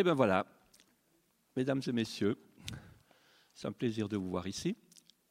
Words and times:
Et 0.00 0.04
bien 0.04 0.14
voilà, 0.14 0.46
mesdames 1.56 1.82
et 1.84 1.90
messieurs, 1.90 2.38
c'est 3.52 3.66
un 3.66 3.72
plaisir 3.72 4.08
de 4.08 4.16
vous 4.16 4.30
voir 4.30 4.46
ici. 4.46 4.76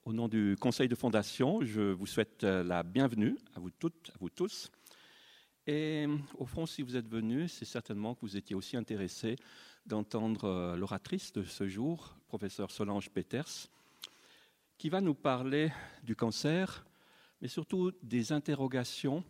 Au 0.04 0.12
nom 0.12 0.28
du 0.28 0.58
conseil 0.59 0.90
de 0.90 0.96
fondation, 0.96 1.62
je 1.63 1.93
vous 1.93 2.05
souhaite 2.05 2.44
la 2.44 2.84
bienvenue 2.84 3.38
à 3.56 3.62
vous 3.62 3.72
toutes, 3.72 4.12
à 4.14 4.18
vous 4.20 4.30
tous. 4.30 4.70
Et 5.68 6.06
au 6.38 6.46
fond, 6.46 6.66
si 6.66 6.82
vous 6.82 6.98
êtes 6.98 7.08
venus, 7.08 7.54
c'est 7.54 7.64
certainement 7.64 8.14
que 8.14 8.20
vous 8.24 8.36
étiez 8.36 8.58
aussi 8.58 8.76
intéressés 8.76 9.38
d'entendre 9.86 10.44
euh, 10.44 10.76
l'oratrice 10.76 11.31
de 11.31 11.44
ce 11.44 11.70
jour, 11.70 12.18
professeur 12.28 12.70
Solange 12.70 13.10
Peters, 13.10 13.70
qui 14.78 14.90
va 14.90 14.99
nous 14.99 15.15
parler 15.15 15.72
du 16.04 16.18
cancer, 16.18 16.86
mais 17.40 17.48
surtout 17.48 17.94
des 18.04 18.34
interrogations 18.34 19.23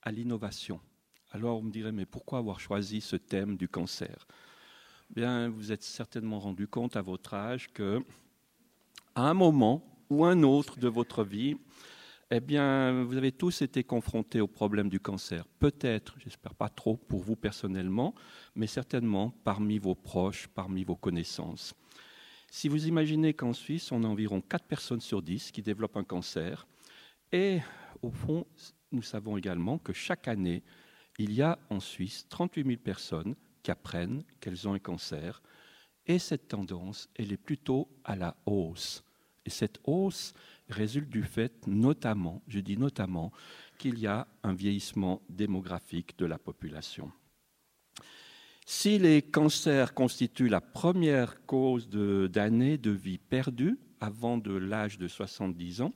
à 0.00 0.12
l'innovation. 0.12 0.80
Alors 1.32 1.58
on 1.58 1.62
me 1.62 1.72
dirait, 1.72 1.90
mais 1.90 2.06
pourquoi 2.06 2.38
avoir 2.38 2.60
choisi 2.60 3.00
ce 3.00 3.16
thème 3.16 3.56
du 3.56 3.66
cancer? 3.68 4.28
Bien, 5.16 5.48
vous 5.48 5.72
êtes 5.72 5.82
certainement 5.82 6.38
rendu 6.38 6.68
compte 6.68 6.94
à 6.94 7.02
votre 7.02 7.34
âge 7.34 7.72
que, 7.72 8.00
à 9.16 9.28
un 9.28 9.34
moment 9.34 9.82
ou 10.08 10.24
un 10.24 10.44
autre 10.44 10.78
de 10.78 10.86
votre 10.86 11.24
vie, 11.24 11.56
eh 12.30 12.38
bien, 12.38 13.02
vous 13.02 13.16
avez 13.16 13.32
tous 13.32 13.60
été 13.62 13.82
confrontés 13.82 14.40
au 14.40 14.46
problème 14.46 14.88
du 14.88 15.00
cancer. 15.00 15.48
Peut-être, 15.58 16.14
j'espère 16.20 16.54
pas 16.54 16.68
trop 16.68 16.96
pour 16.96 17.24
vous 17.24 17.34
personnellement, 17.34 18.14
mais 18.54 18.68
certainement 18.68 19.34
parmi 19.42 19.78
vos 19.78 19.96
proches, 19.96 20.46
parmi 20.46 20.84
vos 20.84 20.94
connaissances. 20.94 21.74
Si 22.48 22.68
vous 22.68 22.86
imaginez 22.86 23.34
qu'en 23.34 23.52
Suisse, 23.52 23.90
on 23.90 24.04
a 24.04 24.06
environ 24.06 24.40
4 24.40 24.64
personnes 24.64 25.00
sur 25.00 25.22
10 25.22 25.50
qui 25.50 25.60
développent 25.60 25.96
un 25.96 26.04
cancer, 26.04 26.68
et 27.32 27.58
au 28.02 28.12
fond, 28.12 28.46
nous 28.92 29.02
savons 29.02 29.36
également 29.36 29.78
que 29.78 29.92
chaque 29.92 30.28
année, 30.28 30.62
il 31.18 31.32
y 31.32 31.42
a 31.42 31.58
en 31.68 31.80
Suisse 31.80 32.28
38 32.28 32.64
000 32.64 32.76
personnes 32.76 33.34
qui 33.62 33.70
apprennent 33.70 34.24
qu'elles 34.40 34.68
ont 34.68 34.74
un 34.74 34.78
cancer. 34.78 35.42
Et 36.06 36.18
cette 36.18 36.48
tendance, 36.48 37.08
elle 37.14 37.32
est 37.32 37.36
plutôt 37.36 37.88
à 38.04 38.16
la 38.16 38.36
hausse. 38.46 39.04
Et 39.44 39.50
cette 39.50 39.78
hausse 39.84 40.34
résulte 40.68 41.08
du 41.08 41.22
fait, 41.22 41.66
notamment, 41.66 42.42
je 42.48 42.60
dis 42.60 42.76
notamment, 42.76 43.32
qu'il 43.78 43.98
y 43.98 44.06
a 44.06 44.26
un 44.42 44.52
vieillissement 44.52 45.22
démographique 45.28 46.18
de 46.18 46.26
la 46.26 46.38
population. 46.38 47.10
Si 48.66 48.98
les 48.98 49.22
cancers 49.22 49.94
constituent 49.94 50.48
la 50.48 50.60
première 50.60 51.44
cause 51.46 51.88
d'années 51.88 52.78
de, 52.78 52.90
de 52.90 52.96
vie 52.96 53.18
perdues 53.18 53.78
avant 54.00 54.38
de 54.38 54.52
l'âge 54.52 54.98
de 54.98 55.08
70 55.08 55.82
ans, 55.82 55.92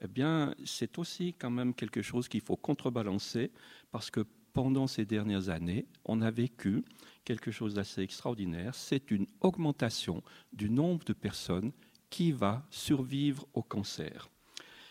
eh 0.00 0.06
bien, 0.06 0.54
c'est 0.64 0.96
aussi 0.98 1.34
quand 1.34 1.50
même 1.50 1.74
quelque 1.74 2.02
chose 2.02 2.28
qu'il 2.28 2.40
faut 2.40 2.56
contrebalancer 2.56 3.50
parce 3.90 4.10
que 4.10 4.24
pendant 4.52 4.86
ces 4.86 5.04
dernières 5.04 5.48
années, 5.48 5.86
on 6.04 6.20
a 6.22 6.30
vécu 6.30 6.84
quelque 7.24 7.50
chose 7.50 7.74
d'assez 7.74 8.02
extraordinaire. 8.02 8.74
C'est 8.74 9.10
une 9.10 9.26
augmentation 9.40 10.22
du 10.52 10.70
nombre 10.70 11.04
de 11.04 11.12
personnes 11.12 11.72
qui 12.10 12.32
va 12.32 12.66
survivre 12.70 13.46
au 13.54 13.62
cancer. 13.62 14.28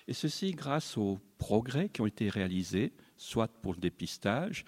Et 0.07 0.13
ceci 0.13 0.51
grâce 0.51 0.97
aux 0.97 1.19
progrès 1.37 1.89
qui 1.89 2.01
ont 2.01 2.07
été 2.07 2.29
réalisés, 2.29 2.93
soit 3.17 3.47
pour 3.47 3.73
le 3.73 3.79
dépistage, 3.79 4.65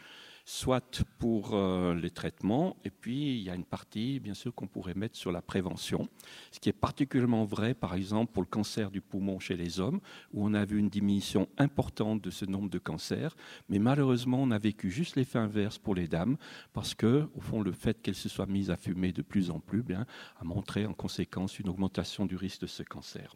soit 0.50 1.04
pour 1.20 1.52
euh, 1.54 1.94
les 1.94 2.10
traitements, 2.10 2.76
et 2.84 2.90
puis 2.90 3.38
il 3.38 3.44
y 3.44 3.52
a 3.52 3.56
une 3.56 3.64
partie, 3.64 4.20
bien 4.20 4.34
sûr, 4.34 4.52
qu'on 4.56 4.66
pourrait 4.66 4.96
mettre 4.96 5.16
sur 5.16 5.32
la 5.32 5.44
prévention, 5.44 6.10
ce 6.52 6.60
qui 6.60 6.70
est 6.70 6.74
particulièrement 6.74 7.46
vrai, 7.46 7.76
par 7.76 7.94
exemple, 7.94 8.32
pour 8.34 8.42
le 8.42 8.48
cancer 8.48 8.90
du 8.90 9.00
poumon 9.00 9.38
chez 9.38 9.56
les 9.56 9.80
hommes, 9.80 10.00
où 10.34 10.44
on 10.44 10.56
a 10.56 10.66
vu 10.66 10.80
une 10.80 10.90
diminution 10.90 11.48
importante 11.60 12.24
de 12.24 12.32
ce 12.32 12.46
nombre 12.46 12.68
de 12.68 12.80
cancers, 12.80 13.36
mais 13.70 13.78
malheureusement, 13.78 14.42
on 14.42 14.50
a 14.50 14.58
vécu 14.58 14.90
juste 14.90 15.18
l'effet 15.18 15.38
inverse 15.38 15.78
pour 15.78 15.94
les 15.94 16.08
dames, 16.08 16.36
parce 16.74 16.96
que, 16.96 17.30
au 17.36 17.42
fond, 17.42 17.62
le 17.62 17.72
fait 17.72 18.02
qu'elles 18.02 18.16
se 18.16 18.28
soient 18.28 18.48
mises 18.48 18.72
à 18.72 18.76
fumer 18.76 19.12
de 19.12 19.22
plus 19.22 19.52
en 19.52 19.60
plus, 19.60 19.84
bien, 19.84 20.08
a 20.42 20.44
montré 20.44 20.88
en 20.88 20.96
conséquence 20.96 21.60
une 21.60 21.70
augmentation 21.70 22.26
du 22.26 22.36
risque 22.36 22.62
de 22.62 22.68
ce 22.68 22.82
cancer. 22.82 23.36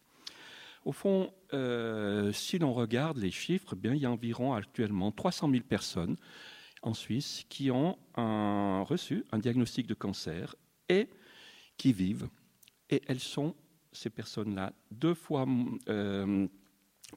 Au 0.83 0.91
fond, 0.91 1.31
euh, 1.53 2.31
si 2.31 2.57
l'on 2.57 2.73
regarde 2.73 3.17
les 3.17 3.31
chiffres, 3.31 3.75
bien, 3.75 3.93
il 3.93 4.01
y 4.01 4.05
a 4.07 4.11
environ 4.11 4.53
actuellement 4.53 5.11
300 5.11 5.51
000 5.51 5.63
personnes 5.63 6.17
en 6.83 6.93
Suisse 6.93 7.43
qui 7.49 7.71
ont 7.71 7.97
reçu 8.15 9.23
un 9.31 9.39
diagnostic 9.39 9.87
de 9.87 9.93
cancer 9.93 10.55
et 10.89 11.09
qui 11.77 11.93
vivent. 11.93 12.29
Et 12.89 13.01
elles 13.07 13.19
sont, 13.19 13.55
ces 13.91 14.09
personnes-là, 14.09 14.73
deux 14.91 15.13
fois 15.13 15.47
euh, 15.89 16.47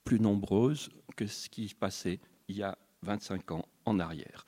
plus 0.05 0.21
nombreuses 0.21 0.89
que 1.17 1.27
ce 1.27 1.49
qui 1.49 1.69
se 1.69 1.75
passait 1.75 2.21
il 2.49 2.57
y 2.57 2.63
a 2.63 2.79
25 3.03 3.51
ans 3.51 3.65
en 3.85 3.99
arrière. 3.99 4.47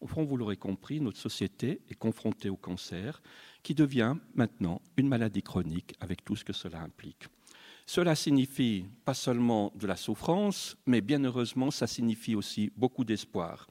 Au 0.00 0.06
fond, 0.06 0.24
vous 0.24 0.36
l'aurez 0.36 0.56
compris, 0.56 1.00
notre 1.00 1.18
société 1.18 1.80
est 1.88 1.94
confrontée 1.94 2.50
au 2.50 2.56
cancer, 2.56 3.20
qui 3.62 3.74
devient 3.74 4.14
maintenant 4.34 4.80
une 4.96 5.08
maladie 5.08 5.42
chronique 5.42 5.94
avec 6.00 6.24
tout 6.24 6.36
ce 6.36 6.44
que 6.44 6.52
cela 6.52 6.80
implique. 6.80 7.26
Cela 7.84 8.14
signifie 8.14 8.84
pas 9.04 9.14
seulement 9.14 9.72
de 9.74 9.86
la 9.86 9.96
souffrance, 9.96 10.76
mais 10.86 11.00
bien 11.00 11.24
heureusement, 11.24 11.70
ça 11.70 11.86
signifie 11.86 12.34
aussi 12.34 12.70
beaucoup 12.76 13.04
d'espoir. 13.04 13.66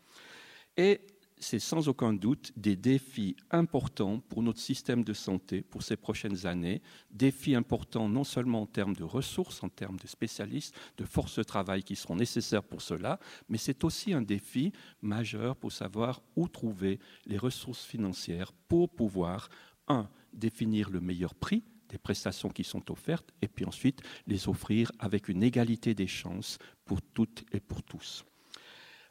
Et 0.77 1.01
c'est 1.39 1.59
sans 1.59 1.87
aucun 1.87 2.13
doute 2.13 2.51
des 2.55 2.75
défis 2.75 3.35
importants 3.51 4.19
pour 4.19 4.41
notre 4.41 4.59
système 4.59 5.03
de 5.03 5.13
santé 5.13 5.61
pour 5.61 5.83
ces 5.83 5.95
prochaines 5.95 6.47
années, 6.47 6.81
défis 7.11 7.55
importants 7.55 8.09
non 8.09 8.23
seulement 8.23 8.63
en 8.63 8.65
termes 8.65 8.95
de 8.95 9.03
ressources, 9.03 9.63
en 9.63 9.69
termes 9.69 9.97
de 9.97 10.07
spécialistes, 10.07 10.75
de 10.97 11.05
forces 11.05 11.37
de 11.37 11.43
travail 11.43 11.83
qui 11.83 11.95
seront 11.95 12.15
nécessaires 12.15 12.63
pour 12.63 12.81
cela, 12.81 13.19
mais 13.49 13.57
c'est 13.57 13.83
aussi 13.83 14.13
un 14.13 14.21
défi 14.21 14.71
majeur 15.01 15.55
pour 15.55 15.71
savoir 15.71 16.21
où 16.35 16.47
trouver 16.47 16.99
les 17.25 17.37
ressources 17.37 17.85
financières 17.85 18.51
pour 18.67 18.89
pouvoir, 18.89 19.49
un, 19.87 20.09
définir 20.33 20.89
le 20.89 21.01
meilleur 21.01 21.35
prix 21.35 21.63
des 21.89 21.97
prestations 21.97 22.49
qui 22.49 22.65
sont 22.65 22.91
offertes, 22.91 23.31
et 23.41 23.47
puis 23.47 23.63
ensuite 23.63 24.01
les 24.25 24.49
offrir 24.49 24.91
avec 24.99 25.29
une 25.29 25.41
égalité 25.41 25.93
des 25.93 26.07
chances 26.07 26.57
pour 26.83 27.01
toutes 27.01 27.45
et 27.53 27.61
pour 27.61 27.81
tous. 27.81 28.25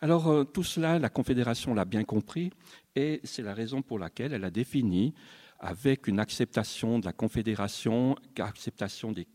Alors 0.02 0.28
euh, 0.28 0.44
tout 0.44 0.62
cela, 0.62 0.98
la 0.98 1.08
Confédération 1.08 1.72
l'a 1.72 1.86
bien 1.86 2.04
compris 2.04 2.50
et 2.94 3.20
c'est 3.24 3.42
la 3.42 3.54
raison 3.54 3.80
pour 3.80 3.98
laquelle 3.98 4.34
elle 4.34 4.44
a 4.44 4.50
défini, 4.50 5.14
avec 5.58 6.06
une 6.06 6.20
acceptation 6.20 6.98
de 6.98 7.06
la 7.06 7.14
Confédération, 7.14 8.14
acceptation 8.38 9.12
des, 9.12 9.26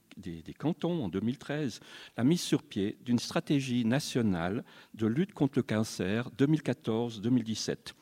cantons 0.60 1.04
en 1.04 1.10
2013, 1.10 1.80
la 2.16 2.24
mise 2.24 2.42
sur 2.42 2.62
pied 2.62 2.98
d'une 3.04 3.18
stratégie 3.18 3.86
nationale 3.86 4.64
de 4.94 5.08
lutte 5.08 5.34
contre 5.34 5.58
le 5.58 5.64
cancer 5.64 6.30
2014-2017. 6.38 7.94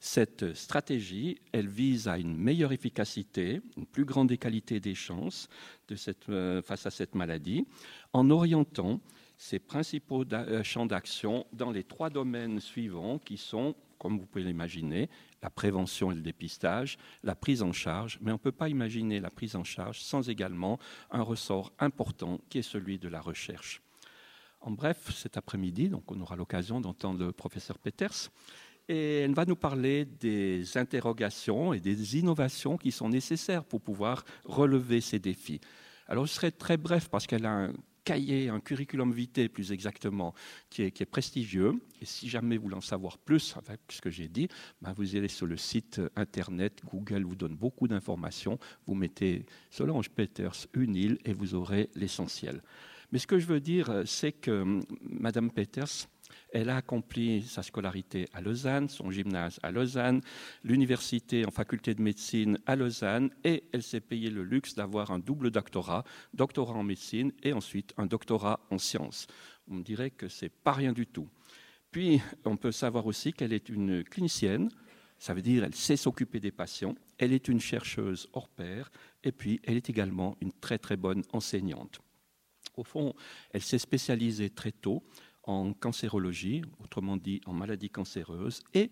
Cette 0.00 0.54
stratégie, 0.54 1.38
elle 1.52 1.68
vise 1.68 2.08
à 2.08 2.18
une 2.18 2.36
meilleure 2.36 2.72
efficacité, 2.72 3.60
une 3.76 3.86
plus 3.86 4.06
grande 4.06 4.36
qualité 4.36 4.80
des 4.80 4.94
chances 4.94 5.48
euh, 6.28 6.62
face 6.62 6.86
à 6.86 6.90
cette 6.90 7.14
maladie, 7.14 7.66
en 8.12 8.30
orientant 8.30 9.00
ses 9.40 9.58
principaux 9.58 10.22
euh, 10.34 10.62
champs 10.62 10.84
d'action 10.84 11.46
dans 11.54 11.70
les 11.70 11.82
trois 11.82 12.10
domaines 12.10 12.60
suivants 12.60 13.18
qui 13.18 13.38
sont, 13.38 13.74
comme 13.96 14.18
vous 14.18 14.26
pouvez 14.26 14.44
l'imaginer, 14.44 15.08
la 15.42 15.48
prévention 15.48 16.12
et 16.12 16.14
le 16.14 16.20
dépistage, 16.20 16.98
la 17.22 17.34
prise 17.34 17.62
en 17.62 17.72
charge, 17.72 18.18
mais 18.20 18.32
on 18.32 18.34
ne 18.34 18.38
peut 18.38 18.52
pas 18.52 18.68
imaginer 18.68 19.18
la 19.18 19.30
prise 19.30 19.56
en 19.56 19.64
charge 19.64 19.98
sans 19.98 20.28
également 20.28 20.78
un 21.10 21.22
ressort 21.22 21.72
important 21.78 22.38
qui 22.50 22.58
est 22.58 22.62
celui 22.62 22.98
de 22.98 23.08
la 23.08 23.22
recherche. 23.22 23.80
En 24.60 24.72
bref, 24.72 25.10
cet 25.16 25.38
après-midi, 25.38 25.90
on 26.06 26.20
aura 26.20 26.36
l'occasion 26.36 26.82
d'entendre 26.82 27.24
le 27.24 27.32
professeur 27.32 27.78
Peters, 27.78 28.30
et 28.90 29.20
elle 29.20 29.34
va 29.34 29.46
nous 29.46 29.56
parler 29.56 30.04
des 30.04 30.76
interrogations 30.76 31.72
et 31.72 31.80
des 31.80 32.18
innovations 32.18 32.76
qui 32.76 32.92
sont 32.92 33.08
nécessaires 33.08 33.64
pour 33.64 33.80
pouvoir 33.80 34.22
relever 34.44 35.00
ces 35.00 35.18
défis. 35.18 35.62
Alors 36.08 36.26
je 36.26 36.32
serai 36.32 36.52
très 36.52 36.76
bref 36.76 37.08
parce 37.08 37.26
qu'elle 37.26 37.46
a 37.46 37.52
un 37.52 37.72
cahier, 38.04 38.48
un 38.48 38.60
curriculum 38.60 39.12
vitae 39.12 39.48
plus 39.48 39.72
exactement, 39.72 40.34
qui 40.68 40.82
est, 40.82 41.04
prestigieux. 41.04 41.74
Et 42.00 42.04
si 42.04 42.28
jamais 42.28 42.56
vous 42.56 42.64
voulez 42.64 42.76
en 42.76 42.80
savoir 42.80 43.18
plus 43.18 43.54
avec 43.56 43.80
ce 43.88 44.00
que 44.00 44.10
j'ai 44.10 44.28
dit, 44.28 44.48
ben 44.82 44.92
vous 44.92 45.16
allez 45.16 45.28
sur 45.28 45.46
le 45.46 45.56
site 45.56 46.00
internet, 46.16 46.82
Google 46.84 47.24
vous 47.24 47.36
donne 47.36 47.56
beaucoup 47.56 47.88
d'informations. 47.88 48.58
Vous 48.86 48.94
mettez 48.94 49.44
Solange 49.70 50.10
Peters, 50.10 50.66
une 50.74 50.94
île, 50.96 51.18
et 51.24 51.32
vous 51.32 51.54
aurez 51.54 51.90
l'essentiel. 51.94 52.62
Mais 53.12 53.18
ce 53.18 53.26
que 53.26 53.38
je 53.38 53.46
veux 53.46 53.60
dire, 53.60 54.02
c'est 54.06 54.32
que 54.32 54.62
hum, 54.62 54.82
Madame 55.02 55.50
Peters, 55.50 56.08
elle 56.52 56.70
a 56.70 56.76
accompli 56.76 57.42
sa 57.42 57.62
scolarité 57.62 58.26
à 58.32 58.40
Lausanne, 58.40 58.88
son 58.88 59.10
gymnase 59.10 59.58
à 59.62 59.70
Lausanne, 59.70 60.20
l'université 60.64 61.46
en 61.46 61.50
faculté 61.50 61.94
de 61.94 62.02
médecine 62.02 62.58
à 62.66 62.76
Lausanne, 62.76 63.30
et 63.44 63.64
elle 63.72 63.82
s'est 63.82 64.00
payé 64.00 64.30
le 64.30 64.42
luxe 64.42 64.74
d'avoir 64.74 65.10
un 65.10 65.18
double 65.18 65.50
doctorat, 65.50 66.04
doctorat 66.34 66.74
en 66.74 66.82
médecine 66.82 67.32
et 67.42 67.52
ensuite 67.52 67.92
un 67.96 68.06
doctorat 68.06 68.60
en 68.70 68.78
sciences. 68.78 69.26
On 69.68 69.74
me 69.74 69.82
dirait 69.82 70.10
que 70.10 70.28
c'est 70.28 70.48
pas 70.48 70.72
rien 70.72 70.92
du 70.92 71.06
tout. 71.06 71.28
Puis, 71.90 72.20
on 72.44 72.56
peut 72.56 72.72
savoir 72.72 73.06
aussi 73.06 73.32
qu'elle 73.32 73.52
est 73.52 73.68
une 73.68 74.04
clinicienne, 74.04 74.70
ça 75.18 75.34
veut 75.34 75.42
dire 75.42 75.62
qu'elle 75.62 75.74
sait 75.74 75.96
s'occuper 75.96 76.40
des 76.40 76.50
patients, 76.50 76.94
elle 77.18 77.32
est 77.32 77.48
une 77.48 77.60
chercheuse 77.60 78.28
hors 78.32 78.48
pair, 78.48 78.90
et 79.22 79.32
puis 79.32 79.60
elle 79.64 79.76
est 79.76 79.90
également 79.90 80.36
une 80.40 80.52
très 80.52 80.78
très 80.78 80.96
bonne 80.96 81.22
enseignante. 81.32 82.00
Au 82.76 82.84
fond, 82.84 83.14
elle 83.52 83.62
s'est 83.62 83.78
spécialisée 83.78 84.50
très 84.50 84.72
tôt 84.72 85.02
en 85.44 85.72
cancérologie, 85.72 86.62
autrement 86.82 87.16
dit 87.16 87.40
en 87.46 87.52
maladies 87.52 87.90
cancéreuses, 87.90 88.62
et 88.74 88.90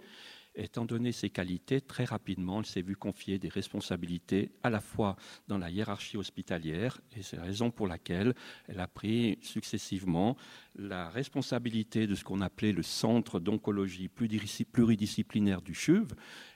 Étant 0.61 0.85
donné 0.85 1.13
ses 1.13 1.31
qualités, 1.31 1.81
très 1.81 2.05
rapidement, 2.05 2.59
elle 2.59 2.67
s'est 2.67 2.83
vue 2.83 2.97
confier 2.97 3.39
des 3.39 3.49
responsabilités 3.49 4.51
à 4.65 4.71
la 4.71 4.81
fois 4.81 5.15
dans 5.47 5.57
la 5.57 5.71
hiérarchie 5.71 6.17
hospitalière, 6.17 7.01
et 7.17 7.23
c'est 7.23 7.37
la 7.37 7.45
raison 7.45 7.71
pour 7.71 7.87
laquelle 7.87 8.35
elle 8.67 8.81
a 8.81 8.89
pris 8.89 9.39
successivement 9.41 10.37
la 10.75 11.11
responsabilité 11.11 12.09
de 12.09 12.17
ce 12.17 12.25
qu'on 12.25 12.41
appelait 12.41 12.73
le 12.73 12.83
centre 12.83 13.39
d'oncologie 13.39 14.09
pluridisciplinaire 14.09 15.63
du 15.63 15.75
CHUV, 15.75 16.09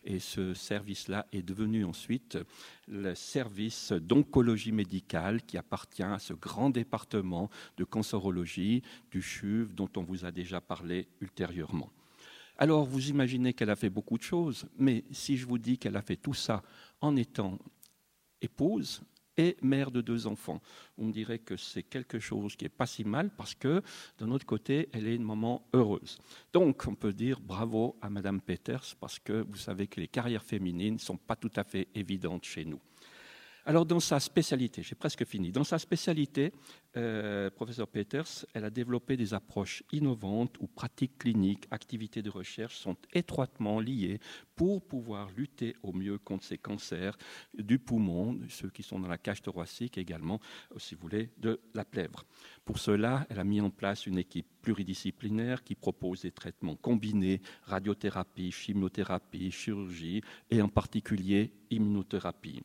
et 0.02 0.18
ce 0.18 0.52
service-là 0.52 1.28
est 1.30 1.42
devenu 1.42 1.84
ensuite 1.84 2.38
le 2.88 3.14
service 3.14 3.92
d'oncologie 3.92 4.72
médicale 4.72 5.42
qui 5.42 5.56
appartient 5.58 6.02
à 6.02 6.18
ce 6.18 6.32
grand 6.32 6.70
département 6.70 7.50
de 7.76 7.84
cancérologie 7.84 8.82
du 9.12 9.22
CHUV 9.22 9.74
dont 9.74 9.90
on 9.96 10.02
vous 10.02 10.24
a 10.24 10.32
déjà 10.32 10.60
parlé 10.60 11.06
ultérieurement. 11.20 11.92
Alors 12.58 12.84
vous 12.84 13.08
imaginez 13.08 13.52
qu'elle 13.54 13.70
a 13.70 13.76
fait 13.76 13.90
beaucoup 13.90 14.18
de 14.18 14.22
choses, 14.22 14.66
mais 14.78 15.04
si 15.10 15.36
je 15.36 15.46
vous 15.46 15.58
dis 15.58 15.78
qu'elle 15.78 15.96
a 15.96 16.02
fait 16.02 16.16
tout 16.16 16.34
ça 16.34 16.62
en 17.00 17.16
étant 17.16 17.58
épouse, 18.40 19.02
et 19.36 19.56
mère 19.62 19.90
de 19.90 20.00
deux 20.00 20.26
enfants. 20.26 20.60
On 20.98 21.06
me 21.06 21.12
dirait 21.12 21.38
que 21.38 21.56
c'est 21.56 21.82
quelque 21.82 22.18
chose 22.18 22.56
qui 22.56 22.64
n'est 22.64 22.70
pas 22.70 22.86
si 22.86 23.04
mal 23.04 23.30
parce 23.30 23.54
que, 23.54 23.82
d'un 24.18 24.30
autre 24.30 24.46
côté, 24.46 24.88
elle 24.92 25.06
est 25.06 25.16
une 25.16 25.24
maman 25.24 25.66
heureuse. 25.72 26.18
Donc, 26.52 26.84
on 26.86 26.94
peut 26.94 27.12
dire 27.12 27.40
bravo 27.40 27.96
à 28.02 28.10
Madame 28.10 28.40
Peters 28.40 28.94
parce 29.00 29.18
que 29.18 29.44
vous 29.48 29.56
savez 29.56 29.86
que 29.86 30.00
les 30.00 30.08
carrières 30.08 30.44
féminines 30.44 30.94
ne 30.94 30.98
sont 30.98 31.16
pas 31.16 31.36
tout 31.36 31.52
à 31.56 31.64
fait 31.64 31.88
évidentes 31.94 32.44
chez 32.44 32.64
nous. 32.64 32.80
Alors, 33.64 33.86
dans 33.86 34.00
sa 34.00 34.18
spécialité, 34.18 34.82
j'ai 34.82 34.96
presque 34.96 35.24
fini, 35.24 35.52
dans 35.52 35.62
sa 35.62 35.78
spécialité, 35.78 36.52
euh, 36.96 37.48
professeur 37.48 37.86
Peters, 37.86 38.44
elle 38.54 38.64
a 38.64 38.70
développé 38.70 39.16
des 39.16 39.34
approches 39.34 39.84
innovantes 39.92 40.56
où 40.58 40.66
pratiques 40.66 41.16
cliniques, 41.18 41.68
activités 41.70 42.22
de 42.22 42.30
recherche 42.30 42.76
sont 42.76 42.96
étroitement 43.12 43.78
liées 43.78 44.18
pour 44.56 44.82
pouvoir 44.82 45.30
lutter 45.36 45.76
au 45.84 45.92
mieux 45.92 46.18
contre 46.18 46.44
ces 46.44 46.58
cancers 46.58 47.16
du 47.54 47.78
poumon, 47.78 48.36
ceux 48.48 48.68
qui 48.68 48.82
sont 48.82 48.98
dans 48.98 49.06
la 49.06 49.16
cage 49.16 49.42
thoracique 49.42 49.96
également, 49.96 50.40
si 50.76 50.96
vous 50.96 51.02
voulez, 51.02 51.30
de 51.38 51.60
la 51.72 51.84
plèvre. 51.84 52.24
Pour 52.64 52.80
cela, 52.80 53.28
elle 53.30 53.38
a 53.38 53.44
mis 53.44 53.60
en 53.60 53.70
place 53.70 54.06
une 54.06 54.18
équipe 54.18 54.48
pluridisciplinaire 54.60 55.62
qui 55.62 55.76
propose 55.76 56.22
des 56.22 56.32
traitements 56.32 56.76
combinés, 56.76 57.40
radiothérapie, 57.62 58.50
chimiothérapie, 58.50 59.52
chirurgie 59.52 60.20
et 60.50 60.60
en 60.60 60.68
particulier 60.68 61.52
immunothérapie. 61.70 62.60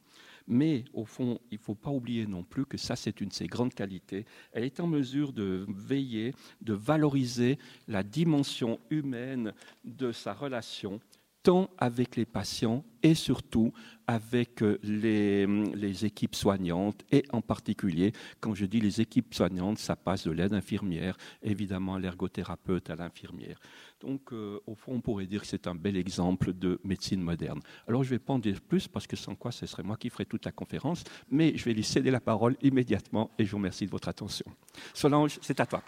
Mais 0.48 0.86
au 0.94 1.06
fond, 1.06 1.40
il 1.52 1.58
ne 1.58 1.64
faut 1.64 1.76
pas 1.76 1.90
oublier 1.90 2.26
non 2.26 2.44
plus 2.44 2.66
que 2.66 2.78
ça, 2.78 2.96
c'est 2.96 3.20
une 3.20 3.30
de 3.30 3.34
ses 3.34 3.48
grandes 3.48 3.74
qualités. 3.74 4.26
Elle 4.54 4.64
est 4.64 4.80
en 4.80 4.88
mesure 4.88 5.34
de 5.34 5.66
veiller, 5.68 6.34
de 6.62 6.74
valoriser 6.74 7.58
la 7.88 8.04
dimension 8.04 8.80
humaine 8.90 9.54
de 9.84 10.12
sa 10.12 10.34
relation 10.34 11.02
tant 11.48 11.70
avec 11.78 12.18
les 12.18 12.26
patients 12.26 12.84
et 13.04 13.16
surtout 13.16 13.72
avec 14.06 14.62
euh, 14.62 14.78
les, 14.84 16.06
équipes 16.06 16.36
soignantes 16.36 17.06
et 17.10 17.24
en 17.32 17.40
particulier, 17.40 18.12
quand 18.42 18.54
je 18.54 18.66
dis 18.66 18.82
les 18.82 19.00
équipes 19.00 19.34
soignantes, 19.34 19.78
ça 19.78 19.96
passe 19.96 20.28
de 20.28 20.32
l'aide 20.32 20.52
infirmière, 20.52 21.16
évidemment 21.42 21.98
l'ergothérapeute, 21.98 22.90
à 22.90 22.98
l'infirmière. 22.98 23.58
Donc 24.02 24.34
euh, 24.34 24.60
au 24.68 24.76
fond, 24.76 24.96
on 24.96 25.00
pourrait 25.00 25.26
dire 25.26 25.40
que 25.40 25.48
c'est 25.48 25.68
un 25.68 25.76
bel 25.76 25.96
exemple 25.96 26.52
de 26.52 26.82
médecine 26.84 27.22
moderne. 27.22 27.62
Alors 27.88 28.04
je 28.04 28.10
ne 28.10 28.16
vais 28.16 28.24
pas 28.26 28.34
en 28.34 28.40
dire 28.40 28.60
plus 28.60 28.90
parce 28.90 29.08
que 29.08 29.16
sans 29.16 29.36
quoi 29.36 29.54
ce 29.54 29.66
serait 29.68 29.84
moi 29.84 29.96
qui 29.96 30.10
ferais 30.10 30.26
toute 30.26 30.44
la 30.44 30.52
conférence, 30.52 31.06
mais 31.32 31.56
je 31.56 31.64
vais 31.64 31.74
lui 31.74 31.86
céder 31.86 32.12
la 32.12 32.20
parole 32.20 32.58
immédiatement 32.62 33.32
et 33.40 33.46
je 33.46 33.52
vous 33.52 33.58
remercie 33.58 33.86
de 33.86 33.92
votre 33.92 34.10
attention. 34.10 34.48
Solange, 34.94 35.40
c'est 35.42 35.62
à 35.62 35.66
toi. 35.66 35.82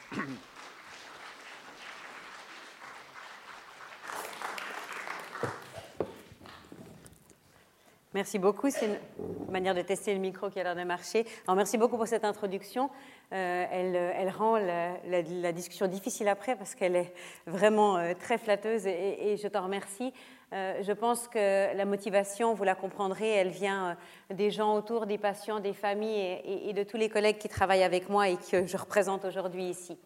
Merci 8.16 8.40
beaucoup. 8.40 8.72
C'est 8.72 8.88
une 8.88 9.52
manière 9.52 9.76
de 9.76 9.84
tester 9.84 10.16
le 10.16 10.20
micro 10.20 10.50
qui 10.50 10.60
a 10.60 10.64
l'air 10.64 10.76
de 10.76 10.84
marcher. 10.84 11.28
Alors, 11.46 11.56
merci 11.56 11.78
beaucoup 11.78 11.96
pour 11.96 12.08
cette 12.08 12.26
introduction. 12.26 12.90
Euh, 13.34 13.66
elle, 13.72 13.96
elle, 13.96 14.30
rend 14.30 14.58
la, 14.58 15.52
discussion 15.52 15.86
difficile 15.86 16.28
après 16.28 16.56
parce 16.56 16.74
qu'elle 16.74 16.96
est 16.96 17.14
vraiment 17.46 17.98
euh, 17.98 18.14
très 18.20 18.40
flatteuse 18.40 18.88
et, 18.88 19.38
je 19.38 19.48
t'en 19.48 19.64
remercie. 19.64 20.12
Euh, 20.54 20.82
je 20.82 20.92
pense 20.92 21.28
que 21.28 21.76
la 21.76 21.86
motivation, 21.86 22.56
vous 22.56 22.64
la 22.64 22.74
comprendrez, 22.74 23.30
elle 23.30 23.50
vient 23.50 23.96
des 24.32 24.50
gens 24.50 24.74
autour, 24.76 25.06
des 25.06 25.20
patients, 25.20 25.60
des 25.60 25.74
familles 25.74 26.42
et 26.44 26.74
de 26.74 26.82
tous 26.82 26.98
les 26.98 27.10
collègues 27.10 27.38
qui 27.38 27.50
travaillent 27.50 27.84
avec 27.84 28.10
moi 28.10 28.30
et 28.30 28.38
que 28.38 28.66
je 28.66 28.78
représente 28.78 29.24
aujourd'hui 29.24 29.66
ici. 29.66 30.00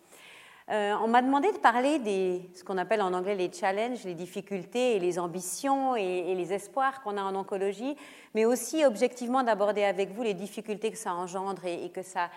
Euh, 0.69 0.95
on 1.03 1.07
m'a 1.09 1.21
demandé 1.21 1.51
de 1.51 1.57
parler 1.57 1.99
des 1.99 2.49
ce 2.55 2.63
qu'on 2.63 2.77
appelle 2.77 3.01
en 3.01 3.13
anglais 3.13 3.35
les 3.35 3.51
challenges, 3.51 4.05
les 4.05 4.13
difficultés 4.13 4.95
et 4.95 4.99
les 4.99 5.19
ambitions 5.19 5.95
et, 5.95 6.33
les 6.35 6.53
espoirs 6.53 7.01
qu'on 7.01 7.17
a 7.17 7.21
en 7.21 7.35
oncologie, 7.35 7.97
mais 8.33 8.45
aussi 8.45 8.85
objectivement 8.85 9.43
d'aborder 9.43 9.83
avec 9.83 10.11
vous 10.11 10.23
les 10.23 10.33
difficultés 10.33 10.89
que 10.91 10.97
ça 10.97 11.13
engendre 11.13 11.65
et, 11.65 11.89
que 11.89 12.01
ça, 12.01 12.29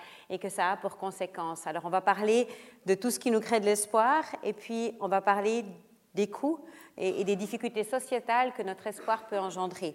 a 0.59 0.77
pour 0.77 0.97
conséquence. 0.97 1.67
Alors 1.67 1.85
on 1.85 1.91
va 1.91 2.01
parler 2.01 2.49
de 2.85 2.95
tout 2.95 3.11
ce 3.11 3.21
qui 3.21 3.31
nous 3.31 3.41
crée 3.41 3.61
de 3.61 3.67
l'espoir 3.67 4.25
et 4.43 4.53
puis 4.53 4.93
on 5.01 5.07
va 5.07 5.21
parler 5.21 5.65
des 6.15 6.27
coûts 6.27 6.59
et 6.99 7.25
des 7.25 7.37
difficultés 7.37 7.85
sociétales 7.85 8.53
que 8.55 8.63
notre 8.63 8.87
espoir 8.87 9.27
peut 9.27 9.39
engendrer. 9.39 9.95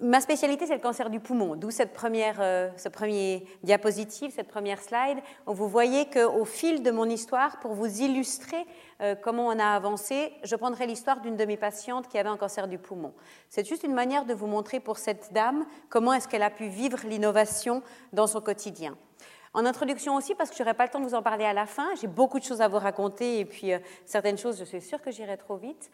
Ma 0.00 0.20
spécialité, 0.20 0.64
c'est 0.64 0.76
le 0.76 0.80
cancer 0.80 1.10
du 1.10 1.18
poumon, 1.18 1.56
d'où 1.56 1.72
cette 1.72 1.92
première, 1.92 2.36
euh, 2.40 2.70
ce 2.76 2.88
premier 2.88 3.44
diapositive, 3.64 4.30
cette 4.30 4.46
première 4.46 4.80
slide, 4.80 5.18
où 5.44 5.54
vous 5.54 5.66
voyez 5.68 6.08
qu'au 6.08 6.44
fil 6.44 6.84
de 6.84 6.92
mon 6.92 7.06
histoire, 7.06 7.58
pour 7.58 7.74
vous 7.74 8.00
illustrer 8.00 8.64
euh, 9.00 9.16
comment 9.16 9.48
on 9.48 9.58
a 9.58 9.64
avancé, 9.64 10.32
je 10.44 10.54
prendrai 10.54 10.86
l'histoire 10.86 11.20
d'une 11.20 11.36
de 11.36 11.44
mes 11.44 11.56
patientes 11.56 12.06
qui 12.06 12.16
avait 12.16 12.28
un 12.28 12.36
cancer 12.36 12.68
du 12.68 12.78
poumon. 12.78 13.12
C'est 13.48 13.66
juste 13.66 13.82
une 13.82 13.92
manière 13.92 14.24
de 14.24 14.34
vous 14.34 14.46
montrer 14.46 14.78
pour 14.78 14.98
cette 14.98 15.32
dame 15.32 15.66
comment 15.88 16.12
est-ce 16.12 16.28
qu'elle 16.28 16.44
a 16.44 16.50
pu 16.50 16.68
vivre 16.68 17.00
l'innovation 17.04 17.82
dans 18.12 18.28
son 18.28 18.40
quotidien. 18.40 18.96
En 19.52 19.66
introduction 19.66 20.14
aussi, 20.14 20.36
parce 20.36 20.50
que 20.50 20.56
je 20.56 20.62
n'aurai 20.62 20.74
pas 20.74 20.84
le 20.84 20.90
temps 20.90 21.00
de 21.00 21.06
vous 21.06 21.14
en 21.16 21.22
parler 21.22 21.44
à 21.44 21.52
la 21.52 21.66
fin, 21.66 21.88
j'ai 22.00 22.06
beaucoup 22.06 22.38
de 22.38 22.44
choses 22.44 22.60
à 22.60 22.68
vous 22.68 22.78
raconter 22.78 23.40
et 23.40 23.44
puis 23.44 23.72
euh, 23.72 23.80
certaines 24.06 24.38
choses, 24.38 24.60
je 24.60 24.64
suis 24.64 24.80
sûre 24.80 25.02
que 25.02 25.10
j'irai 25.10 25.36
trop 25.36 25.56
vite. 25.56 25.90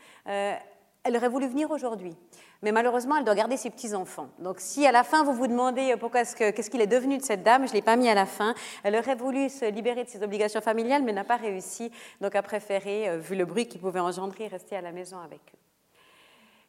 Elle 1.05 1.17
aurait 1.17 1.29
voulu 1.29 1.47
venir 1.47 1.71
aujourd'hui 1.71 2.17
mais 2.65 2.73
malheureusement, 2.73 3.17
elle 3.17 3.25
doit 3.25 3.35
garder 3.35 3.59
ses 3.59 3.69
petits-enfants. 3.69 4.29
Donc 4.39 4.57
si 4.59 4.87
à 4.87 4.93
la 4.93 5.05
fin, 5.05 5.23
vous 5.23 5.35
vous 5.35 5.47
demandez 5.47 5.93
euh, 5.93 5.97
pourquoi 5.99 6.23
est-ce 6.23 6.35
qu'est-ce 6.35 6.71
qu'il 6.71 6.81
est 6.81 6.87
devenu 6.87 7.19
de 7.19 7.23
cette 7.23 7.43
dame, 7.43 7.67
je 7.67 7.73
ne 7.73 7.75
l'ai 7.75 7.83
pas 7.83 7.97
mis 7.97 8.09
à 8.09 8.15
la 8.15 8.27
fin. 8.27 8.55
Elle 8.83 8.97
aurait 8.97 9.15
voulu 9.15 9.51
se 9.51 9.71
libérer 9.71 10.05
de 10.05 10.09
ses 10.09 10.23
obligations 10.23 10.63
familiales, 10.63 11.03
mais 11.03 11.13
n'a 11.13 11.25
pas 11.25 11.37
réussi, 11.37 11.93
donc 12.23 12.35
a 12.35 12.43
préféré, 12.43 13.09
euh, 13.09 13.19
vu 13.19 13.37
le 13.37 13.45
bruit 13.45 13.69
qu'il 13.69 13.81
pouvait 13.81 14.01
engendrer, 14.01 14.49
rester 14.49 14.77
à 14.77 14.81
la 14.81 14.93
maison 14.93 15.19
avec 15.19 15.41
eux. 15.55 15.64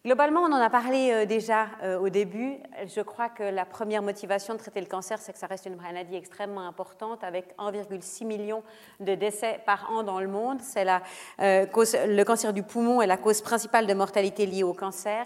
Globalement, 0.06 0.42
on 0.42 0.54
en 0.54 0.62
a 0.62 0.70
parlé 0.70 1.12
euh, 1.12 1.26
déjà 1.26 1.68
au 2.00 2.10
début. 2.10 2.58
Je 2.86 3.02
crois 3.02 3.28
que 3.28 3.42
la 3.42 3.66
première 3.66 4.04
motivation 4.04 4.54
de 4.54 4.60
traiter 4.60 4.80
le 4.80 4.86
cancer, 4.86 5.20
c'est 5.20 5.34
que 5.34 5.40
ça 5.40 5.48
reste 5.48 5.66
une 5.66 5.76
maladie 5.76 6.16
extrêmement 6.16 6.68
importante, 6.68 7.24
avec 7.24 7.58
1,6 7.58 8.24
million 8.24 8.62
de 9.00 9.16
décès 9.16 9.60
par 9.66 9.92
an 9.92 10.04
dans 10.04 10.20
le 10.20 10.28
monde. 10.28 10.60
C'est 10.62 10.86
cause, 11.72 11.98
le 12.08 12.24
cancer 12.24 12.54
du 12.54 12.62
poumon 12.62 13.02
est 13.02 13.08
la 13.08 13.18
cause 13.18 13.42
principale 13.42 13.88
de 13.88 13.94
mortalité 13.96 14.46
liée 14.46 14.64
au 14.64 14.74
cancer. 14.74 15.26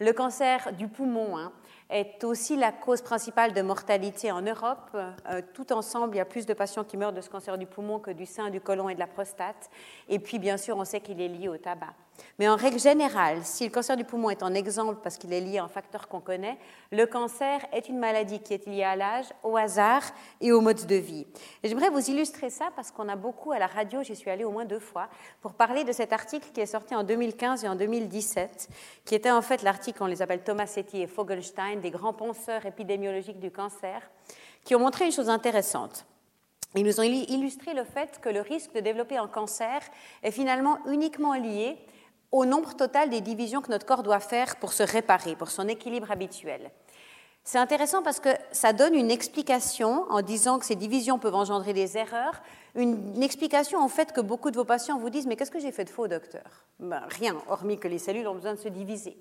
Le 0.00 0.12
cancer 0.12 0.72
du 0.72 0.88
poumon 0.88 1.36
hein, 1.36 1.52
est 1.88 2.24
aussi 2.24 2.56
la 2.56 2.72
cause 2.72 3.00
principale 3.00 3.52
de 3.52 3.62
mortalité 3.62 4.32
en 4.32 4.42
Europe. 4.42 4.90
Euh, 4.94 5.40
tout 5.52 5.72
ensemble, 5.72 6.14
il 6.14 6.18
y 6.18 6.20
a 6.20 6.24
plus 6.24 6.46
de 6.46 6.54
patients 6.54 6.84
qui 6.84 6.96
meurent 6.96 7.12
de 7.12 7.20
ce 7.20 7.30
cancer 7.30 7.56
du 7.58 7.66
poumon 7.66 8.00
que 8.00 8.10
du 8.10 8.26
sein, 8.26 8.50
du 8.50 8.60
côlon 8.60 8.88
et 8.88 8.94
de 8.94 9.00
la 9.00 9.06
prostate. 9.06 9.70
Et 10.08 10.18
puis, 10.18 10.38
bien 10.38 10.56
sûr, 10.56 10.76
on 10.76 10.84
sait 10.84 11.00
qu'il 11.00 11.20
est 11.20 11.28
lié 11.28 11.48
au 11.48 11.56
tabac. 11.56 11.94
Mais 12.38 12.48
en 12.48 12.56
règle 12.56 12.78
générale, 12.78 13.44
si 13.44 13.64
le 13.64 13.70
cancer 13.70 13.96
du 13.96 14.04
poumon 14.04 14.30
est 14.30 14.42
un 14.42 14.54
exemple 14.54 14.98
parce 15.02 15.18
qu'il 15.18 15.32
est 15.32 15.40
lié 15.40 15.58
à 15.58 15.64
un 15.64 15.68
facteur 15.68 16.08
qu'on 16.08 16.20
connaît, 16.20 16.58
le 16.90 17.06
cancer 17.06 17.60
est 17.72 17.88
une 17.88 17.98
maladie 17.98 18.40
qui 18.40 18.54
est 18.54 18.66
liée 18.66 18.82
à 18.82 18.96
l'âge, 18.96 19.26
au 19.42 19.56
hasard 19.56 20.02
et 20.40 20.50
au 20.50 20.60
mode 20.60 20.84
de 20.86 20.96
vie. 20.96 21.26
j'aimerais 21.62 21.90
vous 21.90 22.10
illustrer 22.10 22.50
ça 22.50 22.70
parce 22.74 22.90
qu'on 22.90 23.08
a 23.08 23.16
beaucoup 23.16 23.52
à 23.52 23.58
la 23.58 23.66
radio, 23.66 24.02
j'y 24.02 24.16
suis 24.16 24.30
allée 24.30 24.44
au 24.44 24.50
moins 24.50 24.64
deux 24.64 24.80
fois, 24.80 25.08
pour 25.42 25.54
parler 25.54 25.84
de 25.84 25.92
cet 25.92 26.12
article 26.12 26.48
qui 26.52 26.60
est 26.60 26.66
sorti 26.66 26.94
en 26.94 27.04
2015 27.04 27.64
et 27.64 27.68
en 27.68 27.76
2017, 27.76 28.68
qui 29.04 29.14
était 29.14 29.30
en 29.30 29.42
fait 29.42 29.62
l'article, 29.62 30.02
on 30.02 30.06
les 30.06 30.22
appelle 30.22 30.42
Tomasetti 30.42 31.02
et 31.02 31.06
Fogelstein, 31.06 31.76
des 31.76 31.90
grands 31.90 32.14
penseurs 32.14 32.66
épidémiologiques 32.66 33.40
du 33.40 33.50
cancer, 33.50 34.00
qui 34.64 34.74
ont 34.74 34.80
montré 34.80 35.06
une 35.06 35.12
chose 35.12 35.28
intéressante. 35.28 36.06
Ils 36.76 36.84
nous 36.84 36.98
ont 36.98 37.04
illustré 37.04 37.72
le 37.72 37.84
fait 37.84 38.18
que 38.20 38.28
le 38.28 38.40
risque 38.40 38.74
de 38.74 38.80
développer 38.80 39.16
un 39.16 39.28
cancer 39.28 39.80
est 40.24 40.32
finalement 40.32 40.78
uniquement 40.86 41.34
lié 41.34 41.78
au 42.34 42.44
nombre 42.44 42.74
total 42.74 43.10
des 43.10 43.20
divisions 43.20 43.62
que 43.62 43.70
notre 43.70 43.86
corps 43.86 44.02
doit 44.02 44.18
faire 44.18 44.56
pour 44.56 44.72
se 44.72 44.82
réparer, 44.82 45.36
pour 45.36 45.50
son 45.50 45.68
équilibre 45.68 46.10
habituel. 46.10 46.72
C'est 47.44 47.58
intéressant 47.58 48.02
parce 48.02 48.18
que 48.18 48.30
ça 48.50 48.72
donne 48.72 48.94
une 48.94 49.10
explication 49.10 50.04
en 50.10 50.20
disant 50.20 50.58
que 50.58 50.66
ces 50.66 50.74
divisions 50.74 51.20
peuvent 51.20 51.36
engendrer 51.36 51.72
des 51.72 51.96
erreurs, 51.96 52.42
une, 52.74 53.22
explication 53.22 53.78
en 53.78 53.88
fait 53.88 54.12
que 54.12 54.20
beaucoup 54.20 54.50
de 54.50 54.56
vos 54.56 54.64
patients 54.64 54.98
vous 54.98 55.10
disent 55.10 55.28
mais 55.28 55.36
qu'est-ce 55.36 55.52
que 55.52 55.60
j'ai 55.60 55.70
fait 55.70 55.84
de 55.84 55.90
faux 55.90 56.08
docteur? 56.08 56.64
Ben, 56.80 57.02
Rien, 57.08 57.36
hormis 57.48 57.78
que 57.78 57.86
les 57.86 57.98
cellules 57.98 58.26
ont 58.26 58.34
besoin 58.34 58.54
de 58.54 58.58
se 58.58 58.68
diviser. 58.68 59.16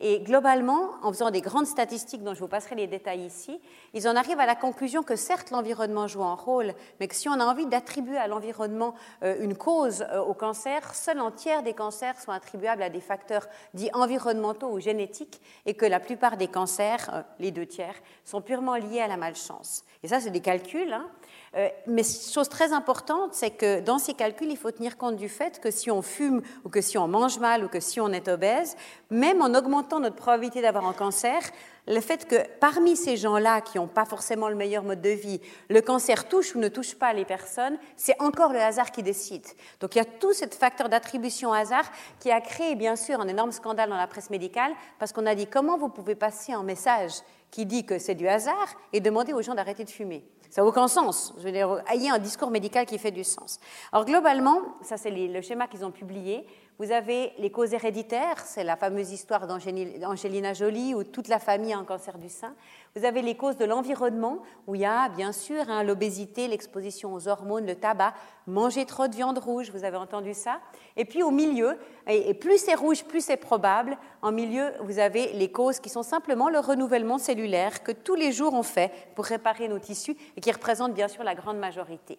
Et 0.00 0.20
globalement, 0.20 0.90
en 1.02 1.12
faisant 1.12 1.30
des 1.30 1.40
grandes 1.40 1.66
statistiques 1.66 2.22
dont 2.22 2.34
je 2.34 2.40
vous 2.40 2.48
passerai 2.48 2.74
les 2.74 2.86
détails 2.86 3.24
ici, 3.24 3.60
ils 3.92 4.08
en 4.08 4.16
arrivent 4.16 4.40
à 4.40 4.46
la 4.46 4.56
conclusion 4.56 5.02
que 5.02 5.16
certes 5.16 5.50
l'environnement 5.50 6.08
joue 6.08 6.24
un 6.24 6.34
rôle, 6.34 6.74
mais 6.98 7.08
que 7.08 7.14
si 7.14 7.28
on 7.28 7.34
a 7.34 7.44
envie 7.44 7.66
d'attribuer 7.66 8.16
à 8.16 8.26
l'environnement 8.26 8.94
euh, 9.22 9.36
une 9.40 9.56
cause 9.56 10.04
euh, 10.10 10.20
au 10.20 10.34
cancer, 10.34 10.94
seul 10.94 11.18
un 11.18 11.30
tiers 11.30 11.62
des 11.62 11.74
cancers 11.74 12.20
sont 12.20 12.32
attribuables 12.32 12.82
à 12.82 12.90
des 12.90 13.00
facteurs 13.00 13.46
dits 13.72 13.90
environnementaux 13.92 14.70
ou 14.70 14.80
génétiques, 14.80 15.40
et 15.66 15.74
que 15.74 15.86
la 15.86 16.00
plupart 16.00 16.36
des 16.36 16.48
cancers, 16.48 17.10
euh, 17.12 17.22
les 17.38 17.52
deux 17.52 17.66
tiers, 17.66 17.94
sont 18.24 18.40
purement 18.40 18.76
liés 18.76 19.00
à 19.00 19.08
la 19.08 19.16
malchance. 19.16 19.84
Et 20.02 20.08
ça, 20.08 20.20
c'est 20.20 20.30
des 20.30 20.40
calculs. 20.40 20.92
Hein. 20.92 21.08
Euh, 21.56 21.68
mais 21.86 22.02
chose 22.02 22.48
très 22.48 22.72
importante, 22.72 23.34
c'est 23.34 23.50
que 23.50 23.80
dans 23.80 23.98
ces 23.98 24.14
calculs, 24.14 24.50
il 24.50 24.56
faut 24.56 24.72
tenir 24.72 24.96
compte 24.96 25.16
du 25.16 25.28
fait 25.28 25.60
que 25.60 25.70
si 25.70 25.90
on 25.90 26.02
fume 26.02 26.42
ou 26.64 26.68
que 26.68 26.80
si 26.80 26.98
on 26.98 27.06
mange 27.06 27.38
mal 27.38 27.64
ou 27.64 27.68
que 27.68 27.78
si 27.78 28.00
on 28.00 28.08
est 28.08 28.26
obèse, 28.28 28.76
même 29.10 29.40
en 29.40 29.54
augmentant 29.54 30.00
notre 30.00 30.16
probabilité 30.16 30.62
d'avoir 30.62 30.86
un 30.86 30.92
cancer, 30.92 31.40
le 31.86 32.00
fait 32.00 32.26
que 32.26 32.36
parmi 32.58 32.96
ces 32.96 33.16
gens-là 33.16 33.60
qui 33.60 33.78
n'ont 33.78 33.86
pas 33.86 34.04
forcément 34.04 34.48
le 34.48 34.56
meilleur 34.56 34.82
mode 34.82 35.00
de 35.00 35.10
vie, 35.10 35.40
le 35.68 35.80
cancer 35.80 36.28
touche 36.28 36.56
ou 36.56 36.58
ne 36.58 36.68
touche 36.68 36.96
pas 36.96 37.12
les 37.12 37.24
personnes, 37.24 37.78
c'est 37.96 38.20
encore 38.20 38.52
le 38.52 38.60
hasard 38.60 38.90
qui 38.90 39.02
décide. 39.04 39.46
Donc 39.80 39.94
il 39.94 39.98
y 39.98 40.00
a 40.00 40.06
tout 40.06 40.32
ce 40.32 40.46
facteur 40.46 40.88
d'attribution 40.88 41.52
hasard 41.52 41.84
qui 42.18 42.32
a 42.32 42.40
créé 42.40 42.74
bien 42.74 42.96
sûr 42.96 43.20
un 43.20 43.28
énorme 43.28 43.52
scandale 43.52 43.90
dans 43.90 43.96
la 43.96 44.08
presse 44.08 44.30
médicale 44.30 44.72
parce 44.98 45.12
qu'on 45.12 45.26
a 45.26 45.36
dit 45.36 45.46
comment 45.46 45.78
vous 45.78 45.88
pouvez 45.88 46.16
passer 46.16 46.52
un 46.52 46.64
message 46.64 47.12
qui 47.52 47.64
dit 47.64 47.86
que 47.86 47.98
c'est 47.98 48.16
du 48.16 48.26
hasard 48.26 48.74
et 48.92 49.00
demander 49.00 49.32
aux 49.32 49.42
gens 49.42 49.54
d'arrêter 49.54 49.84
de 49.84 49.90
fumer? 49.90 50.24
Ça 50.54 50.62
n'a 50.62 50.68
aucun 50.68 50.86
sens. 50.86 51.34
Je 51.36 51.42
veux 51.42 51.50
dire, 51.50 51.82
ayez 51.92 52.10
un 52.10 52.20
discours 52.20 52.48
médical 52.48 52.86
qui 52.86 52.96
fait 52.96 53.10
du 53.10 53.24
sens. 53.24 53.58
Alors 53.90 54.04
globalement, 54.04 54.60
ça 54.82 54.96
c'est 54.96 55.10
le 55.10 55.40
schéma 55.40 55.66
qu'ils 55.66 55.84
ont 55.84 55.90
publié. 55.90 56.46
Vous 56.80 56.90
avez 56.90 57.32
les 57.38 57.50
causes 57.50 57.72
héréditaires, 57.72 58.40
c'est 58.44 58.64
la 58.64 58.74
fameuse 58.74 59.12
histoire 59.12 59.46
d'Angelina 59.46 60.54
Jolie 60.54 60.92
où 60.92 61.04
toute 61.04 61.28
la 61.28 61.38
famille 61.38 61.72
a 61.72 61.78
un 61.78 61.84
cancer 61.84 62.18
du 62.18 62.28
sein. 62.28 62.52
Vous 62.96 63.04
avez 63.04 63.22
les 63.22 63.36
causes 63.36 63.56
de 63.56 63.64
l'environnement 63.64 64.42
où 64.66 64.74
il 64.74 64.80
y 64.80 64.84
a 64.84 65.08
bien 65.08 65.30
sûr 65.30 65.70
hein, 65.70 65.84
l'obésité, 65.84 66.48
l'exposition 66.48 67.14
aux 67.14 67.28
hormones, 67.28 67.64
le 67.64 67.76
tabac, 67.76 68.14
manger 68.48 68.86
trop 68.86 69.06
de 69.06 69.14
viande 69.14 69.38
rouge, 69.38 69.70
vous 69.70 69.84
avez 69.84 69.96
entendu 69.96 70.34
ça. 70.34 70.58
Et 70.96 71.04
puis 71.04 71.22
au 71.22 71.30
milieu, 71.30 71.78
et 72.08 72.34
plus 72.34 72.58
c'est 72.58 72.74
rouge, 72.74 73.04
plus 73.04 73.24
c'est 73.24 73.36
probable, 73.36 73.96
en 74.20 74.32
milieu, 74.32 74.72
vous 74.80 74.98
avez 74.98 75.32
les 75.32 75.52
causes 75.52 75.78
qui 75.78 75.90
sont 75.90 76.02
simplement 76.02 76.48
le 76.48 76.58
renouvellement 76.58 77.18
cellulaire 77.18 77.84
que 77.84 77.92
tous 77.92 78.16
les 78.16 78.32
jours 78.32 78.52
on 78.52 78.64
fait 78.64 78.90
pour 79.14 79.26
réparer 79.26 79.68
nos 79.68 79.78
tissus 79.78 80.16
et 80.36 80.40
qui 80.40 80.50
représentent 80.50 80.94
bien 80.94 81.06
sûr 81.08 81.22
la 81.22 81.36
grande 81.36 81.58
majorité. 81.58 82.18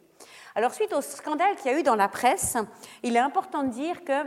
Alors 0.56 0.74
suite 0.74 0.94
au 0.94 1.02
scandale 1.02 1.58
qu'il 1.58 1.72
y 1.72 1.76
a 1.76 1.78
eu 1.78 1.84
dans 1.84 1.96
la 1.96 2.08
presse, 2.08 2.56
il 3.04 3.18
est 3.18 3.20
important 3.20 3.64
de 3.64 3.70
dire 3.70 4.06
que 4.06 4.24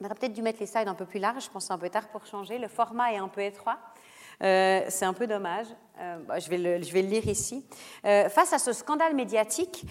on 0.00 0.04
aurait 0.04 0.14
peut-être 0.14 0.32
dû 0.32 0.42
mettre 0.42 0.60
les 0.60 0.66
slides 0.66 0.88
un 0.88 0.94
peu 0.94 1.06
plus 1.06 1.18
larges, 1.18 1.44
je 1.44 1.50
pense 1.50 1.70
un 1.70 1.78
peu 1.78 1.90
tard 1.90 2.08
pour 2.08 2.24
changer. 2.26 2.58
Le 2.58 2.68
format 2.68 3.12
est 3.12 3.16
un 3.16 3.28
peu 3.28 3.42
étroit. 3.42 3.78
Euh, 4.42 4.82
c'est 4.88 5.04
un 5.04 5.12
peu 5.12 5.26
dommage. 5.26 5.66
Euh, 6.00 6.18
je, 6.38 6.48
vais 6.48 6.58
le, 6.58 6.82
je, 6.82 6.92
vais 6.92 7.02
le, 7.02 7.08
lire 7.08 7.26
ici. 7.26 7.64
Euh, 8.04 8.28
face 8.28 8.52
à 8.52 8.58
ce 8.58 8.72
scandale 8.72 9.14
médiatique, 9.14 9.84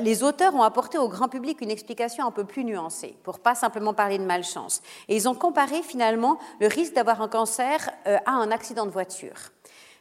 les 0.00 0.22
auteurs 0.22 0.54
ont 0.54 0.62
apporté 0.62 0.98
au 0.98 1.08
grand 1.08 1.28
public 1.28 1.60
une 1.60 1.70
explication 1.70 2.24
un 2.24 2.30
peu 2.30 2.44
plus 2.44 2.64
nuancée, 2.64 3.16
pour 3.24 3.40
pas 3.40 3.54
simplement 3.54 3.94
parler 3.94 4.18
de 4.18 4.24
malchance. 4.24 4.82
Et 5.08 5.16
ils 5.16 5.28
ont 5.28 5.34
comparé 5.34 5.82
finalement 5.82 6.38
le 6.60 6.68
risque 6.68 6.94
d'avoir 6.94 7.20
un 7.20 7.28
cancer 7.28 7.90
à 8.04 8.30
un 8.30 8.50
accident 8.52 8.86
de 8.86 8.90
voiture. 8.90 9.50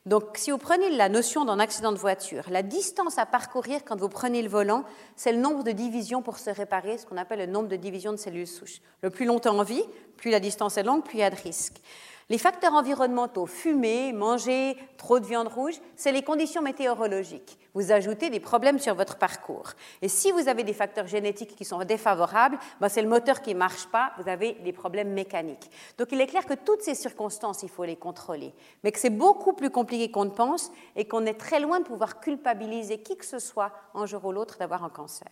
Donc, 0.07 0.37
si 0.37 0.51
vous 0.51 0.57
prenez 0.57 0.89
la 0.89 1.09
notion 1.09 1.43
d'un 1.43 1.59
accident 1.59 1.91
de 1.91 1.97
voiture, 1.97 2.43
la 2.49 2.63
distance 2.63 3.17
à 3.17 3.25
parcourir 3.25 3.81
quand 3.83 3.99
vous 3.99 4.07
prenez 4.07 4.41
le 4.41 4.47
volant, 4.47 4.85
c'est 5.17 5.33
le 5.33 5.37
nombre 5.37 5.65
de 5.65 5.71
divisions 5.71 6.21
pour 6.21 6.37
se 6.37 6.49
réparer, 6.49 6.97
ce 6.97 7.05
qu'on 7.05 7.17
appelle 7.17 7.39
le 7.39 7.45
nombre 7.45 7.67
de 7.67 7.75
divisions 7.75 8.13
de 8.13 8.17
cellules 8.17 8.47
souches. 8.47 8.79
Le 9.01 9.09
plus 9.09 9.25
longtemps 9.25 9.59
en 9.59 9.63
vie, 9.63 9.83
plus 10.15 10.31
la 10.31 10.39
distance 10.39 10.77
est 10.77 10.83
longue, 10.83 11.03
plus 11.03 11.17
il 11.17 11.19
y 11.19 11.23
a 11.23 11.29
de 11.29 11.35
risques. 11.35 11.81
Les 12.29 12.37
facteurs 12.37 12.73
environnementaux, 12.73 13.45
fumer, 13.45 14.11
manger, 14.11 14.75
trop 14.97 15.21
de 15.21 15.25
viande 15.25 15.47
rouge, 15.47 15.75
c'est 15.95 16.11
les 16.11 16.23
conditions 16.23 16.61
météorologiques. 16.61 17.57
Vous 17.73 17.93
ajoutez 17.93 18.29
des 18.29 18.41
problèmes 18.41 18.79
sur 18.79 18.95
votre 18.95 19.17
parcours. 19.17 19.71
Et 20.01 20.09
si 20.09 20.33
vous 20.33 20.49
avez 20.49 20.65
des 20.65 20.73
facteurs 20.73 21.07
génétiques 21.07 21.55
qui 21.55 21.63
sont 21.63 21.81
défavorables, 21.85 22.59
ben 22.81 22.89
c'est 22.89 23.01
le 23.01 23.07
moteur 23.07 23.41
qui 23.41 23.53
ne 23.53 23.59
marche 23.59 23.87
pas, 23.87 24.11
vous 24.19 24.27
avez 24.27 24.55
des 24.55 24.73
problèmes 24.73 25.13
mécaniques. 25.13 25.71
Donc 25.97 26.11
il 26.11 26.19
est 26.19 26.27
clair 26.27 26.45
que 26.45 26.55
toutes 26.55 26.81
ces 26.81 26.95
circonstances, 26.95 27.63
il 27.63 27.69
faut 27.69 27.85
les 27.85 27.95
contrôler, 27.95 28.53
mais 28.83 28.91
que 28.91 28.99
c'est 28.99 29.09
beaucoup 29.09 29.53
plus 29.53 29.69
compliqué 29.69 30.11
qu'on 30.11 30.25
ne 30.25 30.31
pense 30.31 30.69
et 30.97 31.07
qu'on 31.07 31.25
est 31.25 31.39
très 31.39 31.61
loin 31.61 31.79
de 31.79 31.85
pouvoir 31.85 32.19
culpabiliser 32.19 32.97
qui 33.01 33.15
que 33.15 33.25
ce 33.25 33.39
soit 33.39 33.71
un 33.93 34.05
jour 34.05 34.25
ou 34.25 34.33
l'autre 34.33 34.57
d'avoir 34.57 34.83
un 34.83 34.89
cancer. 34.89 35.29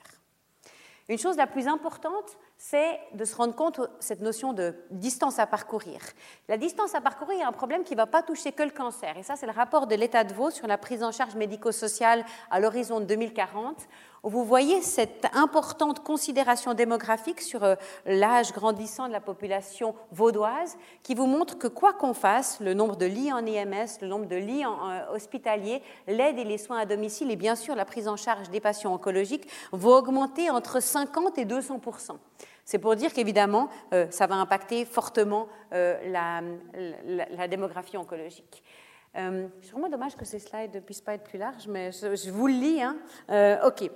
Une 1.07 1.19
chose 1.19 1.37
la 1.37 1.45
plus 1.45 1.67
importante, 1.67 2.35
c'est 2.57 2.99
de 3.13 3.25
se 3.25 3.35
rendre 3.35 3.53
compte 3.53 3.79
de 3.79 3.87
cette 3.99 4.21
notion 4.21 4.53
de 4.53 4.73
distance 4.89 5.37
à 5.37 5.45
parcourir. 5.45 5.99
La 6.47 6.57
distance 6.57 6.95
à 6.95 7.01
parcourir 7.01 7.41
est 7.41 7.43
un 7.43 7.51
problème 7.51 7.83
qui 7.83 7.93
ne 7.93 7.97
va 7.97 8.07
pas 8.07 8.23
toucher 8.23 8.51
que 8.51 8.63
le 8.63 8.71
cancer. 8.71 9.15
Et 9.15 9.21
ça, 9.21 9.35
c'est 9.35 9.45
le 9.45 9.51
rapport 9.51 9.85
de 9.85 9.93
l'État 9.93 10.23
de 10.23 10.33
Vaud 10.33 10.49
sur 10.49 10.65
la 10.65 10.79
prise 10.79 11.03
en 11.03 11.11
charge 11.11 11.35
médico-sociale 11.35 12.25
à 12.49 12.59
l'horizon 12.59 13.01
2040, 13.01 13.87
vous 14.25 14.43
voyez 14.43 14.81
cette 14.81 15.27
importante 15.33 16.03
considération 16.03 16.73
démographique 16.73 17.41
sur 17.41 17.63
euh, 17.63 17.75
l'âge 18.07 18.51
grandissant 18.53 19.07
de 19.07 19.13
la 19.13 19.21
population 19.21 19.95
vaudoise 20.11 20.77
qui 21.03 21.13
vous 21.13 21.27
montre 21.27 21.59
que 21.59 21.67
quoi 21.67 21.93
qu'on 21.93 22.15
fasse, 22.15 22.59
le 22.59 22.73
nombre 22.73 22.95
de 22.95 23.05
lits 23.05 23.31
en 23.31 23.45
IMS, 23.45 24.01
le 24.01 24.07
nombre 24.07 24.25
de 24.25 24.35
lits 24.35 24.65
en, 24.65 24.89
euh, 24.89 25.01
hospitaliers, 25.13 25.83
l'aide 26.07 26.39
et 26.39 26.43
les 26.43 26.57
soins 26.57 26.79
à 26.79 26.85
domicile 26.85 27.29
et 27.29 27.35
bien 27.35 27.55
sûr 27.55 27.75
la 27.75 27.85
prise 27.85 28.07
en 28.07 28.17
charge 28.17 28.49
des 28.49 28.59
patients 28.59 28.93
oncologiques 28.93 29.47
vont 29.71 29.93
augmenter 29.93 30.49
entre 30.49 30.81
50 30.81 31.37
et 31.37 31.45
200 31.45 31.79
c'est 32.67 32.79
pour 32.79 32.95
dire 32.95 33.13
qu'évidemment, 33.13 33.69
euh, 33.93 34.07
ça 34.09 34.25
va 34.25 34.35
impacter 34.35 34.85
fortement 34.85 35.47
la, 35.71 36.41
démographie 37.47 37.97
oncologique. 37.97 38.63
Euh, 39.17 39.47
c'est 39.61 39.71
vraiment 39.71 39.89
dommage 39.89 40.15
que 40.15 40.25
ces 40.25 40.39
slides 40.39 40.75
ne 40.75 40.79
puissent 40.79 41.01
pas 41.01 41.13
être 41.13 41.23
plus 41.23 41.37
larges, 41.37 41.67
mais 41.67 41.91
je, 41.91 42.29
vous 42.29 42.47
le 42.47 42.53
lis. 42.53 42.81
Hein. 42.81 42.97
Euh, 43.29 43.67
ok. 43.67 43.83
Euh, 43.83 43.87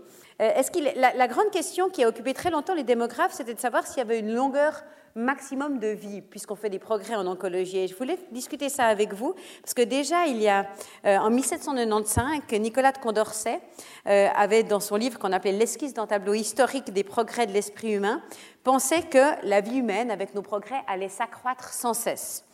est-ce 0.56 0.72
qu'il, 0.72 0.90
la, 0.96 1.28
grande 1.28 1.52
question 1.52 1.90
qui 1.90 2.04
a 2.04 2.08
occupé 2.08 2.34
très 2.34 2.50
longtemps 2.50 2.74
les 2.74 2.84
démographes, 2.84 3.34
c'était 3.34 3.54
de 3.54 3.60
savoir 3.60 3.86
s'il 3.86 3.98
y 3.98 4.02
avait 4.02 4.20
une 4.20 4.34
longueur 4.34 4.84
maximum 5.16 5.80
de 5.80 5.88
vie, 5.88 6.22
puisqu'on 6.22 6.56
fait 6.56 6.70
des 6.70 6.80
progrès 6.80 7.16
en 7.16 7.28
oncologie. 7.28 7.80
Et 7.80 7.88
je 7.88 7.96
voulais 7.96 8.18
discuter 8.32 8.70
ça 8.70 8.86
avec 8.86 9.14
vous, 9.14 9.34
parce 9.62 9.74
que 9.74 9.82
déjà, 9.82 10.28
il 10.28 10.42
y 10.42 10.48
a, 10.48 10.68
en 11.04 11.30
1795, 11.30 12.44
Nicolas 12.54 12.94
de 12.94 13.00
Condorcet 13.00 13.60
avait, 14.06 14.64
dans 14.64 14.80
son 14.80 14.96
livre 14.96 15.20
qu'on 15.20 15.34
appelait 15.34 15.52
L'esquisse 15.52 15.94
d'un 15.96 16.08
tableau 16.08 16.36
historique 16.36 16.94
des 16.94 17.04
progrès 17.04 17.48
de 17.48 17.52
l'esprit 17.52 17.94
humain, 17.94 18.22
pensait 18.64 19.02
que 19.02 19.46
la 19.46 19.62
vie 19.62 19.78
humaine, 19.78 20.12
avec 20.12 20.36
nos 20.36 20.44
progrès, 20.44 20.80
allait 20.88 21.10
s'accroître 21.10 21.74
sans 21.74 21.96
cesse. 21.96 22.46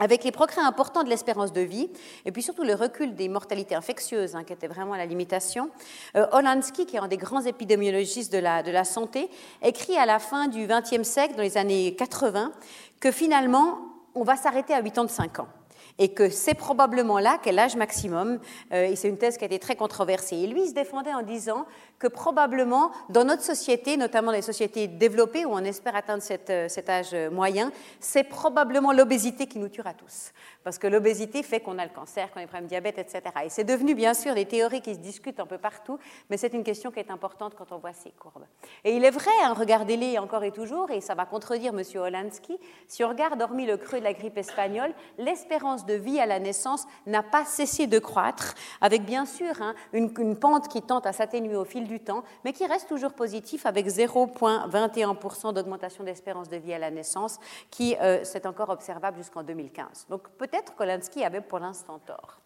Avec 0.00 0.24
les 0.24 0.32
progrès 0.32 0.62
importants 0.62 1.04
de 1.04 1.08
l'espérance 1.08 1.52
de 1.52 1.60
vie, 1.60 1.88
et 2.24 2.32
puis 2.32 2.42
surtout 2.42 2.64
le 2.64 2.74
recul 2.74 3.14
des 3.14 3.28
mortalités 3.28 3.74
infectieuses, 3.74 4.34
hein, 4.34 4.42
qui 4.42 4.52
était 4.52 4.66
vraiment 4.66 4.96
la 4.96 5.06
limitation, 5.06 5.70
euh, 6.16 6.26
Olansky, 6.32 6.86
qui 6.86 6.96
est 6.96 7.00
un 7.00 7.06
des 7.06 7.18
grands 7.18 7.42
épidémiologistes 7.42 8.32
de 8.32 8.38
la, 8.38 8.84
santé, 8.84 9.30
écrit 9.62 9.96
à 9.96 10.06
la 10.06 10.18
fin 10.18 10.48
du 10.48 10.66
XXe 10.66 11.06
siècle, 11.06 11.36
dans 11.36 11.42
les 11.42 11.56
années 11.56 11.94
80, 11.94 12.50
que 12.98 13.12
finalement, 13.12 13.78
on 14.14 14.24
va 14.24 14.36
s'arrêter 14.36 14.74
à 14.74 14.82
85 14.82 15.40
ans 15.40 15.48
et 16.00 16.08
que 16.08 16.30
c'est 16.30 16.54
probablement 16.54 17.20
là 17.20 17.38
qu'est 17.40 17.52
l'âge 17.52 17.76
maximum. 17.76 18.40
Euh, 18.72 18.86
et 18.86 18.96
c'est 18.96 19.08
une 19.08 19.18
thèse 19.18 19.36
qui 19.36 19.44
a 19.44 19.46
été 19.46 19.60
très 19.60 19.76
controversée. 19.76 20.36
Et 20.36 20.46
lui, 20.48 20.62
il 20.62 20.68
se 20.68 20.74
défendait 20.74 21.14
en 21.14 21.22
disant 21.22 21.66
que 21.98 22.08
probablement, 22.08 22.90
dans 23.10 23.24
notre 23.24 23.42
société, 23.42 23.98
notamment 23.98 24.32
les 24.32 24.42
sociétés 24.42 24.88
développées 24.88 25.44
où 25.44 25.52
on 25.52 25.62
espère 25.62 25.94
atteindre 25.94 26.22
euh, 26.48 26.68
cet 26.68 26.88
âge 26.88 27.14
moyen, 27.30 27.70
c'est 28.00 28.24
probablement 28.24 28.92
l'obésité 28.92 29.46
qui 29.46 29.58
nous 29.58 29.68
tuera 29.68 29.92
tous. 29.92 30.32
Parce 30.64 30.78
que 30.78 30.86
l'obésité 30.86 31.42
fait 31.42 31.60
qu'on 31.60 31.78
a 31.78 31.84
le 31.84 31.92
cancer, 31.94 32.30
qu'on 32.30 32.40
a 32.40 32.42
des 32.42 32.46
problèmes 32.46 32.64
de 32.64 32.70
diabète, 32.70 32.98
etc. 32.98 33.22
Et 33.44 33.50
c'est 33.50 33.64
devenu, 33.64 33.94
bien 33.94 34.14
sûr, 34.14 34.34
des 34.34 34.46
théories 34.46 34.80
qui 34.80 34.94
se 34.94 35.00
discutent 35.00 35.40
un 35.40 35.46
peu 35.46 35.58
partout, 35.58 35.98
mais 36.30 36.38
c'est 36.38 36.54
une 36.54 36.64
question 36.64 36.90
qui 36.90 36.98
est 36.98 37.10
importante 37.10 37.54
quand 37.56 37.72
on 37.72 37.78
voit 37.78 37.92
ces 37.92 38.10
courbes. 38.10 38.46
Et 38.84 38.96
il 38.96 39.04
est 39.04 39.10
vrai, 39.10 39.30
hein, 39.42 39.52
regardez-les 39.52 40.18
encore 40.18 40.44
et 40.44 40.50
toujours, 40.50 40.90
et 40.90 41.02
ça 41.02 41.14
va 41.14 41.26
contredire 41.26 41.74
M. 41.74 41.82
Olansky, 42.00 42.58
si 42.88 43.04
on 43.04 43.08
regarde, 43.10 43.40
hormis 43.42 43.66
le 43.66 43.76
creux 43.76 43.98
de 43.98 44.04
la 44.04 44.14
grippe 44.14 44.38
espagnole, 44.38 44.92
l'espérance 45.18 45.84
vie 45.92 46.20
à 46.20 46.26
la 46.26 46.38
naissance 46.38 46.86
n'a 47.06 47.22
pas 47.22 47.44
cessé 47.44 47.86
de 47.86 47.98
croître, 47.98 48.54
avec 48.80 49.04
bien 49.04 49.26
sûr 49.26 49.60
hein, 49.60 49.74
une, 49.92 50.36
pente 50.36 50.68
qui 50.68 50.82
tente 50.82 51.06
à 51.06 51.12
s'atténuer 51.12 51.56
au 51.56 51.64
fil 51.64 51.86
du 51.86 52.00
temps, 52.00 52.22
mais 52.44 52.52
qui 52.52 52.66
reste 52.66 52.88
toujours 52.88 53.12
positif 53.12 53.66
avec 53.66 53.86
0,21% 53.86 55.52
d'augmentation 55.52 56.04
d'espérance 56.04 56.48
de 56.48 56.56
vie 56.56 56.72
à 56.72 56.78
la 56.78 56.90
naissance, 56.90 57.38
qui 57.70 57.96
euh, 58.00 58.24
encore 58.44 58.70
observable 58.70 59.18
jusqu'en 59.18 59.42
2015. 59.42 60.06
Donc 60.08 60.28
peut-être 60.30 60.74
Kolansky 60.74 61.24
avait 61.24 61.40
pour 61.40 61.58
l'instant 61.58 61.98
tort. 61.98 62.40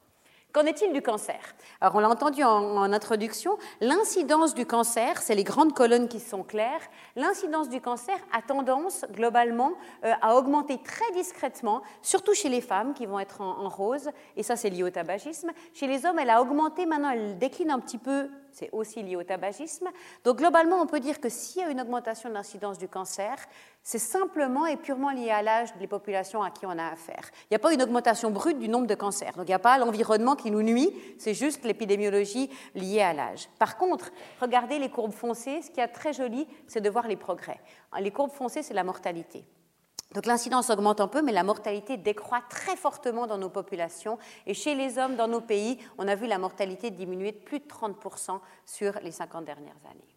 Qu'en 0.54 0.66
est-il 0.66 0.92
du 0.92 1.02
cancer? 1.02 1.40
Alors, 1.80 1.96
on 1.96 1.98
l'a 1.98 2.08
entendu 2.08 2.44
en, 2.44 2.92
introduction, 2.92 3.58
l'incidence 3.80 4.54
du 4.54 4.64
cancer, 4.66 5.20
c'est 5.20 5.34
les 5.34 5.42
grandes 5.42 5.74
colonnes 5.74 6.06
qui 6.06 6.20
sont 6.20 6.44
claires, 6.44 6.80
l'incidence 7.16 7.68
du 7.68 7.80
cancer 7.80 8.14
a 8.32 8.40
tendance 8.40 9.04
globalement 9.10 9.72
euh, 10.04 10.12
à 10.22 10.36
augmenter 10.36 10.78
très 10.78 11.10
discrètement, 11.12 11.82
surtout 12.02 12.34
chez 12.34 12.48
les 12.48 12.60
femmes 12.60 12.94
qui 12.94 13.04
vont 13.04 13.18
être 13.18 13.40
en, 13.40 13.64
en 13.64 13.68
rose, 13.68 14.10
et 14.36 14.44
ça 14.44 14.54
c'est 14.54 14.70
lié 14.70 14.84
au 14.84 14.90
tabagisme. 14.90 15.50
Chez 15.72 15.88
les 15.88 16.06
hommes, 16.06 16.20
elle 16.20 16.30
a 16.30 16.40
augmenté, 16.40 16.86
maintenant 16.86 17.10
elle 17.10 17.36
décline 17.36 17.72
un 17.72 17.80
petit 17.80 17.98
peu 17.98 18.28
c'est 18.54 18.70
aussi 18.72 19.02
lié 19.02 19.16
au 19.16 19.22
tabagisme. 19.24 19.88
Donc 20.24 20.38
globalement, 20.38 20.80
on 20.80 20.86
peut 20.86 21.00
dire 21.00 21.20
que 21.20 21.28
s'il 21.28 21.62
y 21.62 21.64
a 21.64 21.70
une 21.70 21.80
augmentation 21.80 22.28
de 22.28 22.34
l'incidence 22.34 22.78
du 22.78 22.88
cancer, 22.88 23.36
c'est 23.84 23.98
simplement 23.98 24.64
et 24.64 24.78
purement 24.78 25.10
lié 25.10 25.30
à 25.30 25.42
l'âge 25.42 25.76
des 25.76 25.86
populations 25.86 26.42
à 26.42 26.50
qui 26.50 26.64
on 26.64 26.70
a 26.70 26.86
affaire. 26.86 27.30
Il 27.42 27.52
n'y 27.52 27.56
a 27.56 27.58
pas 27.58 27.74
une 27.74 27.82
augmentation 27.82 28.30
brute 28.30 28.58
du 28.58 28.70
nombre 28.70 28.86
de 28.86 28.94
cancers. 28.94 29.36
Donc 29.36 29.44
il 29.44 29.50
n'y 29.50 29.54
a 29.54 29.58
pas 29.58 29.76
l'environnement 29.76 30.36
qui 30.36 30.50
nous 30.50 30.62
nuit, 30.62 30.90
c'est 31.18 31.34
juste 31.34 31.64
l'épidémiologie 31.64 32.50
liée 32.74 33.02
à 33.02 33.12
l'âge. 33.12 33.48
Par 33.58 33.76
contre, 33.76 34.10
regardez 34.40 34.78
les 34.78 34.88
courbes 34.88 35.12
foncées. 35.12 35.60
Ce 35.60 35.70
qui 35.70 35.80
est 35.80 35.88
très 35.88 36.14
joli, 36.14 36.48
c'est 36.66 36.80
de 36.80 36.88
voir 36.88 37.06
les 37.06 37.16
progrès. 37.16 37.60
Les 38.00 38.10
courbes 38.10 38.32
foncées, 38.32 38.62
c'est 38.62 38.74
la 38.74 38.84
mortalité. 38.84 39.44
Donc 40.14 40.26
l'incidence 40.26 40.70
augmente 40.70 41.00
un 41.00 41.08
peu, 41.08 41.20
mais 41.20 41.32
la 41.32 41.42
mortalité 41.42 41.98
décroît 41.98 42.42
très 42.48 42.76
fortement 42.76 43.26
dans 43.26 43.36
nos 43.36 43.50
populations. 43.50 44.16
Et 44.46 44.54
chez 44.54 44.74
les 44.74 44.96
hommes, 44.96 45.16
dans 45.16 45.28
nos 45.28 45.40
pays, 45.42 45.78
on 45.98 46.08
a 46.08 46.14
vu 46.14 46.26
la 46.26 46.38
mortalité 46.38 46.90
diminuer 46.90 47.32
de 47.32 47.38
plus 47.38 47.58
de 47.58 47.66
30% 47.66 48.40
sur 48.64 48.98
les 49.02 49.10
50 49.10 49.44
dernières 49.44 49.74
années. 49.90 50.13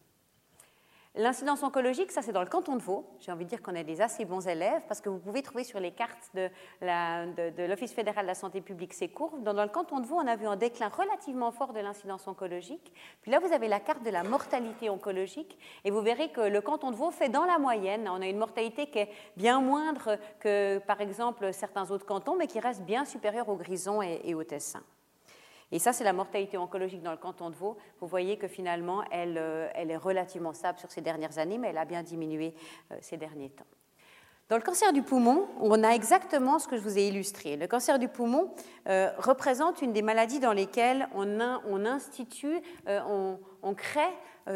L'incidence 1.18 1.64
oncologique, 1.64 2.12
ça 2.12 2.22
c'est 2.22 2.32
dans 2.32 2.44
le 2.44 2.48
canton 2.48 2.76
de 2.76 2.82
Vaud. 2.82 3.04
J'ai 3.20 3.32
envie 3.32 3.44
de 3.44 3.50
dire 3.50 3.64
qu'on 3.64 3.74
est 3.74 3.84
des 3.84 4.02
assez 4.02 4.24
bons 4.24 4.48
élèves 4.48 4.84
parce 4.88 5.02
que 5.02 5.10
vous 5.10 5.18
pouvez 5.18 5.42
trouver 5.42 5.64
sur 5.64 5.80
les 5.80 5.90
cartes 5.90 6.30
de, 6.36 7.68
l'Office 7.68 7.92
fédéral 7.92 8.26
de 8.26 8.28
la 8.28 8.36
santé 8.36 8.62
publique 8.62 8.94
ces 8.94 9.08
courbes. 9.08 9.42
Dans, 9.42 9.54
le 9.54 9.68
canton 9.68 10.00
de 10.00 10.06
Vaud, 10.06 10.18
on 10.18 10.28
a 10.28 10.36
vu 10.36 10.46
un 10.46 10.56
déclin 10.56 10.90
relativement 10.90 11.50
fort 11.50 11.74
de 11.74 11.80
l'incidence 11.80 12.28
oncologique. 12.28 12.94
Puis 13.24 13.32
là, 13.32 13.40
vous 13.40 13.52
avez 13.52 13.68
la 13.68 13.80
carte 13.80 14.04
de 14.04 14.12
la 14.12 14.22
mortalité 14.22 14.92
oncologique 14.92 15.58
et 15.84 15.90
vous 15.90 16.02
verrez 16.02 16.30
que 16.30 16.42
le 16.42 16.62
canton 16.62 16.92
de 16.92 16.96
Vaud 16.96 17.10
fait 17.10 17.30
dans 17.30 17.46
la 17.46 17.58
moyenne. 17.58 18.08
On 18.08 18.22
a 18.22 18.28
une 18.28 18.38
mortalité 18.38 18.86
qui 18.92 19.00
est 19.00 19.10
bien 19.36 19.60
moindre 19.60 20.20
que 20.40 20.78
par 20.86 21.02
exemple 21.02 21.52
certains 21.52 21.90
autres 21.90 22.06
cantons, 22.06 22.36
mais 22.36 22.46
qui 22.46 22.60
reste 22.60 22.84
bien 22.84 23.06
supérieure 23.06 23.50
au 23.50 23.56
Grison 23.56 24.04
et 24.04 24.36
au 24.36 24.44
Tessin. 24.44 24.84
Et 25.72 25.80
ça, 25.80 25.92
c'est 25.92 26.04
la 26.04 26.14
mortalité 26.14 26.58
oncologique 26.58 27.04
dans 27.04 27.12
le 27.12 27.18
canton 27.18 27.50
de 27.50 27.56
Vaud. 27.56 27.78
Vous 28.00 28.08
voyez 28.08 28.38
que 28.38 28.48
finalement, 28.48 29.04
elle, 29.12 29.38
euh, 29.38 29.70
est 29.74 29.98
relativement 29.98 30.54
stable 30.54 30.80
sur 30.80 30.92
ces 30.92 31.02
dernières 31.02 31.38
années, 31.38 31.58
mais 31.58 31.70
elle 31.70 31.78
a 31.78 31.86
bien 31.86 32.04
diminué 32.04 32.54
euh, 32.92 32.96
ces 33.02 33.18
derniers 33.18 33.50
temps. 33.50 33.66
Dans 34.48 34.56
le 34.56 34.62
cancer 34.62 34.94
du 34.94 35.02
poumon, 35.02 35.46
on 35.60 35.84
a 35.84 35.90
exactement 35.90 36.58
ce 36.58 36.70
que 36.70 36.78
je 36.78 36.82
vous 36.82 36.98
ai 36.98 37.10
illustré. 37.10 37.58
Le 37.58 37.68
cancer 37.68 38.00
du 38.00 38.08
poumon 38.08 38.50
euh, 38.88 39.12
représente 39.18 39.82
une 39.82 39.92
des 39.92 40.02
maladies 40.02 40.40
dans 40.40 40.54
lesquelles 40.54 41.10
on, 41.14 41.86
institue, 41.86 42.62
on, 42.88 43.74
crée 43.76 44.14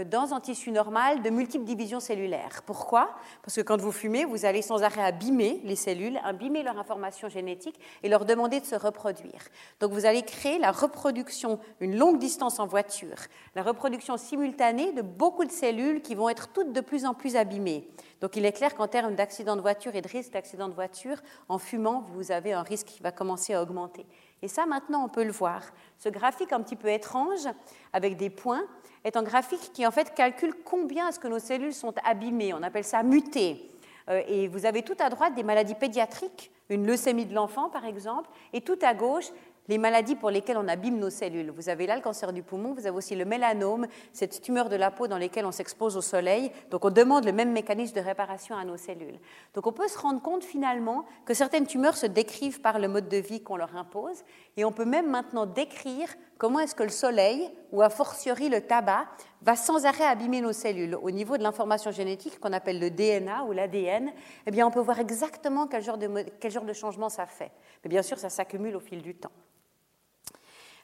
dans 0.09 0.33
un 0.33 0.39
tissu 0.39 0.71
normal 0.71 1.21
de 1.21 1.29
multiples 1.29 1.65
divisions 1.65 1.99
cellulaires. 1.99 2.61
Pourquoi? 2.65 3.11
Parce 3.41 3.55
que 3.55 3.61
quand 3.61 3.79
vous 3.79 3.91
fumez, 3.91 4.25
vous 4.25 4.45
allez 4.45 4.61
sans 4.61 4.83
arrêt 4.83 5.03
abîmer 5.03 5.61
les 5.63 5.75
cellules, 5.75 6.19
abîmer 6.23 6.63
leur 6.63 6.77
information 6.77 7.29
génétique 7.29 7.79
et 8.03 8.09
leur 8.09 8.25
demander 8.25 8.59
de 8.59 8.65
se 8.65 8.75
reproduire. 8.75 9.47
Donc 9.79 9.91
vous 9.91 10.05
allez 10.05 10.21
créer 10.21 10.59
la 10.59 10.71
reproduction, 10.71 11.59
une 11.79 11.97
longue 11.97 12.19
distance 12.19 12.59
en 12.59 12.67
voiture, 12.67 13.17
la 13.55 13.63
reproduction 13.63 14.17
simultanée 14.17 14.93
de 14.93 15.01
beaucoup 15.01 15.45
de 15.45 15.51
cellules 15.51 16.01
qui 16.01 16.15
vont 16.15 16.29
être 16.29 16.49
toutes 16.49 16.71
de 16.71 16.81
plus 16.81 17.05
en 17.05 17.13
plus 17.13 17.35
abîmées. 17.35 17.87
Donc 18.21 18.35
il 18.35 18.45
est 18.45 18.51
clair 18.51 18.75
qu'en 18.75 18.87
termes 18.87 19.15
d'accident 19.15 19.55
de 19.55 19.61
voiture 19.61 19.95
et 19.95 20.01
de 20.01 20.07
risque 20.07 20.31
d'accident 20.31 20.69
de 20.69 20.73
voiture, 20.73 21.17
en 21.49 21.57
fumant, 21.57 22.05
vous 22.13 22.31
avez 22.31 22.53
un 22.53 22.61
risque 22.61 22.87
qui 22.87 23.01
va 23.01 23.11
commencer 23.11 23.53
à 23.53 23.61
augmenter. 23.61 24.05
Et 24.43 24.47
ça, 24.47 24.65
maintenant, 24.65 25.03
on 25.05 25.09
peut 25.09 25.23
le 25.23 25.31
voir. 25.31 25.63
Ce 25.99 26.09
graphique 26.09 26.51
un 26.51 26.61
petit 26.61 26.75
peu 26.75 26.89
étrange, 26.89 27.47
avec 27.93 28.17
des 28.17 28.29
points, 28.29 28.63
est 29.03 29.17
un 29.17 29.23
graphique 29.23 29.71
qui 29.73 29.85
en 29.85 29.91
fait 29.91 30.13
calcule 30.13 30.53
combien 30.63 31.09
est-ce 31.09 31.19
que 31.19 31.27
nos 31.27 31.39
cellules 31.39 31.73
sont 31.73 31.93
abîmées. 32.03 32.53
On 32.53 32.63
appelle 32.63 32.83
ça 32.83 33.03
muté. 33.03 33.69
Euh, 34.09 34.21
et 34.27 34.47
vous 34.47 34.65
avez 34.65 34.81
tout 34.83 34.97
à 34.99 35.09
droite 35.09 35.35
des 35.35 35.43
maladies 35.43 35.75
pédiatriques, 35.75 36.51
une 36.69 36.85
leucémie 36.85 37.25
de 37.25 37.33
l'enfant 37.33 37.69
par 37.69 37.85
exemple, 37.85 38.29
et 38.53 38.61
tout 38.61 38.79
à 38.81 38.93
gauche 38.93 39.31
les 39.67 39.77
maladies 39.77 40.15
pour 40.15 40.31
lesquelles 40.31 40.57
on 40.57 40.67
abîme 40.67 40.97
nos 40.97 41.09
cellules. 41.09 41.51
Vous 41.51 41.69
avez 41.69 41.87
là 41.87 41.95
le 41.95 42.01
cancer 42.01 42.33
du 42.33 42.43
poumon, 42.43 42.73
vous 42.73 42.87
avez 42.87 42.97
aussi 42.97 43.15
le 43.15 43.25
mélanome, 43.25 43.87
cette 44.11 44.41
tumeur 44.41 44.69
de 44.69 44.75
la 44.75 44.91
peau 44.91 45.07
dans 45.07 45.17
laquelle 45.17 45.45
on 45.45 45.51
s'expose 45.51 45.95
au 45.95 46.01
soleil. 46.01 46.51
Donc 46.71 46.83
on 46.83 46.89
demande 46.89 47.25
le 47.25 47.31
même 47.31 47.51
mécanisme 47.51 47.95
de 47.95 48.01
réparation 48.01 48.55
à 48.55 48.65
nos 48.65 48.75
cellules. 48.75 49.19
Donc 49.53 49.67
on 49.67 49.71
peut 49.71 49.87
se 49.87 49.97
rendre 49.97 50.21
compte 50.21 50.43
finalement 50.43 51.05
que 51.25 51.33
certaines 51.33 51.67
tumeurs 51.67 51.95
se 51.95 52.07
décrivent 52.07 52.59
par 52.59 52.79
le 52.79 52.87
mode 52.87 53.07
de 53.07 53.17
vie 53.17 53.41
qu'on 53.41 53.55
leur 53.55 53.75
impose 53.77 54.23
et 54.57 54.65
on 54.65 54.71
peut 54.71 54.85
même 54.85 55.09
maintenant 55.09 55.45
décrire 55.45 56.09
comment 56.37 56.59
est-ce 56.59 56.75
que 56.75 56.83
le 56.83 56.89
soleil, 56.89 57.49
ou 57.71 57.81
a 57.81 57.89
fortiori 57.89 58.49
le 58.49 58.61
tabac, 58.61 59.07
va 59.41 59.55
sans 59.55 59.85
arrêt 59.85 60.05
abîmer 60.05 60.41
nos 60.41 60.53
cellules. 60.53 60.95
Au 60.95 61.11
niveau 61.11 61.37
de 61.37 61.43
l'information 61.43 61.91
génétique 61.91 62.39
qu'on 62.39 62.51
appelle 62.51 62.79
le 62.79 62.89
DNA 62.89 63.43
ou 63.43 63.51
l'ADN, 63.51 64.11
eh 64.45 64.51
bien 64.51 64.67
on 64.67 64.71
peut 64.71 64.79
voir 64.79 64.99
exactement 64.99 65.67
quel 65.67 65.83
genre, 65.83 65.97
de, 65.97 66.25
quel 66.39 66.51
genre 66.51 66.65
de 66.65 66.73
changement 66.73 67.09
ça 67.09 67.25
fait. 67.25 67.51
Mais 67.83 67.89
bien 67.89 68.01
sûr, 68.01 68.17
ça 68.17 68.29
s'accumule 68.29 68.75
au 68.75 68.79
fil 68.79 69.01
du 69.01 69.15
temps. 69.15 69.31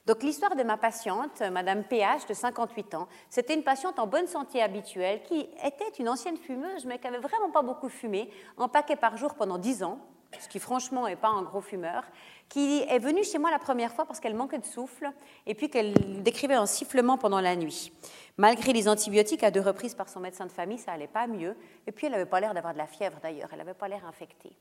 Donc 0.07 0.23
l'histoire 0.23 0.55
de 0.55 0.63
ma 0.63 0.77
patiente, 0.77 1.41
Madame 1.51 1.83
PH, 1.83 2.27
de 2.27 2.33
58 2.33 2.95
ans, 2.95 3.09
c'était 3.29 3.53
une 3.53 3.63
patiente 3.63 3.99
en 3.99 4.07
bonne 4.07 4.27
santé 4.27 4.61
habituelle 4.61 5.21
qui 5.23 5.49
était 5.65 5.89
une 5.99 6.07
ancienne 6.07 6.37
fumeuse, 6.37 6.85
mais 6.85 6.97
qui 6.97 7.07
n'avait 7.07 7.17
vraiment 7.17 7.51
pas 7.51 7.61
beaucoup 7.61 7.89
fumé, 7.89 8.29
un 8.57 8.69
paquet 8.69 8.95
par 8.95 9.17
jour 9.17 9.35
pendant 9.35 9.57
10 9.57 9.83
ans, 9.83 9.99
ce 10.39 10.47
qui 10.47 10.59
franchement 10.59 11.07
n'est 11.07 11.17
pas 11.17 11.27
un 11.27 11.41
gros 11.41 11.59
fumeur, 11.59 12.03
qui 12.49 12.83
est 12.87 12.99
venue 12.99 13.23
chez 13.23 13.37
moi 13.37 13.51
la 13.51 13.59
première 13.59 13.91
fois 13.91 14.05
parce 14.05 14.19
qu'elle 14.19 14.35
manquait 14.35 14.59
de 14.59 14.65
souffle 14.65 15.11
et 15.45 15.53
puis 15.53 15.69
qu'elle 15.69 15.93
décrivait 16.23 16.53
un 16.53 16.65
sifflement 16.65 17.17
pendant 17.17 17.41
la 17.41 17.55
nuit. 17.55 17.91
Malgré 18.37 18.73
les 18.73 18.87
antibiotiques 18.87 19.43
à 19.43 19.51
deux 19.51 19.61
reprises 19.61 19.95
par 19.95 20.09
son 20.09 20.19
médecin 20.19 20.45
de 20.45 20.51
famille, 20.51 20.77
ça 20.77 20.91
n'allait 20.91 21.07
pas 21.07 21.27
mieux. 21.27 21.55
Et 21.87 21.91
puis 21.91 22.05
elle 22.05 22.13
n'avait 22.13 22.25
pas 22.25 22.39
l'air 22.39 22.53
d'avoir 22.53 22.73
de 22.73 22.77
la 22.77 22.87
fièvre 22.87 23.19
d'ailleurs, 23.21 23.49
elle 23.51 23.59
n'avait 23.59 23.73
pas 23.73 23.87
l'air 23.87 24.05
infectée. 24.05 24.55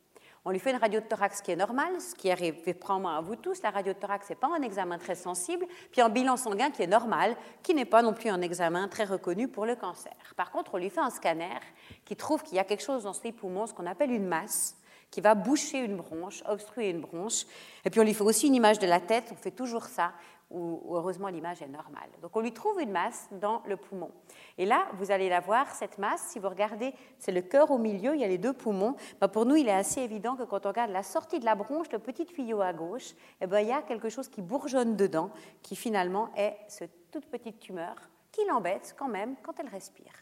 On 0.49 0.51
lui 0.51 0.61
fait 0.61 0.71
une 0.71 0.77
radio 0.77 1.01
thorax 1.01 1.43
qui 1.43 1.51
est 1.51 1.57
normale, 1.57 2.01
ce 2.01 2.15
qui 2.15 2.31
arrive 2.31 2.63
probablement 2.75 3.17
à 3.17 3.21
vous 3.21 3.35
tous. 3.35 3.61
La 3.63 3.71
radio 3.71 3.93
thorax 3.95 4.31
n'est 4.31 4.37
pas 4.37 4.49
un 4.57 4.63
examen 4.63 4.97
très 4.97 5.17
sensible. 5.17 5.67
Puis 5.91 6.01
un 6.01 6.09
bilan 6.09 6.37
sanguin 6.37 6.71
qui 6.71 6.83
est 6.83 6.87
normal, 6.87 7.37
qui 7.65 7.75
n'est 7.75 7.85
pas 7.85 8.01
non 8.01 8.13
plus 8.13 8.31
un 8.31 8.41
examen 8.41 8.87
très 8.87 9.03
reconnu 9.03 9.49
pour 9.49 9.67
le 9.67 9.75
cancer. 9.75 10.15
Par 10.37 10.53
contre, 10.53 10.75
on 10.75 10.79
lui 10.79 10.89
fait 10.89 11.01
un 11.01 11.11
scanner 11.11 11.59
qui 12.05 12.15
trouve 12.15 12.45
qu'il 12.45 12.55
y 12.55 12.61
a 12.61 12.65
quelque 12.65 12.85
chose 12.85 13.03
dans 13.03 13.13
ses 13.13 13.33
poumons, 13.33 13.67
ce 13.67 13.75
qu'on 13.75 13.87
appelle 13.87 14.13
une 14.13 14.27
masse, 14.27 14.77
qui 15.11 15.21
va 15.21 15.35
boucher 15.35 15.79
une 15.79 15.97
bronche, 15.97 16.43
obstruer 16.47 16.91
une 16.91 17.01
bronche. 17.01 17.45
Et 17.85 17.91
puis 17.91 18.01
on 18.01 18.05
lui 18.05 18.15
fait 18.15 18.25
aussi 18.25 18.47
une 18.49 18.55
image 18.55 18.79
de 18.79 18.87
la 18.87 19.01
tête, 19.01 19.31
on 19.33 19.37
fait 19.37 19.51
toujours 19.51 19.85
ça 19.85 20.13
où, 20.51 20.95
heureusement 20.95 21.29
l'image 21.29 21.63
est 21.63 21.69
normale. 21.69 22.09
Donc 22.23 22.37
on 22.37 22.41
lui 22.41 22.53
trouve 22.53 22.81
une 22.81 22.91
masse 22.91 23.29
dans 23.33 23.63
le 23.67 23.77
poumon. 23.77 24.11
Et 24.59 24.67
là, 24.67 24.87
vous 24.95 25.11
allez 25.11 25.29
la 25.29 25.41
voir, 25.41 25.75
cette 25.75 25.99
masse, 25.99 26.23
si 26.29 26.39
vous 26.39 26.49
regardez, 26.49 26.93
c'est 27.19 27.33
le 27.33 27.43
cœur 27.43 27.71
au 27.71 27.79
milieu, 27.79 28.15
il 28.15 28.21
y 28.21 28.25
a 28.25 28.29
les 28.29 28.39
deux 28.39 28.53
poumons. 28.53 28.97
Ben, 29.21 29.29
pour 29.29 29.47
nous, 29.47 29.57
il 29.57 29.69
est 29.69 29.73
assez 29.73 30.03
évident 30.03 30.37
que 30.37 30.45
quand 30.45 30.67
on 30.67 30.69
regarde 30.69 30.91
la 30.91 31.03
sortie 31.03 31.41
de 31.41 31.45
la 31.45 31.55
bronche, 31.55 31.91
le 31.93 31.99
petit 31.99 32.27
tuyau 32.27 32.61
à 32.61 32.73
gauche, 32.73 33.15
eh 33.41 33.47
ben, 33.47 33.61
il 33.61 33.69
y 33.69 33.73
a 33.73 33.83
quelque 33.83 34.09
chose 34.09 34.29
qui 34.29 34.43
bourgeonne 34.43 34.97
dedans, 34.97 35.31
qui 35.63 35.77
finalement 35.77 36.31
est 36.37 36.57
cette 36.69 37.11
toute 37.11 37.27
petite 37.27 37.59
tumeur 37.59 37.95
qui 38.37 38.45
l'embête 38.47 38.95
quand 38.99 39.09
même 39.09 39.37
quand 39.43 39.59
elle 39.59 39.69
respire. 39.69 40.13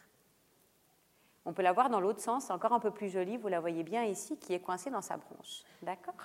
On 1.45 1.53
peut 1.53 1.61
la 1.61 1.73
voir 1.73 1.89
dans 1.89 1.99
l'autre 1.99 2.21
sens, 2.21 2.49
encore 2.49 2.73
un 2.73 2.79
peu 2.79 2.91
plus 2.91 3.09
jolie, 3.09 3.37
vous 3.37 3.47
la 3.47 3.59
voyez 3.59 3.83
bien 3.83 4.03
ici, 4.03 4.37
qui 4.37 4.53
est 4.53 4.59
coincée 4.59 4.89
dans 4.89 5.01
sa 5.01 5.17
bronche. 5.17 5.63
D'accord? 5.83 6.15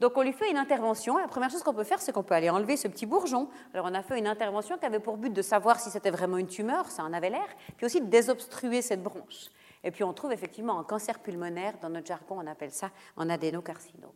Donc 0.00 0.16
on 0.16 0.22
lui 0.22 0.32
fait 0.32 0.50
une 0.50 0.56
intervention. 0.56 1.16
La 1.18 1.28
première 1.28 1.50
chose 1.50 1.62
qu'on 1.62 1.72
peut 1.72 1.84
faire, 1.84 2.00
c'est 2.00 2.12
qu'on 2.12 2.24
peut 2.24 2.34
aller 2.34 2.50
enlever 2.50 2.76
ce 2.76 2.88
petit 2.88 3.06
bourgeon. 3.06 3.48
Alors 3.72 3.86
on 3.88 3.94
a 3.94 4.02
fait 4.02 4.18
une 4.18 4.26
intervention 4.26 4.76
qui 4.76 4.86
avait 4.86 4.98
pour 4.98 5.16
but 5.16 5.32
de 5.32 5.42
savoir 5.42 5.78
si 5.78 5.90
c'était 5.90 6.10
vraiment 6.10 6.36
une 6.36 6.48
tumeur, 6.48 6.90
ça 6.90 7.04
en 7.04 7.12
avait 7.12 7.30
l'air, 7.30 7.46
puis 7.76 7.86
aussi 7.86 8.00
de 8.00 8.06
désobstruer 8.06 8.82
cette 8.82 9.02
bronche. 9.02 9.50
Et 9.84 9.90
puis 9.90 10.02
on 10.02 10.12
trouve 10.12 10.32
effectivement 10.32 10.80
un 10.80 10.84
cancer 10.84 11.20
pulmonaire, 11.20 11.74
dans 11.80 11.90
notre 11.90 12.06
jargon 12.06 12.38
on 12.40 12.46
appelle 12.46 12.72
ça 12.72 12.90
un 13.16 13.30
adénocarcinome. 13.30 14.10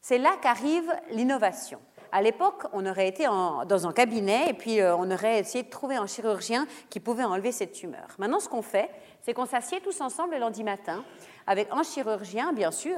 C'est 0.00 0.18
là 0.18 0.36
qu'arrive 0.42 0.92
l'innovation. 1.12 1.80
À 2.12 2.22
l'époque, 2.22 2.64
on 2.72 2.86
aurait 2.86 3.08
été 3.08 3.24
dans 3.24 3.86
un 3.86 3.92
cabinet 3.92 4.48
et 4.50 4.54
puis 4.54 4.80
euh, 4.80 4.96
on 4.96 5.10
aurait 5.10 5.40
essayé 5.40 5.64
de 5.64 5.70
trouver 5.70 5.96
un 5.96 6.06
chirurgien 6.06 6.66
qui 6.90 7.00
pouvait 7.00 7.24
enlever 7.24 7.52
cette 7.52 7.72
tumeur. 7.72 8.06
Maintenant, 8.18 8.40
ce 8.40 8.48
qu'on 8.48 8.62
fait, 8.62 8.90
c'est 9.22 9.34
qu'on 9.34 9.46
s'assied 9.46 9.80
tous 9.80 10.00
ensemble 10.00 10.34
le 10.34 10.40
lundi 10.40 10.64
matin 10.64 11.04
avec 11.46 11.68
un 11.70 11.82
chirurgien, 11.82 12.52
bien 12.52 12.70
sûr, 12.70 12.96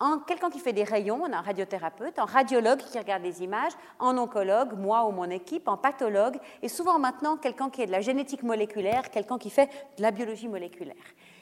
hein, 0.00 0.22
quelqu'un 0.26 0.50
qui 0.50 0.58
fait 0.58 0.72
des 0.72 0.84
rayons, 0.84 1.24
un 1.24 1.40
radiothérapeute, 1.40 2.18
un 2.18 2.24
radiologue 2.24 2.78
qui 2.78 2.98
regarde 2.98 3.22
des 3.22 3.42
images, 3.42 3.72
un 4.00 4.16
oncologue, 4.16 4.78
moi 4.78 5.04
ou 5.06 5.12
mon 5.12 5.30
équipe, 5.30 5.68
un 5.68 5.76
pathologue, 5.76 6.38
et 6.62 6.68
souvent 6.68 6.98
maintenant 6.98 7.36
quelqu'un 7.36 7.70
qui 7.70 7.82
est 7.82 7.86
de 7.86 7.92
la 7.92 8.00
génétique 8.00 8.42
moléculaire, 8.42 9.10
quelqu'un 9.10 9.38
qui 9.38 9.50
fait 9.50 9.70
de 9.96 10.02
la 10.02 10.10
biologie 10.10 10.48
moléculaire. 10.48 10.96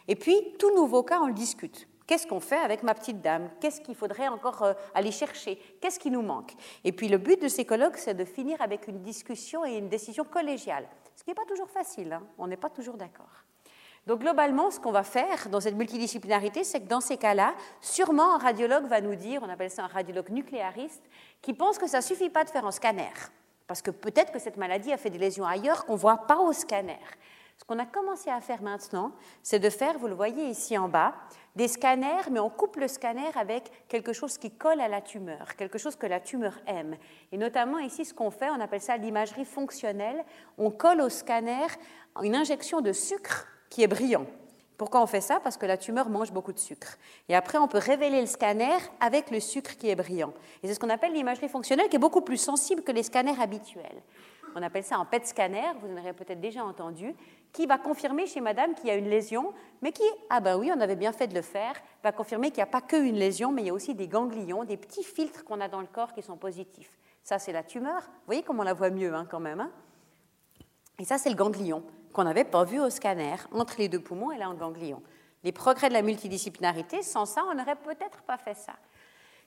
Et 0.08 0.16
puis, 0.16 0.36
tout 0.58 0.74
nouveau 0.74 1.02
cas, 1.02 1.20
on 1.20 1.26
le 1.26 1.34
discute. 1.34 1.88
Qu'est-ce 2.06 2.26
qu'on 2.26 2.40
fait 2.40 2.58
avec 2.58 2.82
ma 2.82 2.94
petite 2.94 3.20
dame? 3.20 3.50
Qu'est-ce 3.60 3.80
qu'il 3.80 3.96
faudrait 3.96 4.28
encore 4.28 4.62
euh, 4.62 4.74
aller 4.94 5.10
chercher? 5.10 5.56
Qu'est-ce 5.80 5.98
qui 5.98 6.10
nous 6.10 6.22
manque? 6.22 6.52
Et 6.84 6.92
puis 6.92 7.08
le 7.08 7.18
but 7.18 7.40
de 7.42 7.48
ces 7.48 7.64
colloques, 7.64 7.96
c'est 7.96 8.14
de 8.14 8.24
finir 8.24 8.62
avec 8.62 8.86
une 8.86 9.02
discussion 9.02 9.64
et 9.64 9.76
une 9.76 9.88
décision 9.88 10.24
collégiale, 10.24 10.86
ce 11.16 11.24
qui 11.24 11.30
n'est 11.30 11.34
pas 11.34 11.44
toujours 11.46 11.70
facile, 11.70 12.12
hein. 12.12 12.22
on 12.38 12.46
n'est 12.46 12.56
pas 12.56 12.70
toujours 12.70 12.96
d'accord. 12.96 13.44
Donc 14.06 14.20
globalement, 14.20 14.70
ce 14.70 14.78
qu'on 14.78 14.92
va 14.92 15.02
faire 15.02 15.48
dans 15.48 15.60
cette 15.60 15.74
multidisciplinarité, 15.74 16.62
c'est 16.62 16.80
que 16.80 16.86
dans 16.86 17.00
ces 17.00 17.16
cas-là, 17.16 17.54
sûrement 17.80 18.36
un 18.36 18.38
radiologue 18.38 18.86
va 18.86 19.00
nous 19.00 19.16
dire, 19.16 19.40
on 19.42 19.48
appelle 19.48 19.70
ça 19.70 19.82
un 19.82 19.88
radiologue 19.88 20.30
nucléariste, 20.30 21.02
qui 21.42 21.54
pense 21.54 21.76
que 21.76 21.88
ça 21.88 21.98
ne 21.98 22.02
suffit 22.04 22.30
pas 22.30 22.44
de 22.44 22.50
faire 22.50 22.64
un 22.64 22.70
scanner, 22.70 23.10
parce 23.66 23.82
que 23.82 23.90
peut-être 23.90 24.30
que 24.30 24.38
cette 24.38 24.58
maladie 24.58 24.92
a 24.92 24.96
fait 24.96 25.10
des 25.10 25.18
lésions 25.18 25.44
ailleurs 25.44 25.84
qu'on 25.86 25.94
ne 25.94 25.98
voit 25.98 26.28
pas 26.28 26.38
au 26.38 26.52
scanner. 26.52 27.00
Ce 27.58 27.64
qu'on 27.64 27.78
a 27.78 27.86
commencé 27.86 28.30
à 28.30 28.40
faire 28.40 28.62
maintenant, 28.62 29.12
c'est 29.42 29.58
de 29.58 29.70
faire, 29.70 29.98
vous 29.98 30.08
le 30.08 30.14
voyez 30.14 30.44
ici 30.48 30.76
en 30.78 30.88
bas, 30.88 31.14
des 31.56 31.68
scanners, 31.68 32.30
mais 32.30 32.38
on 32.38 32.50
coupe 32.50 32.76
le 32.76 32.86
scanner 32.86 33.28
avec 33.34 33.70
quelque 33.88 34.12
chose 34.12 34.38
qui 34.38 34.50
colle 34.50 34.80
à 34.80 34.88
la 34.88 35.00
tumeur, 35.00 35.56
quelque 35.56 35.78
chose 35.78 35.96
que 35.96 36.06
la 36.06 36.20
tumeur 36.20 36.52
aime. 36.66 36.96
Et 37.32 37.38
notamment 37.38 37.78
ici, 37.78 38.04
ce 38.04 38.14
qu'on 38.14 38.30
fait, 38.30 38.50
on 38.50 38.60
appelle 38.60 38.82
ça 38.82 38.96
l'imagerie 38.98 39.46
fonctionnelle. 39.46 40.22
On 40.58 40.70
colle 40.70 41.00
au 41.00 41.08
scanner 41.08 41.66
une 42.22 42.36
injection 42.36 42.82
de 42.82 42.92
sucre 42.92 43.48
qui 43.70 43.82
est 43.82 43.88
brillant. 43.88 44.26
Pourquoi 44.76 45.02
on 45.02 45.06
fait 45.06 45.22
ça? 45.22 45.40
Parce 45.40 45.56
que 45.56 45.64
la 45.64 45.78
tumeur 45.78 46.10
mange 46.10 46.32
beaucoup 46.32 46.52
de 46.52 46.58
sucre. 46.58 46.98
Et 47.30 47.34
après, 47.34 47.56
on 47.56 47.66
peut 47.66 47.78
révéler 47.78 48.20
le 48.20 48.26
scanner 48.26 48.76
avec 49.00 49.30
le 49.30 49.40
sucre 49.40 49.76
qui 49.78 49.88
est 49.88 49.94
brillant. 49.94 50.34
Et 50.62 50.68
c'est 50.68 50.74
ce 50.74 50.80
qu'on 50.80 50.90
appelle 50.90 51.14
l'imagerie 51.14 51.48
fonctionnelle, 51.48 51.88
qui 51.88 51.96
est 51.96 52.00
beaucoup 52.00 52.20
plus 52.20 52.36
sensible 52.36 52.82
que 52.82 52.92
les 52.92 53.02
scanners 53.02 53.40
habituels. 53.40 54.02
On 54.58 54.62
appelle 54.62 54.84
ça 54.84 54.96
un 54.96 55.04
PET 55.04 55.26
scanner, 55.26 55.66
vous 55.82 55.92
en 55.92 55.98
avez 55.98 56.14
peut-être 56.14 56.40
déjà 56.40 56.64
entendu, 56.64 57.14
qui 57.52 57.66
va 57.66 57.76
confirmer 57.76 58.26
chez 58.26 58.40
madame 58.40 58.74
qu'il 58.74 58.86
y 58.86 58.90
a 58.90 58.94
une 58.94 59.10
lésion, 59.10 59.52
mais 59.82 59.92
qui, 59.92 60.02
ah 60.30 60.40
ben 60.40 60.56
oui, 60.56 60.72
on 60.74 60.80
avait 60.80 60.96
bien 60.96 61.12
fait 61.12 61.26
de 61.26 61.34
le 61.34 61.42
faire, 61.42 61.74
va 62.02 62.10
confirmer 62.10 62.48
qu'il 62.48 62.60
n'y 62.60 62.62
a 62.62 62.66
pas 62.66 62.80
qu'une 62.80 63.16
lésion, 63.16 63.52
mais 63.52 63.60
il 63.60 63.66
y 63.66 63.70
a 63.70 63.74
aussi 63.74 63.94
des 63.94 64.08
ganglions, 64.08 64.64
des 64.64 64.78
petits 64.78 65.04
filtres 65.04 65.44
qu'on 65.44 65.60
a 65.60 65.68
dans 65.68 65.82
le 65.82 65.86
corps 65.86 66.14
qui 66.14 66.22
sont 66.22 66.38
positifs. 66.38 66.96
Ça, 67.22 67.38
c'est 67.38 67.52
la 67.52 67.64
tumeur. 67.64 68.00
Vous 68.00 68.22
voyez 68.28 68.42
comment 68.42 68.62
on 68.62 68.64
la 68.64 68.72
voit 68.72 68.88
mieux 68.88 69.12
hein, 69.14 69.26
quand 69.30 69.40
même. 69.40 69.60
Hein 69.60 69.70
et 70.98 71.04
ça, 71.04 71.18
c'est 71.18 71.28
le 71.28 71.36
ganglion 71.36 71.82
qu'on 72.14 72.24
n'avait 72.24 72.44
pas 72.44 72.64
vu 72.64 72.80
au 72.80 72.88
scanner, 72.88 73.36
entre 73.52 73.74
les 73.76 73.90
deux 73.90 74.00
poumons 74.00 74.32
et 74.32 74.38
là 74.38 74.48
en 74.48 74.54
ganglion. 74.54 75.02
Les 75.44 75.52
progrès 75.52 75.88
de 75.88 75.92
la 75.92 76.00
multidisciplinarité, 76.00 77.02
sans 77.02 77.26
ça, 77.26 77.44
on 77.50 77.54
n'aurait 77.54 77.76
peut-être 77.76 78.22
pas 78.22 78.38
fait 78.38 78.54
ça. 78.54 78.72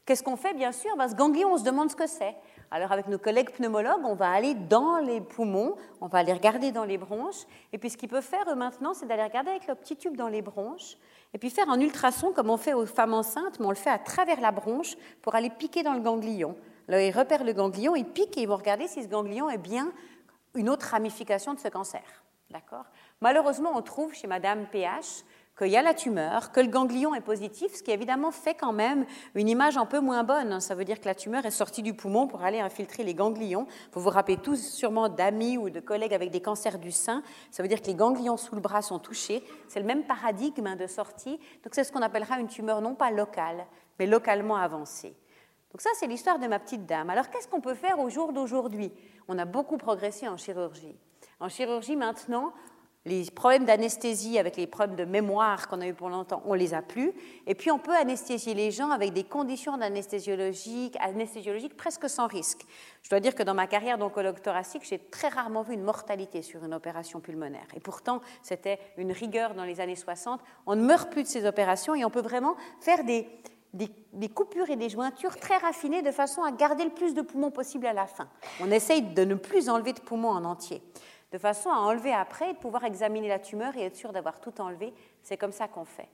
Qu'est-ce 0.06 0.22
qu'on 0.22 0.38
fait? 0.38 0.54
Bien 0.54 0.72
sûr, 0.72 0.96
ben, 0.98 1.08
ce 1.08 1.16
ganglion, 1.16 1.54
on 1.54 1.58
se 1.58 1.64
demande 1.64 1.90
ce 1.90 1.96
que 1.96 2.08
c'est. 2.08 2.36
Alors 2.72 2.92
avec 2.92 3.08
nos 3.08 3.18
collègues 3.18 3.52
pneumologues, 3.52 4.06
on 4.06 4.14
va 4.14 4.30
aller 4.30 4.54
dans 4.54 5.00
les 5.00 5.22
poumons, 5.22 5.76
on 6.02 6.08
va 6.08 6.20
aller 6.20 6.34
regarder 6.34 6.72
dans 6.72 6.84
les 6.84 7.00
bronches, 7.00 7.46
et 7.74 7.80
puis 7.80 7.90
ce 7.90 7.98
qu'ils 7.98 8.10
peuvent 8.10 8.24
faire 8.24 8.56
maintenant, 8.56 8.94
c'est 8.94 9.08
d'aller 9.08 9.24
regarder 9.24 9.50
avec 9.50 9.66
leur 9.66 9.76
petit 9.76 9.96
tube 9.96 10.16
dans 10.16 10.28
les 10.28 10.44
bronches, 10.44 10.96
et 11.34 11.40
puis 11.40 11.50
faire 11.50 11.70
un 11.70 11.80
ultrason 11.80 12.32
comme 12.32 12.50
on 12.50 12.58
fait 12.58 12.74
aux 12.74 12.86
femmes 12.86 13.16
enceintes, 13.16 13.60
mais 13.60 13.66
on 13.66 13.72
le 13.72 13.76
fait 13.76 13.90
à 13.90 13.98
travers 13.98 14.40
la 14.40 14.52
bronche 14.52 14.96
pour 15.22 15.34
aller 15.34 15.50
piquer 15.50 15.82
dans 15.82 15.94
le 15.94 16.02
ganglion. 16.02 16.56
Là, 16.88 17.02
ils 17.04 17.12
repèrent 17.12 17.44
le 17.44 17.54
ganglion, 17.54 17.96
ils 17.96 18.06
piquent 18.06 18.38
et 18.38 18.42
ils 18.42 18.48
vont 18.48 18.58
regarder 18.58 18.88
si 18.88 19.02
ce 19.04 19.08
ganglion 19.08 19.50
est 19.50 19.58
bien 19.58 19.92
une 20.56 20.70
autre 20.70 20.88
ramification 20.88 21.54
de 21.54 21.60
ce 21.60 21.68
cancer. 21.68 22.02
D'accord? 22.50 22.86
Malheureusement, 23.22 23.72
on 23.76 23.82
trouve 23.82 24.14
chez 24.14 24.26
Madame 24.26 24.66
PH 24.72 25.24
qu'il 25.60 25.68
y 25.68 25.78
a 25.78 25.82
la 25.82 25.94
tumeur, 25.94 26.54
que 26.54 26.62
le 26.62 26.68
ganglion 26.68 27.14
est 27.14 27.22
positif, 27.22 27.76
ce 27.76 27.84
qui 27.84 27.92
évidemment 27.92 28.32
fait 28.32 28.54
quand 28.54 28.72
même 28.72 29.06
une 29.36 29.50
image 29.50 29.78
un 29.78 29.86
peu 29.86 30.00
moins 30.00 30.24
bonne. 30.24 30.62
Ça 30.62 30.74
veut 30.74 30.86
dire 30.86 31.02
que 31.02 31.06
la 31.06 31.16
tumeur 31.16 31.46
est 31.46 31.52
sortie 31.52 31.84
du 31.84 31.94
poumon 31.94 32.28
pour 32.28 32.44
aller 32.44 32.62
infiltrer 32.62 33.04
les 33.04 33.14
ganglions. 33.14 33.68
Vous 33.92 34.00
vous 34.00 34.10
rappelez 34.10 34.38
tous 34.38 34.56
sûrement 34.56 35.10
d'amis 35.10 35.58
ou 35.58 35.70
de 35.70 35.82
collègues 35.82 36.14
avec 36.14 36.32
des 36.32 36.42
cancers 36.42 36.80
du 36.80 36.94
sein. 36.94 37.24
Ça 37.52 37.62
veut 37.62 37.68
dire 37.68 37.82
que 37.82 37.88
les 37.88 37.96
ganglions 37.96 38.38
sous 38.38 38.56
le 38.56 38.62
bras 38.62 38.82
sont 38.82 39.00
touchés. 39.00 39.44
C'est 39.68 39.82
le 39.82 39.86
même 39.86 40.04
paradigme 40.04 40.78
de 40.78 40.88
sortie. 40.88 41.38
Donc 41.64 41.74
c'est 41.74 41.84
ce 41.84 41.92
qu'on 41.92 42.02
appellera 42.02 42.40
une 42.40 42.48
tumeur 42.48 42.80
non 42.80 42.96
pas 42.96 43.12
locale, 43.12 43.68
mais 44.00 44.08
localement 44.08 44.56
avancée. 44.56 45.14
Donc 45.72 45.82
ça, 45.82 45.90
c'est 45.96 46.08
l'histoire 46.08 46.40
de 46.40 46.48
ma 46.48 46.60
petite 46.60 46.86
dame. 46.86 47.10
Alors 47.10 47.30
qu'est-ce 47.30 47.50
qu'on 47.50 47.62
peut 47.62 47.76
faire 47.76 48.00
au 48.00 48.10
jour 48.10 48.32
d'aujourd'hui? 48.32 48.94
On 49.28 49.38
a 49.38 49.46
beaucoup 49.46 49.78
progressé 49.78 50.28
en 50.28 50.38
chirurgie. 50.38 50.96
En 51.42 51.50
chirurgie, 51.50 51.98
maintenant, 51.98 52.54
les 53.06 53.26
problèmes 53.32 53.66
d'anesthésie 53.66 54.38
avec 54.38 54.58
les 54.58 54.68
problèmes 54.68 54.98
de 54.98 55.06
mémoire 55.06 55.68
qu'on 55.68 55.80
a 55.80 55.88
eu 55.88 55.94
pour 55.94 56.10
longtemps, 56.10 56.44
on 56.46 56.54
les 56.54 56.74
a 56.74 56.82
plus. 56.82 57.14
Et 57.48 57.56
puis 57.56 57.72
on 57.72 57.80
peut 57.80 57.96
anesthésier 57.96 58.54
les 58.54 58.72
gens 58.72 58.92
avec 58.92 59.14
des 59.14 59.24
conditions 59.24 59.78
d'anesthésiologie 59.78 60.92
anesthésiologiques 61.00 61.78
presque 61.78 62.10
sans 62.10 62.28
risque. 62.28 62.66
Je 63.04 63.10
dois 63.10 63.22
dire 63.22 63.36
que 63.36 63.44
dans 63.44 63.54
ma 63.54 63.68
carrière 63.68 63.98
d'oncologue 63.98 64.42
thoracique, 64.42 64.84
j'ai 64.84 65.00
très 65.00 65.30
rarement 65.30 65.62
vu 65.62 65.74
une 65.74 65.84
mortalité 65.84 66.42
sur 66.42 66.64
une 66.66 66.74
opération 66.74 67.22
pulmonaire. 67.22 67.68
Et 67.74 67.80
pourtant, 67.80 68.20
c'était 68.44 68.80
une 68.98 69.14
rigueur 69.14 69.56
dans 69.56 69.64
les 69.64 69.80
années 69.80 69.96
60. 69.96 70.42
On 70.66 70.76
ne 70.76 70.84
meurt 70.84 71.10
plus 71.10 71.24
de 71.24 71.28
ces 71.28 71.46
opérations 71.46 71.96
et 71.96 72.04
on 72.04 72.10
peut 72.10 72.22
vraiment 72.22 72.58
faire 72.82 73.06
des, 73.06 73.30
coupures 74.36 74.70
et 74.70 74.76
des 74.76 74.90
jointures 74.90 75.38
très 75.38 75.58
raffinées 75.58 76.02
de 76.02 76.12
façon 76.12 76.44
à 76.44 76.52
garder 76.52 76.84
le 76.84 76.90
plus 76.90 77.14
de 77.14 77.22
poumons 77.22 77.52
possible 77.52 77.86
à 77.86 77.94
la 77.94 78.08
fin. 78.08 78.28
On 78.60 78.70
essaye 78.70 79.02
de 79.02 79.24
ne 79.24 79.36
plus 79.36 79.70
enlever 79.70 79.94
de 79.94 80.02
poumons 80.02 80.32
en 80.32 80.44
entier 80.44 80.82
de 81.32 81.38
façon 81.38 81.70
à 81.70 81.78
enlever 81.78 82.14
après 82.14 82.52
et 82.52 82.54
de 82.54 82.58
pouvoir 82.58 82.84
examiner 82.86 83.28
la 83.28 83.40
tumeur 83.40 83.76
et 83.78 83.84
être 83.84 83.96
sûr 83.96 84.12
d'avoir 84.12 84.40
tout 84.40 84.60
enlevé. 84.62 84.94
C'est 85.22 85.38
comme 85.38 85.52
ça 85.52 85.68
qu'on 85.68 85.86
fait. 85.86 86.10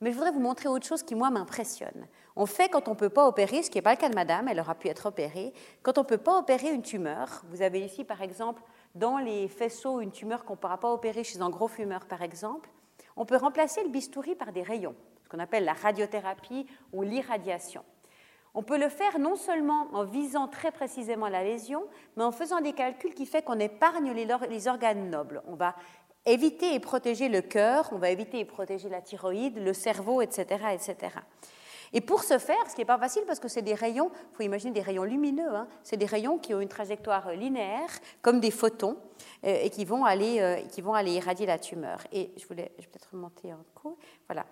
Mais 0.00 0.10
je 0.10 0.16
voudrais 0.16 0.32
vous 0.32 0.40
montrer 0.40 0.68
autre 0.68 0.86
chose 0.86 1.02
qui, 1.02 1.14
moi, 1.14 1.30
m'impressionne. 1.30 2.06
On 2.36 2.44
fait 2.44 2.68
quand 2.68 2.86
on 2.88 2.90
ne 2.90 2.96
peut 2.96 3.08
pas 3.08 3.26
opérer, 3.26 3.62
ce 3.62 3.70
qui 3.70 3.78
n'est 3.78 3.82
pas 3.82 3.92
le 3.92 3.96
cas 3.96 4.10
de 4.10 4.14
madame, 4.14 4.46
elle 4.48 4.60
aura 4.60 4.74
pu 4.74 4.88
être 4.88 5.06
opérée. 5.06 5.54
Quand 5.82 5.96
on 5.96 6.02
ne 6.02 6.06
peut 6.06 6.18
pas 6.18 6.38
opérer 6.38 6.70
une 6.70 6.82
tumeur, 6.82 7.42
vous 7.48 7.62
avez 7.62 7.80
ici, 7.80 8.04
par 8.04 8.20
exemple, 8.20 8.62
dans 8.94 9.16
les 9.16 9.48
faisceaux, 9.48 10.00
une 10.00 10.12
tumeur 10.12 10.44
qu'on 10.44 10.52
ne 10.52 10.58
pourra 10.58 10.78
pas 10.78 10.92
opérer 10.92 11.24
chez 11.24 11.40
un 11.40 11.48
gros 11.48 11.68
fumeur, 11.68 12.04
par 12.04 12.20
exemple, 12.20 12.68
on 13.16 13.24
peut 13.24 13.36
remplacer 13.36 13.82
le 13.82 13.88
bistouri 13.88 14.34
par 14.34 14.52
des 14.52 14.62
rayons, 14.62 14.94
ce 15.24 15.30
qu'on 15.30 15.38
appelle 15.38 15.64
la 15.64 15.72
radiothérapie 15.72 16.66
ou 16.92 17.02
l'irradiation. 17.02 17.82
On 18.58 18.62
peut 18.62 18.78
le 18.78 18.88
faire 18.88 19.18
non 19.18 19.36
seulement 19.36 19.86
en 19.92 20.04
visant 20.04 20.48
très 20.48 20.72
précisément 20.72 21.28
la 21.28 21.44
lésion, 21.44 21.84
mais 22.16 22.24
en 22.24 22.32
faisant 22.32 22.62
des 22.62 22.72
calculs 22.72 23.12
qui 23.12 23.26
font 23.26 23.42
qu'on 23.42 23.58
épargne 23.58 24.12
les, 24.12 24.66
organes 24.66 25.10
nobles. 25.10 25.42
On 25.46 25.56
va 25.56 25.74
éviter 26.24 26.74
et 26.74 26.80
protéger 26.80 27.28
le 27.28 27.42
cœur, 27.42 27.90
on 27.92 27.98
va 27.98 28.08
éviter 28.08 28.38
et 28.38 28.46
protéger 28.46 28.88
la 28.88 29.02
thyroïde, 29.02 29.58
le 29.58 29.74
cerveau, 29.74 30.22
etc. 30.22 30.46
etc. 30.72 30.96
Et 31.92 32.00
pour 32.00 32.22
ce 32.22 32.38
faire, 32.38 32.56
ce 32.66 32.74
qui 32.74 32.80
n'est 32.80 32.86
pas 32.86 32.96
facile 32.96 33.24
parce 33.26 33.40
que 33.40 33.48
c'est 33.48 33.60
des 33.60 33.74
rayons, 33.74 34.10
il 34.32 34.36
faut 34.36 34.42
imaginer 34.42 34.72
des 34.72 34.80
rayons 34.80 35.04
lumineux, 35.04 35.54
hein, 35.54 35.68
c'est 35.82 35.98
des 35.98 36.06
rayons 36.06 36.38
qui 36.38 36.54
ont 36.54 36.60
une 36.62 36.68
trajectoire 36.68 37.32
linéaire, 37.32 37.90
comme 38.22 38.40
des 38.40 38.50
photons, 38.50 38.96
euh, 39.44 39.64
et 39.64 39.68
qui 39.68 39.84
vont, 39.84 40.06
aller, 40.06 40.40
euh, 40.40 40.56
qui 40.62 40.80
vont 40.80 40.94
aller 40.94 41.12
irradier 41.12 41.44
la 41.44 41.58
tumeur. 41.58 41.98
Et 42.10 42.32
je 42.38 42.46
voulais, 42.46 42.72
je 42.78 42.84
vais 42.84 42.88
peut-être 42.88 43.10
remonter 43.12 43.50
un 43.50 43.62
coup. 43.74 43.98
Voilà. 44.26 44.46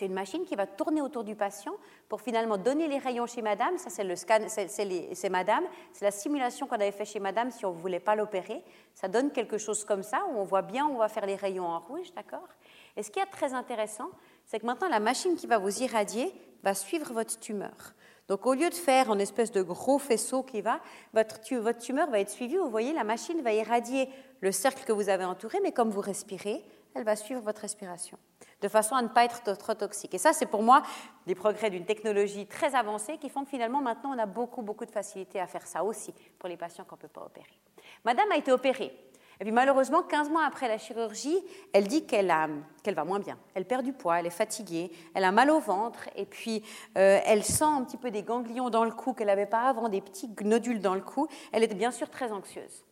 C'est 0.00 0.06
une 0.06 0.14
machine 0.14 0.46
qui 0.46 0.56
va 0.56 0.66
tourner 0.66 1.02
autour 1.02 1.24
du 1.24 1.36
patient 1.36 1.74
pour 2.08 2.22
finalement 2.22 2.56
donner 2.56 2.88
les 2.88 2.96
rayons 2.96 3.26
chez 3.26 3.42
madame. 3.42 3.76
Ça, 3.76 3.90
c'est 3.90 4.02
le 4.02 4.16
scan, 4.16 4.46
c'est 4.48 5.28
madame. 5.28 5.62
C'est 5.92 6.06
la 6.06 6.10
simulation 6.10 6.66
qu'on 6.66 6.76
avait 6.76 6.90
fait 6.90 7.04
chez 7.04 7.20
madame 7.20 7.50
si 7.50 7.66
on 7.66 7.74
ne 7.74 7.78
voulait 7.78 8.00
pas 8.00 8.16
l'opérer. 8.16 8.64
Ça 8.94 9.08
donne 9.08 9.30
quelque 9.30 9.58
chose 9.58 9.84
comme 9.84 10.02
ça 10.02 10.22
où 10.32 10.38
on 10.38 10.44
voit 10.44 10.62
bien 10.62 10.86
où 10.86 10.92
on 10.92 10.96
va 10.96 11.08
faire 11.08 11.26
les 11.26 11.36
rayons 11.36 11.66
en 11.66 11.80
rouge, 11.80 12.14
d'accord? 12.16 12.48
Et 12.96 13.02
ce 13.02 13.10
qui 13.10 13.18
est 13.18 13.26
très 13.26 13.52
intéressant, 13.52 14.08
c'est 14.46 14.58
que 14.58 14.64
maintenant 14.64 14.88
la 14.88 15.00
machine 15.00 15.36
qui 15.36 15.46
va 15.46 15.58
vous 15.58 15.82
irradier 15.82 16.32
va 16.62 16.72
suivre 16.72 17.12
votre 17.12 17.38
tumeur. 17.38 17.92
Donc 18.26 18.46
au 18.46 18.54
lieu 18.54 18.70
de 18.70 18.74
faire 18.74 19.12
une 19.12 19.20
espèce 19.20 19.52
de 19.52 19.60
gros 19.60 19.98
faisceau 19.98 20.42
qui 20.42 20.62
va, 20.62 20.80
votre, 21.12 21.40
votre 21.56 21.78
tumeur 21.78 22.08
va 22.08 22.20
être 22.20 22.30
suivie. 22.30 22.56
Vous 22.56 22.70
voyez, 22.70 22.94
la 22.94 23.04
machine 23.04 23.42
va 23.42 23.52
irradier 23.52 24.08
le 24.40 24.50
cercle 24.50 24.82
que 24.86 24.92
vous 24.92 25.10
avez 25.10 25.26
entouré, 25.26 25.58
mais 25.62 25.72
comme 25.72 25.90
vous 25.90 26.00
respirez, 26.00 26.64
elle 26.94 27.04
va 27.04 27.16
suivre 27.16 27.40
votre 27.40 27.62
respiration 27.62 28.18
de 28.60 28.68
façon 28.68 28.94
à 28.94 29.02
ne 29.02 29.08
pas 29.08 29.24
être 29.24 29.56
trop 29.56 29.74
toxique. 29.74 30.14
Et 30.14 30.18
ça, 30.18 30.32
c'est 30.32 30.46
pour 30.46 30.62
moi 30.62 30.82
des 31.26 31.34
progrès 31.34 31.70
d'une 31.70 31.84
technologie 31.84 32.46
très 32.46 32.74
avancée 32.74 33.16
qui 33.18 33.28
font 33.28 33.44
que 33.44 33.50
finalement, 33.50 33.80
maintenant, 33.80 34.14
on 34.14 34.18
a 34.18 34.26
beaucoup, 34.26 34.62
beaucoup 34.62 34.84
de 34.84 34.90
facilité 34.90 35.40
à 35.40 35.46
faire 35.46 35.66
ça 35.66 35.82
aussi 35.84 36.12
pour 36.38 36.48
les 36.48 36.56
patients 36.56 36.84
qu'on 36.84 36.96
ne 36.96 37.00
peut 37.00 37.08
pas 37.08 37.22
opérer. 37.22 37.58
Madame 38.04 38.30
a 38.32 38.36
été 38.36 38.52
opérée. 38.52 38.92
Et 39.40 39.44
puis 39.44 39.52
malheureusement, 39.52 40.02
15 40.02 40.28
mois 40.28 40.44
après 40.44 40.68
la 40.68 40.76
chirurgie, 40.76 41.38
elle 41.72 41.88
dit 41.88 42.04
qu'elle 42.04 42.26
va 42.26 43.04
moins 43.04 43.20
bien. 43.20 43.38
Elle 43.54 43.64
perd 43.64 43.82
du 43.82 43.94
poids, 43.94 44.20
elle 44.20 44.26
est 44.26 44.30
fatiguée, 44.30 44.92
elle 45.14 45.24
a 45.24 45.32
mal 45.32 45.50
au 45.50 45.60
ventre, 45.60 46.10
et 46.14 46.26
puis 46.26 46.62
euh, 46.98 47.20
elle 47.24 47.42
sent 47.42 47.64
un 47.64 47.82
petit 47.84 47.96
peu 47.96 48.10
des 48.10 48.22
ganglions 48.22 48.68
dans 48.68 48.84
le 48.84 48.90
cou 48.90 49.14
qu'elle 49.14 49.28
n'avait 49.28 49.46
pas 49.46 49.62
avant, 49.62 49.88
des 49.88 50.02
petits 50.02 50.28
nodules 50.42 50.82
dans 50.82 50.94
le 50.94 51.00
cou. 51.00 51.26
Elle 51.52 51.62
est 51.62 51.74
bien 51.74 51.90
sûr 51.90 52.10
très 52.10 52.30
anxieuse. 52.32 52.84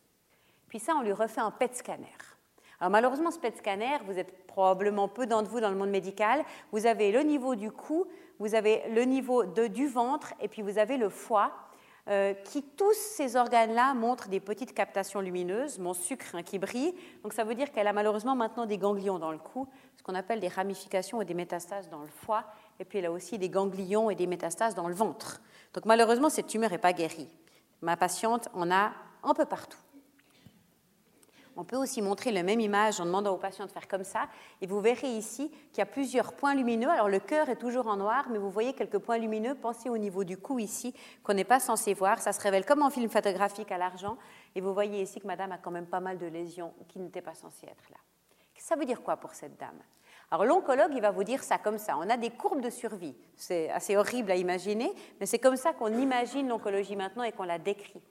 Puis 0.69 0.79
ça, 0.79 0.95
on 0.95 1.03
lui 1.03 1.13
refait 1.13 1.41
un 1.41 1.51
PET 1.51 1.75
scanner. 1.75 2.07
Alors 2.79 2.91
malheureusement, 2.91 3.31
ce 3.31 3.39
PET 3.39 3.57
scanner, 3.57 3.97
vous 4.05 4.17
êtes 4.17 4.47
probablement 4.47 5.07
peu 5.07 5.25
d'entre 5.25 5.49
vous 5.49 5.59
dans 5.59 5.69
le 5.69 5.75
monde 5.75 5.89
médical, 5.89 6.43
vous 6.71 6.85
avez 6.85 7.11
le 7.11 7.21
niveau 7.21 7.55
du 7.55 7.71
cou, 7.71 8.05
vous 8.39 8.55
avez 8.55 8.83
le 8.89 9.03
niveau 9.03 9.43
de, 9.43 9.67
du 9.67 9.87
ventre, 9.87 10.33
et 10.39 10.47
puis 10.47 10.61
vous 10.61 10.77
avez 10.77 10.97
le 10.97 11.09
foie, 11.09 11.51
euh, 12.09 12.33
qui 12.33 12.63
tous 12.63 12.93
ces 12.93 13.35
organes-là 13.35 13.93
montrent 13.93 14.29
des 14.29 14.39
petites 14.39 14.73
captations 14.73 15.19
lumineuses, 15.19 15.77
mon 15.77 15.93
sucre 15.93 16.33
hein, 16.33 16.41
qui 16.41 16.57
brille. 16.57 16.95
Donc 17.21 17.33
ça 17.33 17.43
veut 17.43 17.53
dire 17.53 17.71
qu'elle 17.71 17.85
a 17.85 17.93
malheureusement 17.93 18.35
maintenant 18.35 18.65
des 18.65 18.77
ganglions 18.77 19.19
dans 19.19 19.31
le 19.31 19.37
cou, 19.37 19.67
ce 19.97 20.01
qu'on 20.01 20.15
appelle 20.15 20.39
des 20.39 20.47
ramifications 20.47 21.21
et 21.21 21.25
des 21.25 21.33
métastases 21.33 21.89
dans 21.89 22.01
le 22.01 22.07
foie, 22.07 22.45
et 22.79 22.85
puis 22.85 22.99
elle 22.99 23.05
a 23.07 23.11
aussi 23.11 23.37
des 23.37 23.49
ganglions 23.49 24.09
et 24.09 24.15
des 24.15 24.25
métastases 24.25 24.73
dans 24.73 24.87
le 24.87 24.95
ventre. 24.95 25.41
Donc 25.73 25.85
malheureusement, 25.85 26.29
cette 26.29 26.47
tumeur 26.47 26.71
n'est 26.71 26.77
pas 26.77 26.93
guérie. 26.93 27.29
Ma 27.81 27.97
patiente 27.97 28.47
en 28.53 28.71
a 28.71 28.93
un 29.23 29.33
peu 29.33 29.45
partout. 29.45 29.77
On 31.59 31.65
peut 31.65 31.75
aussi 31.75 32.01
montrer 32.01 32.31
la 32.31 32.41
même 32.41 32.61
image 32.61 33.01
en 33.01 33.05
demandant 33.05 33.33
aux 33.33 33.37
patients 33.37 33.65
de 33.65 33.71
faire 33.71 33.89
comme 33.89 34.05
ça. 34.05 34.29
Et 34.61 34.65
vous 34.65 34.79
verrez 34.79 35.09
ici 35.09 35.49
qu'il 35.73 35.79
y 35.79 35.81
a 35.81 35.85
plusieurs 35.85 36.31
points 36.31 36.55
lumineux. 36.55 36.87
Alors 36.87 37.09
le 37.09 37.19
cœur 37.19 37.49
est 37.49 37.57
toujours 37.57 37.87
en 37.87 37.97
noir, 37.97 38.27
mais 38.31 38.37
vous 38.37 38.49
voyez 38.49 38.71
quelques 38.71 38.99
points 38.99 39.17
lumineux. 39.17 39.55
Pensez 39.55 39.89
au 39.89 39.97
niveau 39.97 40.23
du 40.23 40.37
cou 40.37 40.59
ici, 40.59 40.95
qu'on 41.21 41.33
n'est 41.33 41.43
pas 41.43 41.59
censé 41.59 41.93
voir. 41.93 42.19
Ça 42.19 42.31
se 42.31 42.39
révèle 42.39 42.65
comme 42.65 42.81
en 42.81 42.89
film 42.89 43.09
photographique 43.09 43.73
à 43.73 43.77
l'argent. 43.77 44.17
Et 44.55 44.61
vous 44.61 44.73
voyez 44.73 45.01
ici 45.01 45.19
que 45.19 45.27
madame 45.27 45.51
a 45.51 45.57
quand 45.57 45.69
même 45.69 45.85
pas 45.85 45.99
mal 45.99 46.17
de 46.17 46.27
lésions 46.27 46.73
qui 46.87 46.97
n'étaient 46.97 47.21
pas 47.21 47.33
censées 47.33 47.65
être 47.65 47.89
là. 47.89 47.97
Ça 48.57 48.77
veut 48.77 48.85
dire 48.85 49.03
quoi 49.03 49.17
pour 49.17 49.33
cette 49.33 49.59
dame? 49.59 49.81
Alors 50.31 50.45
l'oncologue, 50.45 50.91
il 50.93 51.01
va 51.01 51.11
vous 51.11 51.25
dire 51.25 51.43
ça 51.43 51.57
comme 51.57 51.77
ça. 51.77 51.97
On 51.97 52.09
a 52.09 52.15
des 52.15 52.29
courbes 52.29 52.61
de 52.61 52.69
survie. 52.69 53.17
C'est 53.35 53.69
assez 53.71 53.97
horrible 53.97 54.31
à 54.31 54.37
imaginer, 54.37 54.93
mais 55.19 55.25
c'est 55.25 55.39
comme 55.39 55.57
ça 55.57 55.73
qu'on 55.73 55.93
imagine 55.93 56.47
l'oncologie 56.47 56.95
maintenant 56.95 57.23
et 57.23 57.33
qu'on 57.33 57.43
la 57.43 57.59
décrit. 57.59 58.01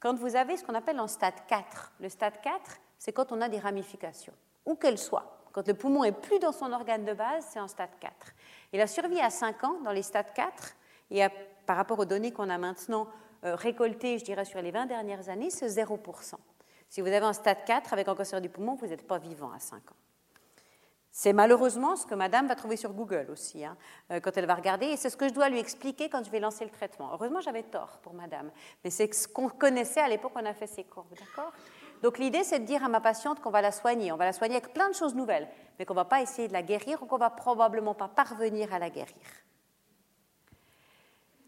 Quand 0.00 0.14
vous 0.14 0.36
avez 0.36 0.56
ce 0.56 0.64
qu'on 0.64 0.74
appelle 0.74 0.98
un 0.98 1.06
stade 1.06 1.46
4, 1.46 1.92
le 2.00 2.08
stade 2.08 2.40
4, 2.42 2.78
c'est 2.98 3.12
quand 3.12 3.32
on 3.32 3.40
a 3.40 3.48
des 3.48 3.58
ramifications, 3.58 4.34
où 4.64 4.74
qu'elles 4.74 4.98
soient. 4.98 5.40
Quand 5.52 5.66
le 5.66 5.74
poumon 5.74 6.04
est 6.04 6.12
plus 6.12 6.38
dans 6.38 6.52
son 6.52 6.72
organe 6.72 7.04
de 7.04 7.14
base, 7.14 7.46
c'est 7.50 7.58
un 7.58 7.68
stade 7.68 7.90
4. 8.00 8.14
Et 8.72 8.78
la 8.78 8.86
survie 8.86 9.20
à 9.20 9.30
5 9.30 9.64
ans 9.64 9.80
dans 9.84 9.92
les 9.92 10.02
stades 10.02 10.32
4, 10.34 10.74
et 11.10 11.26
par 11.64 11.76
rapport 11.76 11.98
aux 11.98 12.04
données 12.04 12.32
qu'on 12.32 12.50
a 12.50 12.58
maintenant 12.58 13.08
euh, 13.44 13.54
récoltées, 13.54 14.18
je 14.18 14.24
dirais, 14.24 14.44
sur 14.44 14.60
les 14.60 14.70
20 14.70 14.86
dernières 14.86 15.28
années, 15.28 15.50
c'est 15.50 15.68
0%. 15.68 16.34
Si 16.88 17.00
vous 17.00 17.06
avez 17.06 17.24
un 17.24 17.32
stade 17.32 17.64
4 17.64 17.92
avec 17.92 18.08
un 18.08 18.14
cancer 18.14 18.40
du 18.40 18.48
poumon, 18.48 18.74
vous 18.74 18.86
n'êtes 18.86 19.06
pas 19.06 19.18
vivant 19.18 19.50
à 19.52 19.58
5 19.58 19.76
ans. 19.76 19.96
C'est 21.18 21.32
malheureusement 21.32 21.96
ce 21.96 22.04
que 22.04 22.14
madame 22.14 22.46
va 22.46 22.54
trouver 22.56 22.76
sur 22.76 22.92
Google 22.92 23.28
aussi, 23.32 23.64
hein, 23.64 23.78
euh, 24.10 24.20
quand 24.20 24.36
elle 24.36 24.44
va 24.44 24.54
regarder, 24.54 24.84
et 24.84 24.96
c'est 24.98 25.08
ce 25.08 25.16
que 25.16 25.26
je 25.26 25.32
dois 25.32 25.48
lui 25.48 25.58
expliquer 25.58 26.10
quand 26.10 26.22
je 26.22 26.30
vais 26.30 26.40
lancer 26.40 26.62
le 26.62 26.70
traitement. 26.70 27.08
Heureusement, 27.14 27.40
j'avais 27.40 27.62
tort 27.62 28.00
pour 28.02 28.12
madame, 28.12 28.50
mais 28.84 28.90
c'est 28.90 29.10
ce 29.14 29.26
qu'on 29.26 29.48
connaissait 29.48 30.02
à 30.02 30.08
l'époque, 30.08 30.32
on 30.34 30.44
a 30.44 30.52
fait 30.52 30.66
ces 30.66 30.84
courbes, 30.84 31.14
d'accord? 31.18 31.54
Donc 32.02 32.18
l'idée, 32.18 32.44
c'est 32.44 32.58
de 32.58 32.66
dire 32.66 32.84
à 32.84 32.90
ma 32.90 33.00
patiente 33.00 33.40
qu'on 33.40 33.48
va 33.48 33.62
la 33.62 33.72
soigner. 33.72 34.12
On 34.12 34.18
va 34.18 34.26
la 34.26 34.34
soigner 34.34 34.56
avec 34.56 34.74
plein 34.74 34.90
de 34.90 34.94
choses 34.94 35.14
nouvelles, 35.14 35.48
mais 35.78 35.86
qu'on 35.86 35.94
ne 35.94 36.00
va 36.00 36.04
pas 36.04 36.20
essayer 36.20 36.48
de 36.48 36.52
la 36.52 36.62
guérir 36.62 37.02
ou 37.02 37.06
qu'on 37.06 37.16
ne 37.16 37.20
va 37.20 37.30
probablement 37.30 37.94
pas 37.94 38.08
parvenir 38.08 38.74
à 38.74 38.78
la 38.78 38.90
guérir. 38.90 39.16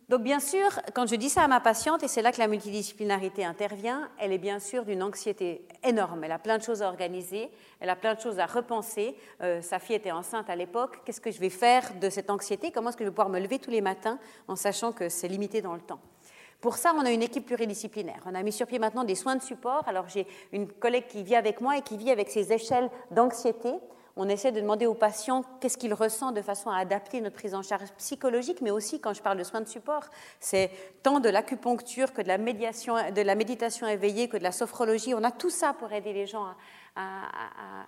Donc 0.08 0.22
bien 0.22 0.40
sûr, 0.40 0.70
quand 0.94 1.06
je 1.06 1.16
dis 1.16 1.28
ça 1.28 1.42
à 1.42 1.48
ma 1.48 1.60
patiente, 1.60 2.02
et 2.02 2.08
c'est 2.08 2.22
là 2.22 2.32
que 2.32 2.38
la 2.38 2.48
multidisciplinarité 2.48 3.44
intervient, 3.44 4.08
elle 4.18 4.32
est 4.32 4.38
bien 4.38 4.58
sûr 4.58 4.86
d'une 4.86 5.02
anxiété 5.02 5.66
énorme. 5.84 6.24
Elle 6.24 6.32
a 6.32 6.38
plein 6.38 6.56
de 6.56 6.62
choses 6.62 6.82
à 6.82 6.88
organiser, 6.88 7.50
elle 7.78 7.90
a 7.90 7.96
plein 7.96 8.14
de 8.14 8.20
choses 8.20 8.38
à 8.38 8.46
repenser. 8.46 9.14
Euh, 9.42 9.60
sa 9.60 9.78
fille 9.78 9.96
était 9.96 10.10
enceinte 10.10 10.48
à 10.48 10.56
l'époque. 10.56 11.02
Qu'est-ce 11.04 11.20
que 11.20 11.30
je 11.30 11.38
vais 11.38 11.50
faire 11.50 11.92
de 12.00 12.08
cette 12.08 12.30
anxiété? 12.30 12.70
Comment 12.70 12.88
est-ce 12.88 12.96
que 12.96 13.04
je 13.04 13.10
vais 13.10 13.14
pouvoir 13.14 13.28
me 13.28 13.38
lever 13.38 13.58
tous 13.58 13.70
les 13.70 13.82
matins 13.82 14.18
en 14.48 14.56
sachant 14.56 14.92
que 14.92 15.10
c'est 15.10 15.28
limité 15.28 15.60
dans 15.60 15.74
le 15.74 15.82
temps? 15.82 16.00
Pour 16.62 16.76
ça, 16.76 16.94
on 16.96 17.04
a 17.04 17.10
une 17.10 17.22
équipe 17.22 17.44
pluridisciplinaire. 17.44 18.22
On 18.24 18.34
a 18.34 18.42
mis 18.42 18.52
sur 18.52 18.66
pied 18.66 18.78
maintenant 18.78 19.04
des 19.04 19.14
soins 19.14 19.36
de 19.36 19.42
support. 19.42 19.86
Alors 19.86 20.08
j'ai 20.08 20.26
une 20.52 20.68
collègue 20.68 21.06
qui 21.06 21.22
vit 21.22 21.36
avec 21.36 21.60
moi 21.60 21.76
et 21.76 21.82
qui 21.82 21.98
vit 21.98 22.10
avec 22.10 22.30
ses 22.30 22.50
échelles 22.50 22.88
d'anxiété 23.10 23.74
on 24.18 24.28
essaie 24.28 24.50
de 24.50 24.60
demander 24.60 24.84
aux 24.84 24.94
patients 24.94 25.44
qu'est-ce 25.60 25.78
qu'ils 25.78 25.94
ressentent 25.94 26.34
de 26.34 26.42
façon 26.42 26.70
à 26.70 26.78
adapter 26.78 27.20
notre 27.20 27.36
prise 27.36 27.54
en 27.54 27.62
charge 27.62 27.92
psychologique, 27.98 28.60
mais 28.60 28.72
aussi 28.72 29.00
quand 29.00 29.14
je 29.14 29.22
parle 29.22 29.38
de 29.38 29.44
soins 29.44 29.60
de 29.60 29.68
support, 29.68 30.02
c'est 30.40 30.72
tant 31.04 31.20
de 31.20 31.28
l'acupuncture 31.28 32.12
que 32.12 32.20
de 32.20 32.26
la, 32.26 32.36
médiation, 32.36 32.96
de 33.12 33.22
la 33.22 33.36
méditation 33.36 33.86
éveillée, 33.86 34.28
que 34.28 34.36
de 34.36 34.42
la 34.42 34.50
sophrologie. 34.50 35.14
On 35.14 35.22
a 35.22 35.30
tout 35.30 35.50
ça 35.50 35.72
pour 35.72 35.92
aider 35.92 36.12
les 36.12 36.26
gens 36.26 36.46
à, 36.96 37.28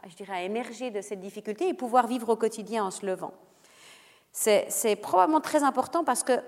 je 0.09 0.15
dirais, 0.15 0.35
à 0.35 0.43
émerger 0.43 0.93
de 0.93 1.01
cette 1.01 1.21
difficulté 1.21 1.69
et 1.69 1.75
pouvoir 1.75 2.07
vivre 2.07 2.29
au 2.29 2.37
quotidien 2.37 2.85
en 2.85 2.93
se 2.93 3.05
levant. 3.05 3.33
C'est 4.31 4.97
probablement 5.03 5.41
très 5.41 5.65
important 5.65 6.05
parce 6.05 6.23
que 6.23 6.41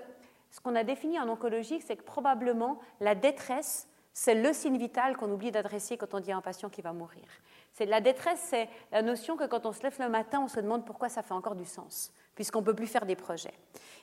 ce 0.49 0.61
qu'on 0.61 0.77
a 0.77 0.85
défini 0.85 1.19
en 1.19 1.27
oncologie, 1.27 1.81
c'est 1.85 1.97
que 1.97 2.03
probablement 2.03 2.79
la 3.01 3.15
détresse, 3.15 3.89
c'est 4.13 4.35
le 4.35 4.53
signe 4.53 4.77
vital 4.77 5.17
qu'on 5.17 5.29
oublie 5.29 5.51
d'adresser 5.51 5.97
quand 5.97 6.13
on 6.13 6.21
dit 6.21 6.31
à 6.31 6.37
un 6.37 6.41
patient 6.41 6.69
qui 6.69 6.81
va 6.81 6.93
mourir. 6.93 7.25
C'est 7.73 7.87
la 7.87 8.01
détresse, 8.01 8.39
c'est 8.49 8.69
la 8.91 9.01
notion 9.01 9.35
que 9.35 9.45
quand 9.45 9.65
on 9.65 9.71
se 9.71 9.81
lève 9.81 9.95
le 9.99 10.07
matin, 10.07 10.41
on 10.43 10.47
se 10.47 10.59
demande 10.59 10.85
pourquoi 10.85 11.09
ça 11.09 11.23
fait 11.23 11.33
encore 11.33 11.55
du 11.55 11.65
sens, 11.65 12.13
puisqu'on 12.35 12.59
ne 12.59 12.65
peut 12.65 12.75
plus 12.75 12.85
faire 12.85 13.05
des 13.05 13.15
projets. 13.15 13.53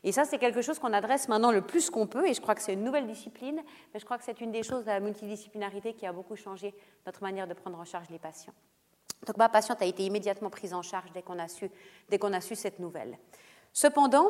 Et 0.03 0.11
ça, 0.11 0.25
c'est 0.25 0.39
quelque 0.39 0.61
chose 0.61 0.81
qu'on 0.81 0.93
adresse 0.93 1.29
maintenant 1.29 1.53
le 1.53 1.63
plus 1.63 1.89
qu'on 1.89 2.09
peut, 2.09 2.27
et 2.27 2.35
je 2.35 2.41
crois 2.41 2.57
que 2.57 2.63
c'est 2.63 2.73
une 2.73 2.83
nouvelle 2.83 3.07
discipline, 3.07 3.63
mais 3.95 4.01
je 4.01 4.05
crois 4.05 4.19
que 4.19 4.25
c'est 4.25 4.41
une 4.41 4.51
des 4.51 4.65
choses 4.65 4.83
de 4.83 4.91
la 4.91 4.99
multidisciplinarité 4.99 5.95
qui 5.95 6.05
a 6.05 6.13
beaucoup 6.13 6.35
changé 6.35 6.75
notre 7.07 7.23
manière 7.23 7.47
de 7.47 7.55
prendre 7.55 7.79
en 7.79 7.85
charge 7.85 8.11
les 8.11 8.19
patients. 8.19 8.55
Donc 9.27 9.37
ma 9.37 9.49
patiente 9.49 9.81
a 9.83 9.85
été 9.85 10.05
immédiatement 10.05 10.51
prise 10.51 10.75
en 10.75 10.83
charge 10.83 11.13
dès 11.13 11.23
qu'on 11.23 11.39
a 11.39 11.47
su, 11.47 11.71
dès 12.09 12.19
qu'on 12.19 12.33
a 12.33 12.41
su 12.41 12.57
cette 12.57 12.81
nouvelle. 12.81 13.19
Cependant, 13.73 14.27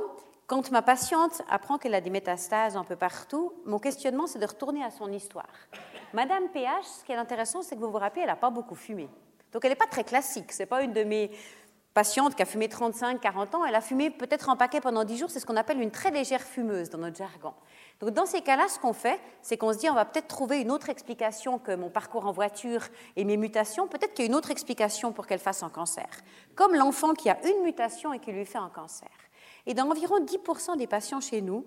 quand 0.46 0.70
ma 0.70 0.82
patiente 0.82 1.42
apprend 1.48 1.78
qu'elle 1.78 1.94
a 1.94 2.00
des 2.00 2.10
métastases 2.10 2.76
un 2.76 2.84
peu 2.84 2.96
partout, 2.96 3.54
mon 3.64 3.78
questionnement, 3.78 4.26
c'est 4.26 4.40
de 4.40 4.46
retourner 4.46 4.82
à 4.82 4.90
son 4.90 5.10
histoire. 5.12 5.48
Madame 6.12 6.48
PH, 6.48 6.84
ce 6.84 7.04
qui 7.04 7.12
est 7.12 7.16
intéressant, 7.16 7.62
c'est 7.62 7.76
que 7.76 7.80
vous 7.80 7.90
vous 7.90 7.98
rappelez, 7.98 8.22
elle 8.22 8.28
n'a 8.28 8.36
pas 8.36 8.50
beaucoup 8.50 8.74
fumé. 8.74 9.08
Donc 9.52 9.64
elle 9.64 9.70
n'est 9.70 9.76
pas 9.76 9.86
très 9.86 10.04
classique. 10.04 10.52
Ce 10.52 10.60
n'est 10.60 10.66
pas 10.66 10.82
une 10.82 10.92
de 10.92 11.04
mes 11.04 11.30
patientes 11.94 12.36
qui 12.36 12.42
a 12.42 12.46
fumé 12.46 12.68
35, 12.68 13.20
40 13.20 13.54
ans. 13.56 13.64
Elle 13.64 13.74
a 13.74 13.80
fumé 13.80 14.10
peut-être 14.10 14.48
un 14.48 14.56
paquet 14.56 14.80
pendant 14.80 15.04
10 15.04 15.18
jours. 15.18 15.30
C'est 15.30 15.40
ce 15.40 15.46
qu'on 15.46 15.56
appelle 15.56 15.80
une 15.80 15.90
très 15.90 16.10
légère 16.10 16.42
fumeuse 16.42 16.90
dans 16.90 16.98
notre 16.98 17.16
jargon. 17.16 17.52
Donc 18.00 18.10
dans 18.10 18.26
ces 18.26 18.40
cas-là, 18.40 18.68
ce 18.68 18.78
qu'on 18.78 18.92
fait, 18.92 19.20
c'est 19.42 19.56
qu'on 19.56 19.72
se 19.72 19.78
dit 19.78 19.90
on 19.90 19.94
va 19.94 20.04
peut-être 20.04 20.28
trouver 20.28 20.60
une 20.60 20.70
autre 20.70 20.88
explication 20.88 21.58
que 21.58 21.74
mon 21.74 21.90
parcours 21.90 22.26
en 22.26 22.32
voiture 22.32 22.82
et 23.16 23.24
mes 23.24 23.36
mutations. 23.36 23.88
Peut-être 23.88 24.14
qu'il 24.14 24.24
y 24.24 24.28
a 24.28 24.30
une 24.30 24.36
autre 24.36 24.50
explication 24.50 25.12
pour 25.12 25.26
qu'elle 25.26 25.40
fasse 25.40 25.62
un 25.62 25.68
cancer. 25.68 26.08
Comme 26.54 26.74
l'enfant 26.74 27.14
qui 27.14 27.28
a 27.28 27.38
une 27.46 27.62
mutation 27.62 28.12
et 28.12 28.18
qui 28.18 28.32
lui 28.32 28.46
fait 28.46 28.58
un 28.58 28.70
cancer. 28.70 29.10
Et 29.66 29.74
dans 29.74 29.88
environ 29.90 30.20
10% 30.20 30.78
des 30.78 30.86
patients 30.86 31.20
chez 31.20 31.42
nous, 31.42 31.66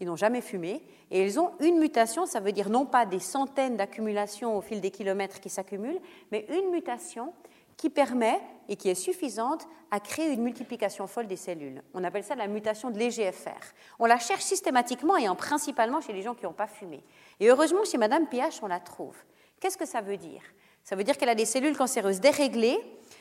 ils 0.00 0.06
n'ont 0.06 0.16
jamais 0.16 0.40
fumé 0.40 0.82
et 1.10 1.24
ils 1.24 1.40
ont 1.40 1.52
une 1.60 1.78
mutation, 1.78 2.26
ça 2.26 2.40
veut 2.40 2.52
dire 2.52 2.68
non 2.68 2.86
pas 2.86 3.06
des 3.06 3.18
centaines 3.18 3.76
d'accumulations 3.76 4.56
au 4.56 4.60
fil 4.60 4.80
des 4.80 4.90
kilomètres 4.90 5.40
qui 5.40 5.48
s'accumulent, 5.48 6.00
mais 6.30 6.46
une 6.50 6.70
mutation 6.70 7.32
qui 7.76 7.90
permet 7.90 8.40
et 8.68 8.76
qui 8.76 8.88
est 8.88 8.94
suffisante 8.94 9.66
à 9.90 10.00
créer 10.00 10.32
une 10.32 10.42
multiplication 10.42 11.06
folle 11.06 11.26
des 11.26 11.36
cellules. 11.36 11.82
On 11.94 12.04
appelle 12.04 12.24
ça 12.24 12.34
la 12.34 12.48
mutation 12.48 12.90
de 12.90 12.98
l'EGFR. 12.98 13.74
On 13.98 14.06
la 14.06 14.18
cherche 14.18 14.42
systématiquement 14.42 15.16
et 15.16 15.28
en 15.28 15.36
principalement 15.36 16.00
chez 16.00 16.12
les 16.12 16.22
gens 16.22 16.34
qui 16.34 16.44
n'ont 16.44 16.52
pas 16.52 16.66
fumé. 16.66 17.02
Et 17.38 17.48
heureusement, 17.48 17.84
chez 17.84 17.98
Madame 17.98 18.26
PH, 18.26 18.60
on 18.62 18.66
la 18.66 18.80
trouve. 18.80 19.16
Qu'est-ce 19.60 19.78
que 19.78 19.86
ça 19.86 20.00
veut 20.00 20.16
dire? 20.16 20.42
Ça 20.82 20.96
veut 20.96 21.04
dire 21.04 21.16
qu'elle 21.16 21.28
a 21.28 21.34
des 21.34 21.44
cellules 21.44 21.76
cancéreuses 21.76 22.20
déréglées, 22.20 22.78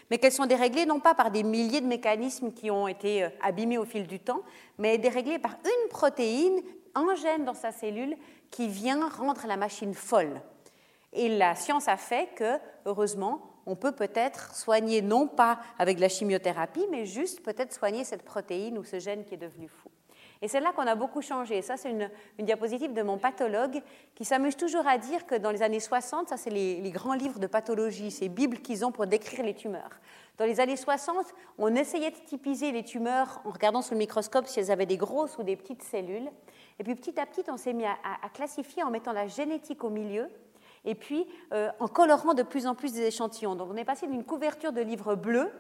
mais 0.10 0.18
qu'elles 0.18 0.32
sont 0.32 0.46
déréglées 0.46 0.86
non 0.86 1.00
pas 1.00 1.14
par 1.14 1.32
des 1.32 1.44
milliers 1.44 1.82
de 1.82 1.88
mécanismes 1.88 2.52
qui 2.52 2.72
ont 2.72 2.88
été 2.88 3.24
euh, 3.24 3.30
abîmés 3.42 3.78
au 3.78 3.86
fil 3.86 4.08
du 4.08 4.20
temps, 4.20 4.42
mais 4.78 4.98
déréglées 4.98 5.40
par 5.40 5.58
une 5.64 5.90
protéine, 5.90 6.62
un 6.96 7.16
gène 7.16 7.46
dans 7.46 7.54
sa 7.54 7.72
cellule 7.72 8.16
qui 8.52 8.68
vient 8.68 9.08
rendre 9.10 9.46
la 9.48 9.58
machine 9.58 9.94
folle. 9.94 10.42
Et 11.14 11.30
la 11.30 11.56
science 11.56 11.88
a 11.88 11.98
fait 11.98 12.30
que, 12.36 12.58
heureusement, 12.86 13.42
on 13.66 13.76
peut 13.76 13.94
peut-être 13.94 14.54
soigner 14.56 15.02
non 15.02 15.28
pas 15.28 15.60
avec 15.80 16.00
la 16.00 16.10
chimiothérapie, 16.10 16.86
mais 16.92 17.06
juste 17.06 17.42
peut-être 17.42 17.74
soigner 17.74 18.04
cette 18.04 18.24
protéine 18.24 18.78
ou 18.78 18.84
ce 18.84 19.00
gène 19.00 19.24
qui 19.26 19.34
est 19.34 19.38
devenu 19.38 19.68
fou. 19.68 19.85
Et 20.42 20.48
c'est 20.48 20.60
là 20.60 20.72
qu'on 20.74 20.88
a 20.88 20.96
beaucoup 20.96 21.22
changé. 21.22 21.62
Ça, 21.62 21.78
c'est 21.78 21.92
une, 21.92 22.10
diapositive 22.40 22.94
de 22.94 23.02
mon 23.02 23.18
pathologue 23.18 23.82
qui 24.16 24.26
s'amuse 24.26 24.56
toujours 24.56 24.88
à 24.88 24.98
dire 24.98 25.26
que 25.26 25.36
dans 25.36 25.52
les 25.52 25.62
années 25.62 25.80
60, 25.80 26.30
ça, 26.30 26.38
c'est 26.38 26.50
les, 26.50 26.92
grands 26.92 27.14
livres 27.14 27.40
de 27.40 27.48
pathologie, 27.48 28.12
ces 28.12 28.30
bibles 28.30 28.60
qu'ils 28.60 28.86
ont 28.86 28.92
pour 28.92 29.08
décrire 29.08 29.44
les 29.44 29.54
tumeurs. 29.54 30.00
Dans 30.38 30.46
les 30.46 30.60
années 30.60 30.76
60, 30.76 31.26
on 31.58 31.74
essayait 31.76 32.12
de 32.12 32.18
typiser 32.26 32.72
les 32.72 32.84
tumeurs 32.84 33.42
en 33.46 33.52
regardant 33.52 33.82
sous 33.82 33.94
le 33.94 34.00
microscope 34.00 34.48
si 34.48 34.60
elles 34.60 34.72
avaient 34.72 34.86
des 34.86 34.98
grosses 34.98 35.38
ou 35.38 35.44
des 35.44 35.56
petites 35.56 35.84
cellules. 35.84 36.30
Et 36.80 36.84
puis 36.84 36.96
petit 36.96 37.20
à 37.20 37.26
petit, 37.26 37.44
on 37.50 37.58
s'est 37.58 37.74
mis 37.74 37.86
à, 37.86 37.96
classifier 38.34 38.84
en 38.84 38.92
mettant 38.92 39.14
la 39.14 39.28
génétique 39.28 39.84
au 39.84 39.90
milieu 39.90 40.28
et 40.84 40.94
puis 40.94 41.26
euh, 41.54 41.72
en 41.80 41.88
colorant 41.88 42.34
de 42.34 42.44
plus 42.44 42.68
en 42.68 42.76
plus 42.76 42.94
des 42.94 43.04
échantillons. 43.04 43.56
Donc 43.56 43.70
on 43.72 43.78
est 43.78 43.86
passé 43.86 44.08
d'une 44.08 44.26
couverture 44.26 44.74
de 44.74 44.82
livres 44.82 45.16
bleus 45.16 45.52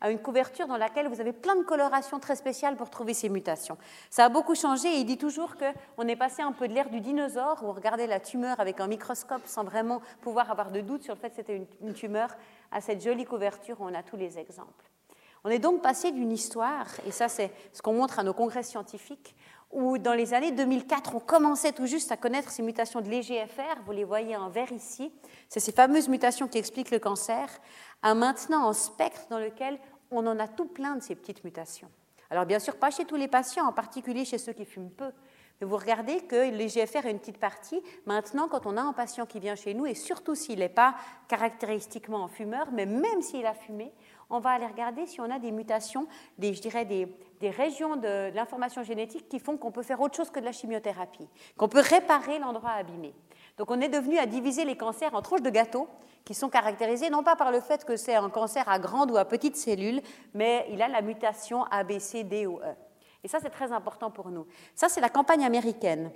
à 0.00 0.10
une 0.10 0.18
couverture 0.18 0.66
dans 0.66 0.76
laquelle 0.76 1.08
vous 1.08 1.20
avez 1.20 1.32
plein 1.32 1.56
de 1.56 1.62
colorations 1.62 2.18
très 2.18 2.36
spéciales 2.36 2.76
pour 2.76 2.90
trouver 2.90 3.14
ces 3.14 3.28
mutations. 3.28 3.78
Ça 4.10 4.24
a 4.24 4.28
beaucoup 4.28 4.54
changé 4.54 4.88
et 4.88 4.98
il 4.98 5.04
dit 5.04 5.18
toujours 5.18 5.54
qu'on 5.56 6.08
est 6.08 6.16
passé 6.16 6.42
un 6.42 6.52
peu 6.52 6.68
de 6.68 6.74
l'ère 6.74 6.90
du 6.90 7.00
dinosaure 7.00 7.62
où 7.62 7.66
on 7.66 7.72
regardait 7.72 8.06
la 8.06 8.20
tumeur 8.20 8.58
avec 8.60 8.80
un 8.80 8.86
microscope 8.86 9.42
sans 9.46 9.64
vraiment 9.64 10.00
pouvoir 10.20 10.50
avoir 10.50 10.70
de 10.70 10.80
doute 10.80 11.02
sur 11.02 11.14
le 11.14 11.20
fait 11.20 11.30
que 11.30 11.36
c'était 11.36 11.66
une 11.80 11.92
tumeur 11.92 12.30
à 12.70 12.80
cette 12.80 13.02
jolie 13.02 13.24
couverture 13.24 13.80
où 13.80 13.84
on 13.84 13.94
a 13.94 14.02
tous 14.02 14.16
les 14.16 14.38
exemples. 14.38 14.90
On 15.42 15.48
est 15.48 15.58
donc 15.58 15.80
passé 15.80 16.12
d'une 16.12 16.32
histoire, 16.32 16.86
et 17.06 17.12
ça 17.12 17.28
c'est 17.28 17.50
ce 17.72 17.80
qu'on 17.80 17.94
montre 17.94 18.18
à 18.18 18.22
nos 18.22 18.34
congrès 18.34 18.62
scientifiques, 18.62 19.34
où 19.70 19.96
dans 19.96 20.12
les 20.12 20.34
années 20.34 20.50
2004, 20.50 21.14
on 21.14 21.20
commençait 21.20 21.72
tout 21.72 21.86
juste 21.86 22.12
à 22.12 22.16
connaître 22.16 22.50
ces 22.50 22.62
mutations 22.62 23.00
de 23.00 23.08
l'EGFR, 23.08 23.80
vous 23.86 23.92
les 23.92 24.04
voyez 24.04 24.36
en 24.36 24.50
vert 24.50 24.70
ici, 24.72 25.12
c'est 25.48 25.60
ces 25.60 25.72
fameuses 25.72 26.08
mutations 26.08 26.46
qui 26.46 26.58
expliquent 26.58 26.90
le 26.90 26.98
cancer, 26.98 27.48
à 28.02 28.14
maintenant 28.14 28.68
un 28.68 28.72
spectre 28.72 29.26
dans 29.30 29.38
lequel 29.38 29.78
on 30.10 30.26
en 30.26 30.38
a 30.38 30.48
tout 30.48 30.66
plein 30.66 30.96
de 30.96 31.02
ces 31.02 31.14
petites 31.14 31.44
mutations. 31.44 31.90
Alors 32.30 32.46
bien 32.46 32.58
sûr, 32.58 32.76
pas 32.76 32.90
chez 32.90 33.04
tous 33.04 33.16
les 33.16 33.28
patients, 33.28 33.66
en 33.66 33.72
particulier 33.72 34.24
chez 34.24 34.38
ceux 34.38 34.52
qui 34.52 34.64
fument 34.64 34.90
peu, 34.90 35.12
mais 35.60 35.66
vous 35.66 35.76
regardez 35.76 36.20
que 36.22 36.50
l'EGFR 36.50 37.04
est 37.06 37.10
une 37.10 37.18
petite 37.18 37.38
partie. 37.38 37.82
Maintenant, 38.06 38.48
quand 38.48 38.66
on 38.66 38.76
a 38.76 38.80
un 38.80 38.94
patient 38.94 39.26
qui 39.26 39.40
vient 39.40 39.56
chez 39.56 39.74
nous, 39.74 39.84
et 39.84 39.94
surtout 39.94 40.34
s'il 40.34 40.60
n'est 40.60 40.70
pas 40.70 40.94
caractéristiquement 41.28 42.28
fumeur, 42.28 42.68
mais 42.72 42.86
même 42.86 43.20
s'il 43.20 43.44
a 43.44 43.52
fumé, 43.52 43.92
on 44.30 44.38
va 44.38 44.50
aller 44.50 44.66
regarder 44.66 45.06
si 45.06 45.20
on 45.20 45.30
a 45.30 45.38
des 45.38 45.50
mutations, 45.50 46.06
des, 46.38 46.54
je 46.54 46.62
dirais 46.62 46.84
des, 46.84 47.50
régions 47.50 47.96
de, 47.96 48.32
l'information 48.34 48.82
génétique 48.82 49.28
qui 49.28 49.38
font 49.38 49.56
qu'on 49.56 49.72
peut 49.72 49.82
faire 49.82 50.00
autre 50.00 50.16
chose 50.16 50.30
que 50.30 50.40
de 50.40 50.44
la 50.44 50.52
chimiothérapie, 50.52 51.28
qu'on 51.56 51.68
peut 51.68 51.80
réparer 51.80 52.38
l'endroit 52.38 52.70
abîmé. 52.70 53.12
Donc 53.60 53.70
on 53.70 53.82
est 53.82 53.90
devenu 53.90 54.16
à 54.16 54.24
diviser 54.24 54.64
les 54.64 54.74
cancers 54.74 55.14
en 55.14 55.20
tranches 55.20 55.42
de 55.42 55.50
gâteau 55.50 55.86
qui 56.24 56.32
sont 56.32 56.48
caractérisées 56.48 57.10
non 57.10 57.22
pas 57.22 57.36
par 57.36 57.52
le 57.52 57.60
fait 57.60 57.84
que 57.84 57.94
c'est 57.94 58.14
un 58.14 58.30
cancer 58.30 58.66
à 58.66 58.78
grande 58.78 59.10
ou 59.10 59.18
à 59.18 59.26
petite 59.26 59.54
cellule, 59.54 60.00
mais 60.32 60.66
il 60.70 60.80
a 60.80 60.88
la 60.88 61.02
mutation 61.02 61.64
ABCD 61.64 62.46
ou 62.46 62.58
E. 62.60 62.74
Et 63.22 63.28
ça, 63.28 63.36
c'est 63.38 63.50
très 63.50 63.70
important 63.70 64.10
pour 64.10 64.30
nous. 64.30 64.46
Ça, 64.74 64.88
c'est 64.88 65.02
la 65.02 65.10
campagne 65.10 65.44
américaine 65.44 66.10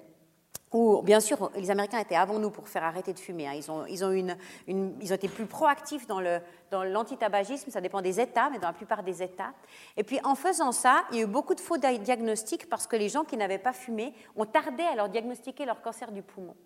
où, 0.73 1.03
bien 1.03 1.21
sûr, 1.21 1.51
les 1.55 1.71
Américains 1.71 1.99
étaient 1.99 2.17
avant 2.17 2.39
nous 2.39 2.51
pour 2.51 2.67
faire 2.67 2.83
arrêter 2.83 3.13
de 3.13 3.19
fumer. 3.19 3.47
Hein. 3.47 3.53
Ils, 3.57 3.71
ont, 3.71 3.85
ils, 3.85 4.03
ont 4.07 4.11
une, 4.11 4.39
ils, 4.67 5.13
ont, 5.13 5.15
été 5.15 5.29
plus 5.29 5.45
proactifs 5.45 6.07
dans, 6.07 6.21
le, 6.21 6.41
dans 6.71 6.83
l'antitabagisme, 6.83 7.71
ça 7.71 7.83
dépend 7.83 8.01
des 8.01 8.21
États, 8.21 8.49
mais 8.49 8.59
dans 8.59 8.69
la 8.69 8.73
plupart 8.73 9.03
des 9.03 9.23
États. 9.23 9.53
Et 9.99 10.03
puis, 10.03 10.19
en 10.25 10.35
faisant 10.35 10.73
ça, 10.73 11.05
il 11.13 11.19
y 11.19 11.21
a 11.21 11.25
eu 11.25 11.27
beaucoup 11.27 11.55
de 11.55 11.61
faux 11.61 11.77
diagnostics 11.77 12.71
parce 12.71 12.87
que 12.87 12.97
les 12.97 13.11
gens 13.11 13.25
qui 13.25 13.37
n'avaient 13.37 13.59
pas 13.59 13.75
fumé 13.75 14.15
ont 14.35 14.47
tardé 14.47 14.83
à 14.83 14.95
leur 14.95 15.11
diagnostiquer 15.11 15.67
leur 15.67 15.83
cancer 15.83 16.11
du 16.11 16.23
poumon. 16.23 16.57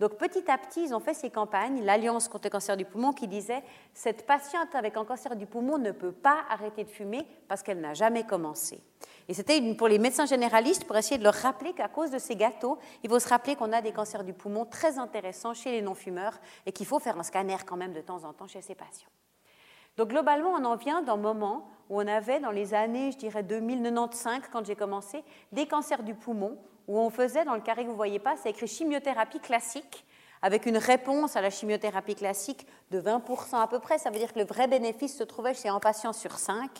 Donc, 0.00 0.16
petit 0.16 0.50
à 0.50 0.58
petit, 0.58 0.84
ils 0.84 0.94
ont 0.94 1.00
fait 1.00 1.14
ces 1.14 1.30
campagnes, 1.30 1.84
l'Alliance 1.84 2.28
contre 2.28 2.46
le 2.46 2.50
cancer 2.50 2.76
du 2.76 2.84
poumon, 2.84 3.12
qui 3.12 3.28
disait 3.28 3.62
cette 3.92 4.26
patiente 4.26 4.74
avec 4.74 4.96
un 4.96 5.04
cancer 5.04 5.36
du 5.36 5.46
poumon 5.46 5.78
ne 5.78 5.92
peut 5.92 6.12
pas 6.12 6.44
arrêter 6.50 6.84
de 6.84 6.90
fumer 6.90 7.26
parce 7.48 7.62
qu'elle 7.62 7.80
n'a 7.80 7.94
jamais 7.94 8.24
commencé. 8.24 8.82
Et 9.28 9.34
c'était 9.34 9.74
pour 9.74 9.88
les 9.88 9.98
médecins 9.98 10.26
généralistes 10.26 10.84
pour 10.84 10.96
essayer 10.96 11.18
de 11.18 11.24
leur 11.24 11.34
rappeler 11.34 11.72
qu'à 11.72 11.88
cause 11.88 12.10
de 12.10 12.18
ces 12.18 12.36
gâteaux, 12.36 12.78
il 13.02 13.10
faut 13.10 13.18
se 13.18 13.28
rappeler 13.28 13.56
qu'on 13.56 13.72
a 13.72 13.80
des 13.80 13.92
cancers 13.92 14.24
du 14.24 14.32
poumon 14.32 14.64
très 14.64 14.98
intéressants 14.98 15.54
chez 15.54 15.70
les 15.70 15.82
non-fumeurs 15.82 16.38
et 16.66 16.72
qu'il 16.72 16.86
faut 16.86 16.98
faire 16.98 17.18
un 17.18 17.22
scanner 17.22 17.56
quand 17.64 17.76
même 17.76 17.92
de 17.92 18.00
temps 18.00 18.24
en 18.24 18.32
temps 18.32 18.48
chez 18.48 18.60
ces 18.60 18.74
patients. 18.74 19.08
Donc 19.96 20.08
globalement, 20.08 20.50
on 20.50 20.64
en 20.64 20.76
vient 20.76 21.02
d'un 21.02 21.16
moment 21.16 21.68
où 21.88 22.00
on 22.00 22.06
avait 22.06 22.40
dans 22.40 22.50
les 22.50 22.74
années, 22.74 23.12
je 23.12 23.18
dirais 23.18 23.42
2095, 23.42 24.42
quand 24.52 24.66
j'ai 24.66 24.74
commencé, 24.74 25.22
des 25.52 25.66
cancers 25.66 26.02
du 26.02 26.14
poumon, 26.14 26.58
où 26.88 26.98
on 26.98 27.10
faisait, 27.10 27.44
dans 27.44 27.54
le 27.54 27.60
carré 27.60 27.82
que 27.82 27.86
vous 27.86 27.92
ne 27.92 27.96
voyez 27.96 28.18
pas, 28.18 28.36
c'est 28.36 28.50
écrit 28.50 28.66
chimiothérapie 28.66 29.40
classique, 29.40 30.04
avec 30.42 30.66
une 30.66 30.76
réponse 30.76 31.36
à 31.36 31.40
la 31.40 31.50
chimiothérapie 31.50 32.14
classique 32.14 32.66
de 32.90 33.00
20% 33.00 33.60
à 33.60 33.66
peu 33.66 33.78
près. 33.78 33.98
Ça 33.98 34.10
veut 34.10 34.18
dire 34.18 34.32
que 34.32 34.38
le 34.38 34.44
vrai 34.44 34.68
bénéfice 34.68 35.16
se 35.16 35.24
trouvait 35.24 35.54
chez 35.54 35.68
un 35.68 35.80
patient 35.80 36.12
sur 36.12 36.38
5. 36.38 36.70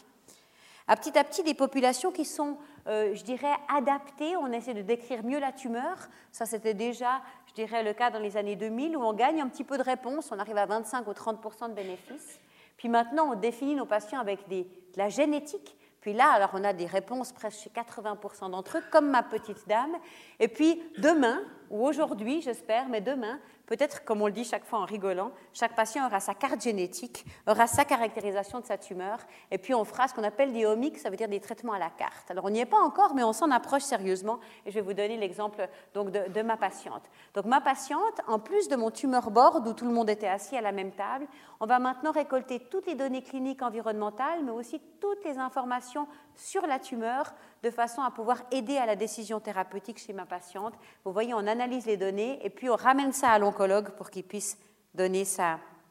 À 0.87 0.97
petit 0.97 1.17
à 1.19 1.25
petit, 1.25 1.43
des 1.43 1.55
populations 1.55 2.13
qui 2.13 2.27
sont, 2.27 2.59
euh, 2.87 3.15
je 3.15 3.25
dirais, 3.25 3.55
adaptées. 3.75 4.37
On 4.37 4.53
essaie 4.53 4.75
de 4.75 4.83
décrire 4.83 5.25
mieux 5.25 5.39
la 5.39 5.51
tumeur. 5.51 5.97
Ça, 6.31 6.45
c'était 6.45 6.75
déjà, 6.75 7.23
je 7.47 7.55
dirais, 7.55 7.83
le 7.83 7.95
cas 7.95 8.11
dans 8.11 8.19
les 8.19 8.37
années 8.37 8.57
2000, 8.57 8.95
où 8.99 9.03
on 9.03 9.15
gagne 9.15 9.41
un 9.41 9.49
petit 9.49 9.65
peu 9.65 9.79
de 9.79 9.83
réponse. 9.83 10.31
On 10.31 10.39
arrive 10.39 10.59
à 10.59 10.67
25 10.67 11.07
ou 11.07 11.13
30% 11.13 11.71
de 11.71 11.75
bénéfices. 11.75 12.39
Puis 12.77 12.91
maintenant, 12.91 13.33
on 13.33 13.35
définit 13.35 13.75
nos 13.75 13.87
patients 13.87 14.21
avec 14.21 14.47
de 14.49 14.67
la 14.97 15.09
génétique. 15.09 15.75
Puis 16.05 16.13
là, 16.13 16.33
alors 16.33 16.51
on 16.53 16.63
a 16.65 16.75
des 16.75 16.85
réponses 16.85 17.33
presque 17.33 17.63
chez 17.63 17.71
80% 17.71 18.51
d'entre 18.51 18.77
eux, 18.77 18.83
comme 18.91 19.09
ma 19.09 19.23
petite 19.23 19.67
dame. 19.67 19.97
Et 20.39 20.49
puis 20.49 20.83
demain, 20.99 21.41
ou 21.71 21.87
aujourd'hui, 21.87 22.43
j'espère, 22.43 22.89
mais 22.89 23.01
demain, 23.01 23.39
Peut-être, 23.67 24.05
comme 24.05 24.21
on 24.21 24.27
le 24.27 24.33
dit 24.33 24.45
chaque 24.45 24.67
fois 24.67 24.81
en 24.81 24.85
rigolant, 24.85 25.31
chaque 25.55 25.75
patient 25.75 26.07
aura 26.07 26.21
sa 26.21 26.35
carte 26.35 26.61
génétique, 26.61 27.25
aura 27.47 27.67
sa 27.67 27.87
caractérisation 27.87 28.61
de 28.61 28.67
sa 28.67 28.77
tumeur, 28.77 29.19
et 29.51 29.57
puis 29.57 29.75
on 29.75 29.85
fera 29.85 30.07
ce 30.07 30.13
qu'on 30.13 30.23
appelle 30.23 30.53
des 30.53 30.67
omics, 30.67 30.99
ça 30.99 31.09
veut 31.09 31.17
dire 31.17 31.29
des 31.29 31.41
traitements 31.41 31.73
à 31.73 31.79
la 31.79 31.89
carte. 31.89 32.31
Alors 32.31 32.45
on 32.45 32.51
n'y 32.51 32.61
est 32.61 32.67
pas 32.67 32.81
encore, 32.81 33.15
mais 33.15 33.23
on 33.23 33.33
s'en 33.33 33.51
approche 33.51 33.83
sérieusement, 33.83 34.39
et 34.67 34.71
je 34.71 34.75
vais 34.75 34.83
vous 34.83 34.93
donner 34.93 35.17
l'exemple 35.17 35.67
donc 35.95 36.11
de, 36.11 36.43
ma 36.43 36.59
patiente. 36.59 37.05
Donc 37.33 37.47
ma 37.47 37.63
patiente, 37.63 38.21
en 38.27 38.39
plus 38.39 38.69
de 38.69 38.77
mon 38.77 38.91
tumeur 38.91 39.31
board 39.31 39.67
où 39.67 39.73
tout 39.73 39.87
le 39.87 39.93
monde 39.93 40.11
était 40.11 40.29
assis 40.29 40.59
à 40.59 40.61
la 40.61 40.73
même 40.73 40.93
table, 40.93 41.27
on 41.59 41.67
va 41.67 41.79
maintenant 41.79 42.13
récolter 42.13 42.61
toutes 42.61 42.87
les 42.87 42.95
données 42.95 43.23
cliniques 43.23 43.63
environnementales, 43.63 44.45
mais 44.45 44.51
aussi 44.51 44.79
toutes 45.01 45.25
les 45.25 45.39
informations 45.39 46.07
sur 46.37 46.67
la 46.67 46.79
tumeur, 46.79 47.35
de 47.63 47.71
façon 47.71 48.03
à 48.03 48.11
pouvoir 48.11 48.43
aider 48.51 48.77
à 48.77 48.87
la 48.87 48.97
décision 48.97 49.41
thérapeutique 49.41 49.99
chez 49.99 50.13
ma 50.13 50.27
patiente. 50.27 50.75
Vous 51.05 51.13
voyez, 51.13 51.35
on 51.35 51.47
analyse 51.47 51.87
les 51.87 51.97
données 51.97 52.45
et 52.45 52.51
puis 52.51 52.69
on 52.69 52.77
ramène 52.77 53.13
ça 53.13 53.31
à 53.31 53.39
l'oncologue 53.39 53.91
pour 53.91 54.11
qu'il 54.11 54.25
puisse 54.25 54.59
donner 54.95 55.25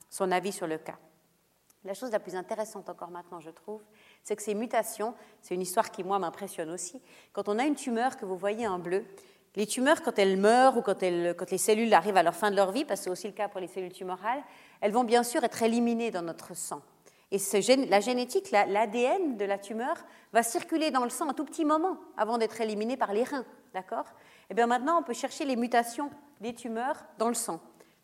son 0.09 0.31
avis 0.31 0.51
sur 0.51 0.67
le 0.67 0.77
cas. 0.77 0.97
La 1.85 1.93
chose 1.93 2.11
la 2.11 2.19
plus 2.19 2.35
intéressante 2.35 2.87
encore 2.89 3.09
maintenant, 3.09 3.41
je 3.41 3.49
trouve, 3.49 3.81
c'est 4.23 4.37
que 4.37 4.43
ces 4.43 4.53
mutations, 4.53 5.13
c'est 5.41 5.53
une 5.53 5.61
histoire 5.61 5.91
qui, 5.91 6.03
moi, 6.03 6.17
m'impressionne 6.17 6.69
aussi. 6.69 7.01
Quand 7.33 7.49
on 7.49 7.59
a 7.59 7.65
une 7.65 7.75
tumeur 7.75 8.15
que 8.15 8.25
vous 8.25 8.37
voyez 8.37 8.67
en 8.67 8.79
bleu, 8.79 9.03
les 9.55 9.67
tumeurs, 9.67 10.01
quand 10.01 10.17
elles 10.17 10.37
meurent 10.37 10.77
ou 10.77 10.81
quand, 10.81 11.01
quand 11.01 11.51
les 11.51 11.57
cellules 11.57 11.93
arrivent 11.93 12.17
à 12.17 12.23
leur 12.23 12.35
fin 12.35 12.51
de 12.51 12.55
leur 12.55 12.71
vie, 12.71 12.85
parce 12.85 13.01
que 13.01 13.03
c'est 13.05 13.09
aussi 13.09 13.27
le 13.27 13.33
cas 13.33 13.49
pour 13.49 13.59
les 13.59 13.67
cellules 13.67 13.91
tumorales, 13.91 14.41
elles 14.79 14.93
vont 14.93 15.03
bien 15.03 15.23
sûr 15.23 15.43
être 15.43 15.61
éliminées 15.61 16.09
dans 16.09 16.21
notre 16.21 16.55
sang. 16.55 16.81
Et 17.33 17.39
la 17.89 17.99
génétique, 17.99 18.51
l'ADN 18.51 19.37
de 19.37 19.45
la 19.45 19.57
tumeur, 19.57 19.95
va 20.33 20.43
circuler 20.43 20.91
dans 20.91 21.03
le 21.03 21.09
sang 21.09 21.27
un 21.27 21.33
tout 21.33 21.45
petit 21.45 21.65
moment 21.65 21.97
avant 22.15 22.37
d'être 22.37 22.61
éliminé 22.61 22.95
par 22.95 23.11
les 23.11 23.23
reins. 23.23 23.43
D'accord? 23.73 24.05
Eh 24.51 24.53
bien 24.53 24.67
maintenant, 24.67 24.99
on 24.99 25.03
peut 25.03 25.13
chercher 25.13 25.43
les 25.43 25.55
mutations 25.55 26.11
des 26.41 26.53
tumeurs 26.53 27.03
dans 27.17 27.29
le 27.29 27.33
sang. 27.33 27.59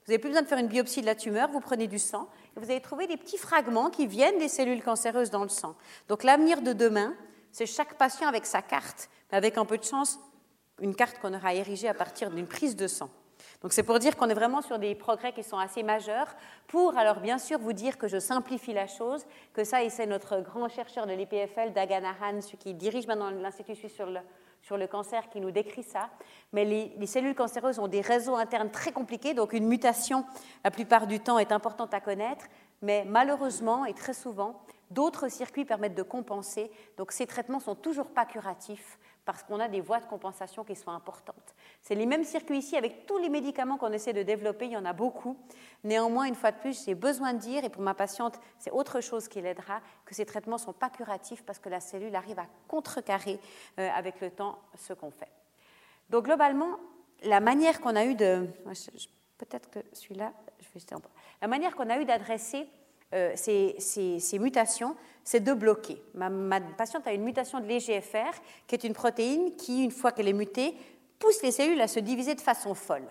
Vous 0.05 0.11
n'avez 0.11 0.17
plus 0.17 0.29
besoin 0.29 0.41
de 0.41 0.47
faire 0.47 0.57
une 0.57 0.67
biopsie 0.67 1.01
de 1.01 1.05
la 1.05 1.13
tumeur, 1.13 1.47
vous 1.51 1.59
prenez 1.59 1.85
du 1.85 1.99
sang 1.99 2.27
et 2.57 2.59
vous 2.59 2.71
allez 2.71 2.81
trouver 2.81 3.05
des 3.05 3.17
petits 3.17 3.37
fragments 3.37 3.91
qui 3.91 4.07
viennent 4.07 4.39
des 4.39 4.47
cellules 4.47 4.81
cancéreuses 4.81 5.29
dans 5.29 5.43
le 5.43 5.49
sang. 5.49 5.75
Donc 6.07 6.23
l'avenir 6.23 6.63
de 6.63 6.73
demain, 6.73 7.13
c'est 7.51 7.67
chaque 7.67 7.99
patient 7.99 8.27
avec 8.27 8.47
sa 8.47 8.63
carte, 8.63 9.11
avec 9.31 9.59
un 9.59 9.65
peu 9.65 9.77
de 9.77 9.83
chance, 9.83 10.19
une 10.81 10.95
carte 10.95 11.19
qu'on 11.19 11.35
aura 11.35 11.53
érigée 11.53 11.87
à 11.87 11.93
partir 11.93 12.31
d'une 12.31 12.47
prise 12.47 12.75
de 12.75 12.87
sang. 12.87 13.11
Donc 13.61 13.73
c'est 13.73 13.83
pour 13.83 13.99
dire 13.99 14.15
qu'on 14.15 14.29
est 14.29 14.33
vraiment 14.33 14.61
sur 14.61 14.79
des 14.79 14.95
progrès 14.95 15.33
qui 15.33 15.43
sont 15.43 15.57
assez 15.57 15.83
majeurs. 15.83 16.27
Pour 16.67 16.97
alors 16.97 17.19
bien 17.19 17.37
sûr 17.37 17.59
vous 17.59 17.73
dire 17.73 17.97
que 17.97 18.07
je 18.07 18.17
simplifie 18.17 18.73
la 18.73 18.87
chose, 18.87 19.25
que 19.53 19.65
ça 19.65 19.83
et 19.83 19.89
c'est 19.89 20.05
notre 20.05 20.39
grand 20.39 20.69
chercheur 20.69 21.05
de 21.05 21.11
l'IPFL, 21.11 21.73
Dagan 21.73 22.03
Ahan, 22.05 22.41
celui 22.41 22.57
qui 22.57 22.73
dirige 22.73 23.05
maintenant 23.05 23.31
l'Institut 23.31 23.75
suisse 23.75 23.93
sur 23.93 24.05
le, 24.05 24.19
sur 24.61 24.77
le 24.77 24.87
cancer, 24.87 25.29
qui 25.29 25.41
nous 25.41 25.51
décrit 25.51 25.83
ça. 25.83 26.09
Mais 26.53 26.63
les, 26.63 26.93
les, 26.97 27.05
cellules 27.05 27.35
cancéreuses 27.35 27.79
ont 27.79 27.89
des 27.89 28.01
réseaux 28.01 28.35
internes 28.35 28.71
très 28.71 28.93
compliqués, 28.93 29.33
donc 29.33 29.51
une 29.51 29.67
mutation 29.67 30.23
la 30.63 30.71
plupart 30.71 31.05
du 31.05 31.19
temps 31.19 31.37
est 31.37 31.51
importante 31.51 31.93
à 31.93 31.99
connaître. 31.99 32.45
Mais 32.81 33.03
malheureusement 33.05 33.83
et 33.83 33.93
très 33.93 34.13
souvent, 34.13 34.61
d'autres 34.89 35.27
circuits 35.27 35.65
permettent 35.65 35.95
de 35.95 36.03
compenser. 36.03 36.71
Donc 36.97 37.11
ces 37.11 37.27
traitements 37.27 37.59
sont 37.59 37.75
toujours 37.75 38.07
pas 38.07 38.25
curatifs 38.25 38.97
parce 39.25 39.43
qu'on 39.43 39.59
a 39.59 39.67
des 39.67 39.81
voies 39.81 39.99
de 39.99 40.05
compensation 40.05 40.63
qui 40.63 40.75
sont 40.75 40.91
importantes. 40.91 41.53
C'est 41.81 41.95
les 41.95 42.05
mêmes 42.05 42.23
circuits 42.23 42.57
ici 42.57 42.75
avec 42.75 43.05
tous 43.05 43.17
les 43.17 43.29
médicaments 43.29 43.77
qu'on 43.77 43.91
essaie 43.91 44.13
de 44.13 44.23
développer, 44.23 44.65
il 44.65 44.71
y 44.71 44.77
en 44.77 44.85
a 44.85 44.93
beaucoup. 44.93 45.37
Néanmoins, 45.83 46.25
une 46.25 46.35
fois 46.35 46.51
de 46.51 46.57
plus, 46.57 46.85
j'ai 46.85 46.95
besoin 46.95 47.33
de 47.33 47.39
dire, 47.39 47.63
et 47.63 47.69
pour 47.69 47.81
ma 47.81 47.93
patiente, 47.93 48.39
c'est 48.57 48.71
autre 48.71 49.01
chose 49.01 49.27
qui 49.27 49.41
l'aidera, 49.41 49.81
que 50.05 50.13
ces 50.13 50.25
traitements 50.25 50.57
ne 50.57 50.61
sont 50.61 50.73
pas 50.73 50.89
curatifs 50.89 51.43
parce 51.43 51.59
que 51.59 51.69
la 51.69 51.79
cellule 51.79 52.15
arrive 52.15 52.39
à 52.39 52.47
contrecarrer 52.67 53.39
euh, 53.79 53.89
avec 53.95 54.19
le 54.21 54.29
temps 54.29 54.59
ce 54.77 54.93
qu'on 54.93 55.11
fait. 55.11 55.29
Donc 56.09 56.25
globalement, 56.25 56.77
la 57.23 57.39
manière 57.39 57.79
qu'on 57.81 57.95
a 57.95 58.05
eu 58.05 58.15
de... 58.15 58.47
Peut-être 59.37 59.69
que 59.69 59.79
celui-là, 59.93 60.33
je 60.59 60.79
vais 60.79 60.95
La 61.41 61.47
manière 61.47 61.75
qu'on 61.75 61.89
a 61.89 61.97
eu 61.99 62.05
d'adresser 62.05 62.67
euh, 63.13 63.31
ces, 63.35 64.39
mutations, 64.39 64.95
c'est 65.23 65.39
de 65.39 65.53
bloquer. 65.53 66.01
Ma, 66.13 66.59
patiente 66.59 67.07
a 67.07 67.13
une 67.13 67.23
mutation 67.23 67.59
de 67.59 67.65
l'EGFR, 67.65 68.37
qui 68.67 68.75
est 68.75 68.83
une 68.83 68.93
protéine 68.93 69.55
qui, 69.55 69.83
une 69.83 69.91
fois 69.91 70.11
qu'elle 70.11 70.27
est 70.27 70.33
mutée, 70.33 70.75
pousse 71.19 71.43
les 71.43 71.51
cellules 71.51 71.81
à 71.81 71.87
se 71.87 71.99
diviser 71.99 72.35
de 72.35 72.41
façon 72.41 72.73
folle. 72.73 73.07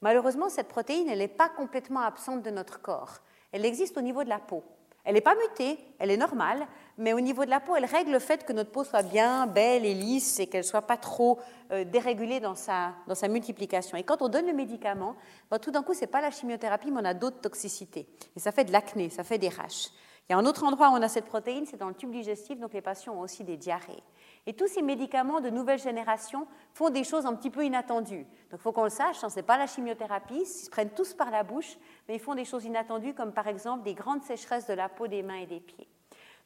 Malheureusement, 0.00 0.48
cette 0.48 0.68
protéine, 0.68 1.08
elle 1.08 1.18
n'est 1.18 1.28
pas 1.28 1.48
complètement 1.50 2.00
absente 2.00 2.42
de 2.42 2.50
notre 2.50 2.80
corps. 2.80 3.18
Elle 3.52 3.66
existe 3.66 3.98
au 3.98 4.00
niveau 4.00 4.24
de 4.24 4.28
la 4.28 4.38
peau. 4.38 4.64
Elle 5.04 5.14
n'est 5.14 5.20
pas 5.22 5.34
mutée, 5.34 5.78
elle 5.98 6.10
est 6.10 6.16
normale, 6.16 6.66
mais 6.98 7.14
au 7.14 7.20
niveau 7.20 7.44
de 7.44 7.50
la 7.50 7.60
peau, 7.60 7.74
elle 7.74 7.86
règle 7.86 8.12
le 8.12 8.18
fait 8.18 8.44
que 8.44 8.52
notre 8.52 8.70
peau 8.70 8.84
soit 8.84 9.02
bien 9.02 9.46
belle 9.46 9.86
et 9.86 9.94
lisse 9.94 10.38
et 10.38 10.46
qu'elle 10.46 10.60
ne 10.60 10.66
soit 10.66 10.82
pas 10.82 10.98
trop 10.98 11.38
euh, 11.72 11.84
dérégulée 11.84 12.38
dans 12.38 12.54
sa, 12.54 12.92
dans 13.06 13.14
sa 13.14 13.28
multiplication. 13.28 13.96
Et 13.96 14.02
quand 14.02 14.20
on 14.20 14.28
donne 14.28 14.46
le 14.46 14.52
médicament, 14.52 15.16
ben, 15.50 15.58
tout 15.58 15.70
d'un 15.70 15.82
coup, 15.82 15.94
ce 15.94 16.02
n'est 16.02 16.06
pas 16.06 16.20
la 16.20 16.30
chimiothérapie, 16.30 16.90
mais 16.90 17.00
on 17.00 17.04
a 17.04 17.14
d'autres 17.14 17.40
toxicités. 17.40 18.06
Et 18.36 18.40
ça 18.40 18.52
fait 18.52 18.64
de 18.64 18.72
l'acné, 18.72 19.08
ça 19.08 19.24
fait 19.24 19.38
des 19.38 19.48
raches. 19.48 19.88
Il 20.28 20.32
y 20.32 20.36
a 20.36 20.38
un 20.38 20.46
autre 20.46 20.64
endroit 20.64 20.90
où 20.90 20.92
on 20.92 21.02
a 21.02 21.08
cette 21.08 21.24
protéine, 21.24 21.64
c'est 21.66 21.78
dans 21.78 21.88
le 21.88 21.94
tube 21.94 22.12
digestif, 22.12 22.60
donc 22.60 22.72
les 22.74 22.82
patients 22.82 23.14
ont 23.14 23.20
aussi 23.20 23.42
des 23.42 23.56
diarrhées. 23.56 24.02
Et 24.50 24.52
tous 24.52 24.66
ces 24.66 24.82
médicaments 24.82 25.40
de 25.40 25.48
nouvelle 25.48 25.78
génération 25.78 26.44
font 26.74 26.90
des 26.90 27.04
choses 27.04 27.24
un 27.24 27.36
petit 27.36 27.50
peu 27.50 27.64
inattendues. 27.64 28.24
Donc 28.50 28.54
il 28.54 28.58
faut 28.58 28.72
qu'on 28.72 28.82
le 28.82 28.90
sache, 28.90 29.22
hein, 29.22 29.28
ce 29.28 29.36
n'est 29.36 29.44
pas 29.44 29.56
la 29.56 29.68
chimiothérapie, 29.68 30.40
ils 30.40 30.44
se 30.44 30.68
prennent 30.68 30.90
tous 30.90 31.14
par 31.14 31.30
la 31.30 31.44
bouche, 31.44 31.78
mais 32.08 32.16
ils 32.16 32.20
font 32.20 32.34
des 32.34 32.44
choses 32.44 32.64
inattendues 32.64 33.14
comme 33.14 33.32
par 33.32 33.46
exemple 33.46 33.84
des 33.84 33.94
grandes 33.94 34.24
sécheresses 34.24 34.66
de 34.66 34.72
la 34.72 34.88
peau, 34.88 35.06
des 35.06 35.22
mains 35.22 35.36
et 35.36 35.46
des 35.46 35.60
pieds. 35.60 35.86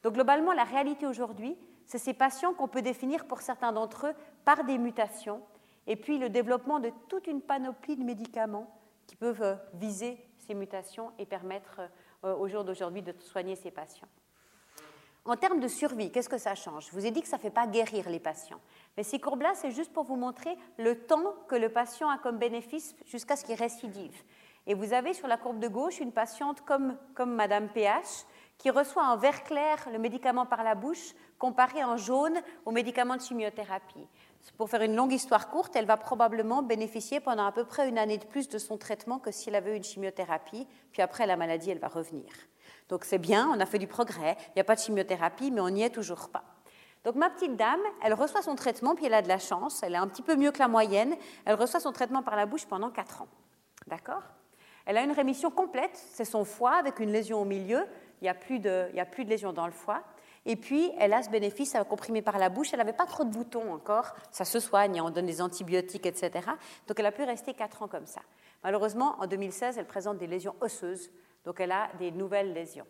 Donc 0.03 0.13
globalement, 0.13 0.53
la 0.53 0.65
réalité 0.65 1.07
aujourd'hui, 1.07 1.57
c'est 1.87 1.97
ces 1.97 2.13
patients 2.13 2.53
qu'on 2.53 2.69
peut 2.69 2.83
définir 2.83 3.25
pour 3.25 3.41
certains 3.41 3.73
d'entre 3.73 4.09
eux 4.09 4.15
par 4.45 4.65
des 4.65 4.77
mutations, 4.77 5.41
et 5.87 5.97
puis 5.97 6.19
le 6.19 6.29
développement 6.29 6.81
de 6.81 6.91
toute 7.09 7.27
une 7.27 7.41
panoplie 7.41 7.97
de 7.97 8.05
médicaments 8.05 8.71
qui 9.07 9.17
peuvent 9.17 9.43
euh, 9.43 9.55
viser 9.73 10.19
ces 10.47 10.53
mutations 10.53 11.11
et 11.19 11.25
permettre 11.25 11.81
euh, 12.25 12.37
au 12.37 12.49
jour 12.49 12.65
d'aujourd'hui 12.65 13.01
de 13.01 13.15
soigner 13.19 13.57
ces 13.57 13.71
patients. 13.71 14.09
En 15.27 15.37
termes 15.37 15.61
de 15.61 15.69
survie, 15.69 16.11
qu'est-ce 16.11 16.29
que 16.29 16.37
ça 16.37 16.55
change? 16.55 16.89
Je 16.89 16.93
vous 16.93 17.07
ai 17.07 17.11
dit 17.11 17.23
que 17.23 17.29
ça 17.29 17.39
ne 17.39 17.43
fait 17.43 17.51
pas 17.51 17.67
guérir 17.67 18.11
les 18.11 18.21
patients. 18.21 18.61
Mais 18.97 19.03
ces 19.03 19.19
courbes-là, 19.19 19.53
c'est 19.55 19.71
juste 19.71 19.91
pour 19.91 20.05
vous 20.05 20.17
montrer 20.17 20.55
le 20.77 21.07
temps 21.07 21.35
que 21.49 21.55
le 21.55 21.71
patient 21.71 22.11
a 22.11 22.19
comme 22.19 22.37
bénéfice 22.37 22.95
jusqu'à 23.07 23.35
ce 23.35 23.45
qu'il 23.45 23.55
récidive. 23.55 24.23
Et 24.67 24.75
vous 24.75 24.93
avez 24.93 25.15
sur 25.15 25.27
la 25.27 25.39
courbe 25.39 25.61
de 25.61 25.69
gauche 25.69 26.01
une 26.01 26.13
patiente 26.13 26.61
comme, 26.63 26.99
comme 27.15 27.35
Madame 27.35 27.69
PH 27.71 28.27
qui 28.59 28.69
reçoit 28.69 29.05
en 29.05 29.17
vert 29.17 29.45
clair 29.45 29.89
le 29.93 29.99
médicament 29.99 30.45
par 30.45 30.63
la 30.63 30.75
bouche 30.75 31.15
comparé 31.39 31.83
en 31.83 31.97
jaune 31.97 32.41
au 32.67 32.71
médicament 32.71 33.17
de 33.17 33.23
chimiothérapie. 33.23 34.07
Pour 34.59 34.69
faire 34.69 34.83
une 34.83 34.95
longue 34.95 35.13
histoire 35.13 35.49
courte, 35.49 35.75
elle 35.75 35.87
va 35.87 35.97
probablement 35.97 36.63
bénéficier 36.63 37.21
pendant 37.21 37.47
à 37.47 37.53
peu 37.53 37.65
près 37.65 37.89
une 37.89 37.99
année 37.99 38.19
de 38.19 38.27
plus 38.27 38.49
de 38.49 38.59
son 38.59 38.77
traitement 38.77 39.19
que 39.19 39.31
si 39.31 39.49
elle 39.49 39.55
avait 39.55 39.73
eu 39.73 39.77
une 39.77 39.85
chimiothérapie, 39.85 40.67
puis 40.93 41.01
après 41.01 41.27
la 41.27 41.37
maladie, 41.37 41.71
elle 41.71 41.79
va 41.79 41.89
revenir. 41.89 42.31
Donc 42.89 43.05
c'est 43.05 43.19
bien, 43.19 43.51
on 43.55 43.61
a 43.61 43.67
fait 43.67 43.79
du 43.79 43.87
progrès, 43.87 44.37
il 44.49 44.53
n'y 44.57 44.61
a 44.61 44.65
pas 44.65 44.75
de 44.75 44.81
chimiothérapie, 44.81 45.51
mais 45.51 45.61
on 45.61 45.71
n'y 45.71 45.83
est 45.83 45.91
toujours 45.91 46.29
pas. 46.29 46.45
Donc 47.05 47.17
ma 47.17 47.31
petite 47.31 47.57
dame, 47.57 47.81
elle 48.03 48.15
reçoit 48.15 48.43
son 48.43 48.55
traitement, 48.55 48.95
puis 48.95 49.07
elle 49.07 49.15
a 49.15 49.23
de 49.23 49.29
la 49.29 49.39
chance, 49.39 49.83
elle 49.83 49.95
est 49.95 49.99
un 49.99 50.09
petit 50.09 50.23
peu 50.23 50.37
mieux 50.37 50.53
que 50.53 50.59
la 50.59 50.69
moyenne, 50.69 51.17
elle 51.45 51.55
reçoit 51.55 51.81
son 51.81 51.93
traitement 51.93 52.23
par 52.23 52.37
la 52.37 52.47
bouche 52.47 52.67
pendant 52.67 52.91
4 52.91 53.23
ans. 53.23 53.29
D'accord? 53.87 54.23
Elle 54.87 54.97
a 54.99 55.03
une 55.03 55.13
rémission 55.13 55.51
complète, 55.51 55.97
c'est 56.13 56.25
son 56.25 56.45
foie 56.45 56.75
avec 56.75 57.01
une 57.01 57.11
lésion 57.11 57.41
au 57.41 57.45
milieu, 57.45 57.85
il 58.21 58.25
n'y 58.25 58.29
a, 58.29 58.35
plus 58.35 58.59
de, 58.59 58.89
il 58.93 59.01
a 59.01 59.07
plus 59.07 59.25
de 59.25 59.31
lésion 59.31 59.53
dans 59.53 59.67
le 59.67 59.73
foie. 59.73 60.03
Et 60.47 60.57
puis, 60.57 60.93
elle 60.99 61.15
a 61.15 61.23
ce 61.23 61.31
bénéfice 61.31 61.75
à 61.75 61.85
comprimer 61.85 62.21
par 62.21 62.39
la 62.39 62.51
bouche. 62.51 62.73
Elle 62.73 62.79
n'avait 62.79 62.93
pas 62.93 63.07
trop 63.07 63.25
de 63.25 63.31
boutons 63.31 63.73
encore. 63.73 64.15
Ça 64.31 64.45
se 64.45 64.61
soigne, 64.61 65.01
on 65.01 65.11
donne 65.11 65.27
des 65.27 65.41
antibiotiques, 65.41 66.05
etc. 66.05 66.31
Donc, 66.87 66.99
elle 66.99 67.07
a 67.07 67.13
pu 67.13 67.23
rester 67.25 67.55
4 67.55 67.83
ans 67.83 67.89
comme 67.89 68.07
ça. 68.07 68.21
Malheureusement, 68.63 69.17
en 69.21 69.27
2016, 69.27 69.79
elle 69.79 69.87
présente 69.87 70.19
des 70.19 70.27
lésions 70.27 70.55
osseuses. 70.61 71.11
Donc, 71.45 71.61
elle 71.61 71.73
a 71.73 71.91
des 71.99 72.11
nouvelles 72.11 72.53
lésions. 72.53 72.87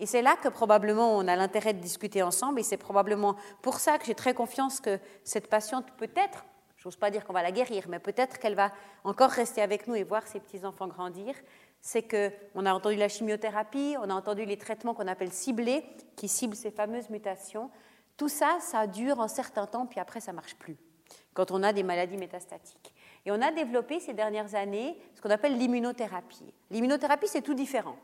Et 0.00 0.06
c'est 0.06 0.22
là 0.22 0.36
que 0.36 0.48
probablement 0.48 1.16
on 1.16 1.28
a 1.28 1.36
l'intérêt 1.36 1.72
de 1.72 1.80
discuter 1.80 2.22
ensemble, 2.22 2.60
et 2.60 2.64
c'est 2.64 2.76
probablement 2.76 3.36
pour 3.62 3.78
ça 3.78 3.98
que 3.98 4.06
j'ai 4.06 4.14
très 4.14 4.34
confiance 4.34 4.80
que 4.80 4.98
cette 5.22 5.48
patiente 5.48 5.86
peut-être, 5.96 6.44
je 6.76 6.88
n'ose 6.88 6.96
pas 6.96 7.10
dire 7.10 7.24
qu'on 7.24 7.32
va 7.32 7.42
la 7.42 7.52
guérir, 7.52 7.86
mais 7.88 7.98
peut-être 7.98 8.38
qu'elle 8.38 8.56
va 8.56 8.72
encore 9.04 9.30
rester 9.30 9.62
avec 9.62 9.86
nous 9.86 9.94
et 9.94 10.02
voir 10.02 10.26
ses 10.26 10.40
petits-enfants 10.40 10.88
grandir, 10.88 11.34
c'est 11.80 12.02
qu'on 12.02 12.66
a 12.66 12.74
entendu 12.74 12.96
la 12.96 13.08
chimiothérapie, 13.08 13.96
on 14.00 14.10
a 14.10 14.14
entendu 14.14 14.44
les 14.44 14.56
traitements 14.56 14.94
qu'on 14.94 15.06
appelle 15.06 15.32
ciblés, 15.32 15.84
qui 16.16 16.28
ciblent 16.28 16.56
ces 16.56 16.70
fameuses 16.70 17.10
mutations. 17.10 17.70
Tout 18.16 18.28
ça, 18.28 18.58
ça 18.60 18.86
dure 18.86 19.20
un 19.20 19.28
certain 19.28 19.66
temps, 19.66 19.86
puis 19.86 20.00
après, 20.00 20.20
ça 20.20 20.32
marche 20.32 20.56
plus, 20.56 20.76
quand 21.34 21.50
on 21.50 21.62
a 21.62 21.72
des 21.72 21.82
maladies 21.82 22.16
métastatiques. 22.16 22.93
Et 23.26 23.30
on 23.30 23.40
a 23.40 23.50
développé 23.50 24.00
ces 24.00 24.12
dernières 24.12 24.54
années 24.54 24.96
ce 25.14 25.22
qu'on 25.22 25.30
appelle 25.30 25.56
l'immunothérapie. 25.56 26.52
L'immunothérapie, 26.70 27.28
c'est 27.28 27.42
tout 27.42 27.54
différent. 27.54 27.96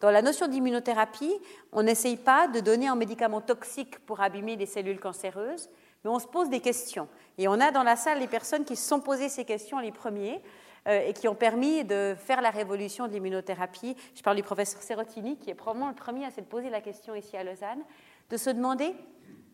Dans 0.00 0.10
la 0.10 0.22
notion 0.22 0.48
d'immunothérapie, 0.48 1.34
on 1.72 1.82
n'essaye 1.82 2.16
pas 2.16 2.48
de 2.48 2.60
donner 2.60 2.88
un 2.88 2.96
médicament 2.96 3.40
toxique 3.40 3.98
pour 4.00 4.20
abîmer 4.20 4.56
des 4.56 4.66
cellules 4.66 4.98
cancéreuses, 4.98 5.70
mais 6.02 6.10
on 6.10 6.18
se 6.18 6.26
pose 6.26 6.50
des 6.50 6.60
questions. 6.60 7.08
Et 7.38 7.48
on 7.48 7.60
a 7.60 7.70
dans 7.70 7.84
la 7.84 7.96
salle 7.96 8.18
les 8.18 8.26
personnes 8.26 8.64
qui 8.64 8.76
se 8.76 8.86
sont 8.86 9.00
posées 9.00 9.28
ces 9.28 9.44
questions 9.44 9.78
les 9.78 9.92
premiers 9.92 10.42
euh, 10.88 11.06
et 11.06 11.12
qui 11.12 11.28
ont 11.28 11.34
permis 11.34 11.84
de 11.84 12.14
faire 12.18 12.42
la 12.42 12.50
révolution 12.50 13.06
de 13.06 13.12
l'immunothérapie. 13.12 13.96
Je 14.14 14.22
parle 14.22 14.36
du 14.36 14.42
professeur 14.42 14.82
Serotini, 14.82 15.38
qui 15.38 15.50
est 15.50 15.54
probablement 15.54 15.88
le 15.88 15.94
premier 15.94 16.26
à 16.26 16.30
se 16.30 16.40
poser 16.40 16.68
la 16.68 16.80
question 16.80 17.14
ici 17.14 17.36
à 17.36 17.44
Lausanne, 17.44 17.82
de 18.28 18.36
se 18.36 18.50
demander 18.50 18.94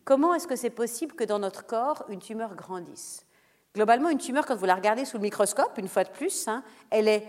comment 0.03 0.33
est-ce 0.33 0.47
que 0.47 0.55
c'est 0.55 0.71
possible 0.71 1.13
que 1.13 1.23
dans 1.23 1.39
notre 1.39 1.65
corps, 1.65 2.03
une 2.09 2.19
tumeur 2.19 2.55
grandisse. 2.55 3.25
Globalement, 3.73 4.09
une 4.09 4.17
tumeur, 4.17 4.45
quand 4.45 4.55
vous 4.55 4.65
la 4.65 4.75
regardez 4.75 5.05
sous 5.05 5.17
le 5.17 5.23
microscope, 5.23 5.77
une 5.77 5.87
fois 5.87 6.03
de 6.03 6.09
plus, 6.09 6.47
hein, 6.47 6.63
elle 6.89 7.07
est 7.07 7.25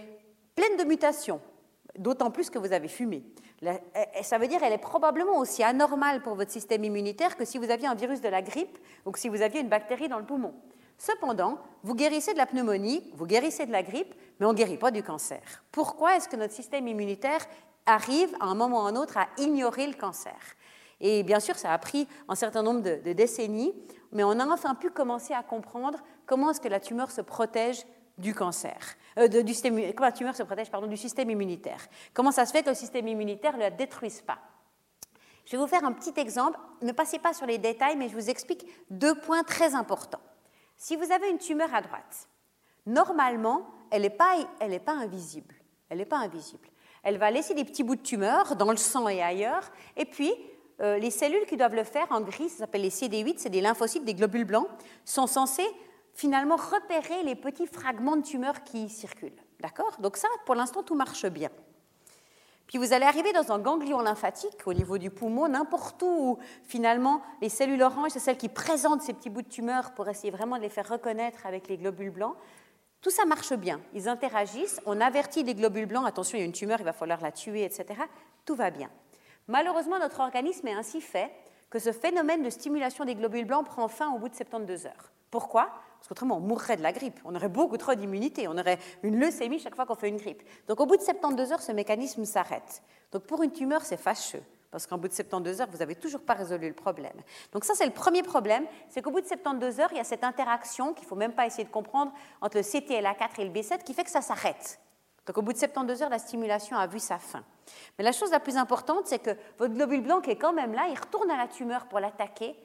pleine 0.54 0.76
de 0.76 0.84
mutations 0.84 1.40
d'autant 1.98 2.30
plus 2.30 2.50
que 2.50 2.58
vous 2.58 2.72
avez 2.72 2.88
fumé. 2.88 3.22
Ça 4.22 4.38
veut 4.38 4.48
dire 4.48 4.60
qu'elle 4.60 4.72
est 4.72 4.78
probablement 4.78 5.38
aussi 5.38 5.62
anormale 5.62 6.22
pour 6.22 6.34
votre 6.34 6.50
système 6.50 6.82
immunitaire 6.82 7.36
que 7.36 7.44
si 7.44 7.58
vous 7.58 7.70
aviez 7.70 7.86
un 7.86 7.94
virus 7.94 8.20
de 8.20 8.28
la 8.28 8.42
grippe 8.42 8.78
ou 9.04 9.12
que 9.12 9.18
si 9.18 9.28
vous 9.28 9.42
aviez 9.42 9.60
une 9.60 9.68
bactérie 9.68 10.08
dans 10.08 10.18
le 10.18 10.24
poumon. 10.24 10.54
Cependant, 10.98 11.58
vous 11.82 11.94
guérissez 11.94 12.32
de 12.32 12.38
la 12.38 12.46
pneumonie, 12.46 13.12
vous 13.14 13.26
guérissez 13.26 13.66
de 13.66 13.72
la 13.72 13.82
grippe, 13.82 14.14
mais 14.40 14.46
on 14.46 14.52
ne 14.52 14.56
guérit 14.56 14.78
pas 14.78 14.90
du 14.90 15.02
cancer. 15.02 15.40
Pourquoi 15.70 16.16
est-ce 16.16 16.28
que 16.28 16.36
notre 16.36 16.54
système 16.54 16.88
immunitaire 16.88 17.44
arrive 17.86 18.34
à 18.40 18.46
un 18.46 18.54
moment 18.54 18.84
ou 18.84 18.86
à 18.86 18.88
un 18.88 18.96
autre 18.96 19.16
à 19.16 19.28
ignorer 19.38 19.86
le 19.86 19.94
cancer? 19.94 20.36
Et 21.02 21.24
bien 21.24 21.40
sûr, 21.40 21.56
ça 21.56 21.72
a 21.72 21.78
pris 21.78 22.06
un 22.28 22.36
certain 22.36 22.62
nombre 22.62 22.80
de, 22.80 23.12
décennies, 23.12 23.74
mais 24.12 24.22
on 24.22 24.38
a 24.38 24.46
enfin 24.46 24.76
pu 24.76 24.88
commencer 24.88 25.34
à 25.34 25.42
comprendre 25.42 25.98
comment 26.26 26.50
est-ce 26.50 26.60
que 26.60 26.68
la 26.68 26.78
tumeur 26.78 27.10
se 27.10 27.20
protège 27.20 27.84
du 28.18 28.34
cancer, 28.34 28.78
euh, 29.18 29.26
du 29.26 29.52
système, 29.52 29.74
comment 29.94 30.06
la 30.06 30.12
tumeur 30.12 30.36
se 30.36 30.44
protège 30.44 30.70
du 30.70 30.96
système 30.96 31.28
immunitaire. 31.28 31.80
Comment 32.14 32.30
ça 32.30 32.46
se 32.46 32.52
fait 32.52 32.62
que 32.62 32.68
le 32.68 32.76
système 32.76 33.08
immunitaire 33.08 33.54
ne 33.54 33.62
la 33.62 33.70
détruise 33.70 34.20
pas? 34.20 34.38
Je 35.44 35.52
vais 35.52 35.58
vous 35.58 35.66
faire 35.66 35.84
un 35.84 35.92
petit 35.92 36.12
exemple. 36.20 36.56
Ne 36.82 36.92
passez 36.92 37.18
pas 37.18 37.34
sur 37.34 37.46
les 37.46 37.58
détails, 37.58 37.96
mais 37.96 38.08
je 38.08 38.14
vous 38.14 38.30
explique 38.30 38.64
deux 38.90 39.16
points 39.16 39.42
très 39.42 39.74
importants. 39.74 40.20
Si 40.76 40.94
vous 40.94 41.10
avez 41.10 41.30
une 41.30 41.38
tumeur 41.38 41.74
à 41.74 41.82
droite, 41.82 42.28
normalement, 42.86 43.66
elle 43.90 44.02
n'est 44.02 44.10
pas, 44.10 44.36
pas 44.84 44.92
invisible. 44.92 45.56
Elle 45.88 45.98
n'est 45.98 46.04
pas 46.04 46.18
invisible. 46.18 46.68
Elle 47.02 47.18
va 47.18 47.32
laisser 47.32 47.54
des 47.54 47.64
petits 47.64 47.82
bouts 47.82 47.96
de 47.96 48.02
tumeur 48.02 48.54
dans 48.54 48.70
le 48.70 48.76
sang 48.76 49.08
et 49.08 49.20
ailleurs, 49.20 49.68
et 49.96 50.04
puis 50.04 50.32
euh, 50.82 50.98
les 50.98 51.10
cellules 51.10 51.46
qui 51.46 51.56
doivent 51.56 51.74
le 51.74 51.84
faire 51.84 52.06
en 52.10 52.20
gris, 52.20 52.48
ça 52.48 52.58
s'appelle 52.58 52.82
les 52.82 52.90
CD8, 52.90 53.34
c'est 53.38 53.50
des 53.50 53.60
lymphocytes, 53.60 54.04
des 54.04 54.14
globules 54.14 54.44
blancs, 54.44 54.66
sont 55.04 55.26
censés 55.26 55.66
finalement 56.14 56.56
repérer 56.56 57.22
les 57.24 57.34
petits 57.34 57.66
fragments 57.66 58.16
de 58.16 58.22
tumeurs 58.22 58.64
qui 58.64 58.88
circulent. 58.88 59.32
D'accord? 59.60 59.96
Donc 60.00 60.16
ça, 60.16 60.28
pour 60.44 60.54
l'instant, 60.54 60.82
tout 60.82 60.94
marche 60.94 61.26
bien. 61.26 61.50
Puis 62.66 62.78
vous 62.78 62.92
allez 62.92 63.04
arriver 63.04 63.32
dans 63.32 63.52
un 63.52 63.58
ganglion 63.58 64.00
lymphatique 64.00 64.66
au 64.66 64.72
niveau 64.72 64.98
du 64.98 65.10
poumon, 65.10 65.46
n'importe 65.48 66.02
où, 66.02 66.38
finalement 66.64 67.22
les 67.40 67.48
cellules 67.48 67.82
oranges, 67.82 68.12
c'est 68.12 68.18
celles 68.18 68.38
qui 68.38 68.48
présentent 68.48 69.02
ces 69.02 69.12
petits 69.12 69.30
bouts 69.30 69.42
de 69.42 69.48
tumeurs 69.48 69.92
pour 69.92 70.08
essayer 70.08 70.30
vraiment 70.30 70.56
de 70.56 70.62
les 70.62 70.68
faire 70.68 70.88
reconnaître 70.88 71.44
avec 71.44 71.68
les 71.68 71.76
globules 71.76 72.10
blancs. 72.10 72.34
Tout 73.02 73.10
ça 73.10 73.24
marche 73.24 73.52
bien. 73.52 73.80
Ils 73.94 74.08
interagissent, 74.08 74.80
on 74.86 75.00
avertit 75.00 75.42
les 75.42 75.54
globules 75.54 75.86
blancs, 75.86 76.06
attention, 76.06 76.38
il 76.38 76.40
y 76.40 76.44
a 76.44 76.46
une 76.46 76.52
tumeur, 76.52 76.78
il 76.80 76.84
va 76.84 76.92
falloir 76.92 77.20
la 77.20 77.32
tuer, 77.32 77.64
etc. 77.64 77.84
Tout 78.46 78.54
va 78.54 78.70
bien. 78.70 78.88
Malheureusement, 79.48 79.98
notre 79.98 80.20
organisme 80.20 80.68
est 80.68 80.74
ainsi 80.74 81.00
fait 81.00 81.30
que 81.70 81.78
ce 81.78 81.92
phénomène 81.92 82.42
de 82.42 82.50
stimulation 82.50 83.04
des 83.04 83.14
globules 83.14 83.46
blancs 83.46 83.66
prend 83.66 83.88
fin 83.88 84.12
au 84.12 84.18
bout 84.18 84.28
de 84.28 84.34
72 84.34 84.86
heures. 84.86 85.12
Pourquoi? 85.30 85.70
Parce 85.98 86.08
qu'autrement, 86.08 86.36
on 86.36 86.40
mourrait 86.40 86.76
de 86.76 86.82
la 86.82 86.92
grippe. 86.92 87.18
On 87.24 87.34
aurait 87.34 87.48
beaucoup 87.48 87.76
trop 87.76 87.94
d'immunité. 87.94 88.46
On 88.48 88.58
aurait 88.58 88.78
une 89.02 89.18
leucémie 89.18 89.58
chaque 89.58 89.74
fois 89.74 89.86
qu'on 89.86 89.94
fait 89.94 90.08
une 90.08 90.18
grippe. 90.18 90.42
Donc, 90.68 90.80
au 90.80 90.86
bout 90.86 90.96
de 90.96 91.02
72 91.02 91.52
heures, 91.52 91.62
ce 91.62 91.72
mécanisme 91.72 92.24
s'arrête. 92.24 92.82
Donc, 93.12 93.22
pour 93.22 93.42
une 93.42 93.52
tumeur, 93.52 93.82
c'est 93.82 93.96
fâcheux. 93.96 94.42
Parce 94.72 94.86
qu'en 94.86 94.96
bout 94.96 95.06
de 95.06 95.12
72 95.12 95.60
heures, 95.60 95.68
vous 95.70 95.78
n'avez 95.78 95.94
toujours 95.94 96.22
pas 96.22 96.32
résolu 96.32 96.66
le 96.66 96.74
problème. 96.74 97.12
Donc 97.52 97.64
ça, 97.64 97.74
c'est 97.74 97.84
le 97.84 97.92
premier 97.92 98.22
problème, 98.22 98.64
c'est 98.88 99.02
qu'au 99.02 99.10
bout 99.10 99.20
de 99.20 99.26
72 99.26 99.80
heures, 99.80 99.90
il 99.92 99.98
y 99.98 100.00
a 100.00 100.04
cette 100.04 100.24
interaction 100.24 100.94
qu'il 100.94 101.04
ne 101.04 101.08
faut 101.08 101.14
même 101.14 101.34
pas 101.34 101.46
essayer 101.46 101.64
de 101.64 101.70
comprendre 101.70 102.10
entre 102.40 102.56
le 102.56 102.62
CTLA4 102.62 103.40
et 103.40 103.44
le 103.44 103.50
B7 103.50 103.82
qui 103.84 103.92
fait 103.92 104.02
que 104.02 104.10
ça 104.10 104.22
s'arrête. 104.22 104.80
Donc 105.26 105.38
au 105.38 105.42
bout 105.42 105.52
de 105.52 105.58
72 105.58 106.02
heures, 106.02 106.10
la 106.10 106.18
stimulation 106.18 106.76
a 106.76 106.86
vu 106.86 106.98
sa 106.98 107.18
fin. 107.18 107.44
Mais 107.96 108.04
la 108.04 108.12
chose 108.12 108.30
la 108.30 108.40
plus 108.40 108.56
importante, 108.56 109.06
c'est 109.06 109.20
que 109.20 109.36
votre 109.58 109.74
globule 109.74 110.02
blanc 110.02 110.20
est 110.22 110.36
quand 110.36 110.52
même 110.52 110.72
là, 110.72 110.86
il 110.88 110.98
retourne 110.98 111.30
à 111.30 111.36
la 111.36 111.46
tumeur 111.46 111.86
pour 111.86 112.00
l'attaquer, 112.00 112.56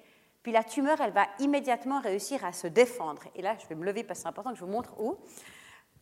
puis 0.42 0.52
la 0.52 0.64
tumeur, 0.64 1.00
elle 1.02 1.12
va 1.12 1.28
immédiatement 1.40 2.00
réussir 2.00 2.46
à 2.46 2.54
se 2.54 2.68
défendre. 2.68 3.24
Et 3.36 3.42
là, 3.42 3.56
je 3.62 3.68
vais 3.68 3.76
me 3.76 3.86
lever 3.86 4.04
parce 4.04 4.20
que 4.20 4.24
c'est 4.24 4.30
important 4.30 4.52
que 4.52 4.56
je 4.58 4.64
vous 4.64 4.72
montre 4.72 5.00
où. 5.00 5.18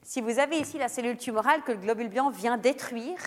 Si 0.03 0.21
vous 0.21 0.37
avez 0.37 0.59
ici 0.59 0.77
la 0.77 0.87
cellule 0.87 1.17
tumorale 1.17 1.63
que 1.63 1.71
le 1.71 1.79
globule 1.79 2.09
blanc 2.09 2.29
vient 2.29 2.57
détruire, 2.57 3.17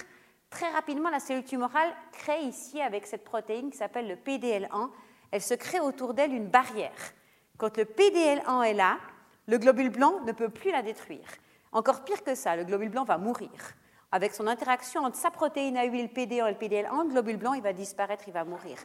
très 0.48 0.70
rapidement, 0.70 1.10
la 1.10 1.18
cellule 1.18 1.44
tumorale 1.44 1.90
crée 2.12 2.42
ici, 2.42 2.80
avec 2.80 3.04
cette 3.04 3.24
protéine 3.24 3.70
qui 3.70 3.76
s'appelle 3.76 4.06
le 4.06 4.14
PDL1, 4.14 4.90
elle 5.32 5.42
se 5.42 5.54
crée 5.54 5.80
autour 5.80 6.14
d'elle 6.14 6.32
une 6.32 6.46
barrière. 6.46 7.12
Quand 7.56 7.76
le 7.76 7.84
PDL1 7.84 8.62
est 8.62 8.74
là, 8.74 8.98
le 9.48 9.58
globule 9.58 9.90
blanc 9.90 10.20
ne 10.24 10.32
peut 10.32 10.50
plus 10.50 10.70
la 10.70 10.82
détruire. 10.82 11.26
Encore 11.72 12.04
pire 12.04 12.22
que 12.22 12.34
ça, 12.34 12.56
le 12.56 12.64
globule 12.64 12.90
blanc 12.90 13.04
va 13.04 13.18
mourir. 13.18 13.50
Avec 14.10 14.34
son 14.34 14.46
interaction 14.46 15.02
entre 15.02 15.16
sa 15.16 15.30
protéine 15.30 15.76
à 15.76 15.84
huile 15.84 16.08
PD1 16.08 16.48
et 16.48 16.52
le 16.52 16.56
PDL1, 16.56 17.04
le 17.04 17.10
globule 17.10 17.36
blanc 17.36 17.52
il 17.52 17.62
va 17.62 17.72
disparaître, 17.72 18.24
il 18.26 18.32
va 18.32 18.44
mourir. 18.44 18.78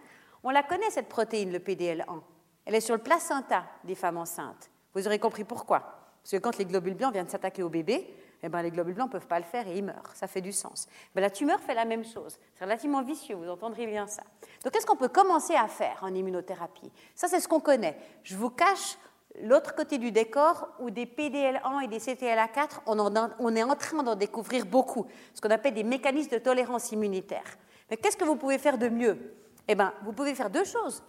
On 0.44 0.50
la 0.50 0.64
connaît, 0.64 0.90
cette 0.90 1.08
protéine, 1.08 1.52
le 1.52 1.60
PDL1. 1.60 2.22
Elle 2.66 2.76
est 2.76 2.82
sur 2.82 2.96
le 2.96 3.02
placenta 3.02 3.66
des 3.84 3.96
femmes 3.96 4.18
enceintes. 4.18 4.70
Vous 4.94 5.08
aurez 5.08 5.20
compris 5.20 5.44
pourquoi. 5.46 5.80
Parce 6.22 6.32
que 6.32 6.38
quand 6.38 6.58
les 6.58 6.66
globules 6.66 6.96
blancs 6.96 7.14
viennent 7.14 7.30
s'attaquer 7.30 7.64
au 7.64 7.70
bébé, 7.70 8.14
eh 8.44 8.50
ben, 8.50 8.62
les 8.62 8.72
globules 8.72 8.94
blancs 8.94 9.08
ne 9.08 9.12
peuvent 9.12 9.28
pas 9.28 9.40
le 9.40 9.46
faire 9.46 9.68
et 9.68 9.78
ils 9.78 9.84
meurent. 9.84 10.12
Ça 10.14 10.28
fait 10.28 10.42
du 10.42 10.52
sens. 10.52 10.88
La 11.16 11.30
tumeur 11.30 11.60
fait 11.62 11.74
la 11.74 11.86
même 11.86 12.04
chose. 12.04 12.38
C'est 12.56 12.66
relativement 12.66 13.02
vicieux, 13.02 13.36
vous 13.36 13.50
entendrez 13.50 13.88
bien 13.88 14.06
ça. 14.08 14.24
Donc, 14.64 14.74
qu'est-ce 14.74 14.86
qu'on 14.86 14.98
peut 14.98 15.10
commencer 15.10 15.56
à 15.56 15.68
faire 15.68 16.00
en 16.02 16.14
immunothérapie? 16.14 16.92
Ça, 17.16 17.28
c'est 17.28 17.40
ce 17.40 17.48
qu'on 17.48 17.62
connaît. 17.62 17.98
Je 18.24 18.36
vous 18.36 18.50
cache 18.50 18.98
l'autre 19.42 19.76
côté 19.76 19.98
du 19.98 20.12
décor 20.12 20.68
où 20.80 20.90
des 20.90 21.06
PDL1 21.06 21.84
et 21.84 21.88
des 21.88 22.00
CTLA4, 22.00 22.82
on, 22.86 22.98
on 23.40 23.56
est 23.56 23.64
en 23.64 23.76
train 23.76 24.04
d'en 24.04 24.16
découvrir 24.16 24.66
beaucoup, 24.66 25.06
ce 25.34 25.42
qu'on 25.42 25.50
appelle 25.50 25.74
des 25.74 25.84
mécanismes 25.84 26.32
de 26.32 26.38
tolérance 26.38 26.92
immunitaire. 26.92 27.58
Mais 27.90 27.98
qu'est-ce 27.98 28.18
que 28.18 28.26
vous 28.26 28.36
pouvez 28.36 28.58
faire 28.58 28.78
de 28.78 28.90
mieux? 28.90 29.36
Eh 29.68 29.76
bien, 29.76 29.94
vous 30.04 30.14
pouvez 30.14 30.36
faire 30.36 30.50
deux 30.50 30.66
choses. 30.66 31.04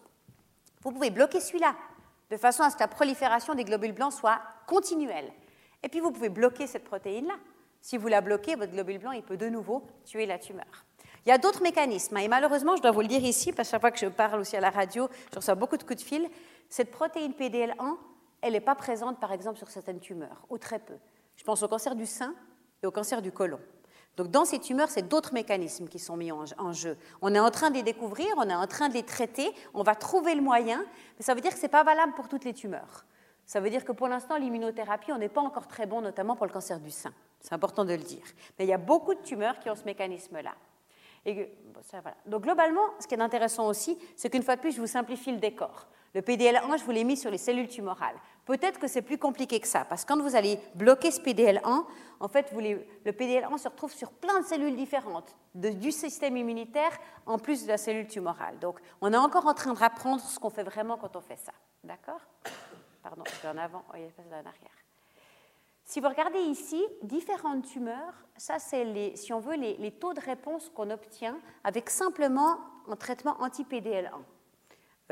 Vous 0.83 0.93
pouvez 0.93 1.11
bloquer 1.11 1.41
celui-là, 1.41 1.75
de 2.31 2.37
façon 2.37 2.63
à 2.63 2.71
ce 2.71 2.77
que 2.77 2.81
la 2.81 2.89
prolifération 2.89 3.55
des 3.55 3.65
globules 3.65 3.93
blancs 3.93 4.13
soit 4.13 4.41
continuelle. 4.67 5.31
Et 5.83 5.89
puis, 5.89 6.01
vous 6.01 6.11
pouvez 6.11 6.29
bloquer 6.29 6.67
cette 6.67 6.85
protéine-là. 6.85 7.35
Si 7.81 7.99
vous 7.99 8.09
la 8.09 8.21
bloquez, 8.21 8.55
votre 8.55 8.73
globule 8.73 8.99
blanc, 8.99 9.13
il 9.13 9.23
peut 9.23 9.37
de 9.37 9.49
nouveau 9.49 9.87
tuer 10.05 10.25
la 10.27 10.39
tumeur. 10.39 10.85
Il 11.27 11.31
y 11.31 11.33
a 11.33 11.39
d'autres 11.39 11.63
mécanismes, 11.63 12.17
hein, 12.17 12.21
et 12.21 12.29
malheureusement, 12.29 12.77
je 12.77 12.83
dois 12.83 12.91
vous 12.91 13.01
le 13.01 13.07
dire 13.07 13.25
ici, 13.25 13.53
parce 13.53 13.69
que 13.69 13.71
chaque 13.73 13.81
fois 13.81 13.91
que 13.91 13.99
je 13.99 14.07
parle 14.07 14.41
aussi 14.41 14.57
à 14.57 14.61
la 14.61 14.71
radio, 14.71 15.09
je 15.33 15.37
reçois 15.37 15.55
beaucoup 15.55 15.79
de 15.79 15.83
coups 15.83 16.03
de 16.03 16.07
fil, 16.07 16.29
cette 16.69 16.91
protéine 16.91 17.33
PDL1, 17.33 17.97
elle 18.45 18.53
n'est 18.53 18.61
pas 18.61 18.75
présente, 18.75 19.19
par 19.19 19.33
exemple, 19.33 19.57
sur 19.57 19.71
certaines 19.71 20.01
tumeurs, 20.01 20.45
ou 20.51 20.59
très 20.59 20.79
peu. 20.79 20.95
Je 21.37 21.45
pense 21.45 21.63
au 21.63 21.69
cancer 21.69 21.95
du 21.95 22.05
sein 22.05 22.35
et 22.83 22.87
au 22.87 22.91
cancer 22.91 23.23
du 23.23 23.33
côlon. 23.33 23.59
Donc 24.19 24.29
dans 24.29 24.45
ces 24.45 24.59
tumeurs, 24.59 24.91
c'est 24.91 25.09
d'autres 25.09 25.33
mécanismes 25.33 25.89
qui 25.89 25.99
sont 25.99 26.17
mis 26.17 26.31
en, 26.31 26.73
jeu. 26.73 26.97
On 27.23 27.35
est 27.35 27.41
en 27.41 27.51
train 27.51 27.71
de 27.71 27.77
les 27.77 27.83
découvrir, 27.83 28.29
on 28.37 28.49
est 28.49 28.55
en 28.55 28.67
train 28.67 28.89
de 28.91 28.95
les 28.95 29.03
traiter, 29.03 29.51
on 29.73 29.83
va 29.83 29.95
trouver 29.95 30.35
le 30.35 30.43
moyen, 30.43 30.85
mais 31.19 31.25
ça 31.25 31.35
veut 31.35 31.41
dire 31.41 31.53
que 31.53 31.57
ce 31.57 31.63
n'est 31.63 31.71
pas 31.71 31.83
valable 31.85 32.13
pour 32.13 32.29
toutes 32.29 32.45
les 32.45 32.53
tumeurs. 32.53 33.07
Ça 33.47 33.61
veut 33.61 33.71
dire 33.71 33.85
que 33.85 33.93
pour 33.93 34.09
l'instant, 34.09 34.37
l'immunothérapie, 34.37 35.11
on 35.11 35.19
n'est 35.19 35.29
pas 35.31 35.41
encore 35.41 35.67
très 35.67 35.87
bon, 35.87 36.03
notamment 36.03 36.37
pour 36.37 36.47
le 36.47 36.53
cancer 36.53 36.79
du 36.79 36.91
sein. 36.91 37.13
C'est 37.41 37.55
important 37.55 37.85
de 37.85 37.93
le 37.93 38.03
dire. 38.03 38.25
Mais 38.59 38.67
il 38.67 38.69
y 38.69 38.75
a 38.75 38.79
beaucoup 38.79 39.15
de 39.15 39.21
tumeurs 39.21 39.59
qui 39.59 39.69
ont 39.71 39.75
ce 39.75 39.85
mécanisme-là. 39.85 40.55
Donc 42.27 42.43
globalement, 42.43 42.83
ce 43.01 43.07
qui 43.07 43.15
est 43.15 43.21
intéressant 43.21 43.67
aussi, 43.67 43.99
c'est 44.17 44.29
qu'une 44.29 44.43
fois 44.43 44.57
de 44.57 44.61
plus, 44.61 44.73
je 44.73 44.81
vous 44.81 44.87
simplifie 44.87 45.33
le 45.33 45.39
décor. 45.39 45.89
Le 46.15 46.21
PDL1, 46.21 46.79
je 46.79 46.85
vous 46.85 46.91
l'ai 46.93 47.05
mis 47.05 47.17
sur 47.17 47.31
les 47.31 47.39
cellules 47.39 47.69
tumorales. 47.69 48.17
Peut-être 48.45 48.79
que 48.79 48.89
c'est 48.89 49.03
plus 49.03 49.19
compliqué 49.19 49.59
que 49.59 49.67
ça, 49.67 49.85
parce 49.85 50.05
que 50.05 50.13
quand 50.13 50.21
vous 50.21 50.37
allez 50.37 50.59
bloquer 50.75 51.11
ce 51.11 51.21
PDL1, 51.21 51.85
en 52.21 52.29
fait, 52.29 52.53
le 52.53 53.13
PDL1 53.13 53.59
se 53.59 53.69
retrouve 53.69 53.93
sur 53.93 54.13
plein 54.13 54.41
de 54.41 54.45
cellules 54.45 54.77
différentes 54.77 55.35
du 55.55 55.93
système 55.93 56.37
immunitaire, 56.37 56.91
en 57.27 57.39
plus 57.39 57.65
de 57.65 57.69
la 57.69 57.79
cellule 57.79 58.07
tumorale. 58.07 58.59
Donc, 58.59 58.81
on 59.01 59.13
est 59.13 59.17
encore 59.17 59.47
en 59.47 59.55
train 59.55 59.73
de 59.73 59.79
rapprendre 59.79 60.21
ce 60.21 60.39
qu'on 60.39 60.51
fait 60.51 60.65
vraiment 60.65 60.97
quand 60.97 61.17
on 61.17 61.21
fait 61.21 61.39
ça. 61.39 61.53
D'accord? 61.83 62.21
Pardon, 63.03 63.25
vais 63.43 63.49
en 63.49 63.59
avant, 63.59 63.83
oh, 63.91 63.97
il 63.97 64.35
en 64.35 64.39
arrière. 64.39 64.85
Si 65.85 66.01
vous 66.01 66.09
regardez 66.09 66.41
ici, 66.41 66.83
différentes 67.03 67.67
tumeurs, 67.67 68.15
ça 68.37 68.59
c'est, 68.59 68.85
les, 68.85 69.17
si 69.17 69.33
on 69.33 69.41
veut, 69.41 69.57
les, 69.57 69.93
taux 69.93 70.15
de 70.15 70.21
réponse 70.21 70.71
qu'on 70.71 70.91
obtient 70.91 71.39
avec 71.63 71.91
simplement 71.91 72.59
un 72.89 72.97
traitement 72.97 73.37
anti-PDL1. 73.41 74.11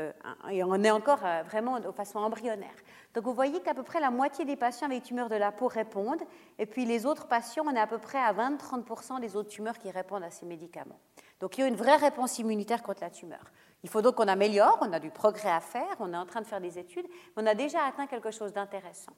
Euh, 0.01 0.11
et 0.49 0.63
on 0.63 0.81
est 0.83 0.89
encore 0.89 1.23
euh, 1.23 1.43
vraiment 1.43 1.79
de 1.79 1.91
façon 1.91 2.17
embryonnaire. 2.17 2.73
Donc 3.13 3.25
vous 3.25 3.33
voyez 3.33 3.61
qu'à 3.61 3.75
peu 3.75 3.83
près 3.83 3.99
la 3.99 4.09
moitié 4.09 4.43
des 4.43 4.55
patients 4.55 4.87
avec 4.87 5.03
tumeurs 5.03 5.29
de 5.29 5.35
la 5.35 5.51
peau 5.51 5.67
répondent, 5.67 6.23
et 6.57 6.65
puis 6.65 6.85
les 6.85 7.05
autres 7.05 7.27
patients, 7.27 7.63
on 7.67 7.75
est 7.75 7.79
à 7.79 7.85
peu 7.85 7.99
près 7.99 8.17
à 8.17 8.33
20-30% 8.33 9.19
des 9.19 9.35
autres 9.35 9.49
tumeurs 9.49 9.77
qui 9.77 9.91
répondent 9.91 10.23
à 10.23 10.31
ces 10.31 10.47
médicaments. 10.47 10.99
Donc 11.39 11.57
il 11.57 11.61
y 11.61 11.63
a 11.63 11.67
une 11.67 11.75
vraie 11.75 11.97
réponse 11.97 12.39
immunitaire 12.39 12.81
contre 12.81 13.01
la 13.01 13.11
tumeur. 13.11 13.51
Il 13.83 13.89
faut 13.89 14.01
donc 14.01 14.15
qu'on 14.15 14.27
améliore, 14.27 14.79
on 14.81 14.91
a 14.93 14.99
du 14.99 15.11
progrès 15.11 15.51
à 15.51 15.59
faire, 15.59 15.95
on 15.99 16.11
est 16.13 16.17
en 16.17 16.25
train 16.25 16.41
de 16.41 16.47
faire 16.47 16.61
des 16.61 16.79
études, 16.79 17.05
mais 17.35 17.43
on 17.43 17.45
a 17.45 17.53
déjà 17.53 17.85
atteint 17.85 18.07
quelque 18.07 18.31
chose 18.31 18.51
d'intéressant. 18.51 19.11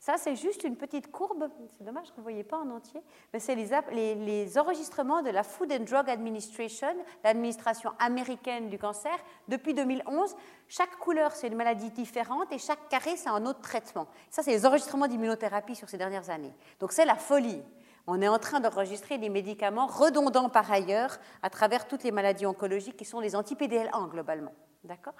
Ça, 0.00 0.14
c'est 0.16 0.36
juste 0.36 0.62
une 0.62 0.76
petite 0.76 1.10
courbe, 1.10 1.48
c'est 1.76 1.84
dommage 1.84 2.08
que 2.10 2.14
vous 2.14 2.20
ne 2.20 2.22
voyez 2.22 2.44
pas 2.44 2.56
en 2.56 2.70
entier, 2.70 3.02
mais 3.32 3.40
c'est 3.40 3.56
les, 3.56 4.14
les, 4.14 4.58
enregistrements 4.58 5.22
de 5.22 5.30
la 5.30 5.42
Food 5.42 5.72
and 5.72 5.84
Drug 5.84 6.08
Administration, 6.08 6.94
l'administration 7.24 7.92
américaine 7.98 8.68
du 8.68 8.78
cancer, 8.78 9.12
depuis 9.48 9.74
2011. 9.74 10.36
Chaque 10.68 10.96
couleur, 10.98 11.32
c'est 11.32 11.48
une 11.48 11.56
maladie 11.56 11.90
différente 11.90 12.52
et 12.52 12.58
chaque 12.58 12.88
carré, 12.88 13.16
c'est 13.16 13.28
un 13.28 13.44
autre 13.44 13.60
traitement. 13.60 14.06
Ça, 14.30 14.44
c'est 14.44 14.52
les 14.52 14.64
enregistrements 14.64 15.08
d'immunothérapie 15.08 15.74
sur 15.74 15.88
ces 15.88 15.98
dernières 15.98 16.30
années. 16.30 16.54
Donc, 16.78 16.92
c'est 16.92 17.04
la 17.04 17.16
folie. 17.16 17.60
On 18.06 18.22
est 18.22 18.28
en 18.28 18.38
train 18.38 18.60
d'enregistrer 18.60 19.18
des 19.18 19.28
médicaments 19.28 19.86
redondants 19.86 20.48
par 20.48 20.70
ailleurs 20.70 21.18
à 21.42 21.50
travers 21.50 21.88
toutes 21.88 22.04
les 22.04 22.12
maladies 22.12 22.46
oncologiques 22.46 22.96
qui 22.96 23.04
sont 23.04 23.20
les 23.20 23.34
anti-PDL1 23.34 24.08
globalement. 24.08 24.54
D'accord? 24.84 25.14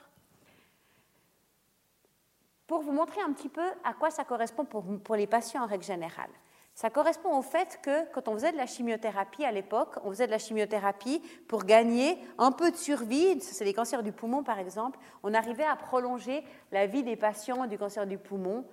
Pour 2.68 2.82
vous 2.82 2.92
montrer 2.92 3.20
un 3.22 3.32
petit 3.32 3.48
peu 3.48 3.66
à 3.82 3.94
quoi 3.94 4.10
ça 4.10 4.22
correspond 4.22 4.64
pour, 4.64 5.16
les 5.16 5.26
patients 5.26 5.64
en 5.64 5.66
règle 5.66 5.82
générale. 5.82 6.30
Ça 6.74 6.90
correspond 6.90 7.36
au 7.36 7.42
fait 7.42 7.80
que 7.82 8.08
quand 8.12 8.28
on 8.28 8.34
faisait 8.34 8.52
de 8.52 8.56
la 8.56 8.66
chimiothérapie 8.66 9.44
à 9.44 9.50
l'époque, 9.50 9.96
on 10.04 10.10
faisait 10.10 10.26
de 10.26 10.30
la 10.30 10.38
chimiothérapie 10.38 11.20
pour 11.48 11.64
gagner 11.64 12.18
un 12.36 12.52
peu 12.52 12.70
de 12.70 12.76
survie, 12.76 13.40
c'est 13.40 13.64
les 13.64 13.74
cancers 13.74 14.04
du 14.04 14.12
poumon 14.12 14.44
par 14.44 14.60
exemple, 14.60 15.00
on 15.24 15.34
arrivait 15.34 15.64
à 15.64 15.74
prolonger 15.74 16.44
la 16.70 16.86
vie 16.86 17.02
des 17.02 17.16
patients 17.16 17.66
du 17.66 17.78
cancer 17.78 18.06
du 18.06 18.18
poumon 18.18 18.64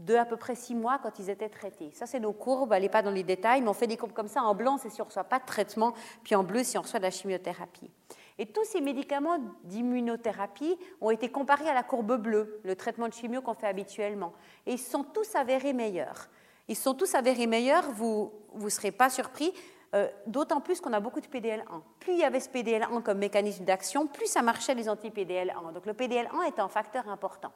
de 0.00 0.14
à 0.14 0.26
peu 0.26 0.36
près 0.36 0.54
six 0.54 0.74
mois 0.74 0.98
quand 1.02 1.18
ils 1.18 1.30
étaient 1.30 1.48
traités. 1.48 1.90
Ça, 1.94 2.04
c'est 2.04 2.20
nos 2.20 2.34
courbes, 2.34 2.72
allez 2.72 2.90
pas 2.90 3.00
dans 3.00 3.10
les 3.10 3.22
détails, 3.22 3.62
mais 3.62 3.68
on 3.68 3.74
fait 3.74 3.86
des 3.86 3.96
courbes 3.96 4.12
comme 4.12 4.28
ça. 4.28 4.42
En 4.42 4.54
blanc, 4.54 4.76
c'est 4.76 4.90
si 4.90 5.00
on 5.00 5.04
ne 5.04 5.08
reçoit 5.08 5.24
pas 5.24 5.38
de 5.38 5.46
traitement, 5.46 5.94
puis 6.22 6.34
en 6.34 6.42
bleu, 6.42 6.62
si 6.64 6.76
on 6.76 6.82
reçoit 6.82 6.98
de 6.98 7.04
la 7.04 7.10
chimiothérapie. 7.10 7.90
Et 8.38 8.46
tous 8.46 8.64
ces 8.64 8.80
médicaments 8.80 9.38
d'immunothérapie 9.64 10.76
ont 11.00 11.10
été 11.10 11.30
comparés 11.30 11.68
à 11.68 11.74
la 11.74 11.82
courbe 11.82 12.16
bleue, 12.16 12.60
le 12.64 12.76
traitement 12.76 13.08
de 13.08 13.14
chimio 13.14 13.40
qu'on 13.40 13.54
fait 13.54 13.66
habituellement. 13.66 14.34
Et 14.66 14.72
ils 14.72 14.78
sont 14.78 15.04
tous 15.04 15.34
avérés 15.34 15.72
meilleurs. 15.72 16.28
Ils 16.68 16.76
sont 16.76 16.94
tous 16.94 17.14
avérés 17.14 17.46
meilleurs, 17.46 17.90
vous 17.92 18.32
ne 18.54 18.68
serez 18.68 18.90
pas 18.90 19.08
surpris, 19.08 19.52
euh, 19.94 20.08
d'autant 20.26 20.60
plus 20.60 20.80
qu'on 20.80 20.92
a 20.92 21.00
beaucoup 21.00 21.20
de 21.20 21.26
PDL1. 21.26 21.80
Plus 22.00 22.12
il 22.12 22.18
y 22.18 22.24
avait 22.24 22.40
ce 22.40 22.50
PDL1 22.50 23.02
comme 23.02 23.18
mécanisme 23.18 23.64
d'action, 23.64 24.06
plus 24.06 24.26
ça 24.26 24.42
marchait 24.42 24.74
les 24.74 24.88
anti-PDL1. 24.88 25.72
Donc 25.72 25.86
le 25.86 25.92
PDL1 25.92 26.46
est 26.48 26.58
un 26.58 26.68
facteur 26.68 27.08
important. 27.08 27.52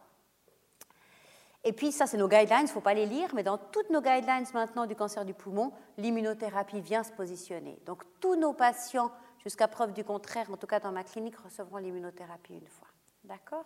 Et 1.62 1.72
puis 1.72 1.92
ça, 1.92 2.06
c'est 2.06 2.16
nos 2.16 2.28
guidelines, 2.28 2.60
il 2.60 2.64
ne 2.64 2.68
faut 2.68 2.80
pas 2.80 2.94
les 2.94 3.04
lire, 3.04 3.34
mais 3.34 3.42
dans 3.42 3.58
toutes 3.58 3.90
nos 3.90 4.00
guidelines 4.00 4.46
maintenant 4.54 4.86
du 4.86 4.96
cancer 4.96 5.26
du 5.26 5.34
poumon, 5.34 5.72
l'immunothérapie 5.98 6.80
vient 6.80 7.02
se 7.02 7.12
positionner. 7.12 7.78
Donc 7.84 8.02
tous 8.20 8.36
nos 8.36 8.54
patients 8.54 9.10
jusqu'à 9.42 9.68
preuve 9.68 9.92
du 9.92 10.04
contraire, 10.04 10.50
en 10.52 10.56
tout 10.56 10.66
cas 10.66 10.80
dans 10.80 10.92
ma 10.92 11.04
clinique, 11.04 11.36
recevront 11.36 11.78
l'immunothérapie 11.78 12.54
une 12.54 12.68
fois. 12.68 12.88
D'accord? 13.24 13.64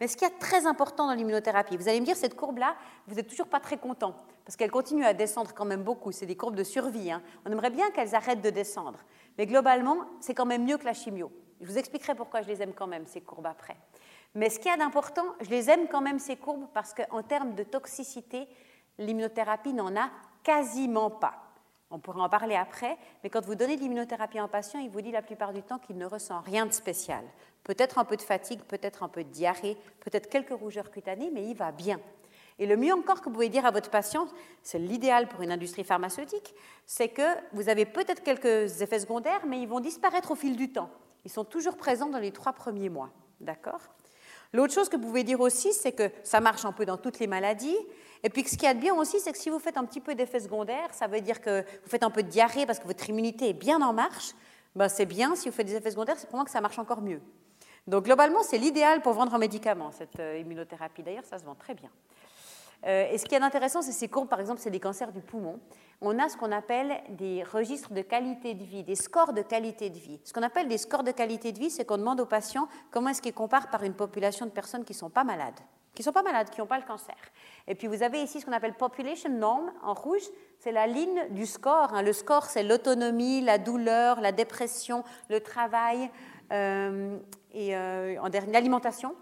Mais 0.00 0.08
ce 0.08 0.16
qui 0.16 0.24
est 0.24 0.38
très 0.38 0.66
important 0.66 1.06
dans 1.06 1.14
l'immunothérapie, 1.14 1.76
vous 1.76 1.88
allez 1.88 2.00
me 2.00 2.04
dire, 2.04 2.16
cette 2.16 2.34
courbe-là, 2.34 2.76
vous 3.06 3.14
n'êtes 3.14 3.28
toujours 3.28 3.46
pas 3.46 3.60
très 3.60 3.78
content, 3.78 4.16
parce 4.44 4.56
qu'elle 4.56 4.70
continue 4.70 5.04
à 5.04 5.14
descendre 5.14 5.54
quand 5.54 5.64
même 5.64 5.84
beaucoup. 5.84 6.10
C'est 6.10 6.26
des 6.26 6.36
courbes 6.36 6.56
de 6.56 6.64
survie. 6.64 7.12
Hein. 7.12 7.22
On 7.44 7.52
aimerait 7.52 7.70
bien 7.70 7.90
qu'elles 7.90 8.14
arrêtent 8.14 8.42
de 8.42 8.50
descendre. 8.50 8.98
Mais 9.38 9.46
globalement, 9.46 9.98
c'est 10.20 10.34
quand 10.34 10.46
même 10.46 10.64
mieux 10.64 10.76
que 10.76 10.84
la 10.84 10.92
chimio. 10.92 11.30
Je 11.60 11.66
vous 11.66 11.78
expliquerai 11.78 12.14
pourquoi 12.14 12.42
je 12.42 12.48
les 12.48 12.62
aime 12.62 12.74
quand 12.74 12.86
même, 12.86 13.06
ces 13.06 13.20
courbes 13.20 13.46
après. 13.46 13.76
Mais 14.34 14.50
ce 14.50 14.58
qui 14.58 14.68
est 14.68 14.76
d'important, 14.76 15.24
je 15.40 15.50
les 15.50 15.70
aime 15.70 15.88
quand 15.88 16.00
même, 16.00 16.18
ces 16.18 16.36
courbes, 16.36 16.66
parce 16.74 16.92
qu'en 16.92 17.22
termes 17.22 17.54
de 17.54 17.62
toxicité, 17.62 18.48
l'immunothérapie 18.98 19.72
n'en 19.72 19.96
a 19.96 20.10
quasiment 20.42 21.10
pas. 21.10 21.45
On 21.90 21.98
pourra 21.98 22.22
en 22.22 22.28
parler 22.28 22.56
après, 22.56 22.96
mais 23.22 23.30
quand 23.30 23.44
vous 23.44 23.54
donnez 23.54 23.76
de 23.76 23.80
l'immunothérapie 23.80 24.38
à 24.38 24.42
un 24.42 24.48
patient, 24.48 24.80
il 24.80 24.90
vous 24.90 25.00
dit 25.00 25.12
la 25.12 25.22
plupart 25.22 25.52
du 25.52 25.62
temps 25.62 25.78
qu'il 25.78 25.96
ne 25.96 26.06
ressent 26.06 26.40
rien 26.40 26.66
de 26.66 26.72
spécial. 26.72 27.24
Peut-être 27.62 27.98
un 27.98 28.04
peu 28.04 28.16
de 28.16 28.22
fatigue, 28.22 28.60
peut-être 28.62 29.02
un 29.02 29.08
peu 29.08 29.22
de 29.22 29.28
diarrhée, 29.28 29.76
peut-être 30.00 30.28
quelques 30.28 30.58
rougeurs 30.58 30.90
cutanées, 30.90 31.30
mais 31.32 31.46
il 31.46 31.56
va 31.56 31.70
bien. 31.70 32.00
Et 32.58 32.66
le 32.66 32.76
mieux 32.76 32.92
encore 32.92 33.20
que 33.20 33.26
vous 33.26 33.34
pouvez 33.34 33.48
dire 33.48 33.66
à 33.66 33.70
votre 33.70 33.90
patient, 33.90 34.26
c'est 34.62 34.78
l'idéal 34.78 35.28
pour 35.28 35.42
une 35.42 35.52
industrie 35.52 35.84
pharmaceutique, 35.84 36.54
c'est 36.86 37.08
que 37.08 37.36
vous 37.52 37.68
avez 37.68 37.84
peut-être 37.84 38.22
quelques 38.22 38.82
effets 38.82 39.00
secondaires, 39.00 39.44
mais 39.46 39.60
ils 39.60 39.68
vont 39.68 39.80
disparaître 39.80 40.30
au 40.30 40.36
fil 40.36 40.56
du 40.56 40.72
temps. 40.72 40.90
Ils 41.24 41.30
sont 41.30 41.44
toujours 41.44 41.76
présents 41.76 42.08
dans 42.08 42.18
les 42.18 42.32
trois 42.32 42.52
premiers 42.52 42.88
mois. 42.88 43.10
D'accord? 43.40 43.80
L'autre 44.56 44.72
chose 44.72 44.88
que 44.88 44.96
vous 44.96 45.02
pouvez 45.02 45.22
dire 45.22 45.38
aussi, 45.40 45.74
c'est 45.74 45.92
que 45.92 46.10
ça 46.22 46.40
marche 46.40 46.64
un 46.64 46.72
peu 46.72 46.86
dans 46.86 46.96
toutes 46.96 47.18
les 47.18 47.26
maladies. 47.26 47.76
Et 48.22 48.30
puis, 48.30 48.42
ce 48.48 48.56
qui 48.56 48.64
est 48.64 48.72
bien 48.72 48.94
aussi, 48.94 49.20
c'est 49.20 49.30
que 49.32 49.36
si 49.36 49.50
vous 49.50 49.58
faites 49.58 49.76
un 49.76 49.84
petit 49.84 50.00
peu 50.00 50.14
d'effets 50.14 50.40
secondaires, 50.40 50.88
ça 50.94 51.08
veut 51.08 51.20
dire 51.20 51.42
que 51.42 51.60
vous 51.60 51.90
faites 51.90 52.02
un 52.02 52.08
peu 52.08 52.22
de 52.22 52.28
diarrhée 52.28 52.64
parce 52.64 52.78
que 52.78 52.86
votre 52.86 53.06
immunité 53.10 53.50
est 53.50 53.52
bien 53.52 53.82
en 53.82 53.92
marche, 53.92 54.32
ben 54.74 54.88
c'est 54.88 55.04
bien. 55.04 55.36
Si 55.36 55.50
vous 55.50 55.54
faites 55.54 55.66
des 55.66 55.74
effets 55.74 55.90
secondaires, 55.90 56.16
c'est 56.18 56.26
pour 56.26 56.36
moi 56.36 56.46
que 56.46 56.50
ça 56.50 56.62
marche 56.62 56.78
encore 56.78 57.02
mieux. 57.02 57.20
Donc, 57.86 58.06
globalement, 58.06 58.42
c'est 58.42 58.56
l'idéal 58.56 59.02
pour 59.02 59.12
vendre 59.12 59.34
un 59.34 59.38
médicament, 59.38 59.90
cette 59.90 60.18
euh, 60.20 60.38
immunothérapie. 60.38 61.02
D'ailleurs, 61.02 61.26
ça 61.26 61.38
se 61.38 61.44
vend 61.44 61.54
très 61.54 61.74
bien. 61.74 61.90
Euh, 62.86 63.10
et 63.12 63.18
ce 63.18 63.26
qui 63.26 63.34
est 63.34 63.42
intéressant, 63.42 63.82
c'est 63.82 63.92
ces 63.92 64.08
courbes, 64.08 64.28
par 64.28 64.40
exemple, 64.40 64.62
c'est 64.62 64.70
des 64.70 64.80
cancers 64.80 65.12
du 65.12 65.20
poumon. 65.20 65.60
On 66.00 66.18
a 66.18 66.28
ce 66.28 66.36
qu'on 66.36 66.52
appelle 66.52 67.00
des 67.10 67.42
registres 67.42 67.92
de 67.92 68.02
qualité 68.02 68.54
de 68.54 68.64
vie, 68.64 68.84
des 68.84 68.96
scores 68.96 69.32
de 69.32 69.42
qualité 69.42 69.88
de 69.88 69.98
vie. 69.98 70.20
Ce 70.24 70.32
qu'on 70.32 70.42
appelle 70.42 70.68
des 70.68 70.78
scores 70.78 71.04
de 71.04 71.10
qualité 71.10 71.52
de 71.52 71.58
vie, 71.58 71.70
c'est 71.70 71.86
qu'on 71.86 71.96
demande 71.96 72.20
aux 72.20 72.26
patients 72.26 72.68
comment 72.90 73.10
est-ce 73.10 73.22
qu'ils 73.22 73.32
comparent 73.32 73.70
par 73.70 73.82
une 73.82 73.94
population 73.94 74.44
de 74.44 74.50
personnes 74.50 74.84
qui 74.84 74.92
ne 74.92 74.98
sont 74.98 75.10
pas 75.10 75.24
malades, 75.24 75.58
qui 75.94 76.02
sont 76.02 76.12
pas 76.12 76.22
malades, 76.22 76.50
qui 76.50 76.60
n'ont 76.60 76.66
pas 76.66 76.78
le 76.78 76.84
cancer. 76.84 77.16
Et 77.66 77.74
puis 77.74 77.86
vous 77.86 78.02
avez 78.02 78.22
ici 78.22 78.40
ce 78.40 78.46
qu'on 78.46 78.52
appelle 78.52 78.74
population 78.74 79.30
norm 79.30 79.72
en 79.82 79.94
rouge, 79.94 80.22
c'est 80.58 80.72
la 80.72 80.86
ligne 80.86 81.28
du 81.30 81.46
score. 81.46 81.94
Hein. 81.94 82.02
Le 82.02 82.12
score, 82.12 82.44
c'est 82.44 82.62
l'autonomie, 82.62 83.40
la 83.40 83.56
douleur, 83.56 84.20
la 84.20 84.32
dépression, 84.32 85.02
le 85.30 85.40
travail 85.40 86.10
euh, 86.52 87.16
et 87.52 87.74
euh, 87.74 88.20
en 88.20 88.28
dernier 88.28 88.52
l'alimentation. 88.52 89.14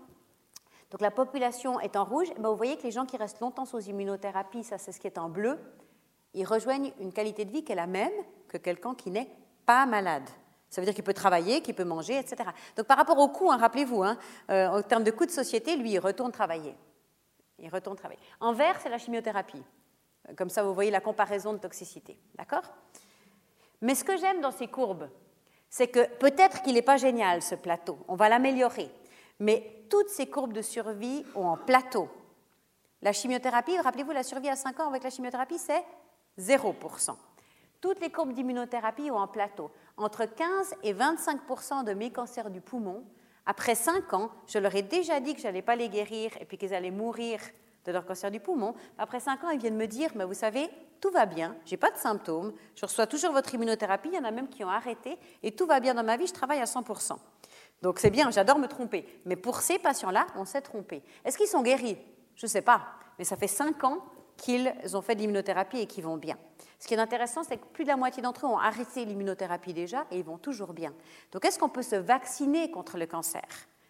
Donc 0.90 1.00
la 1.00 1.12
population 1.12 1.78
est 1.78 1.96
en 1.96 2.04
rouge. 2.04 2.28
Ben, 2.38 2.50
vous 2.50 2.56
voyez 2.56 2.76
que 2.76 2.82
les 2.82 2.90
gens 2.90 3.06
qui 3.06 3.16
restent 3.16 3.40
longtemps 3.40 3.64
sous 3.64 3.80
immunothérapie, 3.80 4.64
ça 4.64 4.78
c'est 4.78 4.92
ce 4.92 4.98
qui 4.98 5.06
est 5.06 5.18
en 5.18 5.28
bleu, 5.28 5.58
ils 6.34 6.44
rejoignent 6.44 6.92
une 7.00 7.12
qualité 7.12 7.44
de 7.44 7.50
vie 7.50 7.64
qui 7.64 7.72
est 7.72 7.76
la 7.76 7.86
même 7.86 8.12
que 8.48 8.58
quelqu'un 8.58 8.94
qui 8.94 9.10
n'est 9.10 9.30
pas 9.66 9.86
malade. 9.86 10.28
Ça 10.68 10.80
veut 10.80 10.86
dire 10.86 10.94
qu'il 10.94 11.04
peut 11.04 11.14
travailler, 11.14 11.60
qu'il 11.60 11.74
peut 11.74 11.84
manger, 11.84 12.18
etc. 12.18 12.50
Donc 12.76 12.86
par 12.86 12.96
rapport 12.96 13.18
au 13.18 13.28
coût, 13.28 13.50
hein, 13.50 13.56
rappelez-vous, 13.56 14.02
hein, 14.02 14.18
euh, 14.50 14.66
en 14.66 14.82
termes 14.82 15.04
de 15.04 15.12
coût 15.12 15.24
de 15.24 15.30
société, 15.30 15.76
lui, 15.76 15.92
il 15.92 15.98
retourne 16.00 16.32
travailler. 16.32 16.74
Il 17.60 17.68
retourne 17.68 17.96
travailler. 17.96 18.20
En 18.40 18.52
vert, 18.52 18.78
c'est 18.82 18.88
la 18.88 18.98
chimiothérapie. 18.98 19.62
Comme 20.36 20.50
ça, 20.50 20.62
vous 20.62 20.74
voyez 20.74 20.90
la 20.90 21.00
comparaison 21.00 21.52
de 21.52 21.58
toxicité. 21.58 22.18
D'accord? 22.36 22.64
Mais 23.80 23.94
ce 23.94 24.02
que 24.02 24.16
j'aime 24.16 24.40
dans 24.40 24.50
ces 24.50 24.66
courbes, 24.66 25.08
c'est 25.70 25.88
que 25.88 26.08
peut-être 26.16 26.62
qu'il 26.62 26.74
n'est 26.74 26.82
pas 26.82 26.96
génial, 26.96 27.42
ce 27.42 27.54
plateau. 27.54 27.98
On 28.08 28.16
va 28.16 28.28
l'améliorer. 28.28 28.90
Mais 29.38 29.84
toutes 29.90 30.08
ces 30.08 30.26
courbes 30.26 30.52
de 30.52 30.62
survie 30.62 31.24
ont 31.34 31.50
un 31.50 31.56
plateau. 31.56 32.08
La 33.02 33.12
chimiothérapie, 33.12 33.78
rappelez-vous, 33.78 34.12
la 34.12 34.22
survie 34.22 34.48
à 34.48 34.56
5 34.56 34.80
ans 34.80 34.88
avec 34.88 35.02
la 35.02 35.10
chimiothérapie, 35.10 35.58
c'est 35.58 35.84
0%. 36.38 37.16
Toutes 37.80 38.00
les 38.00 38.10
courbes 38.10 38.32
d'immunothérapie 38.32 39.10
ont 39.10 39.20
un 39.20 39.26
plateau. 39.26 39.70
Entre 39.96 40.24
15 40.24 40.74
et 40.82 40.94
25% 40.94 41.84
de 41.84 41.92
mes 41.92 42.10
cancers 42.10 42.50
du 42.50 42.60
poumon, 42.60 43.04
après 43.46 43.74
5 43.74 44.12
ans, 44.14 44.30
je 44.46 44.58
leur 44.58 44.74
ai 44.74 44.82
déjà 44.82 45.20
dit 45.20 45.34
que 45.34 45.40
je 45.40 45.46
n'allais 45.46 45.62
pas 45.62 45.76
les 45.76 45.88
guérir 45.88 46.30
et 46.40 46.46
puis 46.46 46.56
qu'ils 46.56 46.72
allaient 46.72 46.90
mourir 46.90 47.40
de 47.84 47.92
leur 47.92 48.06
cancer 48.06 48.30
du 48.30 48.40
poumon. 48.40 48.74
Après 48.96 49.20
5 49.20 49.44
ans, 49.44 49.50
ils 49.50 49.60
viennent 49.60 49.76
me 49.76 49.86
dire, 49.86 50.10
mais 50.14 50.24
vous 50.24 50.34
savez, 50.34 50.70
tout 51.00 51.10
va 51.10 51.26
bien, 51.26 51.54
j'ai 51.66 51.76
pas 51.76 51.90
de 51.90 51.98
symptômes, 51.98 52.54
je 52.74 52.86
reçois 52.86 53.06
toujours 53.06 53.32
votre 53.32 53.52
immunothérapie, 53.54 54.08
il 54.08 54.14
y 54.14 54.18
en 54.18 54.24
a 54.24 54.30
même 54.30 54.48
qui 54.48 54.64
ont 54.64 54.70
arrêté, 54.70 55.18
et 55.42 55.52
tout 55.52 55.66
va 55.66 55.80
bien 55.80 55.92
dans 55.92 56.02
ma 56.02 56.16
vie, 56.16 56.26
je 56.26 56.32
travaille 56.32 56.60
à 56.60 56.64
100%. 56.64 57.18
Donc 57.82 57.98
c'est 57.98 58.08
bien, 58.10 58.30
j'adore 58.30 58.58
me 58.58 58.66
tromper. 58.66 59.06
Mais 59.26 59.36
pour 59.36 59.60
ces 59.60 59.78
patients-là, 59.78 60.26
on 60.36 60.46
s'est 60.46 60.62
trompé. 60.62 61.02
Est-ce 61.26 61.36
qu'ils 61.36 61.48
sont 61.48 61.62
guéris? 61.62 61.98
Je 62.34 62.46
ne 62.46 62.50
sais 62.50 62.62
pas. 62.62 62.86
Mais 63.18 63.24
ça 63.24 63.36
fait 63.36 63.46
cinq 63.46 63.84
ans 63.84 63.98
qu'ils 64.44 64.74
ont 64.94 65.00
fait 65.00 65.14
de 65.14 65.20
l'immunothérapie 65.20 65.78
et 65.78 65.86
qu'ils 65.86 66.04
vont 66.04 66.18
bien. 66.18 66.36
Ce 66.78 66.86
qui 66.86 66.92
est 66.92 66.98
intéressant, 66.98 67.44
c'est 67.44 67.56
que 67.56 67.64
plus 67.64 67.84
de 67.84 67.88
la 67.88 67.96
moitié 67.96 68.22
d'entre 68.22 68.44
eux 68.44 68.48
ont 68.48 68.58
arrêté 68.58 69.06
l'immunothérapie 69.06 69.72
déjà 69.72 70.04
et 70.10 70.18
ils 70.18 70.24
vont 70.24 70.36
toujours 70.36 70.74
bien. 70.74 70.92
Donc 71.32 71.46
est-ce 71.46 71.58
qu'on 71.58 71.70
peut 71.70 71.82
se 71.82 71.96
vacciner 71.96 72.70
contre 72.70 72.98
le 72.98 73.06
cancer? 73.06 73.42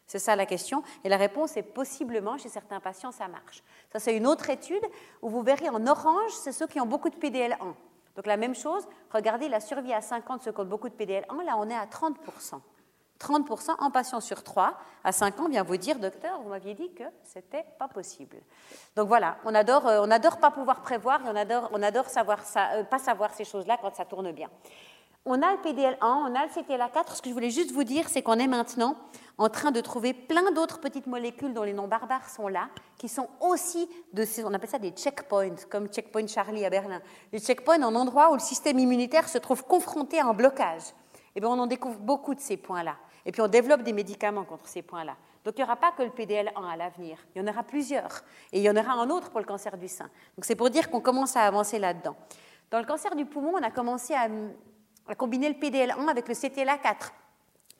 C'est 0.06 0.20
ça 0.20 0.36
la 0.36 0.46
question. 0.46 0.84
Et 1.02 1.08
la 1.08 1.16
réponse 1.16 1.56
est 1.56 1.64
possiblement, 1.64 2.38
chez 2.38 2.48
certains 2.48 2.78
patients, 2.78 3.10
ça 3.10 3.26
marche. 3.26 3.64
Ça, 3.92 3.98
c'est 3.98 4.16
une 4.16 4.28
autre 4.28 4.48
étude 4.48 4.84
où 5.22 5.28
vous 5.28 5.42
verrez 5.42 5.70
en 5.70 5.84
orange, 5.88 6.30
c'est 6.30 6.52
ceux 6.52 6.68
qui 6.68 6.80
ont 6.80 6.86
beaucoup 6.86 7.10
de 7.10 7.16
PDL1. 7.16 7.74
Donc 8.14 8.26
la 8.26 8.36
même 8.36 8.54
chose, 8.54 8.86
regardez 9.10 9.48
la 9.48 9.58
survie 9.58 9.92
à 9.92 10.00
50 10.00 10.42
ceux 10.42 10.52
qui 10.52 10.60
ont 10.60 10.66
beaucoup 10.66 10.88
de 10.88 10.94
PDL1, 10.94 11.44
là 11.44 11.56
on 11.58 11.68
est 11.68 11.74
à 11.74 11.86
30%. 11.86 12.60
30% 13.20 13.76
en 13.78 13.90
patient 13.90 14.20
sur 14.20 14.42
3 14.42 14.76
à 15.04 15.12
5 15.12 15.40
ans 15.40 15.48
vient 15.48 15.62
vous 15.62 15.76
dire, 15.76 15.98
docteur, 15.98 16.40
vous 16.42 16.48
m'aviez 16.48 16.74
dit 16.74 16.92
que 16.92 17.04
c'était 17.22 17.64
pas 17.78 17.88
possible. 17.88 18.36
Donc 18.96 19.08
voilà, 19.08 19.36
on 19.44 19.54
adore, 19.54 19.86
euh, 19.86 20.00
on 20.02 20.10
adore 20.10 20.38
pas 20.38 20.50
pouvoir 20.50 20.82
prévoir 20.82 21.24
et 21.24 21.28
on 21.28 21.36
adore, 21.36 21.70
on 21.72 21.82
adore 21.82 22.06
savoir 22.06 22.40
euh, 22.56 22.84
pas 22.84 22.98
savoir 22.98 23.32
ces 23.34 23.44
choses-là 23.44 23.78
quand 23.80 23.94
ça 23.94 24.04
tourne 24.04 24.32
bien. 24.32 24.48
On 25.26 25.40
a 25.40 25.52
le 25.52 25.58
PDL1, 25.58 25.96
on 26.02 26.34
a 26.34 26.44
le 26.44 26.50
CTLA4. 26.50 27.14
Ce 27.16 27.22
que 27.22 27.30
je 27.30 27.34
voulais 27.34 27.50
juste 27.50 27.72
vous 27.72 27.84
dire, 27.84 28.10
c'est 28.10 28.20
qu'on 28.20 28.38
est 28.38 28.46
maintenant 28.46 28.96
en 29.38 29.48
train 29.48 29.70
de 29.70 29.80
trouver 29.80 30.12
plein 30.12 30.52
d'autres 30.52 30.80
petites 30.80 31.06
molécules 31.06 31.54
dont 31.54 31.62
les 31.62 31.72
noms 31.72 31.88
barbares 31.88 32.28
sont 32.28 32.46
là, 32.46 32.68
qui 32.98 33.08
sont 33.08 33.28
aussi 33.40 33.88
de 34.12 34.26
ces, 34.26 34.44
on 34.44 34.52
appelle 34.52 34.68
ça 34.68 34.78
des 34.78 34.90
checkpoints, 34.90 35.64
comme 35.70 35.88
checkpoint 35.88 36.26
Charlie 36.26 36.66
à 36.66 36.68
Berlin. 36.68 37.00
Les 37.32 37.38
checkpoints 37.38 37.82
en 37.82 37.94
endroit 37.94 38.32
où 38.32 38.34
le 38.34 38.40
système 38.40 38.78
immunitaire 38.78 39.26
se 39.26 39.38
trouve 39.38 39.64
confronté 39.64 40.20
à 40.20 40.26
un 40.26 40.34
blocage. 40.34 40.82
Eh 41.34 41.40
bien, 41.40 41.48
on 41.48 41.58
en 41.58 41.66
découvre 41.66 41.98
beaucoup 41.98 42.34
de 42.34 42.40
ces 42.40 42.56
points-là. 42.56 42.96
Et 43.26 43.32
puis, 43.32 43.40
on 43.40 43.48
développe 43.48 43.82
des 43.82 43.92
médicaments 43.92 44.44
contre 44.44 44.68
ces 44.68 44.82
points-là. 44.82 45.16
Donc, 45.44 45.54
il 45.56 45.60
n'y 45.60 45.64
aura 45.64 45.76
pas 45.76 45.92
que 45.92 46.02
le 46.02 46.10
PDL1 46.10 46.70
à 46.70 46.76
l'avenir. 46.76 47.18
Il 47.34 47.42
y 47.42 47.44
en 47.44 47.48
aura 47.50 47.62
plusieurs. 47.62 48.22
Et 48.52 48.60
il 48.60 48.62
y 48.62 48.70
en 48.70 48.76
aura 48.76 48.92
un 48.92 49.10
autre 49.10 49.30
pour 49.30 49.40
le 49.40 49.46
cancer 49.46 49.76
du 49.76 49.88
sein. 49.88 50.08
Donc, 50.36 50.44
c'est 50.44 50.54
pour 50.54 50.70
dire 50.70 50.90
qu'on 50.90 51.00
commence 51.00 51.36
à 51.36 51.42
avancer 51.42 51.78
là-dedans. 51.78 52.16
Dans 52.70 52.78
le 52.78 52.84
cancer 52.86 53.14
du 53.14 53.26
poumon, 53.26 53.52
on 53.54 53.62
a 53.62 53.70
commencé 53.70 54.14
à, 54.14 54.28
à 55.08 55.14
combiner 55.14 55.48
le 55.48 55.54
PDL1 55.54 56.08
avec 56.08 56.28
le 56.28 56.34
CTLA4, 56.34 57.10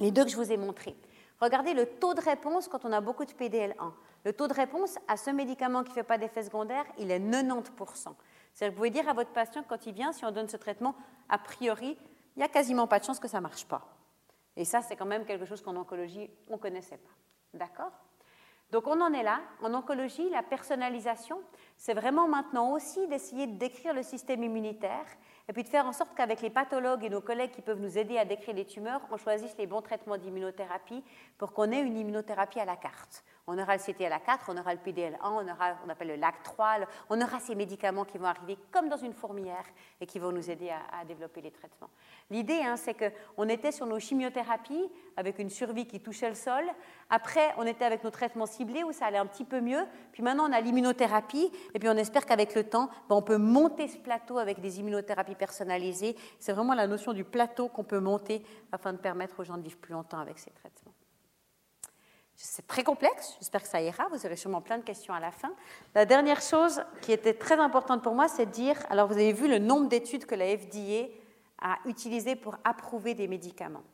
les 0.01 0.11
deux 0.11 0.25
que 0.25 0.31
je 0.31 0.37
vous 0.37 0.53
ai 0.53 0.57
montrés. 0.57 0.97
Regardez 1.41 1.75
le 1.75 1.87
taux 1.87 2.15
de 2.15 2.21
réponse 2.21 2.69
quand 2.69 2.85
on 2.85 2.93
a 2.93 3.01
beaucoup 3.01 3.25
de 3.25 3.33
PDL1. 3.33 3.93
Le 4.25 4.33
taux 4.33 4.49
de 4.49 4.55
réponse 4.55 4.99
à 5.09 5.17
ce 5.17 5.31
médicament 5.31 5.83
qui 5.83 5.91
ne 5.91 5.95
fait 5.95 6.03
pas 6.03 6.19
d'effet 6.19 6.43
secondaire, 6.43 6.85
il 6.99 7.11
est 7.11 7.19
90%. 7.19 7.65
C'est-à-dire 7.75 8.15
que 8.59 8.65
vous 8.67 8.77
pouvez 8.77 8.91
dire 8.91 9.09
à 9.09 9.13
votre 9.13 9.31
patient, 9.31 9.65
quand 9.69 9.87
il 9.87 9.93
vient, 9.93 10.13
si 10.13 10.25
on 10.25 10.31
donne 10.31 10.49
ce 10.49 10.57
traitement, 10.57 10.95
a 11.29 11.39
priori, 11.39 11.99
il 12.37 12.41
n'y 12.41 12.45
a 12.45 12.49
quasiment 12.49 12.87
pas 12.87 12.99
de 12.99 13.05
chance 13.05 13.21
que 13.21 13.29
ça 13.29 13.39
ne 13.39 13.43
marche 13.43 13.67
pas. 13.67 13.87
Et 14.57 14.65
ça, 14.65 14.83
c'est 14.83 14.97
quand 14.97 15.07
même 15.07 15.25
quelque 15.25 15.45
chose 15.45 15.63
qu'en 15.63 15.77
oncologie, 15.77 16.31
on 16.49 16.55
ne 16.55 16.59
connaissait 16.59 16.99
pas. 16.99 17.11
D'accord? 17.55 17.93
Donc 18.71 18.87
on 18.89 19.01
en 19.01 19.13
est 19.13 19.23
là. 19.23 19.41
En 19.63 19.73
oncologie, 19.75 20.29
la 20.31 20.43
personnalisation, 20.43 21.41
c'est 21.77 21.95
vraiment 21.95 22.27
maintenant 22.27 22.73
aussi 22.73 23.07
d'essayer 23.07 23.47
de 23.47 23.57
décrire 23.57 23.95
le 23.95 24.03
système 24.03 24.43
immunitaire 24.43 25.07
et 25.49 25.53
puis 25.53 25.63
de 25.63 25.69
faire 25.69 25.87
en 25.87 25.93
sorte 25.93 26.15
qu'avec 26.17 26.41
les 26.41 26.51
pathologues 26.51 27.05
et 27.05 27.11
nos 27.11 27.21
collègues 27.21 27.53
qui 27.53 27.63
peuvent 27.63 27.81
nous 27.81 27.99
aider 27.99 28.19
à 28.19 28.25
décrire 28.25 28.55
les 28.55 28.65
tumeurs, 28.65 29.03
on 29.11 29.17
choisisse 29.17 29.57
les 29.59 29.67
bons 29.67 29.83
traitements 29.83 30.17
d'immunothérapie 30.17 31.05
pour 31.39 31.53
qu'on 31.53 31.71
ait 31.71 31.83
une 31.83 31.97
immunothérapie 31.97 32.59
à 32.59 32.65
la 32.65 32.77
carte. 32.77 33.23
On 33.47 33.59
aura 33.59 33.77
le 33.77 33.83
CTLA4, 33.83 34.39
on 34.49 34.57
aura 34.57 34.73
le 34.73 34.81
PDL1, 34.81 35.19
on 35.23 35.47
aura, 35.47 35.77
on 35.85 35.91
appelle 35.91 36.09
le 36.09 36.17
LAC3, 36.17 36.87
on 37.11 37.21
aura 37.21 37.41
ces 37.41 37.55
médicaments 37.55 38.07
qui 38.07 38.17
vont 38.17 38.25
arriver 38.25 38.57
comme 38.73 38.89
dans 38.89 38.97
une 38.97 39.13
fourmilière 39.13 39.67
et 40.01 40.07
qui 40.07 40.19
vont 40.19 40.33
nous 40.33 40.51
aider 40.51 40.71
à, 40.71 41.05
développer 41.05 41.43
les 41.43 41.51
traitements. 41.51 41.91
L'idée, 42.31 42.61
hein, 42.63 42.77
c'est 42.77 42.95
qu'on 42.95 43.49
était 43.51 43.71
sur 43.71 43.85
nos 43.85 43.99
chimiothérapies 43.99 44.91
avec 45.19 45.39
une 45.39 45.51
survie 45.51 45.87
qui 45.87 46.01
touchait 46.01 46.31
le 46.31 46.35
sol. 46.35 46.65
Après, 47.11 47.55
on 47.59 47.67
était 47.67 47.85
avec 47.85 48.03
nos 48.03 48.11
traitements 48.11 48.47
ciblés 48.47 48.83
où 48.83 48.93
ça 48.93 49.07
allait 49.07 49.19
un 49.19 49.27
petit 49.27 49.45
peu 49.45 49.61
mieux. 49.61 49.85
Puis 50.13 50.23
maintenant, 50.23 50.49
on 50.49 50.53
a 50.53 50.63
l'immunothérapie. 50.63 51.53
Et 51.75 51.79
puis, 51.79 51.91
on 51.91 51.97
espère 51.97 52.25
qu'avec 52.25 52.55
le 52.55 52.65
temps, 52.65 52.89
ben, 53.11 53.17
on 53.17 53.23
peut 53.23 53.37
monter 53.37 53.89
ce 53.89 53.99
plateau 53.99 54.39
avec 54.39 54.61
des 54.61 54.81
immunothérapies 54.81 55.35
personnalisées. 55.35 56.17
C'est 56.41 56.55
vraiment 56.55 56.75
la 56.75 56.87
notion 56.87 57.13
du 57.13 57.25
plateau 57.25 57.69
qu'on 57.69 57.85
peut 57.85 58.01
monter 58.01 58.43
afin 58.73 58.95
de 58.95 58.99
permettre 58.99 59.39
aux 59.41 59.45
gens 59.45 59.59
de 59.59 59.63
vivre 59.63 59.77
plus 59.77 59.93
longtemps 59.93 60.19
avec 60.19 60.39
ces 60.39 60.51
traitements. 60.51 60.94
C'est 62.37 62.67
très 62.67 62.83
complexe, 62.83 63.37
j'espère 63.39 63.63
que 63.63 63.69
ça 63.69 63.81
ira, 63.81 64.09
vous 64.09 64.27
aurez 64.27 64.37
sûrement 64.37 64.61
plein 64.61 64.79
de 64.79 64.83
questions 64.83 65.15
à 65.15 65.21
la 65.21 65.31
fin. 65.31 65.53
La 65.95 66.05
dernière 66.05 66.41
chose 66.41 66.83
qui 67.01 67.13
était 67.13 67.35
très 67.35 67.59
importante 67.59 68.03
pour 68.03 68.15
moi, 68.15 68.27
c'est 68.27 68.47
de 68.47 68.51
dire, 68.51 68.77
alors 68.91 69.07
vous 69.07 69.15
avez 69.15 69.33
vu 69.33 69.49
le 69.49 69.59
nombre 69.59 69.89
d'études 69.89 70.27
que 70.27 70.35
la 70.35 70.57
FDA 70.57 71.09
a 71.63 71.79
utilisées 71.85 72.35
pour 72.35 72.57
approuver 72.65 73.15
des 73.15 73.29
médicaments. 73.29 73.85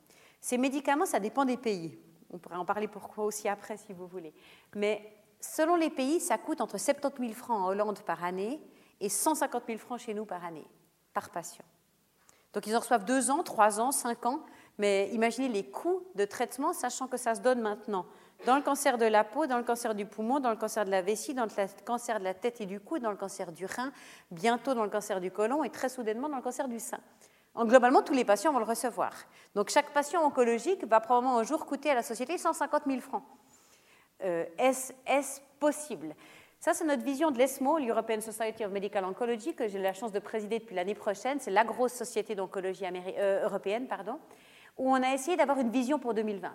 Ces 0.40 0.56
médicaments, 0.56 1.04
ça 1.04 1.20
dépend 1.20 1.44
des 1.44 1.58
pays. 1.58 1.98
On 2.30 2.38
pourrait 2.38 2.56
en 2.56 2.64
parler 2.64 2.88
pourquoi 2.88 3.24
aussi 3.24 3.48
après 3.48 3.76
si 3.76 3.92
vous 3.92 4.06
voulez. 4.06 4.32
Mais 4.74 5.14
selon 5.38 5.76
les 5.76 5.90
pays, 5.90 6.18
ça 6.18 6.38
coûte 6.38 6.62
entre 6.62 6.78
70 6.78 7.20
000 7.20 7.34
francs 7.34 7.60
en 7.60 7.66
Hollande 7.66 8.00
par 8.00 8.24
année 8.24 8.60
et 9.00 9.10
150 9.10 9.64
000 9.66 9.78
francs 9.78 10.00
chez 10.00 10.14
nous 10.14 10.24
par 10.24 10.44
année, 10.44 10.66
par 11.12 11.28
patient. 11.28 11.64
Donc 12.54 12.66
ils 12.66 12.74
en 12.74 12.80
reçoivent 12.80 13.04
deux 13.04 13.30
ans, 13.30 13.42
trois 13.42 13.80
ans, 13.80 13.92
cinq 13.92 14.24
ans, 14.24 14.40
mais 14.78 15.10
imaginez 15.12 15.48
les 15.48 15.70
coûts 15.70 16.02
de 16.14 16.24
traitement, 16.24 16.72
sachant 16.72 17.06
que 17.06 17.16
ça 17.16 17.34
se 17.34 17.40
donne 17.40 17.60
maintenant 17.60 18.06
dans 18.46 18.56
le 18.56 18.62
cancer 18.62 18.98
de 18.98 19.04
la 19.04 19.24
peau, 19.24 19.46
dans 19.46 19.58
le 19.58 19.64
cancer 19.64 19.94
du 19.94 20.06
poumon, 20.06 20.40
dans 20.40 20.50
le 20.50 20.56
cancer 20.56 20.84
de 20.84 20.90
la 20.90 21.02
vessie, 21.02 21.34
dans 21.34 21.44
le 21.44 21.84
cancer 21.84 22.18
de 22.18 22.24
la 22.24 22.34
tête 22.34 22.60
et 22.60 22.66
du 22.66 22.80
cou, 22.80 22.98
dans 22.98 23.10
le 23.10 23.16
cancer 23.16 23.52
du 23.52 23.66
rein, 23.66 23.92
bientôt 24.30 24.74
dans 24.74 24.84
le 24.84 24.90
cancer 24.90 25.20
du 25.20 25.30
côlon 25.30 25.64
et 25.64 25.70
très 25.70 25.88
soudainement 25.88 26.28
dans 26.28 26.36
le 26.36 26.42
cancer 26.42 26.68
du 26.68 26.80
sein. 26.80 27.00
En, 27.54 27.64
globalement, 27.64 28.02
tous 28.02 28.12
les 28.12 28.24
patients 28.24 28.52
vont 28.52 28.58
le 28.58 28.64
recevoir. 28.64 29.12
Donc 29.54 29.70
chaque 29.70 29.92
patient 29.92 30.24
oncologique 30.24 30.84
va 30.86 31.00
probablement 31.00 31.38
un 31.38 31.42
jour 31.42 31.66
coûter 31.66 31.90
à 31.90 31.94
la 31.94 32.02
société 32.02 32.38
150 32.38 32.82
000 32.86 33.00
francs. 33.00 33.24
Euh, 34.22 34.44
est-ce 34.58 35.40
possible? 35.58 36.14
Ça, 36.60 36.74
c'est 36.74 36.84
notre 36.84 37.02
vision 37.02 37.30
de 37.30 37.38
l'ESMO, 37.38 37.78
l'European 37.78 38.20
Society 38.20 38.64
of 38.66 38.70
Medical 38.70 39.04
Oncology, 39.06 39.54
que 39.54 39.66
j'ai 39.66 39.78
la 39.78 39.94
chance 39.94 40.12
de 40.12 40.18
présider 40.18 40.58
depuis 40.58 40.74
l'année 40.74 40.94
prochaine. 40.94 41.38
C'est 41.40 41.50
la 41.50 41.64
grosse 41.64 41.94
société 41.94 42.34
d'oncologie 42.34 42.84
euh, 42.86 43.44
européenne, 43.44 43.86
pardon, 43.86 44.18
où 44.76 44.90
on 44.90 45.02
a 45.02 45.14
essayé 45.14 45.38
d'avoir 45.38 45.58
une 45.58 45.70
vision 45.70 45.98
pour 45.98 46.12
2020. 46.12 46.52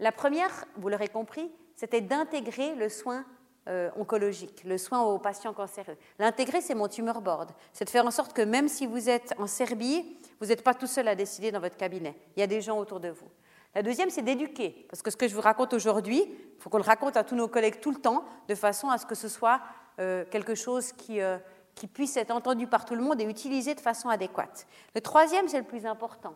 La 0.00 0.12
première, 0.12 0.64
vous 0.76 0.88
l'aurez 0.88 1.08
compris, 1.08 1.50
c'était 1.74 2.00
d'intégrer 2.00 2.74
le 2.74 2.88
soin 2.88 3.24
euh, 3.68 3.90
oncologique, 3.96 4.62
le 4.64 4.78
soin 4.78 5.02
aux 5.02 5.18
patients 5.18 5.52
cancéreux. 5.52 5.96
L'intégrer, 6.18 6.60
c'est 6.60 6.74
mon 6.74 6.88
tumor 6.88 7.20
board. 7.20 7.50
C'est 7.72 7.84
de 7.84 7.90
faire 7.90 8.06
en 8.06 8.10
sorte 8.10 8.32
que 8.32 8.42
même 8.42 8.68
si 8.68 8.86
vous 8.86 9.08
êtes 9.08 9.34
en 9.38 9.46
Serbie, 9.46 10.16
vous 10.40 10.46
n'êtes 10.46 10.62
pas 10.62 10.74
tout 10.74 10.86
seul 10.86 11.08
à 11.08 11.14
décider 11.14 11.50
dans 11.50 11.60
votre 11.60 11.76
cabinet. 11.76 12.14
Il 12.36 12.40
y 12.40 12.42
a 12.42 12.46
des 12.46 12.60
gens 12.60 12.78
autour 12.78 13.00
de 13.00 13.08
vous. 13.08 13.28
La 13.74 13.82
deuxième, 13.82 14.08
c'est 14.08 14.22
d'éduquer. 14.22 14.86
Parce 14.88 15.02
que 15.02 15.10
ce 15.10 15.16
que 15.16 15.28
je 15.28 15.34
vous 15.34 15.40
raconte 15.40 15.74
aujourd'hui, 15.74 16.24
il 16.26 16.62
faut 16.62 16.70
qu'on 16.70 16.78
le 16.78 16.84
raconte 16.84 17.16
à 17.16 17.24
tous 17.24 17.34
nos 17.34 17.48
collègues 17.48 17.80
tout 17.80 17.90
le 17.90 18.00
temps, 18.00 18.24
de 18.48 18.54
façon 18.54 18.88
à 18.88 18.98
ce 18.98 19.04
que 19.04 19.14
ce 19.14 19.28
soit 19.28 19.60
euh, 19.98 20.24
quelque 20.30 20.54
chose 20.54 20.92
qui, 20.92 21.20
euh, 21.20 21.38
qui 21.74 21.88
puisse 21.88 22.16
être 22.16 22.30
entendu 22.30 22.66
par 22.66 22.84
tout 22.84 22.94
le 22.94 23.02
monde 23.02 23.20
et 23.20 23.24
utilisé 23.24 23.74
de 23.74 23.80
façon 23.80 24.08
adéquate. 24.08 24.66
Le 24.94 25.00
troisième, 25.00 25.48
c'est 25.48 25.58
le 25.58 25.64
plus 25.64 25.84
important 25.84 26.34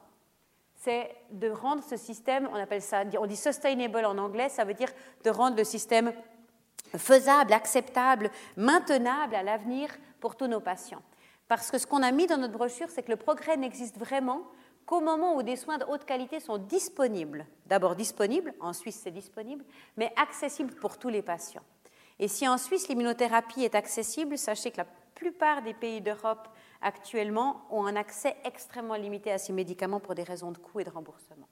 c'est 0.83 1.15
de 1.31 1.49
rendre 1.49 1.83
ce 1.85 1.97
système, 1.97 2.49
on 2.53 2.57
appelle 2.57 2.83
ça, 2.83 3.05
on 3.21 3.27
dit 3.27 3.37
sustainable 3.37 4.05
en 4.05 4.19
anglais, 4.19 4.49
ça 4.49 4.65
veut 4.65 4.75
dire 4.75 4.89
de 5.23 5.31
rendre 5.31 5.57
le 5.57 5.63
système 5.63 6.13
faisable, 6.97 7.53
acceptable, 7.53 8.31
maintenable 8.57 9.37
à 9.37 9.45
l'avenir 9.45 9.91
pour 10.19 10.35
tous 10.35 10.49
nos 10.49 10.61
patients. 10.61 11.03
Parce 11.47 11.71
que 11.71 11.79
ce 11.79 11.87
qu'on 11.87 12.03
a 12.03 12.11
mis 12.11 12.27
dans 12.27 12.37
notre 12.37 12.55
brochure, 12.55 12.91
c'est 12.91 13.05
que 13.05 13.13
le 13.13 13.17
progrès 13.17 13.57
n'existe 13.57 13.97
vraiment 13.97 14.43
qu'au 14.85 15.01
moment 15.01 15.37
où 15.37 15.45
des 15.45 15.55
soins 15.55 15.79
de 15.79 15.85
haute 15.85 16.05
qualité 16.05 16.41
sont 16.41 16.59
disponibles. 16.59 17.47
D'abord 17.67 17.95
disponibles, 17.95 18.53
en 18.59 18.73
Suisse 18.73 19.01
c'est 19.05 19.13
disponible, 19.13 19.65
mais 19.97 20.13
accessibles 20.17 20.75
pour 20.75 20.99
tous 20.99 21.11
les 21.11 21.23
patients. 21.23 21.63
Et 22.19 22.27
si 22.27 22.49
en 22.49 22.59
Suisse 22.59 22.89
l'immunothérapie 22.89 23.63
est 23.63 23.77
accessible, 23.77 24.37
sachez 24.37 24.73
que 24.73 24.79
la 24.79 24.87
plupart 25.15 25.63
des 25.63 25.75
pays 25.75 26.01
d'Europe 26.01 26.49
actuellement 26.83 27.63
ont 27.71 27.87
un 27.87 27.97
accès 27.97 28.37
extrêmement 28.45 28.95
limité 28.95 29.33
à 29.33 29.39
ces 29.39 29.53
médicaments 29.53 30.01
pour 30.01 30.15
des 30.15 30.23
raisons 30.23 30.53
de 30.53 30.59
coût 30.59 30.81
et 30.81 30.85
de 30.85 30.91
remboursement. 30.91 31.49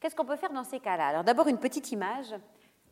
Qu'est-ce 0.00 0.14
qu'on 0.14 0.24
peut 0.24 0.36
faire 0.36 0.52
dans 0.52 0.64
ces 0.64 0.80
cas-là? 0.80 1.08
Alors 1.08 1.24
d'abord 1.24 1.48
une 1.48 1.58
petite 1.58 1.92
image. 1.92 2.34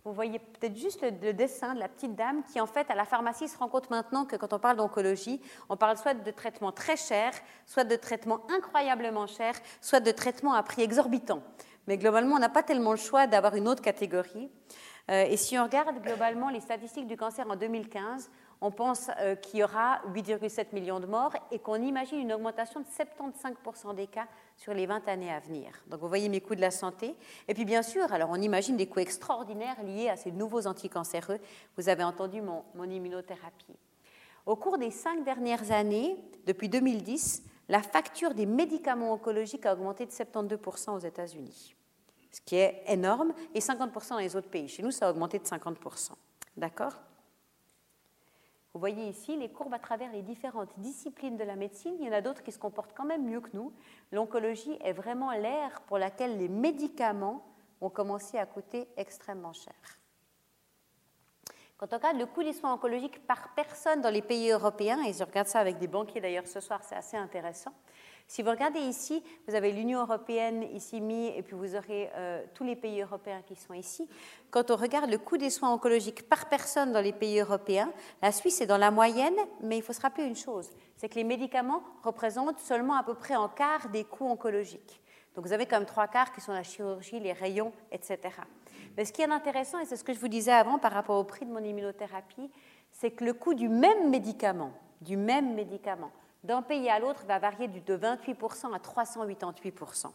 Vous 0.05 0.13
voyez 0.13 0.41
peut-être 0.41 0.77
juste 0.77 1.03
le, 1.03 1.33
dessin 1.33 1.75
de 1.75 1.79
la 1.79 1.89
petite 1.89 2.17
dame 2.17 2.43
qui, 2.51 2.61
en 2.61 2.67
fait, 2.67 2.91
à 2.91 2.97
la 2.97 3.05
pharmacie, 3.05 3.47
se 3.47 3.57
rend 3.57 3.69
compte 3.69 3.89
maintenant 3.89 4.25
que 4.25 4.35
quand 4.35 4.53
on 4.53 4.59
parle 4.59 4.77
d'oncologie, 4.77 5.41
on 5.69 5.77
parle 5.77 5.97
soit 5.97 6.15
de 6.15 6.31
traitements 6.33 6.73
très 6.73 6.97
chers, 6.97 7.35
soit 7.67 7.85
de 7.85 7.95
traitements 7.95 8.41
incroyablement 8.51 9.29
chers, 9.29 9.55
soit 9.81 10.01
de 10.01 10.11
traitements 10.11 10.55
à 10.55 10.65
prix 10.65 10.83
exorbitant. 10.83 11.41
Mais 11.87 11.99
globalement, 11.99 12.35
on 12.35 12.41
n'a 12.41 12.49
pas 12.49 12.65
tellement 12.65 12.91
le 12.91 12.97
choix 12.97 13.29
d'avoir 13.29 13.55
une 13.55 13.69
autre 13.69 13.83
catégorie. 13.83 14.51
Euh, 15.11 15.25
et 15.25 15.37
si 15.37 15.57
on 15.57 15.65
regarde 15.65 16.01
globalement 16.03 16.49
les 16.49 16.61
statistiques 16.61 17.07
du 17.07 17.17
cancer 17.17 17.49
en 17.49 17.57
2015, 17.57 18.31
on 18.63 18.71
pense 18.71 19.11
euh, 19.19 19.35
qu'il 19.35 19.59
y 19.59 19.65
aura 19.65 20.01
8,7 20.15 20.69
millions 20.73 21.01
de 21.01 21.07
morts 21.07 21.35
et 21.51 21.59
qu'on 21.59 21.83
imagine 21.83 22.21
une 22.21 22.33
augmentation 22.33 22.81
de 22.81 22.87
75% 22.87 23.95
des 23.97 24.07
cas 24.07 24.29
sur 24.57 24.73
les 24.73 24.87
20 24.87 25.09
années 25.09 25.33
à 25.33 25.41
venir. 25.41 25.73
Donc 25.89 26.01
vous 26.01 26.09
voyez 26.09 26.29
mes 26.29 26.41
coûts 26.41 26.55
de 26.55 26.61
la 26.61 26.71
santé. 26.71 27.17
Et 27.49 27.55
puis 27.55 27.65
bien 27.65 27.83
sûr, 27.83 28.11
alors 28.13 28.31
on 28.31 28.41
imagine 28.41 28.77
des 28.77 28.87
coûts 28.87 29.01
extraordinaires 29.01 29.83
liés 29.83 30.09
à 30.09 30.17
ces 30.17 30.31
nouveaux 30.31 30.69
anticancéreux. 30.69 31.41
Vous 31.77 31.89
avez 31.89 32.05
entendu 32.05 32.41
mon, 32.41 32.63
mon 32.77 32.85
immunothérapie. 32.85 33.77
Au 34.47 34.55
cours 34.55 34.79
des 34.79 34.93
cinq 34.93 35.25
dernières 35.25 35.73
années, 35.73 36.17
depuis 36.47 36.69
2010, 36.69 37.43
la 37.69 37.83
facture 37.83 38.33
des 38.33 38.47
médicaments 38.47 39.13
oncologiques 39.13 39.67
a 39.67 39.73
augmenté 39.73 40.07
de 40.07 40.13
72% 40.13 40.95
aux 40.95 40.99
États-Unis, 40.99 41.75
ce 42.31 42.41
qui 42.41 42.57
est 42.57 42.85
énorme, 42.87 43.33
et 43.55 43.61
50% 43.61 44.11
dans 44.11 44.19
les 44.19 44.37
autres 44.37 44.51
pays. 44.51 44.69
Chez 44.69 44.85
nous, 44.85 44.93
ça 44.93 45.09
a 45.09 45.11
augmenté 45.11 45.41
de 45.41 45.45
50%. 45.45 46.11
D'accord? 46.57 46.93
Vous 48.75 48.81
voyez 48.81 49.09
ici 49.09 49.37
les 49.37 49.51
courbes 49.51 49.75
à 49.75 49.79
travers 49.79 50.11
les 50.13 50.23
différentes 50.23 50.73
disciplines 50.79 51.37
de 51.37 51.45
la 51.45 51.57
médecine. 51.57 51.95
Il 52.01 52.07
y 52.07 52.09
en 52.09 52.13
a 52.13 52.23
d'autres 52.23 52.43
qui 52.43 52.53
se 52.53 52.59
comportent 52.59 52.95
quand 52.97 53.05
même 53.05 53.27
mieux 53.27 53.43
que 53.43 53.55
nous. 53.55 53.73
L'oncologie 54.13 54.79
est 54.83 54.95
vraiment 54.95 55.31
l'ère 55.33 55.83
pour 55.83 55.99
laquelle 55.99 56.39
les 56.39 56.49
médicaments 56.49 57.45
ont 57.83 57.91
commencé 57.91 58.39
à 58.39 58.47
coûter 58.47 58.89
extrêmement 58.97 59.53
cher. 59.53 59.75
Quand 61.77 61.93
on 61.93 61.97
regarde 61.97 62.17
le 62.17 62.27
coût 62.27 62.45
des 62.45 62.55
soins 62.55 62.73
oncologiques 62.73 63.27
par 63.27 63.55
personne 63.55 64.01
dans 64.01 64.09
les 64.09 64.23
pays 64.23 64.51
européens, 64.51 65.03
et 65.03 65.13
je 65.13 65.25
regarde 65.25 65.49
ça 65.49 65.59
avec 65.59 65.79
des 65.79 65.89
banquiers 65.89 66.21
d'ailleurs 66.21 66.47
ce 66.47 66.61
soir, 66.61 66.83
c'est 66.83 66.95
assez 66.95 67.17
intéressant. 67.17 67.73
Si 68.33 68.41
vous 68.41 68.49
regardez 68.49 68.81
ici, 68.81 69.23
vous 69.47 69.55
avez 69.55 69.73
l'Union 69.73 70.01
européenne 70.01 70.63
ici 70.73 71.03
mis, 71.03 71.27
et 71.37 71.43
puis 71.43 71.55
vous 71.55 71.77
aurez 71.77 72.11
euh, 72.15 72.43
tous 72.55 72.65
les 72.65 72.77
pays 72.77 73.03
européens 73.03 73.43
qui 73.47 73.55
sont 73.55 73.75
ici. 73.75 74.09
Quand 74.51 74.71
on 74.71 74.77
regarde 74.77 75.11
le 75.11 75.19
coût 75.19 75.37
des 75.37 75.51
soins 75.51 75.71
oncologiques 75.71 76.27
par 76.31 76.49
personne 76.49 76.95
dans 76.95 77.03
les 77.03 77.13
pays 77.13 77.41
européens, 77.41 77.93
la 78.23 78.33
Suisse 78.33 78.63
est 78.63 78.67
dans 78.67 78.79
la 78.79 78.91
moyenne, 78.91 79.37
mais 79.61 79.77
il 79.77 79.83
faut 79.83 79.93
se 79.93 80.01
rappeler 80.01 80.25
une 80.25 80.35
chose, 80.35 80.71
c'est 80.97 81.11
que 81.11 81.17
les 81.17 81.25
médicaments 81.25 81.83
représentent 82.03 82.59
seulement 82.59 82.95
à 82.95 83.03
peu 83.03 83.13
près 83.13 83.35
un 83.35 83.51
quart 83.51 83.91
des 83.91 84.05
coûts 84.05 84.31
oncologiques. 84.31 85.03
Donc 85.35 85.47
vous 85.47 85.53
avez 85.53 85.67
quand 85.67 85.77
même 85.77 85.85
trois 85.85 86.09
quarts 86.09 86.33
qui 86.33 86.41
sont 86.41 86.53
la 86.53 86.63
chirurgie, 86.63 87.21
les 87.21 87.35
rayons, 87.35 87.73
etc. 87.91 88.19
Mais 88.97 89.05
ce 89.05 89.13
qui 89.13 89.21
est 89.21 89.31
intéressant, 89.31 89.79
et 89.79 89.85
c'est 89.85 89.97
ce 89.97 90.05
que 90.05 90.15
je 90.15 90.19
vous 90.19 90.29
disais 90.29 90.53
avant 90.53 90.79
par 90.79 90.93
rapport 90.93 91.19
au 91.19 91.25
prix 91.25 91.45
de 91.45 91.53
mon 91.53 91.63
immunothérapie, 91.63 92.51
c'est 92.93 93.11
que 93.11 93.27
le 93.27 93.35
coût 93.35 93.53
du 93.53 93.69
même 93.69 94.09
médicament, 94.09 94.73
du 95.03 95.19
même 95.19 95.53
médicament, 95.53 96.13
d'un 96.45 96.63
pays 96.63 96.89
à 96.89 96.99
l'autre 96.99 97.25
va 97.27 97.39
varier 97.39 97.69
de 97.69 97.97
28% 97.97 98.75
à 98.75 98.79
388%. 98.79 100.07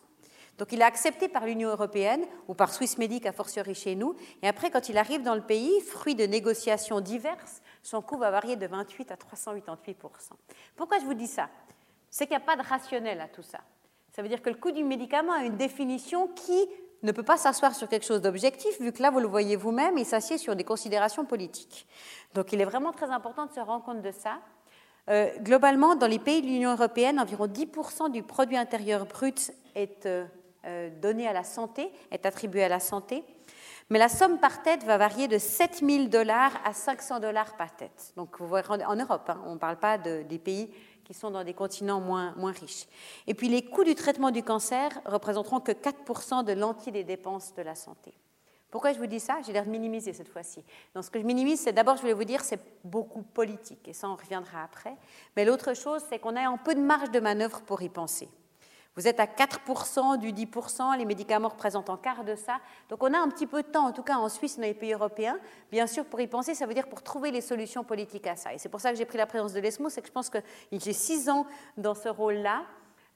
Donc 0.58 0.72
il 0.72 0.82
est 0.82 0.86
accepté 0.86 1.28
par 1.28 1.46
l'Union 1.46 1.70
européenne 1.70 2.26
ou 2.48 2.54
par 2.54 2.74
Swissmedic 2.74 3.26
a 3.26 3.32
fortiori 3.32 3.76
chez 3.76 3.96
nous. 3.96 4.16
Et 4.42 4.48
après, 4.48 4.72
quand 4.72 4.90
il 4.90 4.98
arrive 4.98 5.22
dans 5.22 5.36
le 5.36 5.42
pays, 5.42 5.80
fruit 5.82 6.16
de 6.16 6.26
négociations 6.26 7.00
diverses, 7.00 7.62
son 7.84 8.02
coût 8.02 8.18
va 8.18 8.32
varier 8.32 8.56
de 8.56 8.66
28 8.66 9.12
à 9.12 9.16
388%. 9.16 9.96
Pourquoi 10.76 11.00
je 11.00 11.06
vous 11.06 11.14
dis 11.14 11.28
ça? 11.28 11.50
C'est 12.10 12.26
qu'il 12.26 12.36
n'y 12.36 12.44
a 12.44 12.46
pas 12.46 12.56
de 12.56 12.68
rationnel 12.68 13.22
à 13.22 13.28
tout 13.28 13.44
ça. 13.44 13.60
Ça 14.16 14.24
veut 14.24 14.30
dire 14.30 14.42
que 14.42 14.50
le 14.50 14.56
coût 14.56 14.72
du 14.72 14.84
médicament 14.84 15.34
a 15.34 15.44
une 15.44 15.58
définition 15.58 16.28
qui 16.30 16.68
ne 17.04 17.12
peut 17.12 17.24
pas 17.24 17.38
s'asseoir 17.38 17.76
sur 17.76 17.88
quelque 17.88 18.06
chose 18.06 18.22
d'objectif, 18.22 18.82
vu 18.82 18.92
que 18.92 19.04
là, 19.04 19.12
vous 19.12 19.20
le 19.20 19.28
voyez 19.28 19.56
vous-même, 19.56 20.00
il 20.00 20.06
s'assied 20.06 20.40
sur 20.40 20.56
des 20.56 20.64
considérations 20.64 21.26
politiques. 21.26 21.88
Donc 22.34 22.52
il 22.52 22.60
est 22.60 22.66
vraiment 22.66 22.92
très 22.92 23.12
important 23.12 23.46
de 23.46 23.52
se 23.52 23.60
rendre 23.60 23.84
compte 23.84 24.02
de 24.02 24.12
ça. 24.12 24.40
Euh, 25.10 25.30
globalement, 25.40 25.96
dans 25.96 26.08
les 26.08 26.20
pays 26.20 26.42
de 26.42 26.48
l'Union 26.48 26.72
européenne, 26.72 27.20
environ 27.20 27.48
10% 27.48 28.12
du 28.12 28.24
produit 28.24 28.58
intérieur 28.58 29.06
brut 29.06 29.54
est 29.74 30.06
euh, 30.06 30.26
euh, 30.66 30.90
donné 31.02 31.28
à 31.28 31.34
la 31.34 31.44
santé, 31.44 31.90
est 32.12 32.26
attribué 32.26 32.64
à 32.64 32.70
la 32.70 32.80
santé. 32.80 33.24
Mais 33.90 34.00
la 34.00 34.10
somme 34.10 34.38
par 34.40 34.64
tête 34.64 34.84
va 34.84 34.98
varier 34.98 35.30
de 35.30 35.38
7 35.38 35.82
000 35.82 36.08
dollars 36.08 36.52
à 36.66 36.74
500 36.74 37.22
dollars 37.22 37.56
par 37.56 37.74
tête. 37.74 38.12
Donc, 38.18 38.38
vous 38.40 38.48
voyez, 38.48 38.66
en 38.68 38.96
Europe, 38.98 39.30
hein, 39.30 39.42
on 39.46 39.54
ne 39.54 39.60
parle 39.60 39.78
pas 39.78 39.98
de, 39.98 40.24
des 40.24 40.40
pays 40.40 40.70
qui 41.06 41.14
sont 41.14 41.32
dans 41.32 41.46
des 41.46 41.54
continents 41.54 42.02
moins, 42.02 42.34
moins 42.36 42.52
riches. 42.52 42.86
Et 43.28 43.34
puis, 43.34 43.48
les 43.48 43.64
coûts 43.64 43.86
du 43.86 43.96
traitement 43.96 44.30
du 44.30 44.44
cancer 44.44 44.90
représenteront 45.06 45.62
que 45.62 45.72
4 45.72 46.44
de 46.44 46.52
l'entier 46.52 46.92
des 46.92 47.06
dépenses 47.06 47.54
de 47.56 47.62
la 47.62 47.76
santé. 47.76 48.14
Pourquoi 48.70 48.94
je 48.94 49.00
vous 49.00 49.08
dis 49.08 49.20
ça? 49.20 49.38
J'ai 49.46 49.54
l'air 49.54 49.66
de 49.66 49.70
minimiser 49.70 50.14
cette 50.14 50.30
fois-ci. 50.30 50.64
Donc, 50.94 51.04
ce 51.04 51.10
que 51.10 51.20
je 51.20 51.26
minimise, 51.26 51.62
c'est 51.62 51.74
d'abord, 51.74 51.96
je 51.96 52.02
voulais 52.02 52.14
vous 52.14 52.26
dire, 52.26 52.44
c'est 52.44 52.60
beaucoup 52.84 53.22
politique, 53.22 53.88
et 53.88 53.94
ça, 53.94 54.10
on 54.10 54.16
reviendra 54.16 54.64
après. 54.64 54.96
Mais 55.36 55.46
l'autre 55.46 55.74
chose, 55.74 56.04
c'est 56.10 56.20
qu'on 56.20 56.36
a 56.36 56.48
un 56.48 56.58
peu 56.58 56.76
de 56.76 56.82
marge 56.82 57.12
de 57.12 57.20
manœuvre 57.20 57.62
pour 57.62 57.82
y 57.82 57.90
penser. 57.90 58.30
Vous 58.98 59.08
êtes 59.08 59.20
à 59.20 59.28
4% 59.28 60.18
du 60.18 60.34
10%, 60.34 60.98
les 60.98 61.06
médicaments 61.06 61.50
représentent 61.50 61.92
un 61.92 61.98
quart 61.98 62.24
de 62.24 62.34
ça. 62.34 62.60
Donc 62.90 63.04
on 63.04 63.14
a 63.14 63.20
un 63.20 63.30
petit 63.30 63.46
peu 63.46 63.62
de 63.62 63.68
temps, 63.68 63.86
en 63.86 63.92
tout 63.92 64.02
cas 64.02 64.16
en 64.16 64.28
Suisse, 64.28 64.58
dans 64.58 64.64
les 64.64 64.74
pays 64.74 64.94
européens. 64.94 65.40
Bien 65.70 65.86
sûr, 65.86 66.04
pour 66.04 66.20
y 66.20 66.26
penser, 66.26 66.56
ça 66.56 66.66
veut 66.66 66.74
dire 66.74 66.90
pour 66.90 67.04
trouver 67.04 67.30
les 67.30 67.42
solutions 67.42 67.84
politiques 67.84 68.26
à 68.26 68.36
ça. 68.36 68.56
Et 68.56 68.58
c'est 68.58 68.70
pour 68.70 68.82
ça 68.82 68.90
que 68.90 68.98
j'ai 68.98 69.06
pris 69.06 69.20
la 69.20 69.28
présence 69.28 69.54
de 69.54 69.60
l'ESMO, 69.60 69.90
c'est 69.90 70.02
que 70.02 70.08
je 70.08 70.12
pense 70.12 70.32
que 70.32 70.40
j'ai 70.72 70.94
six 70.94 71.30
ans 71.30 71.46
dans 71.78 71.94
ce 71.94 72.10
rôle-là 72.10 72.66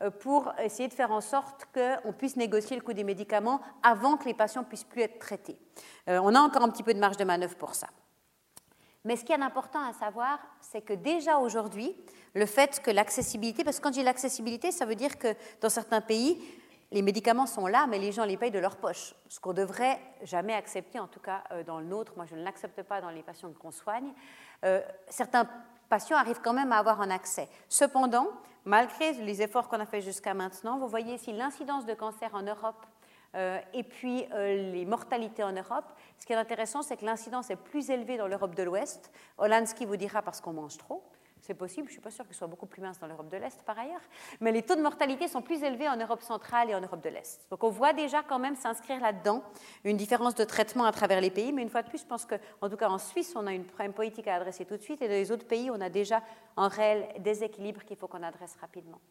pour 0.10 0.52
essayer 0.60 0.88
de 0.88 0.93
faire 0.93 1.12
en 1.12 1.22
sorte 1.22 1.68
qu'on 1.74 2.14
puisse 2.14 2.36
négocier 2.36 2.76
le 2.76 2.82
coût 2.82 2.93
des 2.93 3.04
médicaments 3.04 3.62
avant 3.84 4.18
que 4.18 4.26
les 4.26 4.34
patients 4.34 4.64
puissent 4.64 4.84
plus 4.84 5.02
être 5.02 5.20
traités. 5.20 5.58
Euh, 6.08 6.20
on 6.24 6.34
a 6.34 6.39
encore 6.39 6.64
un 6.64 6.70
petit 6.70 6.84
peu 6.84 6.93
de 6.93 6.99
marge 6.99 7.18
de 7.18 7.24
manœuvre 7.24 7.56
pour 7.56 7.76
ça. 7.76 7.88
Mais 9.04 9.16
ce 9.16 9.26
qui 9.26 9.32
est 9.32 9.41
important 9.41 9.84
à 9.84 9.93
savoir, 9.93 10.39
c'est 10.60 10.82
que 10.82 10.93
déjà 10.93 11.38
aujourd'hui, 11.38 11.95
le 12.36 12.45
fait 12.45 12.82
que 12.82 12.91
l'accessibilité, 12.91 13.64
parce 13.64 13.80
que 13.80 13.84
quand 13.84 13.93
j'ai 13.93 14.04
l'accessibilité, 14.04 14.72
ça 14.72 14.86
veut 14.86 14.95
dire 14.95 15.18
que 15.18 15.36
dans 15.60 15.70
certains 15.70 16.02
pays, 16.02 16.39
les 16.91 17.02
médicaments 17.02 17.47
sont 17.47 17.68
là, 17.68 17.88
mais 17.89 17.99
les 17.99 18.12
gens 18.12 18.26
les 18.26 18.38
payent 18.38 18.52
de 18.52 18.60
leur 18.60 18.76
poche, 18.76 19.16
ce 19.30 19.39
qu'on 19.39 19.54
devrait 19.54 19.99
jamais 20.24 20.54
accepter, 20.54 20.99
en 20.99 21.08
tout 21.08 21.20
cas 21.22 21.43
euh, 21.52 21.64
dans 21.64 21.80
le 21.80 21.86
nôtre. 21.86 22.14
Moi, 22.16 22.26
je 22.30 22.36
ne 22.36 22.43
l'accepte 22.43 22.84
pas 22.84 23.02
dans 23.02 23.10
les 23.10 23.24
patients 23.24 23.52
qu'on 23.54 23.72
soigne. 23.72 24.12
Euh, 24.66 24.82
certains 25.08 25.47
patients 25.89 26.18
arrivent 26.18 26.41
quand 26.43 26.54
même 26.54 26.72
à 26.72 26.78
avoir 26.78 27.02
un 27.02 27.10
accès. 27.10 27.47
Cependant, 27.70 28.28
malgré 28.66 29.14
les 29.14 29.41
efforts 29.41 29.68
qu'on 29.68 29.80
a 29.80 29.86
fait 29.86 30.01
jusqu'à 30.01 30.34
maintenant, 30.34 30.78
vous 30.78 30.88
voyez 30.88 31.16
ici 31.16 31.32
l'incidence 31.32 31.86
de 31.86 31.93
cancer 31.93 32.34
en 32.34 32.41
Europe 32.41 32.86
euh, 33.36 33.59
et 33.74 33.84
puis 33.84 34.26
les 34.34 34.86
mortalités 34.86 35.43
en 35.43 35.53
Europe. 35.53 35.86
Ce 36.18 36.26
qui 36.26 36.34
est 36.34 36.38
intéressant, 36.38 36.82
c'est 36.82 36.97
que 36.97 37.05
l'incidence 37.05 37.49
est 37.49 37.55
plus 37.55 37.89
élevée 37.89 38.18
dans 38.18 38.28
l'Europe 38.28 38.55
de 38.55 38.64
l'Ouest. 38.64 39.12
Holandsky 39.38 39.86
vous 39.86 39.97
dira 39.97 40.22
parce 40.22 40.41
qu'on 40.41 40.53
mange 40.53 40.78
trop. 40.78 41.03
C'est 41.52 41.56
possible, 41.56 41.88
je 41.88 41.91
ne 41.91 41.95
suis 41.95 42.02
pas 42.02 42.12
sûre 42.12 42.26
qu'il 42.26 42.34
soit 42.34 42.47
beaucoup 42.47 42.66
plus 42.66 42.82
mince 42.82 42.97
dans 42.97 43.08
l'Europe 43.08 43.28
de 43.28 43.36
l'Est 43.36 43.62
par 43.64 43.78
ailleurs, 43.78 43.99
mais 44.39 44.54
les 44.54 44.62
taux 44.62 44.76
de 44.76 44.82
mortalité 44.82 45.28
sont 45.28 45.41
plus 45.41 45.62
élevés 45.64 45.89
en 45.89 45.97
Europe 45.97 46.22
centrale 46.22 46.70
et 46.70 46.76
en 46.76 46.80
Europe 46.80 47.04
de 47.04 47.10
l'Est. 47.10 47.45
Donc 47.49 47.66
on 47.66 47.70
voit 47.70 47.91
déjà 47.91 48.24
quand 48.24 48.39
même 48.39 48.56
s'inscrire 48.56 49.02
là-dedans 49.02 49.43
une 49.84 49.97
différence 49.97 50.34
de 50.34 50.45
traitement 50.45 50.86
à 50.86 50.93
travers 50.93 51.20
les 51.20 51.30
pays, 51.30 51.52
mais 51.52 51.62
une 51.62 51.70
fois 51.70 51.82
de 51.82 51.89
plus, 51.89 51.99
je 51.99 52.06
pense 52.06 52.26
qu'en 52.26 52.70
tout 52.70 52.78
cas 52.78 52.88
en 52.88 52.97
Suisse, 52.97 53.34
on 53.36 53.45
a 53.47 53.52
une 53.52 53.66
problème 53.66 53.91
politique 53.91 54.30
à 54.30 54.36
adresser 54.36 54.64
tout 54.64 54.78
de 54.78 54.82
suite, 54.82 55.02
et 55.02 55.10
dans 55.10 55.14
les 55.14 55.30
autres 55.30 55.45
pays, 55.45 55.70
on 55.70 55.82
a 55.82 55.89
déjà 55.89 56.24
un 56.56 56.70
réel 56.70 57.06
déséquilibre 57.20 57.84
qu'il 57.84 57.97
faut 57.97 58.08
qu'on 58.08 58.24
adresse 58.24 58.56
rapidement. 58.62 59.02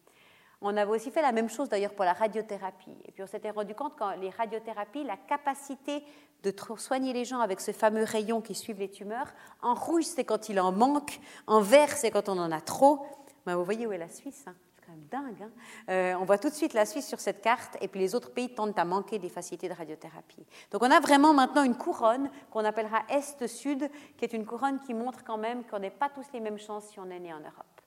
On 0.62 0.76
avait 0.76 0.90
aussi 0.90 1.11
fait 1.11 1.22
la 1.22 1.32
même 1.32 1.48
chose 1.48 1.68
d'ailleurs 1.68 1.94
pour 1.94 2.04
la 2.04 2.12
radiothérapie. 2.12 2.94
Et 3.06 3.12
puis 3.12 3.22
on 3.22 3.26
s'était 3.26 3.50
rendu 3.50 3.74
compte 3.74 3.94
quand 3.98 4.11
les 4.16 4.28
radiothérapies, 4.28 5.04
la 5.04 5.16
capacité 5.16 6.02
de 6.42 6.54
soigner 6.76 7.12
les 7.12 7.24
gens 7.24 7.40
avec 7.40 7.61
ce 7.61 7.72
fameux 7.72 8.04
rayon 8.04 8.40
qui 8.40 8.54
suivent 8.54 8.78
les 8.78 8.90
tumeurs, 8.90 9.32
en 9.62 9.74
rouge 9.74 10.04
c'est 10.04 10.24
quand 10.24 10.48
il 10.48 10.61
en 10.61 10.72
manque, 10.72 11.20
en 11.46 11.61
vert 11.61 11.92
c'est 11.92 12.11
quand 12.11 12.28
on 12.28 12.38
en 12.38 12.52
a 12.52 12.61
trop. 12.61 13.06
Ben, 13.46 13.56
vous 13.56 13.64
voyez 13.64 13.86
où 13.86 13.92
est 13.92 13.98
la 13.98 14.11
Suisse 14.11 14.44
hein 14.46 14.54
C'est 14.74 14.84
quand 14.84 14.92
même 14.92 15.06
dingue. 15.11 15.42
Hein 15.42 15.50
euh, 15.88 16.14
on 16.20 16.26
voit 16.26 16.36
tout 16.36 16.50
de 16.50 16.54
suite 16.54 16.74
la 16.74 16.84
Suisse 16.84 17.06
sur 17.06 17.20
cette 17.20 17.40
carte 17.40 17.78
et 17.80 17.88
puis 17.88 18.00
les 18.00 18.14
autres 18.14 18.30
pays 18.30 18.54
tendent 18.54 18.78
à 18.78 18.84
manquer 18.84 19.18
des 19.18 19.30
facilités 19.30 19.68
de 19.68 19.74
radiothérapie. 19.74 20.44
Donc 20.70 20.82
on 20.82 20.90
a 20.90 21.00
vraiment 21.00 21.32
maintenant 21.32 21.62
une 21.62 21.76
couronne 21.76 22.30
qu'on 22.50 22.66
appellera 22.66 23.00
Est-Sud, 23.08 23.90
qui 24.18 24.24
est 24.26 24.32
une 24.34 24.44
couronne 24.44 24.78
qui 24.80 24.92
montre 24.92 25.24
quand 25.24 25.38
même 25.38 25.64
qu'on 25.64 25.78
n'est 25.78 25.90
pas 25.90 26.11
tous 26.11 26.26
les 26.34 26.40
mêmes 26.40 26.58
chances 26.58 26.88
si 26.88 27.00
on 27.00 27.08
est 27.08 27.18
né 27.18 27.32
en 27.32 27.40
Europe. 27.40 27.80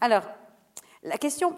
Alors, 0.00 0.24
la 1.02 1.16
question 1.16 1.56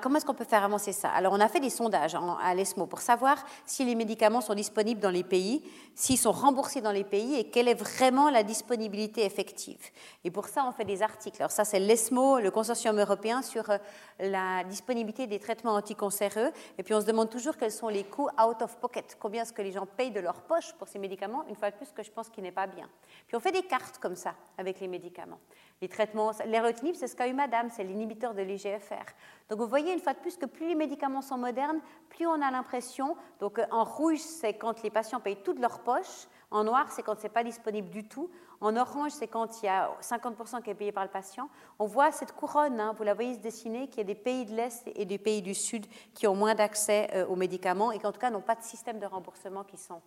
comment 0.00 0.16
est-ce 0.16 0.24
qu'on 0.24 0.34
peut 0.34 0.44
faire 0.44 0.64
avancer 0.64 0.92
ça? 0.92 1.08
Alors, 1.10 1.32
on 1.32 1.40
a 1.40 1.48
fait 1.48 1.60
des 1.60 1.70
sondages 1.70 2.16
à 2.42 2.54
l'ESMO 2.54 2.86
pour 2.86 3.00
savoir 3.00 3.44
si 3.64 3.84
les 3.84 3.94
médicaments 3.94 4.40
sont 4.40 4.54
disponibles 4.54 5.00
dans 5.00 5.10
les 5.10 5.24
pays, 5.24 5.62
s'ils 5.94 6.18
sont 6.18 6.32
remboursés 6.32 6.80
dans 6.80 6.92
les 6.92 7.04
pays 7.04 7.36
et 7.36 7.50
quelle 7.50 7.68
est 7.68 7.74
vraiment 7.74 8.30
la 8.30 8.42
disponibilité 8.42 9.24
effective. 9.24 9.78
Et 10.24 10.30
pour 10.30 10.48
ça, 10.48 10.64
on 10.66 10.72
fait 10.72 10.84
des 10.84 11.02
articles. 11.02 11.36
Alors, 11.40 11.50
ça, 11.50 11.64
c'est 11.64 11.80
l'ESMO, 11.80 12.38
le 12.38 12.50
consortium 12.50 12.98
européen 12.98 13.42
sur 13.42 13.68
euh, 13.70 13.78
la 14.20 14.64
disponibilité 14.64 15.26
des 15.26 15.38
traitements 15.38 15.74
anticancéreux. 15.74 16.52
Et 16.78 16.82
puis, 16.82 16.94
on 16.94 17.00
se 17.00 17.06
demande 17.06 17.30
toujours 17.30 17.56
quels 17.56 17.72
sont 17.72 17.88
les 17.88 18.04
coûts 18.04 18.28
out 18.40 18.62
of 18.62 18.76
pocket, 18.76 19.16
combien 19.18 19.42
est-ce 19.42 19.52
que 19.52 19.62
les 19.62 19.72
gens 19.72 19.86
payent 19.86 20.12
de 20.12 20.20
leur 20.20 20.42
poche 20.42 20.72
pour 20.78 20.88
ces 20.88 20.98
médicaments, 20.98 21.44
une 21.48 21.56
fois 21.56 21.70
de 21.70 21.76
plus, 21.76 21.90
que 21.92 22.02
je 22.02 22.10
pense 22.10 22.28
qu'il 22.28 22.44
n'est 22.44 22.52
pas 22.52 22.66
bien. 22.66 22.88
Puis, 23.26 23.36
on 23.36 23.40
fait 23.40 23.52
des 23.52 23.62
cartes 23.62 23.98
comme 23.98 24.16
ça 24.16 24.34
avec 24.58 24.80
les 24.80 24.88
médicaments. 24.88 25.40
Les 25.82 25.88
traitements, 25.88 26.30
l'hérotinib, 26.46 26.94
c'est 26.94 27.06
ce 27.06 27.14
qu'a 27.14 27.28
eu 27.28 27.34
madame, 27.34 27.68
c'est 27.68 27.84
l'inhibiteur 27.84 28.32
de 28.32 28.40
l'IGFR. 28.40 29.04
Donc 29.50 29.58
vous 29.58 29.66
voyez 29.66 29.92
une 29.92 30.00
fois 30.00 30.14
de 30.14 30.18
plus 30.18 30.38
que 30.38 30.46
plus 30.46 30.68
les 30.68 30.74
médicaments 30.74 31.20
sont 31.20 31.36
modernes, 31.36 31.80
plus 32.08 32.26
on 32.26 32.40
a 32.40 32.50
l'impression, 32.50 33.14
donc 33.40 33.60
en 33.70 33.84
rouge 33.84 34.18
c'est 34.18 34.54
quand 34.54 34.82
les 34.82 34.88
patients 34.88 35.20
payent 35.20 35.42
toute 35.44 35.58
leur 35.58 35.80
poche, 35.80 36.28
en 36.50 36.64
noir 36.64 36.90
c'est 36.90 37.02
quand 37.02 37.18
ce 37.18 37.24
n'est 37.24 37.28
pas 37.28 37.44
disponible 37.44 37.90
du 37.90 38.08
tout, 38.08 38.30
en 38.62 38.74
orange 38.74 39.10
c'est 39.10 39.28
quand 39.28 39.62
il 39.62 39.66
y 39.66 39.68
a 39.68 39.90
50% 40.00 40.62
qui 40.62 40.70
est 40.70 40.74
payé 40.74 40.92
par 40.92 41.04
le 41.04 41.10
patient. 41.10 41.50
On 41.78 41.84
voit 41.84 42.10
cette 42.10 42.32
couronne, 42.32 42.80
hein, 42.80 42.94
vous 42.96 43.04
la 43.04 43.12
voyez 43.12 43.34
se 43.34 43.40
dessiner, 43.40 43.88
qui 43.88 44.00
est 44.00 44.04
des 44.04 44.14
pays 44.14 44.46
de 44.46 44.54
l'Est 44.54 44.88
et 44.94 45.04
des 45.04 45.18
pays 45.18 45.42
du 45.42 45.54
Sud 45.54 45.86
qui 46.14 46.26
ont 46.26 46.34
moins 46.34 46.54
d'accès 46.54 47.08
euh, 47.14 47.26
aux 47.26 47.36
médicaments 47.36 47.92
et 47.92 47.98
qui 47.98 48.06
en 48.06 48.12
tout 48.12 48.20
cas 48.20 48.30
n'ont 48.30 48.40
pas 48.40 48.54
de 48.54 48.62
système 48.62 48.98
de 48.98 49.06
remboursement 49.06 49.62
qui 49.64 49.76
sont, 49.76 50.00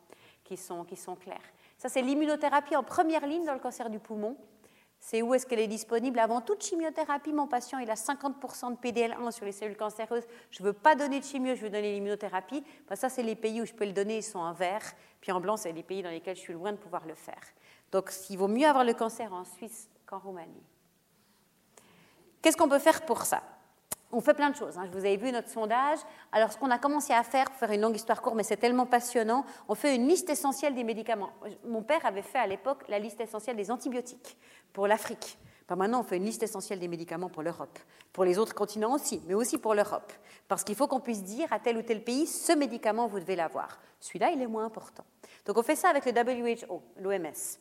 qui 0.43 0.57
sont, 0.57 0.83
qui 0.83 0.95
sont 0.95 1.15
clairs. 1.15 1.37
Ça 1.77 1.89
c'est 1.89 2.01
l'immunothérapie 2.01 2.75
en 2.75 2.83
première 2.83 3.27
ligne 3.27 3.45
dans 3.45 3.53
le 3.53 3.59
cancer 3.59 3.89
du 3.89 3.99
poumon. 3.99 4.35
C'est 4.99 5.21
où 5.21 5.33
est-ce 5.33 5.45
qu'elle 5.45 5.59
est 5.59 5.67
disponible 5.67 6.19
Avant 6.19 6.41
toute 6.41 6.63
chimiothérapie, 6.63 7.31
mon 7.31 7.47
patient 7.47 7.79
il 7.79 7.89
a 7.89 7.95
50% 7.95 8.71
de 8.71 8.77
PDL1 8.77 9.31
sur 9.31 9.45
les 9.45 9.53
cellules 9.53 9.77
cancéreuses. 9.77 10.25
Je 10.51 10.61
ne 10.61 10.67
veux 10.67 10.73
pas 10.73 10.95
donner 10.95 11.19
de 11.19 11.25
chimio, 11.25 11.55
je 11.55 11.61
veux 11.61 11.69
donner 11.69 11.93
l'immunothérapie. 11.93 12.63
Ben, 12.87 12.95
ça, 12.95 13.07
c'est 13.07 13.23
les 13.23 13.35
pays 13.35 13.61
où 13.61 13.65
je 13.65 13.73
peux 13.73 13.85
le 13.85 13.93
donner, 13.93 14.17
ils 14.17 14.23
sont 14.23 14.39
en 14.39 14.53
vert. 14.53 14.83
Puis 15.21 15.31
en 15.31 15.39
blanc, 15.39 15.57
c'est 15.57 15.71
les 15.71 15.83
pays 15.83 16.03
dans 16.03 16.09
lesquels 16.09 16.35
je 16.35 16.41
suis 16.41 16.53
loin 16.53 16.73
de 16.73 16.77
pouvoir 16.77 17.05
le 17.05 17.15
faire. 17.15 17.41
Donc, 17.91 18.11
il 18.29 18.37
vaut 18.37 18.47
mieux 18.47 18.67
avoir 18.67 18.83
le 18.83 18.93
cancer 18.93 19.33
en 19.33 19.45
Suisse 19.45 19.89
qu'en 20.05 20.19
Roumanie. 20.19 20.63
Qu'est-ce 22.41 22.57
qu'on 22.57 22.69
peut 22.69 22.79
faire 22.79 23.05
pour 23.05 23.23
ça? 23.23 23.41
On 24.11 24.21
fait 24.21 24.33
plein 24.33 24.49
de 24.49 24.55
choses. 24.55 24.77
Hein. 24.77 24.85
Je 24.85 24.91
vous 24.91 25.05
avais 25.05 25.17
vu 25.17 25.31
notre 25.31 25.49
sondage. 25.49 25.99
Alors, 26.31 26.51
ce 26.51 26.57
qu'on 26.57 26.71
a 26.71 26.79
commencé 26.79 27.13
à 27.13 27.23
faire, 27.23 27.45
pour 27.45 27.55
faire 27.55 27.71
une 27.71 27.81
longue 27.81 27.95
histoire 27.95 28.21
courte, 28.21 28.35
mais 28.35 28.43
c'est 28.43 28.57
tellement 28.57 28.85
passionnant, 28.85 29.45
on 29.67 29.75
fait 29.75 29.95
une 29.95 30.07
liste 30.07 30.29
essentielle 30.29 30.73
des 30.73 30.83
médicaments. 30.83 31.29
Mon 31.65 31.83
père 31.83 32.05
avait 32.05 32.21
fait 32.21 32.39
à 32.39 32.47
l'époque 32.47 32.83
la 32.87 32.99
liste 32.99 33.21
essentielle 33.21 33.55
des 33.55 33.69
antibiotiques 33.69 34.37
pour 34.73 34.87
l'Afrique. 34.87 35.37
maintenant, 35.69 35.99
on 35.99 36.03
fait 36.03 36.17
une 36.17 36.25
liste 36.25 36.41
essentielle 36.41 36.79
des 36.79 36.87
médicaments 36.87 37.29
pour 37.29 37.43
l'Europe. 37.43 37.77
Pour 38.11 38.23
les 38.23 38.39
autres 38.39 38.55
continents 38.55 38.93
aussi, 38.93 39.21
mais 39.27 39.35
aussi 39.35 39.59
pour 39.59 39.75
l'Europe. 39.75 40.11
Parce 40.47 40.63
qu'il 40.63 40.75
faut 40.75 40.87
qu'on 40.87 40.99
puisse 40.99 41.23
dire 41.23 41.51
à 41.53 41.59
tel 41.59 41.77
ou 41.77 41.83
tel 41.83 42.03
pays, 42.03 42.25
ce 42.25 42.53
médicament, 42.53 43.07
vous 43.07 43.19
devez 43.19 43.35
l'avoir. 43.35 43.79
Celui-là, 43.99 44.31
il 44.31 44.41
est 44.41 44.47
moins 44.47 44.65
important. 44.65 45.03
Donc, 45.45 45.57
on 45.57 45.63
fait 45.63 45.75
ça 45.75 45.89
avec 45.89 46.05
le 46.05 46.11
WHO, 46.11 46.81
l'OMS. 46.97 47.59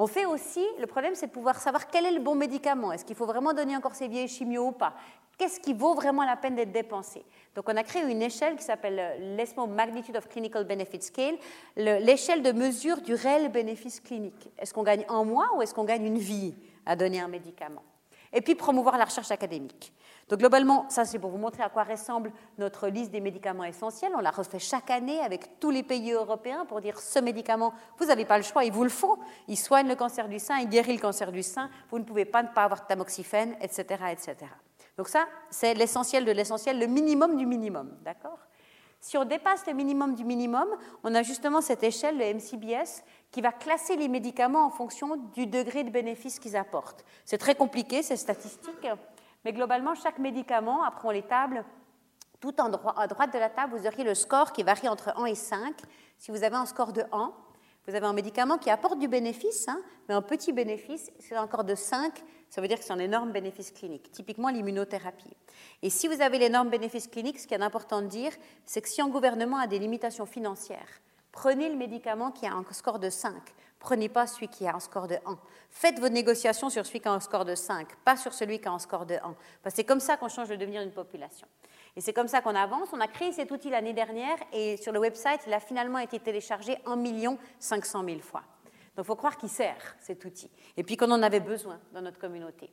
On 0.00 0.06
fait 0.06 0.26
aussi, 0.26 0.64
le 0.78 0.86
problème 0.86 1.16
c'est 1.16 1.26
de 1.26 1.32
pouvoir 1.32 1.58
savoir 1.58 1.88
quel 1.88 2.06
est 2.06 2.12
le 2.12 2.20
bon 2.20 2.36
médicament. 2.36 2.92
Est-ce 2.92 3.04
qu'il 3.04 3.16
faut 3.16 3.26
vraiment 3.26 3.52
donner 3.52 3.76
encore 3.76 3.96
ces 3.96 4.06
vieilles 4.06 4.28
chimios 4.28 4.68
ou 4.68 4.72
pas? 4.72 4.94
Qu'est-ce 5.38 5.60
qui 5.60 5.72
vaut 5.72 5.94
vraiment 5.94 6.24
la 6.24 6.34
peine 6.34 6.56
d'être 6.56 6.72
dépensé? 6.72 7.24
Donc 7.54 7.68
on 7.68 7.76
a 7.76 7.84
créé 7.84 8.02
une 8.02 8.22
échelle 8.22 8.56
qui 8.56 8.64
s'appelle 8.64 8.98
euh, 8.98 9.36
l'ESMO 9.36 9.68
Magnitude 9.68 10.16
of 10.16 10.28
Clinical 10.28 10.64
Benefit 10.64 11.00
Scale, 11.00 11.36
l'échelle 11.76 12.42
de 12.42 12.50
mesure 12.50 13.00
du 13.00 13.14
réel 13.14 13.48
bénéfice 13.48 14.00
clinique. 14.00 14.50
Est-ce 14.58 14.74
qu'on 14.74 14.82
gagne 14.82 15.04
un 15.08 15.22
mois 15.22 15.48
ou 15.56 15.62
est-ce 15.62 15.72
qu'on 15.72 15.84
gagne 15.84 16.04
une 16.04 16.18
vie 16.18 16.56
à 16.84 16.96
donner 16.96 17.20
un 17.20 17.28
médicament? 17.28 17.84
Et 18.32 18.40
puis 18.40 18.56
promouvoir 18.56 18.98
la 18.98 19.04
recherche 19.04 19.30
académique. 19.30 19.92
Donc 20.28 20.40
globalement, 20.40 20.86
ça 20.90 21.04
c'est 21.04 21.20
pour 21.20 21.30
vous 21.30 21.38
montrer 21.38 21.62
à 21.62 21.68
quoi 21.68 21.84
ressemble 21.84 22.32
notre 22.58 22.88
liste 22.88 23.12
des 23.12 23.20
médicaments 23.20 23.64
essentiels. 23.64 24.12
On 24.16 24.20
la 24.20 24.32
refait 24.32 24.58
chaque 24.58 24.90
année 24.90 25.20
avec 25.20 25.60
tous 25.60 25.70
les 25.70 25.84
pays 25.84 26.10
européens 26.12 26.66
pour 26.66 26.80
dire 26.80 26.98
ce 26.98 27.20
médicament, 27.20 27.72
vous 27.96 28.06
n'avez 28.06 28.24
pas 28.24 28.38
le 28.38 28.44
choix, 28.44 28.64
il 28.64 28.72
vous 28.72 28.82
le 28.82 28.90
faut. 28.90 29.18
Il 29.46 29.56
soigne 29.56 29.86
le 29.86 29.94
cancer 29.94 30.28
du 30.28 30.40
sein, 30.40 30.58
il 30.58 30.68
guérit 30.68 30.94
le 30.94 31.00
cancer 31.00 31.30
du 31.30 31.44
sein, 31.44 31.70
vous 31.90 32.00
ne 32.00 32.04
pouvez 32.04 32.24
pas 32.24 32.42
ne 32.42 32.48
pas 32.48 32.64
avoir 32.64 32.82
de 32.82 32.86
tamoxifène, 32.86 33.56
etc. 33.62 34.02
etc. 34.10 34.36
Donc 34.98 35.08
ça, 35.08 35.26
c'est 35.48 35.74
l'essentiel 35.74 36.24
de 36.24 36.32
l'essentiel, 36.32 36.78
le 36.78 36.86
minimum 36.86 37.36
du 37.36 37.46
minimum. 37.46 37.96
D'accord? 38.02 38.38
Si 39.00 39.16
on 39.16 39.24
dépasse 39.24 39.64
le 39.68 39.72
minimum 39.72 40.16
du 40.16 40.24
minimum, 40.24 40.66
on 41.04 41.14
a 41.14 41.22
justement 41.22 41.60
cette 41.60 41.84
échelle, 41.84 42.18
le 42.18 42.34
MCBS, 42.34 43.04
qui 43.30 43.40
va 43.40 43.52
classer 43.52 43.94
les 43.94 44.08
médicaments 44.08 44.66
en 44.66 44.70
fonction 44.70 45.16
du 45.34 45.46
degré 45.46 45.84
de 45.84 45.90
bénéfice 45.90 46.40
qu'ils 46.40 46.56
apportent. 46.56 47.04
C'est 47.24 47.38
très 47.38 47.54
compliqué, 47.54 48.02
c'est 48.02 48.16
statistique, 48.16 48.88
mais 49.44 49.52
globalement, 49.52 49.94
chaque 49.94 50.18
médicament, 50.18 50.82
après 50.82 51.06
on 51.06 51.12
les 51.12 51.22
tables, 51.22 51.64
tout 52.40 52.60
en 52.60 52.68
droit, 52.68 52.94
à 52.96 53.06
droite 53.06 53.32
de 53.32 53.38
la 53.38 53.50
table, 53.50 53.76
vous 53.78 53.86
auriez 53.86 54.02
le 54.02 54.16
score 54.16 54.52
qui 54.52 54.64
varie 54.64 54.88
entre 54.88 55.16
1 55.16 55.26
et 55.26 55.36
5. 55.36 55.76
Si 56.18 56.32
vous 56.32 56.42
avez 56.42 56.56
un 56.56 56.66
score 56.66 56.92
de 56.92 57.04
1, 57.12 57.32
vous 57.88 57.94
avez 57.94 58.06
un 58.06 58.12
médicament 58.12 58.58
qui 58.58 58.68
apporte 58.68 58.98
du 58.98 59.08
bénéfice, 59.08 59.66
hein, 59.66 59.80
mais 60.08 60.14
un 60.14 60.20
petit 60.20 60.52
bénéfice, 60.52 61.10
c'est 61.18 61.38
encore 61.38 61.64
de 61.64 61.74
5, 61.74 62.12
ça 62.50 62.60
veut 62.60 62.68
dire 62.68 62.78
que 62.78 62.84
c'est 62.84 62.92
un 62.92 62.98
énorme 62.98 63.32
bénéfice 63.32 63.70
clinique, 63.70 64.12
typiquement 64.12 64.50
l'immunothérapie. 64.50 65.34
Et 65.82 65.88
si 65.88 66.06
vous 66.06 66.20
avez 66.20 66.38
l'énorme 66.38 66.68
bénéfice 66.68 67.08
clinique, 67.08 67.38
ce 67.38 67.46
qui 67.46 67.54
est 67.54 67.62
important 67.62 68.02
de 68.02 68.06
dire, 68.06 68.32
c'est 68.66 68.82
que 68.82 68.88
si 68.88 69.00
un 69.00 69.08
gouvernement 69.08 69.56
a 69.56 69.66
des 69.66 69.78
limitations 69.78 70.26
financières, 70.26 71.00
prenez 71.32 71.70
le 71.70 71.76
médicament 71.76 72.30
qui 72.30 72.46
a 72.46 72.52
un 72.52 72.64
score 72.72 72.98
de 72.98 73.08
5. 73.08 73.34
Prenez 73.78 74.08
pas 74.08 74.26
celui 74.26 74.48
qui 74.48 74.66
a 74.66 74.74
un 74.74 74.80
score 74.80 75.06
de 75.06 75.16
1. 75.24 75.38
Faites 75.70 75.98
vos 75.98 76.08
négociations 76.08 76.68
sur 76.68 76.84
celui 76.84 77.00
qui 77.00 77.08
a 77.08 77.12
un 77.12 77.20
score 77.20 77.44
de 77.44 77.54
5, 77.54 77.88
pas 78.04 78.16
sur 78.16 78.34
celui 78.34 78.60
qui 78.60 78.68
a 78.68 78.72
un 78.72 78.78
score 78.78 79.06
de 79.06 79.14
1. 79.14 79.20
Parce 79.62 79.74
que 79.74 79.76
c'est 79.76 79.84
comme 79.84 80.00
ça 80.00 80.16
qu'on 80.16 80.28
change 80.28 80.50
le 80.50 80.56
devenir 80.56 80.82
d'une 80.82 80.92
population. 80.92 81.46
Et 81.98 82.00
c'est 82.00 82.12
comme 82.12 82.28
ça 82.28 82.40
qu'on 82.40 82.54
avance. 82.54 82.90
On 82.92 83.00
a 83.00 83.08
créé 83.08 83.32
cet 83.32 83.50
outil 83.50 83.70
l'année 83.70 83.92
dernière 83.92 84.36
et 84.52 84.76
sur 84.76 84.92
le 84.92 85.00
website, 85.00 85.40
il 85.48 85.52
a 85.52 85.58
finalement 85.58 85.98
été 85.98 86.20
téléchargé 86.20 86.78
1 86.86 87.36
500 87.58 88.04
000 88.04 88.20
fois. 88.20 88.42
Donc 88.94 89.04
il 89.04 89.04
faut 89.04 89.16
croire 89.16 89.36
qu'il 89.36 89.48
sert, 89.48 89.96
cet 89.98 90.24
outil. 90.24 90.48
Et 90.76 90.84
puis 90.84 90.96
qu'on 90.96 91.10
en 91.10 91.20
avait 91.24 91.40
besoin 91.40 91.80
dans 91.92 92.00
notre 92.00 92.20
communauté. 92.20 92.70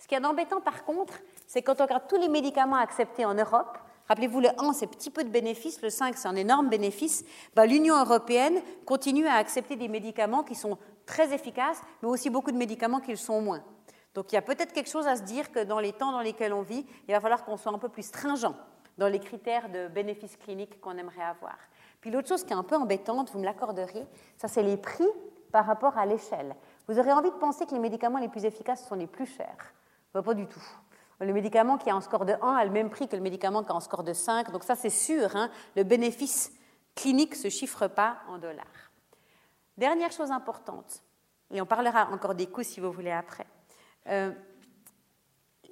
Ce 0.00 0.08
qui 0.08 0.16
est 0.16 0.26
embêtant 0.26 0.60
par 0.60 0.84
contre, 0.84 1.14
c'est 1.46 1.62
quand 1.62 1.80
on 1.80 1.84
regarde 1.84 2.08
tous 2.08 2.18
les 2.18 2.28
médicaments 2.28 2.74
acceptés 2.76 3.24
en 3.24 3.34
Europe, 3.34 3.78
Rappelez-vous, 4.06 4.40
le 4.40 4.50
1, 4.58 4.74
c'est 4.74 4.86
petit 4.86 5.08
peu 5.08 5.24
de 5.24 5.30
bénéfice, 5.30 5.80
le 5.80 5.88
5, 5.88 6.18
c'est 6.18 6.28
un 6.28 6.36
énorme 6.36 6.68
bénéfice. 6.68 7.24
Bah, 7.56 7.64
L'Union 7.64 7.98
européenne 7.98 8.60
continue 8.84 9.26
à 9.26 9.36
accepter 9.36 9.76
des 9.76 9.88
médicaments 9.88 10.42
qui 10.42 10.54
sont 10.54 10.76
très 11.06 11.32
efficaces, 11.32 11.80
mais 12.02 12.08
aussi 12.10 12.28
beaucoup 12.28 12.52
de 12.52 12.58
médicaments 12.58 13.00
qui 13.00 13.12
le 13.12 13.16
sont 13.16 13.40
moins. 13.40 13.64
Donc 14.14 14.32
il 14.32 14.36
y 14.36 14.38
a 14.38 14.42
peut-être 14.42 14.72
quelque 14.72 14.90
chose 14.90 15.06
à 15.06 15.16
se 15.16 15.22
dire 15.22 15.50
que 15.50 15.64
dans 15.64 15.80
les 15.80 15.92
temps 15.92 16.12
dans 16.12 16.20
lesquels 16.20 16.52
on 16.52 16.62
vit, 16.62 16.86
il 17.08 17.12
va 17.12 17.20
falloir 17.20 17.44
qu'on 17.44 17.56
soit 17.56 17.72
un 17.72 17.78
peu 17.78 17.88
plus 17.88 18.04
stringent 18.04 18.54
dans 18.96 19.08
les 19.08 19.18
critères 19.18 19.68
de 19.68 19.88
bénéfice 19.88 20.36
clinique 20.36 20.80
qu'on 20.80 20.96
aimerait 20.96 21.24
avoir. 21.24 21.56
Puis 22.00 22.10
l'autre 22.10 22.28
chose 22.28 22.44
qui 22.44 22.52
est 22.52 22.56
un 22.56 22.62
peu 22.62 22.76
embêtante, 22.76 23.30
vous 23.32 23.40
me 23.40 23.44
l'accorderez, 23.44 24.06
ça 24.36 24.46
c'est 24.46 24.62
les 24.62 24.76
prix 24.76 25.08
par 25.50 25.66
rapport 25.66 25.98
à 25.98 26.06
l'échelle. 26.06 26.54
Vous 26.86 26.98
aurez 26.98 27.12
envie 27.12 27.30
de 27.30 27.36
penser 27.36 27.66
que 27.66 27.72
les 27.72 27.80
médicaments 27.80 28.18
les 28.18 28.28
plus 28.28 28.44
efficaces 28.44 28.86
sont 28.86 28.94
les 28.94 29.06
plus 29.06 29.26
chers. 29.26 29.72
Bah, 30.12 30.22
pas 30.22 30.34
du 30.34 30.46
tout. 30.46 30.62
Le 31.20 31.32
médicament 31.32 31.78
qui 31.78 31.90
a 31.90 31.94
un 31.94 32.00
score 32.00 32.24
de 32.24 32.34
1 32.40 32.54
a 32.56 32.64
le 32.64 32.70
même 32.70 32.90
prix 32.90 33.08
que 33.08 33.16
le 33.16 33.22
médicament 33.22 33.62
qui 33.62 33.70
a 33.70 33.74
un 33.74 33.80
score 33.80 34.02
de 34.02 34.12
5. 34.12 34.50
Donc 34.50 34.64
ça, 34.64 34.74
c'est 34.74 34.90
sûr, 34.90 35.34
hein. 35.36 35.48
le 35.76 35.84
bénéfice 35.84 36.52
clinique 36.94 37.32
ne 37.32 37.36
se 37.36 37.48
chiffre 37.48 37.86
pas 37.86 38.18
en 38.28 38.38
dollars. 38.38 38.64
Dernière 39.76 40.12
chose 40.12 40.30
importante, 40.30 41.02
et 41.50 41.60
on 41.60 41.66
parlera 41.66 42.10
encore 42.12 42.34
des 42.34 42.46
coûts 42.46 42.62
si 42.62 42.80
vous 42.80 42.92
voulez 42.92 43.10
après. 43.10 43.46
Euh, 44.08 44.32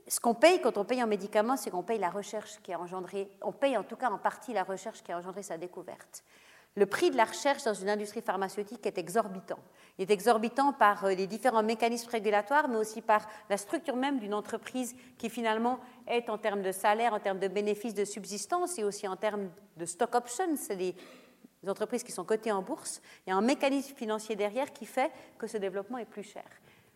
ce 0.09 0.21
qu'on 0.21 0.35
paye 0.35 0.61
quand 0.61 0.77
on 0.77 0.85
paye 0.85 1.01
un 1.01 1.07
médicament, 1.07 1.57
c'est 1.57 1.71
qu'on 1.71 1.83
paye 1.83 1.99
la 1.99 2.11
recherche 2.11 2.61
qui 2.63 2.73
a 2.73 2.81
engendré, 2.81 3.31
on 3.43 3.53
paye 3.53 3.77
en 3.77 3.83
tout 3.83 3.97
cas 3.97 4.11
en 4.11 4.19
partie 4.19 4.53
la 4.53 4.65
recherche 4.65 5.03
qui 5.03 5.13
a 5.13 5.19
engendré 5.19 5.43
sa 5.43 5.59
découverte. 5.59 6.25
Le 6.75 6.87
prix 6.87 7.11
de 7.11 7.17
la 7.19 7.27
recherche 7.27 7.65
dans 7.65 7.75
une 7.75 7.91
industrie 7.91 8.23
pharmaceutique 8.23 8.87
est 8.87 8.97
exorbitant. 8.97 9.59
Il 9.99 10.03
est 10.03 10.11
exorbitant 10.11 10.73
par 10.73 11.05
euh, 11.05 11.15
les 11.15 11.27
différents 11.27 11.63
mécanismes 11.63 12.11
régulatoires, 12.11 12.69
mais 12.69 12.79
aussi 12.79 13.03
par 13.03 13.29
la 13.51 13.59
structure 13.59 13.97
même 13.97 14.19
d'une 14.19 14.33
entreprise 14.33 14.97
qui 15.19 15.29
finalement 15.29 15.81
est 16.07 16.31
en 16.31 16.39
termes 16.39 16.63
de 16.63 16.73
salaire, 16.73 17.13
en 17.13 17.21
termes 17.21 17.39
de 17.39 17.49
bénéfices 17.49 17.95
de 17.95 18.07
subsistance 18.07 18.79
et 18.79 18.85
aussi 18.85 19.07
en 19.07 19.17
termes 19.17 19.51
de 19.77 19.85
stock 19.85 20.15
options. 20.15 20.57
C'est 20.57 20.77
des 20.77 20.95
entreprises 21.69 22.03
qui 22.03 22.13
sont 22.13 22.25
cotées 22.25 22.53
en 22.53 22.63
bourse. 22.63 23.03
Il 23.27 23.31
y 23.31 23.33
a 23.35 23.37
un 23.37 23.43
mécanisme 23.43 23.95
financier 23.95 24.35
derrière 24.35 24.73
qui 24.73 24.87
fait 24.87 25.13
que 25.39 25.47
ce 25.47 25.59
développement 25.59 25.99
est 25.99 26.07
plus 26.07 26.23
cher. 26.23 26.45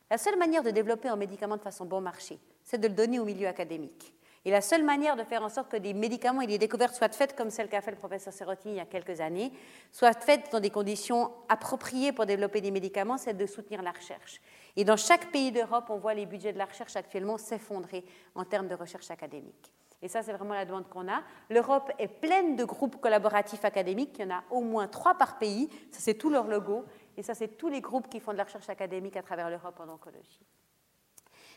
La 0.09 0.19
seule 0.19 0.39
manière 0.39 0.63
de 0.63 0.71
développer 0.71 1.09
un 1.09 1.17
médicament 1.17 1.57
de 1.57 1.63
façon 1.63 1.85
bon 1.85 2.01
marché, 2.01 2.39
c'est 2.63 2.79
de 2.79 2.87
le 2.87 2.95
donner 2.95 3.19
au 3.19 3.25
milieu 3.25 3.49
académique. 3.49 4.15
Et 4.45 4.53
la 4.53 4.61
seule 4.61 4.85
manière 4.85 5.17
de 5.17 5.25
faire 5.25 5.43
en 5.43 5.49
sorte 5.49 5.69
que 5.69 5.77
des 5.77 5.93
médicaments 5.93 6.41
et 6.41 6.47
des 6.47 6.59
découvertes 6.59 6.95
soient 6.95 7.09
faites 7.09 7.35
comme 7.35 7.51
celle 7.51 7.69
qu'a 7.69 7.81
fait 7.81 7.91
le 7.91 7.97
professeur 7.97 8.33
Serrotti 8.33 8.69
il 8.69 8.77
y 8.77 8.81
a 8.81 8.87
quelques 8.87 9.21
années, 9.21 9.51
soient 9.91 10.13
faites 10.13 10.53
dans 10.53 10.61
des 10.61 10.71
conditions 10.71 11.33
appropriées 11.49 12.13
pour 12.13 12.27
développer 12.27 12.61
des 12.61 12.71
médicaments, 12.71 13.19
c'est 13.19 13.35
de 13.35 13.47
soutenir 13.47 13.83
la 13.83 13.91
recherche. 13.91 14.41
Et 14.77 14.85
dans 14.85 14.97
chaque 14.97 15.33
pays 15.33 15.51
d'Europe, 15.51 15.87
on 15.89 15.97
voit 15.97 16.15
les 16.15 16.27
budgets 16.27 16.53
de 16.53 16.59
la 16.59 16.67
recherche 16.67 16.95
actuellement 16.95 17.39
s'effondrer 17.39 18.05
en 18.37 18.45
termes 18.45 18.69
de 18.69 18.77
recherche 18.77 19.11
académique. 19.11 19.73
Et 20.03 20.09
ça, 20.09 20.23
c'est 20.23 20.33
vraiment 20.33 20.55
la 20.55 20.65
demande 20.65 20.89
qu'on 20.89 21.09
a. 21.09 21.23
L'Europe 21.51 21.91
est 21.99 22.07
pleine 22.07 22.55
de 22.55 22.65
groupes 22.65 23.01
collaboratifs 23.01 23.65
académiques. 23.65 24.17
Il 24.19 24.27
y 24.27 24.29
en 24.31 24.37
a 24.37 24.45
au 24.51 24.61
moins 24.61 24.89
trois 24.89 25.15
par 25.15 25.39
pays. 25.39 25.69
Ça, 25.91 26.01
c'est 26.01 26.15
tout 26.15 26.31
leur 26.31 26.47
logo. 26.47 26.85
Et 27.17 27.23
ça, 27.23 27.35
c'est 27.35 27.57
tous 27.57 27.69
les 27.69 27.81
groupes 27.81 28.09
qui 28.09 28.21
font 28.21 28.33
de 28.33 28.39
la 28.39 28.45
recherche 28.45 28.69
académique 28.69 29.17
à 29.17 29.23
travers 29.23 29.51
l'Europe 29.51 29.79
en 29.81 29.89
oncologie. 29.89 30.41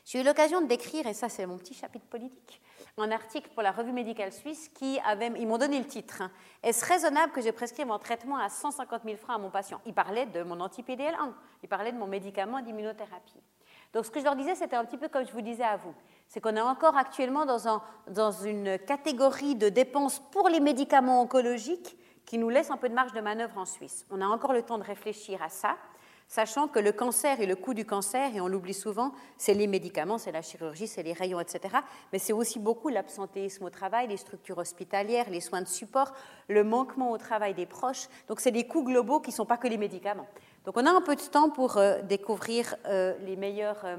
J'ai 0.06 0.22
eu 0.22 0.24
l'occasion 0.24 0.62
de 0.62 0.68
décrire, 0.68 1.06
et 1.08 1.14
ça 1.14 1.30
c'est 1.30 1.46
mon 1.46 1.58
petit 1.58 1.74
chapitre 1.74 2.06
politique, 2.06 2.62
un 2.98 3.12
article 3.12 3.50
pour 3.54 3.62
la 3.62 3.72
revue 3.72 3.92
médicale 3.92 4.32
suisse 4.32 4.70
qui 4.70 5.00
avait, 5.06 5.32
ils 5.38 5.48
m'ont 5.48 5.58
donné 5.58 5.78
le 5.78 5.86
titre, 5.86 6.22
hein. 6.22 6.32
Est-ce 6.64 6.86
raisonnable 6.86 7.32
que 7.32 7.42
je 7.42 7.50
prescrive 7.50 7.86
mon 7.86 8.00
traitement 8.00 8.38
à 8.38 8.50
150 8.50 9.04
000 9.04 9.18
francs 9.18 9.36
à 9.36 9.38
mon 9.38 9.50
patient? 9.50 9.82
Il 9.86 9.94
parlait 9.94 10.26
de 10.26 10.44
mon 10.44 10.60
anti-PDL1, 10.62 11.34
il 11.64 11.70
parlait 11.70 11.92
de 11.92 11.98
mon 11.98 12.08
médicament 12.08 12.62
d'immunothérapie. 12.62 13.42
Donc 13.94 14.06
ce 14.06 14.12
que 14.12 14.20
je 14.20 14.26
leur 14.26 14.36
disais, 14.36 14.56
c'était 14.56 14.76
un 14.76 14.86
petit 14.86 14.98
peu 14.98 15.10
comme 15.10 15.26
je 15.26 15.32
vous 15.32 15.42
disais 15.42 15.64
à 15.64 15.78
vous, 15.78 15.94
c'est 16.28 16.42
qu'on 16.42 16.56
est 16.56 16.62
encore 16.62 16.96
actuellement 16.96 17.48
un, 17.48 17.82
dans 18.08 18.32
une 18.32 18.78
catégorie 18.80 19.56
de 19.56 19.70
dépenses 19.70 20.20
pour 20.32 20.50
les 20.50 20.60
médicaments 20.60 21.22
oncologiques 21.22 21.98
qui 22.30 22.38
nous 22.38 22.50
laisse 22.50 22.70
un 22.70 22.78
peu 22.78 22.90
de 22.90 22.94
marge 22.94 23.12
de 23.14 23.22
manœuvre 23.22 23.58
en 23.58 23.66
Suisse. 23.66 24.06
On 24.12 24.22
a 24.22 24.26
encore 24.28 24.54
le 24.54 24.62
temps 24.62 24.78
de 24.78 24.84
réfléchir 24.84 25.42
à 25.42 25.50
ça 25.50 25.78
sachant 26.28 26.68
que 26.68 26.78
le 26.78 26.92
cancer 26.92 27.42
et 27.42 27.48
le 27.48 27.56
coût 27.56 27.74
du 27.74 27.86
cancer, 27.86 28.36
et 28.36 28.40
on 28.40 28.48
l'oublie 28.48 28.76
souvent, 28.76 29.14
c'est 29.36 29.56
les 29.56 29.66
médicaments, 29.66 30.20
c'est 30.20 30.32
la 30.32 30.44
chirurgie, 30.44 30.86
c'est 30.88 31.02
les 31.02 31.14
rayons, 31.14 31.40
etc. 31.40 31.76
Mais 32.14 32.20
c'est 32.20 32.34
aussi 32.34 32.60
beaucoup 32.60 32.90
l'absentéisme 32.90 33.64
au 33.64 33.72
travail, 33.72 34.08
les 34.08 34.18
structures 34.18 34.60
hospitalières, 34.60 35.28
les 35.32 35.42
soins 35.42 35.64
de 35.64 35.68
support, 35.68 36.14
le 36.48 36.64
manquement 36.64 37.10
au 37.10 37.18
travail 37.18 37.56
des 37.56 37.66
proches. 37.66 38.08
Donc 38.28 38.42
c'est 38.42 38.52
des 38.52 38.68
coûts 38.68 38.84
globaux 38.84 39.20
qui 39.20 39.32
ne 39.32 39.36
sont 39.36 39.48
pas 39.48 39.58
que 39.58 39.68
les 39.68 39.80
médicaments. 39.80 40.28
Donc 40.66 40.78
on 40.78 40.86
a 40.86 40.92
un 40.92 41.02
peu 41.02 41.16
de 41.16 41.22
temps 41.22 41.50
pour 41.50 41.78
euh, 41.78 42.04
découvrir 42.04 42.76
euh, 42.86 43.16
les, 43.26 43.36
meilleurs, 43.36 43.84
euh, 43.86 43.98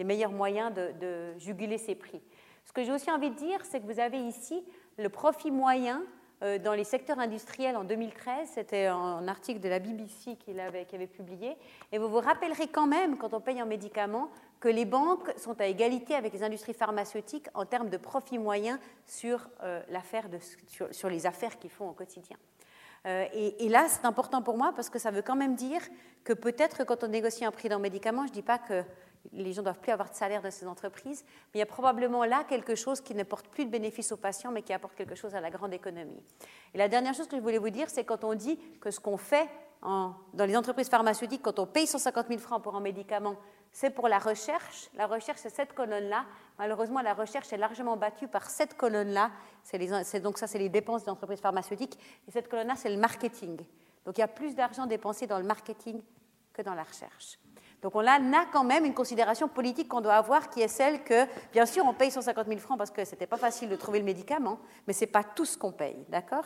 les, 0.00 0.04
meilleurs, 0.04 0.32
moyens 0.32 0.74
de, 0.74 1.38
juguler 1.38 1.78
ces 1.78 1.94
prix. 1.94 2.20
Ce 2.64 2.72
que 2.72 2.82
j'ai 2.82 2.90
aussi 2.90 3.10
envie 3.12 3.30
de 3.30 3.36
dire, 3.36 3.60
c'est 3.62 3.78
que 3.78 3.86
vous 3.86 4.00
avez 4.00 4.18
ici 4.18 4.64
le 4.98 5.08
profit 5.08 5.52
moyen 5.52 6.02
dans 6.40 6.74
les 6.74 6.84
secteurs 6.84 7.18
industriels 7.18 7.76
en 7.76 7.84
2013. 7.84 8.48
C'était 8.54 8.86
un 8.86 9.26
article 9.26 9.60
de 9.60 9.68
la 9.68 9.78
BBC 9.78 10.36
qu'il 10.36 10.60
avait, 10.60 10.84
qui 10.84 10.94
avait 10.94 11.06
publié. 11.06 11.56
Et 11.90 11.98
vous 11.98 12.08
vous 12.08 12.20
rappellerez 12.20 12.68
quand 12.68 12.86
même, 12.86 13.16
quand 13.16 13.34
on 13.34 13.40
paye 13.40 13.60
un 13.60 13.64
médicament, 13.64 14.30
que 14.60 14.68
les 14.68 14.84
banques 14.84 15.32
sont 15.36 15.60
à 15.60 15.66
égalité 15.66 16.14
avec 16.14 16.32
les 16.32 16.42
industries 16.42 16.74
pharmaceutiques 16.74 17.48
en 17.54 17.64
termes 17.64 17.90
de 17.90 17.96
profit 17.96 18.38
moyen 18.38 18.78
sur, 19.06 19.48
euh, 19.62 19.80
sur, 20.90 21.08
les 21.08 21.26
affaires 21.26 21.58
qu'ils 21.58 21.70
font 21.70 21.88
au 21.88 21.92
quotidien. 21.92 22.36
Euh, 23.06 23.26
et, 23.32 23.64
et, 23.64 23.68
là, 23.68 23.86
c'est 23.88 24.04
important 24.04 24.42
pour 24.42 24.56
moi 24.56 24.72
parce 24.74 24.90
que 24.90 24.98
ça 24.98 25.10
veut 25.10 25.22
quand 25.22 25.36
même 25.36 25.54
dire 25.54 25.80
que 26.24 26.32
peut-être 26.32 26.84
quand 26.84 27.04
on 27.04 27.08
négocie 27.08 27.44
un 27.44 27.52
prix 27.52 27.68
d'un 27.68 27.78
médicament, 27.78 28.24
je 28.26 28.30
ne 28.30 28.34
dis 28.34 28.42
pas 28.42 28.58
que 28.58 28.82
les 29.32 29.52
gens 29.52 29.62
ne 29.62 29.64
doivent 29.64 29.80
plus 29.80 29.92
avoir 29.92 30.10
de 30.10 30.14
salaire 30.14 30.42
de 30.42 30.50
ces 30.50 30.66
entreprises, 30.66 31.24
mais 31.26 31.56
il 31.56 31.58
y 31.58 31.62
a 31.62 31.66
probablement 31.66 32.24
là 32.24 32.44
quelque 32.48 32.74
chose 32.74 33.00
qui 33.00 33.14
ne 33.14 33.22
porte 33.22 33.48
plus 33.48 33.64
de 33.64 33.70
bénéfices 33.70 34.12
aux 34.12 34.16
patients, 34.16 34.50
mais 34.50 34.62
qui 34.62 34.72
apporte 34.72 34.94
quelque 34.94 35.14
chose 35.14 35.34
à 35.34 35.40
la 35.40 35.50
grande 35.50 35.74
économie. 35.74 36.22
Et 36.74 36.78
la 36.78 36.88
dernière 36.88 37.14
chose 37.14 37.28
que 37.28 37.36
je 37.36 37.42
voulais 37.42 37.58
vous 37.58 37.70
dire, 37.70 37.90
c'est 37.90 38.04
quand 38.04 38.24
on 38.24 38.34
dit 38.34 38.58
que 38.80 38.90
ce 38.90 39.00
qu'on 39.00 39.16
fait 39.16 39.48
dans 39.82 40.16
les 40.34 40.56
entreprises 40.56 40.88
pharmaceutiques, 40.88 41.42
quand 41.42 41.58
on 41.58 41.66
paye 41.66 41.86
150 41.86 42.28
000 42.28 42.40
francs 42.40 42.62
pour 42.62 42.74
un 42.74 42.80
médicament, 42.80 43.36
c'est 43.70 43.90
pour 43.90 44.08
la 44.08 44.18
recherche. 44.18 44.88
La 44.94 45.06
recherche, 45.06 45.38
c'est 45.40 45.54
cette 45.54 45.72
colonne-là. 45.72 46.24
Malheureusement, 46.58 47.00
la 47.00 47.14
recherche 47.14 47.52
est 47.52 47.58
largement 47.58 47.96
battue 47.96 48.26
par 48.26 48.50
cette 48.50 48.76
colonne-là. 48.76 49.30
donc 50.22 50.38
ça, 50.38 50.46
c'est 50.46 50.58
les 50.58 50.68
dépenses 50.68 51.04
des 51.04 51.10
entreprises 51.10 51.40
pharmaceutiques. 51.40 51.98
Et 52.26 52.30
cette 52.30 52.48
colonne-là, 52.48 52.74
c'est 52.76 52.90
le 52.90 52.96
marketing. 52.96 53.58
Donc 54.04 54.16
il 54.16 54.20
y 54.20 54.24
a 54.24 54.28
plus 54.28 54.54
d'argent 54.54 54.86
dépensé 54.86 55.26
dans 55.26 55.38
le 55.38 55.44
marketing 55.44 56.02
que 56.52 56.62
dans 56.62 56.74
la 56.74 56.82
recherche. 56.82 57.38
Donc 57.82 57.94
on 57.94 58.06
a, 58.06 58.18
quand 58.52 58.64
même 58.64 58.84
une 58.84 58.94
considération 58.94 59.48
politique 59.48 59.88
qu'on 59.88 60.00
doit 60.00 60.14
avoir 60.14 60.50
qui 60.50 60.60
est 60.60 60.68
celle 60.68 61.04
que, 61.04 61.26
bien 61.52 61.64
sûr, 61.64 61.84
on 61.86 61.94
paye 61.94 62.10
150 62.10 62.46
000 62.46 62.58
francs 62.58 62.76
parce 62.76 62.90
que 62.90 63.04
ce 63.04 63.12
n'était 63.12 63.26
pas 63.26 63.36
facile 63.36 63.68
de 63.68 63.76
trouver 63.76 64.00
le 64.00 64.04
médicament, 64.04 64.58
mais 64.86 64.92
ce 64.92 65.00
n'est 65.00 65.10
pas 65.10 65.22
tout 65.22 65.44
ce 65.44 65.56
qu'on 65.56 65.72
paye, 65.72 65.96
d'accord? 66.08 66.44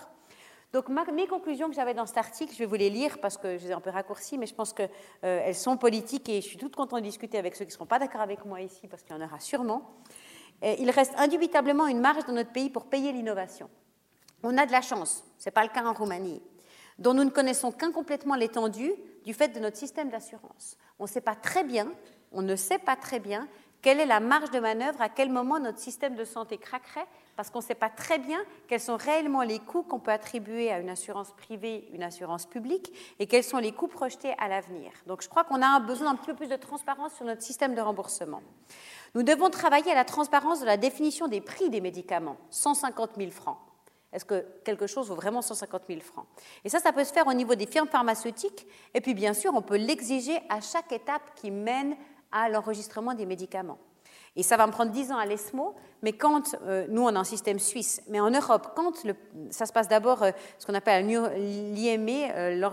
Donc 0.73 0.89
mes 0.89 1.27
conclusions 1.27 1.69
que 1.69 1.75
j'avais 1.75 1.93
dans 1.93 2.07
cet 2.07 2.17
article, 2.17 2.53
je 2.53 2.59
vais 2.59 2.67
vous 2.67 2.77
les 2.77 2.89
lire 2.89 3.19
parce 3.19 3.37
que 3.37 3.59
je 3.59 3.65
les 3.65 3.71
ai 3.71 3.75
un 3.75 3.81
peu 3.81 3.91
raccourcies, 3.91 4.39
mais 4.39 4.47
je 4.47 4.55
pense 4.55 4.73
qu'elles 4.73 4.91
euh, 5.25 5.53
sont 5.53 5.77
politiques 5.77 6.29
et 6.31 6.41
je 6.41 6.47
suis 6.47 6.57
toute 6.57 6.75
contente 6.75 7.01
de 7.01 7.05
discuter 7.05 7.39
avec 7.39 7.55
ceux 7.57 7.65
qui 7.65 7.71
ne 7.71 7.75
seront 7.75 7.87
pas 7.87 7.99
d'accord 7.99 8.23
avec 8.23 8.45
moi 8.47 8.61
ici 8.61 8.89
parce 8.89 9.03
qu'il 9.03 9.15
y 9.15 9.19
en 9.19 9.25
aura 9.25 9.39
sûrement. 9.39 9.97
il 10.63 10.91
reste 10.91 11.13
indubitablement 11.19 11.87
une 11.89 12.01
marge 12.01 12.25
dans 12.25 12.33
notre 12.33 12.53
pays 12.53 12.71
pour 12.71 12.87
payer 12.87 13.13
l'innovation. 13.13 13.69
On 14.43 14.57
a 14.57 14.65
de 14.65 14.73
la 14.73 14.81
chance, 14.81 15.25
ce 15.39 15.49
n'est 15.49 15.53
pas 15.53 15.63
le 15.63 15.69
cas 15.69 15.85
en 15.85 15.93
Roumanie, 15.93 16.43
dont 16.99 17.15
nous 17.15 17.25
ne 17.25 17.31
connaissons 17.31 17.73
qu'incomplètement 17.73 18.35
l'étendue 18.35 18.93
du 19.25 19.35
fait 19.35 19.49
de 19.49 19.61
notre 19.61 19.77
système 19.77 20.11
d'assurance. 20.11 20.77
On 20.99 21.05
ne 21.05 21.09
sait 21.09 21.21
pas 21.21 21.35
très 21.35 21.65
bien, 21.65 21.91
on 22.33 22.43
ne 22.43 22.57
sait 22.57 22.79
pas 22.79 22.97
très 22.97 23.21
bien 23.21 23.49
quelle 23.83 23.99
est 23.99 24.07
la 24.07 24.21
marge 24.21 24.51
de 24.53 24.61
manœuvre, 24.61 25.03
à 25.03 25.09
quel 25.09 25.31
moment 25.31 25.59
notre 25.59 25.81
système 25.81 26.15
de 26.15 26.25
santé 26.25 26.57
craquerait 26.57 27.07
parce 27.37 27.51
qu'on 27.51 27.59
ne 27.59 27.65
sait 27.65 27.75
pas 27.75 27.89
très 27.89 28.19
bien 28.19 28.39
quels 28.69 28.81
sont 28.81 28.97
réellement 28.97 29.43
les 29.43 29.59
coûts 29.59 29.83
qu'on 29.83 29.99
peut 29.99 30.13
attribuer 30.13 30.71
à 30.71 30.79
une 30.79 30.91
assurance 30.91 31.33
privée, 31.33 31.89
une 31.93 32.03
assurance 32.03 32.47
publique, 32.47 32.93
et 33.19 33.27
quels 33.27 33.43
sont 33.43 33.59
les 33.59 33.73
coûts 33.73 33.89
projetés 33.89 34.35
à 34.39 34.49
l'avenir. 34.49 34.93
Donc 35.07 35.23
je 35.23 35.29
crois 35.29 35.45
qu'on 35.45 35.63
a 35.63 35.81
besoin 35.81 36.11
d'un 36.11 36.17
petit 36.17 36.27
peu 36.27 36.37
plus 36.37 36.49
de 36.49 36.57
transparence 36.57 37.15
sur 37.15 37.25
notre 37.25 37.43
système 37.43 37.75
de 37.75 37.81
remboursement. 37.81 38.43
Nous 39.15 39.23
devons 39.23 39.51
travailler 39.51 39.91
à 39.91 39.95
la 39.97 40.05
transparence 40.05 40.61
de 40.61 40.67
la 40.67 40.77
définition 40.77 41.27
des 41.27 41.41
prix 41.41 41.71
des 41.71 41.81
médicaments, 41.81 42.37
150 42.51 43.13
000 43.17 43.31
francs. 43.31 43.59
Est-ce 44.13 44.25
que 44.25 44.45
quelque 44.65 44.87
chose 44.87 45.09
vaut 45.09 45.15
vraiment 45.15 45.43
150 45.43 45.83
000 45.89 46.01
francs? 46.01 46.27
Et 46.65 46.69
ça, 46.69 46.79
ça 46.79 46.93
peut 46.93 47.05
se 47.05 47.13
faire 47.13 47.27
au 47.27 47.33
niveau 47.33 47.55
des 47.55 47.67
firmes 47.67 47.89
pharmaceutiques. 47.89 48.67
Et 48.95 49.01
puis, 49.01 49.15
bien 49.15 49.33
sûr, 49.33 49.53
on 49.55 49.63
peut 49.63 49.77
l'exiger 49.77 50.39
à 50.49 50.61
chaque 50.61 50.93
étape 50.93 51.35
qui 51.37 51.51
mène 51.51 51.97
à 52.31 52.49
l'enregistrement 52.49 53.15
des 53.15 53.27
médicaments. 53.27 53.79
Et 54.35 54.43
ça 54.43 54.57
va 54.57 54.67
me 54.67 54.73
prendre 54.73 54.91
10 54.93 55.13
ans 55.13 55.19
à 55.19 55.27
l'ESMO, 55.27 55.75
mais 56.01 56.15
quand, 56.15 56.57
euh, 56.63 56.87
nous 56.89 57.03
on 57.03 57.15
a 57.15 57.19
un 57.19 57.25
système 57.25 57.59
suisse, 57.59 58.03
mais 58.09 58.19
en 58.19 58.31
Europe, 58.31 58.73
quand 58.75 58.93
ça 59.51 59.67
se 59.67 59.73
passe 59.73 59.89
d'abord 59.89 60.23
euh, 60.23 60.31
ce 60.59 60.67
qu'on 60.67 60.75
appelle 60.75 61.07
l'IME, 61.07 62.09
euh, 62.35 62.71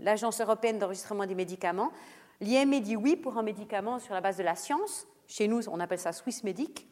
l'Agence 0.00 0.40
européenne 0.40 0.80
d'enregistrement 0.80 1.26
des 1.26 1.36
médicaments, 1.36 1.92
l'IME 2.40 2.80
dit 2.80 2.96
oui 2.96 3.14
pour 3.14 3.38
un 3.38 3.44
médicament 3.44 4.00
sur 4.00 4.14
la 4.14 4.20
base 4.20 4.36
de 4.36 4.42
la 4.42 4.56
science, 4.56 5.06
chez 5.28 5.46
nous 5.46 5.68
on 5.68 5.78
appelle 5.78 6.00
ça 6.00 6.12
Swiss 6.12 6.42
Medic, 6.42 6.88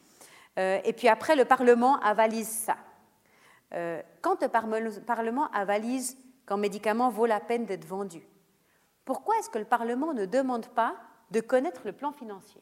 et 0.55 0.93
puis 0.93 1.07
après 1.07 1.35
le 1.35 1.45
Parlement 1.45 1.99
avalise 1.99 2.47
ça. 2.47 2.77
Quand 4.21 4.41
le 4.41 5.01
Parlement 5.05 5.49
avalise 5.51 6.17
qu'un 6.45 6.57
médicament 6.57 7.09
vaut 7.09 7.25
la 7.25 7.39
peine 7.39 7.65
d'être 7.65 7.85
vendu, 7.85 8.21
pourquoi 9.05 9.37
est-ce 9.39 9.49
que 9.49 9.59
le 9.59 9.65
Parlement 9.65 10.13
ne 10.13 10.25
demande 10.25 10.67
pas 10.67 10.95
de 11.31 11.41
connaître 11.41 11.81
le 11.85 11.91
plan 11.91 12.11
financier? 12.11 12.61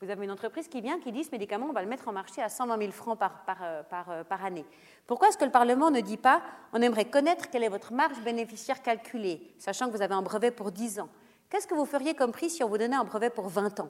Vous 0.00 0.10
avez 0.10 0.24
une 0.24 0.30
entreprise 0.30 0.68
qui 0.68 0.80
vient, 0.80 1.00
qui 1.00 1.10
dit 1.10 1.24
ce 1.24 1.32
médicament, 1.32 1.66
on 1.70 1.72
va 1.72 1.82
le 1.82 1.88
mettre 1.88 2.06
en 2.06 2.12
marché 2.12 2.40
à 2.40 2.48
120 2.48 2.78
000 2.78 2.92
francs 2.92 3.18
par, 3.18 3.42
euh, 3.62 3.82
euh, 4.08 4.24
par, 4.24 4.44
année. 4.44 4.64
Pourquoi 5.08 5.28
est-ce 5.28 5.36
que 5.36 5.44
le 5.44 5.50
Parlement 5.50 5.90
ne 5.90 6.00
dit 6.00 6.16
pas 6.16 6.40
on 6.72 6.80
aimerait 6.80 7.06
connaître 7.06 7.50
quelle 7.50 7.64
est 7.64 7.68
votre 7.68 7.92
marge 7.92 8.20
bénéficiaire 8.22 8.80
calculée, 8.80 9.54
sachant 9.58 9.88
que 9.88 9.96
vous 9.96 10.02
avez 10.02 10.14
un 10.14 10.22
brevet 10.22 10.52
pour 10.52 10.70
10 10.70 11.00
ans? 11.00 11.08
Qu'est-ce 11.50 11.66
que 11.66 11.74
vous 11.74 11.84
feriez 11.84 12.14
comme 12.14 12.30
prix 12.30 12.48
si 12.48 12.62
on 12.62 12.68
vous 12.68 12.78
donnait 12.78 12.94
un 12.94 13.04
brevet 13.04 13.30
pour 13.30 13.48
20 13.48 13.80
ans? 13.80 13.88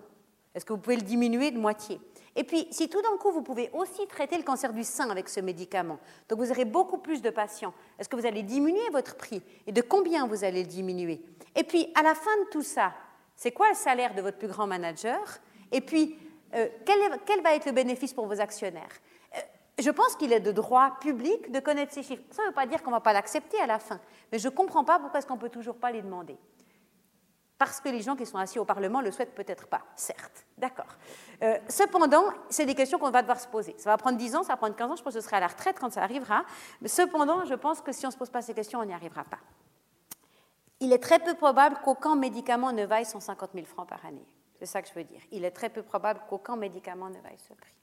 Est-ce 0.55 0.65
que 0.65 0.73
vous 0.73 0.79
pouvez 0.79 0.97
le 0.97 1.03
diminuer 1.03 1.51
de 1.51 1.59
moitié? 1.59 2.01
Et 2.37 2.45
puis, 2.45 2.69
si 2.71 2.89
tout 2.89 3.03
d'un 3.03 3.17
coup, 3.19 3.33
vous 3.33 3.43
pouvez 3.43 3.71
aussi 3.73 4.07
traiter 4.07 4.37
le 4.37 4.43
cancer 4.43 4.73
du 4.73 4.85
sein 4.85 5.11
avec 5.11 5.29
ce 5.29 5.41
médicament, 5.41 5.99
donc 6.29 6.39
vous 6.39 6.51
aurez 6.51 6.65
beaucoup 6.65 6.99
plus 6.99 7.23
de 7.23 7.31
patients, 7.31 7.75
est-ce 7.99 8.09
que 8.09 8.17
vous 8.17 8.27
allez 8.27 8.43
diminuer 8.43 8.89
votre 8.93 9.17
prix 9.17 9.43
Et 9.67 9.73
de 9.73 9.81
combien 9.83 10.27
vous 10.27 10.45
allez 10.45 10.63
le 10.63 10.69
diminuer? 10.69 11.21
Et 11.57 11.65
puis, 11.65 11.93
à 11.95 12.03
la 12.03 12.15
fin 12.15 12.37
de 12.45 12.51
tout 12.51 12.63
ça, 12.63 12.93
c'est 13.35 13.53
quoi 13.53 13.69
le 13.69 13.75
salaire 13.75 14.15
de 14.15 14.23
votre 14.23 14.39
plus 14.39 14.49
grand 14.49 14.67
manager? 14.67 15.21
Et 15.73 15.81
puis, 15.81 16.17
euh, 16.55 16.69
quel, 16.85 17.43
va 17.43 17.55
être 17.55 17.67
le 17.67 17.73
bénéfice 17.73 18.13
pour 18.13 18.27
vos 18.27 18.41
actionnaires? 18.41 19.01
Euh, 19.37 19.41
Je 19.79 19.91
pense 19.91 20.17
qu'il 20.17 20.33
est 20.33 20.41
de 20.41 20.53
droit 20.53 20.99
public 21.01 21.51
de 21.51 21.61
connaître 21.61 21.93
ces 21.93 22.03
chiffres. 22.03 22.23
Ça 22.31 22.43
ne 22.43 22.49
veut 22.49 22.55
pas 22.55 22.67
dire 22.67 22.83
qu'on 22.83 22.91
ne 22.91 22.97
va 22.97 23.01
pas 23.01 23.13
l'accepter 23.13 23.61
à 23.61 23.67
la 23.67 23.79
fin, 23.79 24.01
mais 24.33 24.39
je 24.39 24.49
ne 24.49 24.55
comprends 24.55 24.85
pas 24.85 24.99
pourquoi 24.99 25.19
est-ce 25.19 25.27
qu'on 25.27 25.37
ne 25.37 25.41
peut 25.41 25.49
toujours 25.49 25.77
pas 25.77 25.91
les 25.91 26.03
demander. 26.03 26.37
Parce 27.59 27.81
que 27.81 27.89
les 27.89 28.01
gens 28.03 28.15
qui 28.15 28.25
sont 28.25 28.39
assis 28.39 28.61
au 28.61 28.65
Parlement 28.65 29.01
le 29.01 29.11
souhaitent 29.11 29.35
peut-être 29.35 29.67
pas, 29.67 29.83
certes. 29.97 30.47
D'accord. 30.57 30.87
Euh, 31.43 31.59
cependant, 31.69 32.25
c'est 32.49 32.67
des 32.67 32.77
questions 32.77 32.99
qu'on 32.99 33.11
va 33.11 33.23
devoir 33.23 33.41
se 33.41 33.49
poser. 33.49 33.75
Ça 33.79 33.91
va 33.91 33.97
prendre 33.97 34.17
10 34.17 34.37
ans, 34.37 34.43
ça 34.45 34.53
va 34.53 34.57
prendre 34.57 34.77
15 34.77 34.91
ans, 34.91 34.97
je 34.97 35.03
pense 35.03 35.15
que 35.15 35.21
ce 35.21 35.27
sera 35.27 35.39
à 35.39 35.41
la 35.41 35.49
retraite 35.49 35.77
quand 35.81 35.93
ça 35.93 36.03
arrivera. 36.03 36.45
Mais 36.81 36.89
cependant, 36.89 37.45
je 37.45 37.55
pense 37.55 37.81
que 37.81 37.91
si 37.91 38.07
on 38.07 38.11
ne 38.11 38.13
se 38.13 38.19
pose 38.19 38.31
pas 38.31 38.43
ces 38.43 38.55
questions, 38.55 38.79
on 38.79 38.85
n'y 38.85 38.95
arrivera 38.95 39.25
pas. 39.25 39.41
Il 40.81 40.93
est 40.93 41.03
très 41.03 41.19
peu 41.19 41.35
probable 41.35 41.79
qu'aucun 41.85 42.15
médicament 42.15 42.73
ne 42.73 42.85
vaille 42.85 43.05
150 43.05 43.51
000 43.55 43.67
francs 43.67 43.89
par 43.89 44.05
année. 44.07 44.27
C'est 44.59 44.67
ça 44.67 44.81
que 44.81 44.89
je 44.89 44.95
veux 44.95 45.05
dire. 45.05 45.21
Il 45.33 45.45
est 45.45 45.51
très 45.51 45.69
peu 45.69 45.83
probable 45.83 46.21
qu'aucun 46.29 46.57
médicament 46.57 47.09
ne 47.09 47.21
vaille 47.21 47.39
ce 47.39 47.55
prix. 47.55 47.75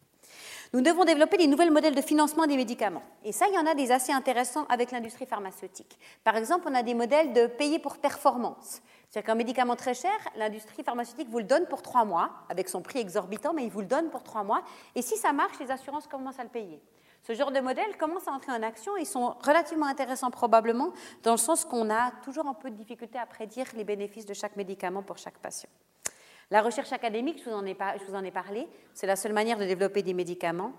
Nous 0.73 0.81
devons 0.81 1.05
développer 1.05 1.37
des 1.37 1.47
nouveaux 1.47 1.69
modèles 1.69 1.95
de 1.95 2.01
financement 2.01 2.47
des 2.47 2.57
médicaments. 2.57 3.03
Et 3.23 3.31
ça, 3.31 3.47
il 3.47 3.53
y 3.53 3.57
en 3.57 3.65
a 3.65 3.75
des 3.75 3.91
assez 3.91 4.11
intéressants 4.11 4.65
avec 4.69 4.91
l'industrie 4.91 5.25
pharmaceutique. 5.25 5.97
Par 6.23 6.35
exemple, 6.35 6.67
on 6.69 6.75
a 6.75 6.83
des 6.83 6.93
modèles 6.93 7.33
de 7.33 7.47
payer 7.47 7.79
pour 7.79 7.97
performance. 7.97 8.81
C'est-à-dire 9.09 9.27
qu'un 9.27 9.35
médicament 9.35 9.75
très 9.75 9.93
cher, 9.93 10.11
l'industrie 10.35 10.83
pharmaceutique 10.83 11.29
vous 11.29 11.37
le 11.37 11.43
donne 11.43 11.65
pour 11.67 11.81
trois 11.81 12.05
mois, 12.05 12.31
avec 12.49 12.69
son 12.69 12.81
prix 12.81 12.99
exorbitant, 12.99 13.53
mais 13.53 13.63
il 13.63 13.71
vous 13.71 13.81
le 13.81 13.87
donne 13.87 14.09
pour 14.09 14.23
trois 14.23 14.43
mois. 14.43 14.61
Et 14.95 15.01
si 15.01 15.17
ça 15.17 15.33
marche, 15.33 15.59
les 15.59 15.71
assurances 15.71 16.07
commencent 16.07 16.39
à 16.39 16.43
le 16.43 16.49
payer. 16.49 16.81
Ce 17.25 17.33
genre 17.33 17.51
de 17.51 17.59
modèles 17.59 17.97
commence 17.97 18.27
à 18.27 18.31
entrer 18.31 18.51
en 18.51 18.61
action 18.61 18.95
ils 18.97 19.05
sont 19.05 19.35
relativement 19.43 19.87
intéressants 19.87 20.29
probablement, 20.29 20.93
dans 21.23 21.31
le 21.31 21.37
sens 21.37 21.65
qu'on 21.65 21.89
a 21.89 22.11
toujours 22.23 22.45
un 22.45 22.53
peu 22.53 22.69
de 22.69 22.75
difficulté 22.75 23.17
à 23.17 23.25
prédire 23.25 23.65
les 23.75 23.83
bénéfices 23.83 24.27
de 24.27 24.33
chaque 24.35 24.55
médicament 24.55 25.01
pour 25.01 25.17
chaque 25.17 25.39
patient. 25.39 25.69
La 26.51 26.61
recherche 26.61 26.93
académique, 26.93 27.41
je 27.43 27.49
vous 27.49 28.15
en 28.15 28.23
ai 28.23 28.31
parlé, 28.31 28.67
c'est 28.93 29.07
la 29.07 29.15
seule 29.15 29.33
manière 29.33 29.57
de 29.57 29.65
développer 29.65 30.03
des 30.03 30.13
médicaments. 30.13 30.73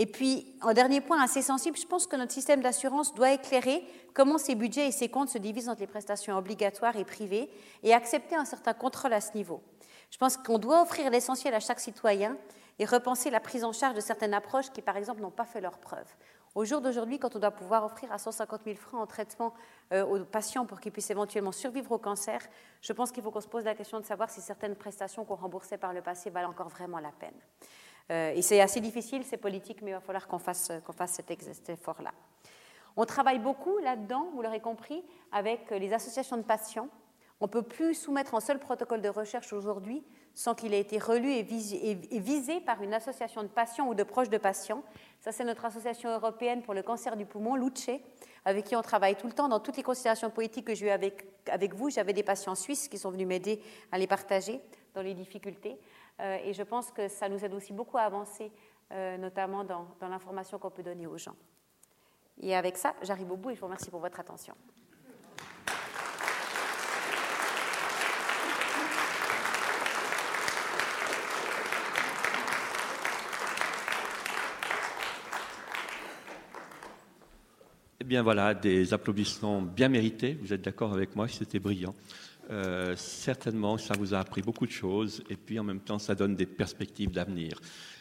Et 0.00 0.06
puis, 0.06 0.54
en 0.62 0.72
dernier 0.72 1.00
point 1.00 1.20
assez 1.20 1.42
sensible, 1.42 1.76
je 1.76 1.84
pense 1.84 2.06
que 2.06 2.14
notre 2.14 2.30
système 2.30 2.60
d'assurance 2.60 3.12
doit 3.14 3.32
éclairer 3.32 3.84
comment 4.14 4.38
ces 4.38 4.54
budgets 4.54 4.86
et 4.86 4.92
ces 4.92 5.08
comptes 5.08 5.28
se 5.28 5.38
divisent 5.38 5.68
entre 5.68 5.80
les 5.80 5.88
prestations 5.88 6.38
obligatoires 6.38 6.94
et 6.94 7.04
privées 7.04 7.50
et 7.82 7.92
accepter 7.92 8.36
un 8.36 8.44
certain 8.44 8.74
contrôle 8.74 9.12
à 9.12 9.20
ce 9.20 9.36
niveau. 9.36 9.60
Je 10.12 10.16
pense 10.16 10.36
qu'on 10.36 10.58
doit 10.58 10.82
offrir 10.82 11.10
l'essentiel 11.10 11.52
à 11.52 11.58
chaque 11.58 11.80
citoyen 11.80 12.36
et 12.78 12.84
repenser 12.84 13.28
la 13.28 13.40
prise 13.40 13.64
en 13.64 13.72
charge 13.72 13.96
de 13.96 14.00
certaines 14.00 14.34
approches 14.34 14.70
qui, 14.70 14.82
par 14.82 14.96
exemple, 14.96 15.20
n'ont 15.20 15.32
pas 15.32 15.44
fait 15.44 15.60
leur 15.60 15.78
preuve. 15.78 16.06
Au 16.54 16.64
jour 16.64 16.80
d'aujourd'hui, 16.80 17.18
quand 17.18 17.34
on 17.34 17.40
doit 17.40 17.50
pouvoir 17.50 17.84
offrir 17.84 18.12
à 18.12 18.18
150 18.18 18.62
000 18.64 18.76
francs 18.76 19.00
en 19.00 19.06
traitement 19.06 19.52
euh, 19.92 20.04
aux 20.04 20.24
patients 20.24 20.64
pour 20.64 20.80
qu'ils 20.80 20.92
puissent 20.92 21.10
éventuellement 21.10 21.52
survivre 21.52 21.90
au 21.90 21.98
cancer, 21.98 22.40
je 22.82 22.92
pense 22.92 23.10
qu'il 23.10 23.24
faut 23.24 23.32
qu'on 23.32 23.40
se 23.40 23.48
pose 23.48 23.64
la 23.64 23.74
question 23.74 23.98
de 23.98 24.04
savoir 24.04 24.30
si 24.30 24.40
certaines 24.40 24.76
prestations 24.76 25.24
qu'on 25.24 25.34
remboursait 25.34 25.76
par 25.76 25.92
le 25.92 26.02
passé 26.02 26.30
valent 26.30 26.50
encore 26.50 26.68
vraiment 26.68 27.00
la 27.00 27.10
peine. 27.10 27.34
Euh, 28.10 28.32
et 28.34 28.42
c'est 28.42 28.60
assez 28.60 28.80
difficile, 28.80 29.22
c'est 29.24 29.36
politique, 29.36 29.82
mais 29.82 29.90
il 29.90 29.94
va 29.94 30.00
falloir 30.00 30.26
qu'on 30.26 30.38
fasse, 30.38 30.72
qu'on 30.84 30.92
fasse 30.92 31.12
cet 31.12 31.68
effort-là. 31.68 32.12
On 32.96 33.04
travaille 33.04 33.38
beaucoup 33.38 33.78
là-dedans, 33.78 34.28
vous 34.34 34.42
l'aurez 34.42 34.60
compris, 34.60 35.04
avec 35.30 35.70
les 35.70 35.92
associations 35.92 36.36
de 36.36 36.42
patients. 36.42 36.88
On 37.40 37.46
ne 37.46 37.50
peut 37.50 37.62
plus 37.62 37.94
soumettre 37.94 38.34
un 38.34 38.40
seul 38.40 38.58
protocole 38.58 39.00
de 39.00 39.08
recherche 39.08 39.52
aujourd'hui 39.52 40.02
sans 40.34 40.54
qu'il 40.54 40.74
ait 40.74 40.80
été 40.80 40.98
relu 40.98 41.30
et 41.32 41.42
visé 41.42 42.60
par 42.60 42.82
une 42.82 42.94
association 42.94 43.42
de 43.42 43.48
patients 43.48 43.88
ou 43.88 43.94
de 43.94 44.02
proches 44.02 44.30
de 44.30 44.38
patients. 44.38 44.82
Ça, 45.20 45.32
c'est 45.32 45.44
notre 45.44 45.64
association 45.64 46.10
européenne 46.10 46.62
pour 46.62 46.74
le 46.74 46.82
cancer 46.82 47.16
du 47.16 47.26
poumon, 47.26 47.56
l'UCE, 47.56 47.90
avec 48.44 48.64
qui 48.64 48.76
on 48.76 48.82
travaille 48.82 49.16
tout 49.16 49.26
le 49.26 49.32
temps. 49.32 49.48
Dans 49.48 49.60
toutes 49.60 49.76
les 49.76 49.82
considérations 49.82 50.30
politiques 50.30 50.66
que 50.66 50.74
j'ai 50.74 50.86
eues 50.86 50.90
avec, 50.90 51.24
avec 51.50 51.74
vous, 51.74 51.90
j'avais 51.90 52.12
des 52.12 52.22
patients 52.22 52.54
suisses 52.54 52.88
qui 52.88 52.98
sont 52.98 53.10
venus 53.10 53.26
m'aider 53.26 53.60
à 53.90 53.98
les 53.98 54.06
partager 54.06 54.60
dans 54.94 55.02
les 55.02 55.14
difficultés. 55.14 55.78
Euh, 56.20 56.38
et 56.44 56.52
je 56.52 56.62
pense 56.62 56.90
que 56.90 57.08
ça 57.08 57.28
nous 57.28 57.44
aide 57.44 57.54
aussi 57.54 57.72
beaucoup 57.72 57.98
à 57.98 58.02
avancer, 58.02 58.50
euh, 58.92 59.16
notamment 59.16 59.64
dans, 59.64 59.86
l'information 60.00 60.58
qu'on 60.58 60.70
peut 60.70 60.82
donner 60.82 61.06
aux 61.06 61.18
gens. 61.18 61.36
Et 62.40 62.54
avec 62.54 62.76
ça, 62.76 62.94
j'arrive 63.02 63.30
au 63.32 63.36
bout 63.36 63.50
et 63.50 63.54
je 63.54 63.60
vous 63.60 63.66
remercie 63.66 63.90
pour 63.90 64.00
votre 64.00 64.20
attention. 64.20 64.54
bien 78.08 78.22
voilà, 78.22 78.54
des 78.54 78.94
applaudissements 78.94 79.60
bien 79.60 79.90
mérités. 79.90 80.38
Vous 80.40 80.54
êtes 80.54 80.62
d'accord 80.62 80.94
avec 80.94 81.14
moi, 81.14 81.28
c'était 81.28 81.58
brillant. 81.58 81.94
Euh, 82.50 82.94
certainement, 82.96 83.76
ça 83.76 83.94
vous 83.98 84.14
a 84.14 84.18
appris 84.18 84.42
beaucoup 84.42 84.66
de 84.66 84.72
choses 84.72 85.22
et 85.28 85.36
puis 85.36 85.58
en 85.58 85.64
même 85.64 85.80
temps, 85.80 85.98
ça 85.98 86.14
donne 86.14 86.34
des 86.34 86.46
perspectives 86.46 87.10
d'avenir. 87.10 87.60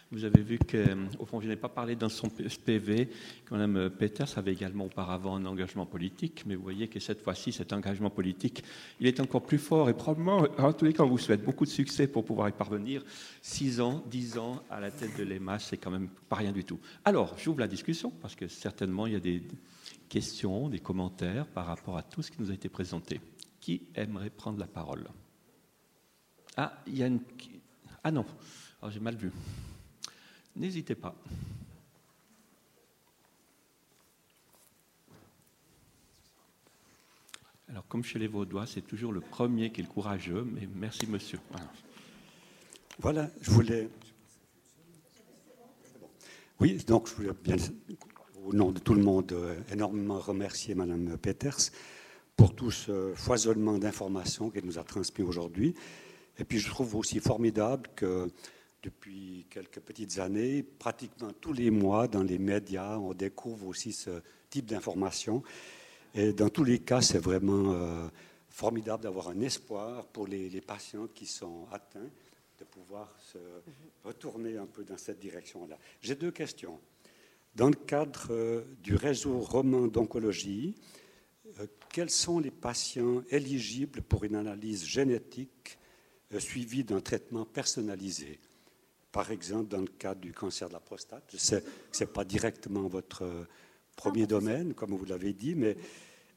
Vous 0.09 0.23
avez 0.23 0.41
vu 0.41 0.57
qu'au 0.57 1.25
fond, 1.25 1.41
je 1.41 1.49
n'ai 1.49 1.57
pas 1.57 1.67
parlé 1.67 1.97
dans 1.97 2.07
son 2.07 2.29
PV. 2.29 3.09
Quand 3.43 3.57
même, 3.57 3.89
Peters 3.89 4.37
avait 4.37 4.53
également 4.53 4.85
auparavant 4.85 5.35
un 5.35 5.45
engagement 5.45 5.85
politique, 5.85 6.43
mais 6.45 6.55
vous 6.55 6.63
voyez 6.63 6.87
que 6.87 7.01
cette 7.01 7.21
fois-ci, 7.21 7.51
cet 7.51 7.73
engagement 7.73 8.09
politique, 8.09 8.63
il 9.01 9.07
est 9.07 9.19
encore 9.19 9.45
plus 9.45 9.57
fort 9.57 9.89
et 9.89 9.93
probablement, 9.93 10.47
en 10.57 10.71
tous 10.71 10.85
les 10.85 10.93
cas, 10.93 11.03
on 11.03 11.09
vous 11.09 11.17
souhaite 11.17 11.43
beaucoup 11.43 11.65
de 11.65 11.69
succès 11.69 12.07
pour 12.07 12.23
pouvoir 12.23 12.47
y 12.47 12.53
parvenir. 12.53 13.03
Six 13.41 13.81
ans, 13.81 14.01
dix 14.09 14.37
ans 14.37 14.63
à 14.69 14.79
la 14.79 14.91
tête 14.91 15.17
de 15.17 15.23
l'EMA, 15.23 15.59
c'est 15.59 15.75
quand 15.75 15.91
même 15.91 16.07
pas 16.29 16.37
rien 16.37 16.53
du 16.53 16.63
tout. 16.63 16.79
Alors, 17.03 17.35
j'ouvre 17.37 17.59
la 17.59 17.67
discussion 17.67 18.13
parce 18.21 18.35
que 18.35 18.47
certainement, 18.47 19.07
il 19.07 19.13
y 19.13 19.17
a 19.17 19.19
des 19.19 19.43
questions, 20.07 20.69
des 20.69 20.79
commentaires 20.79 21.47
par 21.47 21.65
rapport 21.65 21.97
à 21.97 22.03
tout 22.03 22.21
ce 22.21 22.31
qui 22.31 22.41
nous 22.41 22.49
a 22.49 22.53
été 22.53 22.69
présenté. 22.69 23.19
Qui 23.68 23.82
aimerait 23.95 24.30
prendre 24.30 24.59
la 24.59 24.65
parole 24.65 25.09
Ah, 26.55 26.82
il 26.88 26.97
y 26.97 27.03
a 27.03 27.07
une. 27.07 27.20
Ah 28.01 28.11
non, 28.11 28.26
oh, 28.82 28.89
j'ai 28.89 29.01
mal 29.01 29.18
vu. 29.18 29.30
N'hésitez 30.55 30.95
pas. 30.95 31.13
Alors, 37.68 37.86
comme 37.89 38.05
chez 38.05 38.20
les 38.20 38.28
Vaudois, 38.28 38.65
c'est 38.65 38.84
toujours 38.84 39.11
le 39.11 39.20
premier 39.20 39.70
qui 39.74 39.82
est 39.82 39.84
le 39.84 39.89
courageux, 39.89 40.45
mais 40.45 40.65
merci, 40.74 41.05
monsieur. 41.05 41.41
Voilà, 42.99 43.30
je 43.41 43.51
voulais. 43.51 43.89
Oui, 46.61 46.78
donc 46.88 47.09
je 47.09 47.15
voulais 47.15 47.34
bien, 47.43 47.57
au 48.45 48.53
nom 48.53 48.72
de 48.72 48.80
tout 48.80 48.93
le 48.93 49.03
monde, 49.03 49.34
euh, 49.34 49.59
énormément 49.70 50.20
remercier 50.20 50.74
Madame 50.74 51.18
Peters 51.18 51.70
pour 52.38 52.55
tout 52.55 52.71
ce 52.71 53.13
foisonnement 53.15 53.77
d'informations 53.77 54.49
qu'elle 54.49 54.65
nous 54.65 54.79
a 54.79 54.83
transmis 54.83 55.25
aujourd'hui. 55.25 55.75
Et 56.39 56.45
puis 56.45 56.59
je 56.59 56.69
trouve 56.69 56.95
aussi 56.95 57.19
formidable 57.19 57.89
que 57.95 58.31
depuis 58.83 59.45
quelques 59.49 59.79
petites 59.79 60.19
années, 60.19 60.63
pratiquement 60.63 61.31
tous 61.41 61.51
les 61.51 61.71
mois, 61.71 62.07
dans 62.07 62.23
les 62.23 62.38
médias, 62.38 62.97
on 62.97 63.13
découvre 63.13 63.67
aussi 63.67 63.91
ce 63.91 64.21
type 64.49 64.67
d'informations. 64.67 65.43
Et 66.13 66.31
dans 66.31 66.49
tous 66.49 66.63
les 66.63 66.79
cas, 66.79 67.01
c'est 67.01 67.17
vraiment 67.17 67.73
euh, 67.73 68.07
formidable 68.49 69.03
d'avoir 69.03 69.29
un 69.29 69.41
espoir 69.41 70.05
pour 70.05 70.27
les, 70.27 70.61
patients 70.61 71.07
qui 71.13 71.25
sont 71.25 71.67
atteints, 71.71 72.09
de 72.59 72.65
pouvoir 72.65 73.13
se 73.19 73.38
retourner 74.03 74.57
un 74.57 74.67
peu 74.67 74.83
dans 74.83 74.97
cette 74.97 75.19
direction-là. 75.19 75.77
J'ai 76.01 76.15
deux 76.15 76.31
questions. 76.31 76.79
Dans 77.55 77.67
le 77.67 77.75
cadre 77.75 78.27
euh, 78.29 78.63
du 78.83 78.95
réseau 78.95 79.39
romain 79.39 79.88
d'oncologie, 79.88 80.75
euh, 81.59 81.65
quels 81.97 82.11
sont 82.11 82.37
les 82.37 82.51
patients 82.51 83.23
éligibles 83.31 84.03
pour 84.03 84.23
une 84.23 84.35
analyse 84.35 84.85
génétique 84.85 85.79
suivie 86.37 86.83
d'un 86.83 87.01
traitement 87.01 87.43
personnalisé? 87.43 88.39
Par 89.11 89.31
exemple, 89.31 89.69
dans 89.69 89.81
le 89.81 89.87
cadre 89.87 90.21
du 90.21 90.31
cancer 90.31 90.67
de 90.67 90.73
la 90.73 90.79
prostate, 90.79 91.23
je 91.31 91.37
sais 91.37 91.59
que 91.59 91.97
ce 91.97 92.03
n'est 92.03 92.11
pas 92.11 92.23
directement 92.23 92.83
votre 92.83 93.47
premier 93.95 94.27
domaine, 94.27 94.75
comme 94.75 94.95
vous 94.95 95.05
l'avez 95.05 95.33
dit, 95.33 95.55
mais 95.55 95.75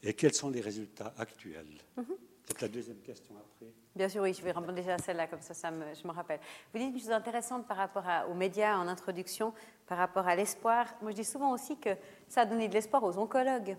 et 0.02 0.14
quels 0.14 0.32
sont 0.32 0.48
les 0.48 0.62
résultats 0.62 1.12
actuels? 1.18 1.76
C'est 1.94 2.08
mhm. 2.08 2.16
la 2.62 2.68
deuxième 2.68 3.00
question 3.00 3.34
après. 3.36 3.70
Bien 3.94 4.08
sûr, 4.08 4.22
oui, 4.22 4.32
je 4.32 4.40
vais 4.40 4.52
répondre 4.52 4.72
déjà 4.72 4.94
à 4.94 4.98
celle-là, 4.98 5.26
comme 5.26 5.42
ça, 5.42 5.52
ça 5.52 5.70
je 5.70 6.08
me 6.08 6.12
rappelle. 6.12 6.40
Vous 6.72 6.80
dites 6.80 6.94
une 6.94 7.00
chose 7.00 7.11
intéressante 7.11 7.66
par 7.66 7.76
rapport 7.76 8.06
aux 8.30 8.34
médias 8.34 8.78
en 8.78 8.88
introduction, 8.88 9.52
par 9.86 9.98
rapport 9.98 10.26
à 10.26 10.34
l'espoir. 10.34 10.86
Moi, 11.02 11.11
je 11.11 11.16
dis 11.16 11.24
souvent 11.24 11.52
aussi 11.52 11.76
que 11.76 11.90
ça 12.28 12.40
a 12.40 12.46
donné 12.46 12.66
de 12.66 12.72
l'espoir 12.72 13.04
aux 13.04 13.18
oncologues. 13.18 13.76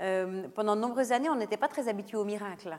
Euh, 0.00 0.48
pendant 0.54 0.76
de 0.76 0.80
nombreuses 0.80 1.12
années, 1.12 1.28
on 1.28 1.36
n'était 1.36 1.56
pas 1.56 1.68
très 1.68 1.88
habitué 1.88 2.16
aux 2.16 2.24
miracles 2.24 2.76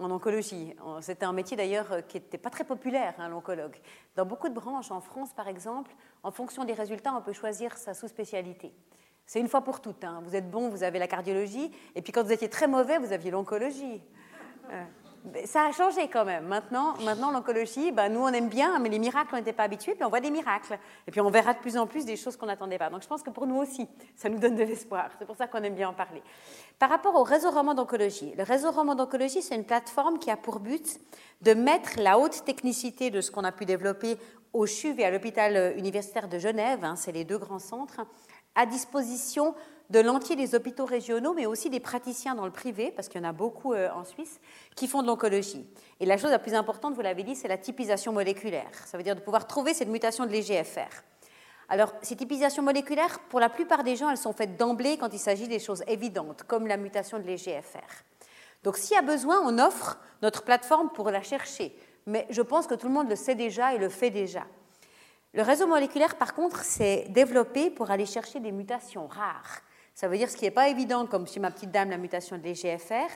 en 0.00 0.10
oncologie. 0.10 0.74
C'était 1.00 1.24
un 1.24 1.32
métier 1.32 1.56
d'ailleurs 1.56 2.04
qui 2.08 2.16
n'était 2.16 2.38
pas 2.38 2.50
très 2.50 2.64
populaire, 2.64 3.14
hein, 3.18 3.28
l'oncologue. 3.28 3.76
Dans 4.16 4.26
beaucoup 4.26 4.48
de 4.48 4.54
branches, 4.54 4.90
en 4.90 5.00
France 5.00 5.32
par 5.32 5.46
exemple, 5.46 5.92
en 6.24 6.32
fonction 6.32 6.64
des 6.64 6.72
résultats, 6.72 7.14
on 7.14 7.22
peut 7.22 7.32
choisir 7.32 7.76
sa 7.76 7.94
sous-spécialité. 7.94 8.74
C'est 9.26 9.40
une 9.40 9.48
fois 9.48 9.62
pour 9.62 9.80
toutes. 9.80 10.02
Hein. 10.04 10.20
Vous 10.24 10.34
êtes 10.34 10.50
bon, 10.50 10.68
vous 10.68 10.82
avez 10.82 10.98
la 10.98 11.06
cardiologie, 11.06 11.70
et 11.94 12.02
puis 12.02 12.12
quand 12.12 12.24
vous 12.24 12.32
étiez 12.32 12.48
très 12.48 12.66
mauvais, 12.66 12.98
vous 12.98 13.12
aviez 13.12 13.30
l'oncologie. 13.30 14.02
Euh, 14.70 14.84
ça 15.46 15.66
a 15.66 15.72
changé 15.72 16.08
quand 16.08 16.24
même. 16.24 16.46
Maintenant, 16.46 16.94
maintenant 17.02 17.30
l'oncologie, 17.30 17.92
ben, 17.92 18.08
nous 18.10 18.20
on 18.20 18.28
aime 18.28 18.48
bien, 18.48 18.78
mais 18.78 18.88
les 18.88 18.98
miracles, 18.98 19.30
on 19.32 19.36
n'était 19.36 19.52
pas 19.52 19.62
habitués, 19.64 19.94
puis 19.94 20.04
on 20.04 20.10
voit 20.10 20.20
des 20.20 20.30
miracles. 20.30 20.78
Et 21.06 21.10
puis 21.10 21.20
on 21.20 21.30
verra 21.30 21.54
de 21.54 21.58
plus 21.58 21.76
en 21.78 21.86
plus 21.86 22.04
des 22.04 22.16
choses 22.16 22.36
qu'on 22.36 22.46
n'attendait 22.46 22.78
pas. 22.78 22.90
Donc 22.90 23.02
je 23.02 23.08
pense 23.08 23.22
que 23.22 23.30
pour 23.30 23.46
nous 23.46 23.56
aussi, 23.56 23.88
ça 24.16 24.28
nous 24.28 24.38
donne 24.38 24.56
de 24.56 24.62
l'espoir. 24.62 25.10
C'est 25.18 25.24
pour 25.24 25.36
ça 25.36 25.46
qu'on 25.46 25.62
aime 25.62 25.74
bien 25.74 25.88
en 25.88 25.94
parler. 25.94 26.22
Par 26.78 26.90
rapport 26.90 27.14
au 27.14 27.22
réseau 27.22 27.50
roman 27.50 27.74
d'oncologie, 27.74 28.34
le 28.36 28.42
réseau 28.42 28.70
roman 28.70 28.94
d'oncologie, 28.94 29.40
c'est 29.40 29.54
une 29.54 29.64
plateforme 29.64 30.18
qui 30.18 30.30
a 30.30 30.36
pour 30.36 30.60
but 30.60 31.00
de 31.40 31.54
mettre 31.54 31.98
la 31.98 32.18
haute 32.18 32.44
technicité 32.44 33.10
de 33.10 33.20
ce 33.20 33.30
qu'on 33.30 33.44
a 33.44 33.52
pu 33.52 33.64
développer 33.64 34.18
au 34.52 34.66
CHUV 34.66 35.00
et 35.00 35.04
à 35.06 35.10
l'hôpital 35.10 35.76
universitaire 35.76 36.28
de 36.28 36.38
Genève, 36.38 36.84
hein, 36.84 36.94
c'est 36.96 37.12
les 37.12 37.24
deux 37.24 37.38
grands 37.38 37.58
centres, 37.58 38.00
à 38.54 38.66
disposition 38.66 39.54
de 39.90 40.00
l'entier 40.00 40.36
des 40.36 40.54
hôpitaux 40.54 40.86
régionaux, 40.86 41.34
mais 41.34 41.46
aussi 41.46 41.70
des 41.70 41.80
praticiens 41.80 42.34
dans 42.34 42.46
le 42.46 42.50
privé, 42.50 42.90
parce 42.90 43.08
qu'il 43.08 43.20
y 43.20 43.24
en 43.24 43.28
a 43.28 43.32
beaucoup 43.32 43.74
euh, 43.74 43.90
en 43.90 44.04
Suisse, 44.04 44.40
qui 44.74 44.88
font 44.88 45.02
de 45.02 45.06
l'oncologie. 45.06 45.66
Et 46.00 46.06
la 46.06 46.16
chose 46.16 46.30
la 46.30 46.38
plus 46.38 46.54
importante, 46.54 46.94
vous 46.94 47.02
l'avez 47.02 47.22
dit, 47.22 47.34
c'est 47.34 47.48
la 47.48 47.58
typisation 47.58 48.12
moléculaire. 48.12 48.70
Ça 48.86 48.96
veut 48.96 49.04
dire 49.04 49.14
de 49.14 49.20
pouvoir 49.20 49.46
trouver 49.46 49.74
cette 49.74 49.88
mutation 49.88 50.24
de 50.24 50.30
l'EGFR. 50.30 51.02
Alors, 51.68 51.92
ces 52.02 52.16
typisations 52.16 52.62
moléculaires, 52.62 53.20
pour 53.28 53.40
la 53.40 53.48
plupart 53.48 53.84
des 53.84 53.96
gens, 53.96 54.10
elles 54.10 54.16
sont 54.16 54.32
faites 54.32 54.56
d'emblée 54.56 54.96
quand 54.98 55.12
il 55.12 55.18
s'agit 55.18 55.48
des 55.48 55.58
choses 55.58 55.82
évidentes, 55.86 56.42
comme 56.44 56.66
la 56.66 56.76
mutation 56.76 57.18
de 57.18 57.24
l'EGFR. 57.24 58.04
Donc, 58.62 58.76
s'il 58.76 58.94
y 58.94 58.98
a 58.98 59.02
besoin, 59.02 59.40
on 59.44 59.58
offre 59.58 59.98
notre 60.22 60.42
plateforme 60.42 60.90
pour 60.90 61.10
la 61.10 61.22
chercher. 61.22 61.76
Mais 62.06 62.26
je 62.30 62.42
pense 62.42 62.66
que 62.66 62.74
tout 62.74 62.86
le 62.86 62.92
monde 62.92 63.08
le 63.08 63.16
sait 63.16 63.34
déjà 63.34 63.74
et 63.74 63.78
le 63.78 63.88
fait 63.88 64.10
déjà. 64.10 64.44
Le 65.32 65.42
réseau 65.42 65.66
moléculaire, 65.66 66.16
par 66.16 66.34
contre, 66.34 66.62
s'est 66.62 67.06
développé 67.10 67.70
pour 67.70 67.90
aller 67.90 68.06
chercher 68.06 68.40
des 68.40 68.52
mutations 68.52 69.06
rares. 69.06 69.62
Ça 69.94 70.08
veut 70.08 70.18
dire 70.18 70.28
ce 70.28 70.36
qui 70.36 70.44
n'est 70.44 70.50
pas 70.50 70.68
évident, 70.68 71.06
comme 71.06 71.26
chez 71.26 71.38
ma 71.38 71.52
petite 71.52 71.70
dame, 71.70 71.90
la 71.90 71.98
mutation 71.98 72.36
de 72.36 72.42
l'EGFR, 72.42 73.08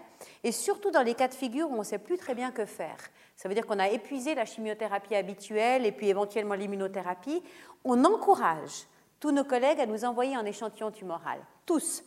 et 0.44 0.52
surtout 0.52 0.92
dans 0.92 1.02
les 1.02 1.14
cas 1.14 1.26
de 1.26 1.34
figure 1.34 1.68
où 1.70 1.74
on 1.74 1.78
ne 1.78 1.84
sait 1.84 1.98
plus 1.98 2.18
très 2.18 2.36
bien 2.36 2.52
que 2.52 2.64
faire. 2.64 2.98
Ça 3.34 3.48
veut 3.48 3.54
dire 3.54 3.66
qu'on 3.66 3.80
a 3.80 3.88
épuisé 3.88 4.36
la 4.36 4.44
chimiothérapie 4.44 5.16
habituelle 5.16 5.86
et 5.86 5.92
puis 5.92 6.08
éventuellement 6.08 6.54
l'immunothérapie. 6.54 7.42
On 7.84 8.04
encourage 8.04 8.86
tous 9.18 9.32
nos 9.32 9.44
collègues 9.44 9.80
à 9.80 9.86
nous 9.86 10.04
envoyer 10.04 10.36
un 10.36 10.44
échantillon 10.44 10.92
tumoral, 10.92 11.40
tous, 11.66 12.04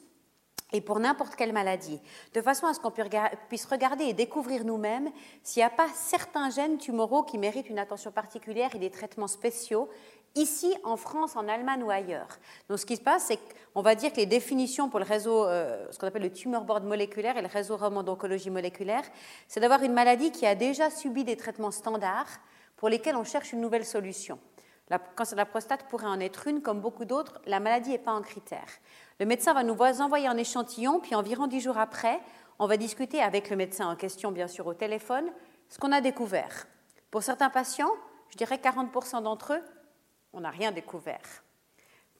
et 0.74 0.80
pour 0.80 1.00
n'importe 1.00 1.36
quelle 1.36 1.52
maladie, 1.52 2.00
de 2.34 2.42
façon 2.42 2.66
à 2.66 2.74
ce 2.74 2.80
qu'on 2.80 2.94
puisse 3.50 3.66
regarder 3.66 4.06
et 4.06 4.14
découvrir 4.14 4.64
nous-mêmes 4.64 5.12
s'il 5.44 5.60
n'y 5.60 5.66
a 5.66 5.70
pas 5.70 5.90
certains 5.94 6.50
gènes 6.50 6.78
tumoraux 6.78 7.24
qui 7.24 7.38
méritent 7.38 7.70
une 7.70 7.80
attention 7.80 8.12
particulière 8.12 8.74
et 8.74 8.80
des 8.80 8.90
traitements 8.90 9.28
spéciaux, 9.28 9.90
ici 10.36 10.74
en 10.84 10.98
France, 10.98 11.36
en 11.36 11.48
Allemagne 11.48 11.84
ou 11.84 11.90
ailleurs. 11.90 12.40
Donc 12.70 12.80
ce 12.80 12.86
qui 12.86 12.96
se 12.96 13.02
passe, 13.02 13.26
c'est 13.26 13.40
qu'on 13.74 13.82
va 13.82 13.96
dire 13.96 14.12
que 14.12 14.18
les 14.18 14.26
définitions 14.26 14.90
pour 14.90 15.00
le 15.00 15.06
réseau, 15.06 15.46
euh, 15.46 15.86
ce 15.92 16.00
qu'on 16.00 16.08
appelle 16.08 16.22
le 16.22 16.32
tumor 16.32 16.64
board 16.64 16.84
moléculaire 16.84 17.38
et 17.38 17.42
le 17.42 17.48
réseau 17.48 17.78
roman 17.78 18.04
d'oncologie 18.04 18.50
moléculaire, 18.50 19.04
c'est 19.48 19.60
d'avoir 19.60 19.84
une 19.84 19.94
maladie 19.94 20.32
qui 20.32 20.46
a 20.46 20.56
déjà 20.56 20.90
subi 20.90 21.24
des 21.24 21.38
traitements 21.38 21.72
standards 21.72 22.40
pour 22.78 22.90
lesquels 22.90 23.16
on 23.16 23.24
cherche 23.24 23.54
une 23.54 23.62
nouvelle 23.62 23.86
solution. 23.86 24.40
La, 24.90 25.00
cancer 25.00 25.36
de 25.36 25.42
la 25.42 25.46
prostate 25.46 25.88
pourrait 25.88 26.08
en 26.08 26.20
être 26.20 26.48
une, 26.48 26.62
comme 26.62 26.82
beaucoup 26.82 27.06
d'autres, 27.06 27.40
la 27.46 27.60
maladie 27.60 27.92
n'est 27.92 27.98
pas 27.98 28.12
un 28.12 28.22
critère. 28.22 28.68
Le 29.20 29.26
médecin 29.26 29.54
va 29.54 29.64
nous 29.64 29.78
envoyer 30.02 30.28
un 30.28 30.38
échantillon, 30.38 31.00
puis 31.00 31.16
environ 31.16 31.48
dix 31.48 31.62
jours 31.62 31.78
après, 31.78 32.20
on 32.60 32.68
va 32.68 32.78
discuter 32.78 33.22
avec 33.22 33.50
le 33.50 33.56
médecin 33.56 33.90
en 33.90 33.96
question, 33.96 34.32
bien 34.32 34.48
sûr, 34.48 34.68
au 34.68 34.74
téléphone, 34.74 35.26
ce 35.70 35.80
qu'on 35.80 35.92
a 35.92 36.02
découvert. 36.02 36.68
Pour 37.10 37.24
certains 37.24 37.50
patients, 37.50 37.92
je 38.30 38.38
dirais 38.38 38.58
40% 38.58 39.24
d'entre 39.24 39.54
eux, 39.54 39.64
on 40.34 40.42
n'a 40.42 40.50
rien 40.50 40.72
découvert. 40.72 41.44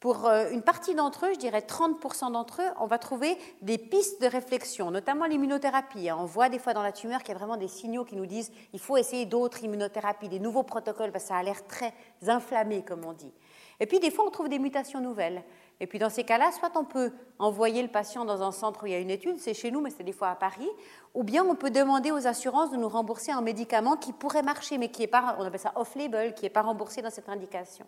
Pour 0.02 0.26
euh, 0.26 0.50
une 0.50 0.64
partie 0.64 0.96
d'entre 0.96 1.28
eux, 1.28 1.34
je 1.36 1.40
dirais 1.40 1.60
30% 1.60 2.32
d'entre 2.32 2.64
eux, 2.64 2.72
on 2.80 2.88
va 2.88 2.98
trouver 2.98 3.38
des 3.62 3.78
pistes 3.78 4.20
de 4.20 4.26
réflexion, 4.26 4.90
notamment 4.90 5.26
l'immunothérapie. 5.26 6.10
Hein. 6.10 6.18
On 6.20 6.26
voit 6.26 6.50
des 6.50 6.58
fois 6.58 6.74
dans 6.74 6.82
la 6.82 6.92
tumeur 6.92 7.20
qu'il 7.20 7.34
y 7.34 7.36
a 7.36 7.38
vraiment 7.38 7.56
des 7.56 7.68
signaux 7.68 8.04
qui 8.04 8.16
nous 8.16 8.26
disent 8.26 8.52
il 8.74 8.80
faut 8.80 8.98
essayer 8.98 9.28
d'autres 9.28 9.64
immunothérapies, 9.64 10.28
des 10.28 10.40
nouveaux 10.40 10.64
protocoles, 10.64 11.12
parce 11.12 11.26
que 11.26 11.28
ça 11.28 11.36
a 11.36 11.44
l'air 11.44 11.68
très 11.68 11.94
inflammé, 12.28 12.84
comme 12.84 13.06
on 13.06 13.14
dit. 13.14 13.32
Et 13.80 13.86
puis 13.86 14.00
des 14.00 14.10
fois, 14.10 14.26
on 14.26 14.32
trouve 14.32 14.50
des 14.50 14.58
mutations 14.58 15.02
nouvelles. 15.02 15.44
Et 15.80 15.86
puis 15.86 16.00
dans 16.00 16.10
ces 16.10 16.24
cas-là, 16.24 16.52
soit 16.52 16.72
on 16.78 16.84
peut 16.86 17.12
envoyer 17.38 17.84
le 17.84 17.88
patient 17.88 18.26
dans 18.26 18.42
un 18.42 18.52
centre 18.52 18.84
où 18.84 18.88
il 18.88 18.94
y 18.94 18.96
a 18.96 19.00
une 19.00 19.12
étude, 19.12 19.40
c'est 19.40 19.54
chez 19.54 19.70
nous, 19.70 19.82
mais 19.82 19.92
c'est 19.92 20.04
des 20.04 20.14
fois 20.14 20.30
à 20.30 20.36
Paris, 20.36 20.70
ou 21.14 21.24
bien 21.24 21.44
on 21.44 21.56
peut 21.56 21.72
demander 21.72 22.12
aux 22.12 22.28
assurances 22.28 22.72
de 22.72 22.78
nous 22.78 22.88
rembourser 22.88 23.32
un 23.32 23.42
médicament 23.42 23.98
qui 23.98 24.14
pourrait 24.14 24.44
marcher, 24.44 24.78
mais 24.78 24.90
qui 24.90 25.02
n'est 25.02 25.08
pas, 25.08 25.36
on 25.40 25.44
appelle 25.44 25.60
ça 25.60 25.74
off-label, 25.76 26.34
qui 26.34 26.44
n'est 26.44 26.50
pas 26.50 26.62
remboursé 26.62 27.02
dans 27.02 27.10
cette 27.10 27.28
indication. 27.28 27.86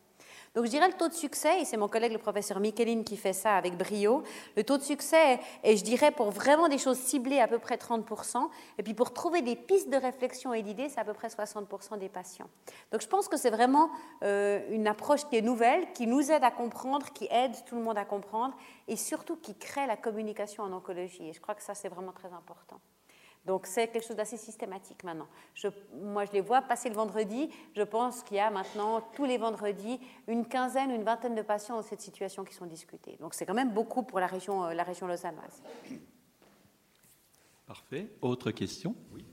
Donc 0.56 0.66
je 0.66 0.70
dirais 0.70 0.88
le 0.88 0.94
taux 0.94 1.08
de 1.08 1.14
succès, 1.14 1.62
et 1.62 1.66
c'est 1.66 1.78
mon 1.78 1.88
collègue 1.88 2.12
le 2.12 2.18
professeur 2.18 2.60
Michelin 2.60 3.04
qui 3.04 3.18
fait 3.18 3.34
ça 3.34 3.56
avec 3.56 3.78
brio, 3.78 4.24
le 4.56 4.64
taux 4.64 4.78
de 4.78 4.84
succès 4.84 5.40
est, 5.64 5.78
je 5.78 5.84
dirais, 5.84 6.12
pour 6.12 6.32
vraiment 6.32 6.68
des 6.68 6.78
choses 6.78 6.98
ciblées, 6.98 7.40
à 7.40 7.48
peu 7.48 7.60
près 7.60 7.78
30%, 7.78 8.50
et 8.78 8.84
puis 8.84 8.94
pour 8.94 9.14
trouver 9.14 9.42
des 9.42 9.56
pistes 9.56 9.90
de 9.90 9.98
réflexion 9.98 10.54
et 10.54 10.62
d'idées, 10.62 10.90
c'est 10.90 11.00
à 11.00 11.06
peu 11.06 11.14
près 11.14 11.30
60% 11.30 11.98
des 11.98 12.10
patients. 12.10 12.50
Donc 12.92 13.02
je 13.02 13.08
pense 13.08 13.28
que 13.28 13.38
c'est 13.38 13.50
vraiment 13.50 13.90
euh, 14.24 14.62
une 14.70 14.88
approche 14.88 15.26
qui 15.30 15.38
est 15.38 15.42
nouvelle, 15.42 15.92
qui 15.94 16.08
nous 16.08 16.32
aide 16.32 16.44
à 16.44 16.52
comprendre, 16.52 17.12
qui 17.14 17.28
aide 17.32 17.54
tout 17.66 17.76
le 17.76 17.82
monde 17.82 17.98
à 17.98 18.06
comprendre, 18.06 18.56
et 18.88 18.96
surtout 18.96 19.38
qui 19.38 19.56
crée 19.56 19.88
la 19.88 19.98
communication 19.98 20.64
en 20.64 20.74
oncologie. 20.74 21.30
Et 21.30 21.34
je 21.34 21.40
crois 21.40 21.56
que 21.56 21.64
ça, 21.64 21.74
c'est 21.74 21.90
vraiment 21.90 22.12
très 22.12 22.32
important. 22.34 22.80
Donc 23.46 23.68
c'est 23.68 23.90
quelque 23.90 24.06
chose 24.06 24.16
d'assez 24.16 24.38
systématique 24.38 25.04
maintenant. 25.04 25.28
moi, 26.02 26.26
je 26.26 26.32
les 26.32 26.42
vois 26.42 26.62
passer 26.62 26.90
le 26.90 26.96
vendredi. 26.96 27.50
Je 27.76 27.82
pense 27.82 28.24
qu'il 28.24 28.38
y 28.38 28.40
a 28.40 28.50
maintenant, 28.50 29.02
tous 29.14 29.26
les 29.26 29.38
vendredis, 29.38 30.00
une 30.28 30.46
quinzaine, 30.46 30.92
une 30.92 31.04
vingtaine 31.04 31.36
de 31.36 31.42
patients 31.42 31.76
dans 31.76 31.84
cette 31.84 32.02
situation 32.02 32.46
qui 32.46 32.54
sont 32.54 32.66
discutés. 32.66 33.18
Donc 33.20 33.34
c'est 33.34 33.46
quand 33.46 33.54
même 33.54 33.74
beaucoup 33.74 34.04
pour 34.04 34.20
la 34.20 34.28
région, 34.28 34.66
euh, 34.66 34.74
la 34.74 34.84
région 34.84 35.08
lausannoise. 35.08 35.62
Parfait. 37.66 38.08
Autre 38.22 38.52
question? 38.52 38.96
Oui. 39.12 39.26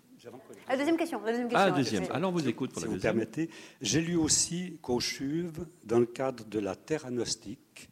La 0.68 0.76
deuxième 0.76 0.96
question. 0.96 1.20
La 1.20 1.32
deuxième 1.32 1.48
question 1.48 1.66
ah, 1.66 1.70
deuxième. 1.70 2.06
Alors, 2.12 2.32
vous 2.32 2.46
écoute 2.46 2.72
pour 2.72 2.82
si 2.82 2.88
la 2.88 2.94
vous 2.94 3.00
permettez. 3.00 3.48
J'ai 3.80 4.00
lu 4.00 4.16
aussi 4.16 4.78
qu'au 4.82 5.00
CHUV, 5.00 5.52
dans 5.84 5.98
le 5.98 6.06
cadre 6.06 6.44
de 6.44 6.58
la 6.58 6.76
theranostique, 6.76 7.88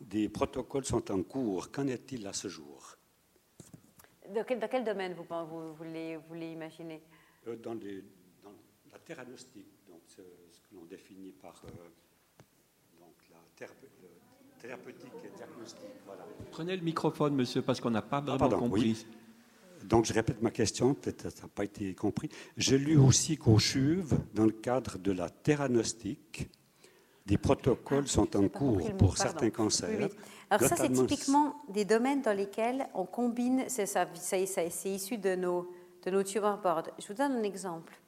des 0.00 0.28
protocoles 0.28 0.84
sont 0.84 1.10
en 1.10 1.22
cours. 1.22 1.70
Qu'en 1.70 1.86
est-il 1.86 2.26
à 2.26 2.32
ce 2.32 2.48
jour? 2.48 2.96
Dans 4.32 4.68
quel, 4.68 4.84
domaine 4.84 5.14
vous, 5.14 5.24
vous, 5.24 5.74
voulez, 5.74 6.52
imaginer 6.52 7.02
euh, 7.46 7.56
dans, 7.56 7.74
La 7.74 8.98
thérapeutique, 8.98 9.66
donc 9.88 10.00
ce 10.06 10.60
que 10.60 10.74
l'on 10.74 10.84
définit 10.84 11.32
par 11.32 11.62
euh, 11.64 11.68
donc 13.00 13.14
la 13.30 13.66
thérapeutique 14.58 15.12
et 15.24 15.36
diagnostic. 15.36 15.88
Voilà. 16.06 16.26
Prenez 16.50 16.76
le 16.76 16.82
microphone, 16.82 17.34
monsieur, 17.34 17.62
parce 17.62 17.80
qu'on 17.80 17.90
n'a 17.90 18.02
pas 18.02 18.18
ah, 18.26 18.36
vraiment 18.36 18.58
compris. 18.58 19.06
Donc, 19.84 20.04
je 20.04 20.12
répète 20.12 20.40
ma 20.40 20.50
question, 20.50 20.94
peut-être 20.94 21.30
ça 21.30 21.42
n'a 21.42 21.48
pas 21.48 21.64
été 21.64 21.94
compris. 21.94 22.28
J'ai 22.56 22.78
lu 22.78 22.96
aussi 22.96 23.36
qu'au 23.36 23.58
CHUV, 23.58 24.16
dans 24.32 24.44
le 24.44 24.52
cadre 24.52 24.98
de 24.98 25.10
la 25.10 25.28
théranostique, 25.28 26.48
des 27.26 27.38
protocoles 27.38 28.08
sont 28.08 28.36
en 28.36 28.48
cours 28.48 28.94
pour 28.96 29.16
certains 29.16 29.50
cancers. 29.50 30.08
Alors 30.50 30.68
ça, 30.68 30.76
c'est 30.76 30.92
typiquement 30.92 31.56
des 31.68 31.84
domaines 31.84 32.22
dans 32.22 32.36
lesquels 32.36 32.86
on 32.94 33.06
combine, 33.06 33.64
c'est 33.68 34.64
issu 34.84 35.18
de 35.18 35.34
nos, 35.34 35.70
de 36.04 36.10
nos 36.10 36.22
tumor 36.22 36.58
boards. 36.58 36.88
Je 36.98 37.06
vous 37.06 37.14
donne 37.14 37.32
un 37.32 37.42
exemple. 37.42 37.98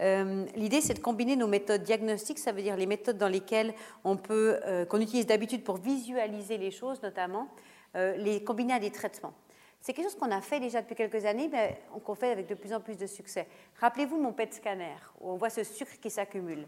Euh, 0.00 0.46
l'idée, 0.54 0.80
c'est 0.80 0.94
de 0.94 1.00
combiner 1.00 1.34
nos 1.34 1.48
méthodes 1.48 1.82
diagnostiques, 1.82 2.38
ça 2.38 2.52
veut 2.52 2.62
dire 2.62 2.76
les 2.76 2.86
méthodes 2.86 3.18
dans 3.18 3.28
lesquelles 3.28 3.74
on 4.04 4.16
peut, 4.16 4.60
euh, 4.64 4.84
qu'on 4.84 5.00
utilise 5.00 5.26
d'habitude 5.26 5.64
pour 5.64 5.76
visualiser 5.76 6.56
les 6.56 6.70
choses, 6.70 7.02
notamment, 7.02 7.48
euh, 7.96 8.16
les 8.16 8.44
combiner 8.44 8.74
à 8.74 8.78
des 8.78 8.90
traitements. 8.90 9.32
C'est 9.80 9.92
quelque 9.92 10.06
chose 10.06 10.18
qu'on 10.18 10.30
a 10.30 10.40
fait 10.40 10.60
déjà 10.60 10.82
depuis 10.82 10.94
quelques 10.94 11.24
années, 11.24 11.48
mais 11.50 11.80
qu'on 12.04 12.14
fait 12.14 12.30
avec 12.30 12.48
de 12.48 12.54
plus 12.54 12.72
en 12.72 12.80
plus 12.80 12.96
de 12.96 13.06
succès. 13.06 13.46
Rappelez-vous 13.80 14.20
mon 14.20 14.32
PET 14.32 14.54
scanner, 14.54 14.96
où 15.20 15.30
on 15.30 15.36
voit 15.36 15.50
ce 15.50 15.64
sucre 15.64 15.98
qui 16.00 16.10
s'accumule. 16.10 16.66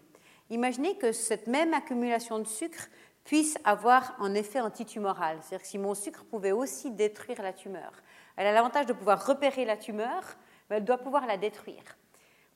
Imaginez 0.51 0.97
que 0.97 1.13
cette 1.13 1.47
même 1.47 1.73
accumulation 1.75 2.39
de 2.39 2.45
sucre 2.45 2.89
puisse 3.25 3.57
avoir 3.65 4.17
un 4.21 4.35
effet 4.35 4.61
antitumoral. 4.61 5.39
C'est-à-dire 5.41 5.63
que 5.63 5.69
si 5.69 5.79
mon 5.79 5.95
sucre 5.95 6.25
pouvait 6.25 6.53
aussi 6.53 6.91
détruire 6.91 7.43
la 7.43 7.53
tumeur, 7.53 7.93
elle 8.37 8.47
a 8.47 8.53
l'avantage 8.53 8.87
de 8.87 8.93
pouvoir 8.93 9.25
repérer 9.25 9.65
la 9.65 9.77
tumeur, 9.77 10.23
mais 10.69 10.77
elle 10.77 10.85
doit 10.85 10.99
pouvoir 10.99 11.27
la 11.27 11.37
détruire. 11.37 11.97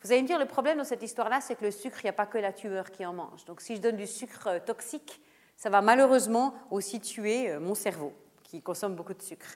Vous 0.03 0.13
allez 0.13 0.23
me 0.23 0.27
dire, 0.27 0.39
le 0.39 0.47
problème 0.47 0.79
dans 0.79 0.85
cette 0.85 1.03
histoire-là, 1.03 1.41
c'est 1.41 1.55
que 1.55 1.65
le 1.65 1.71
sucre, 1.71 1.99
il 2.03 2.07
n'y 2.07 2.11
a 2.11 2.15
pas 2.15 2.27
que 2.27 2.37
la 2.37 2.53
tumeur 2.53 2.91
qui 2.91 3.07
en 3.07 3.15
mange. 3.15 3.45
Donc 3.47 3.61
si 3.61 3.77
je 3.77 3.81
donne 3.81 3.97
du 3.97 4.07
sucre 4.07 4.49
euh, 4.49 4.59
toxique, 4.59 5.21
ça 5.57 5.71
va 5.71 5.81
malheureusement 5.81 6.55
aussi 6.71 7.01
tuer 7.01 7.51
euh, 7.51 7.61
mon 7.61 7.75
cerveau 7.75 8.13
qui 8.43 8.61
consomme 8.61 8.95
beaucoup 8.95 9.15
de 9.15 9.23
sucre. 9.23 9.47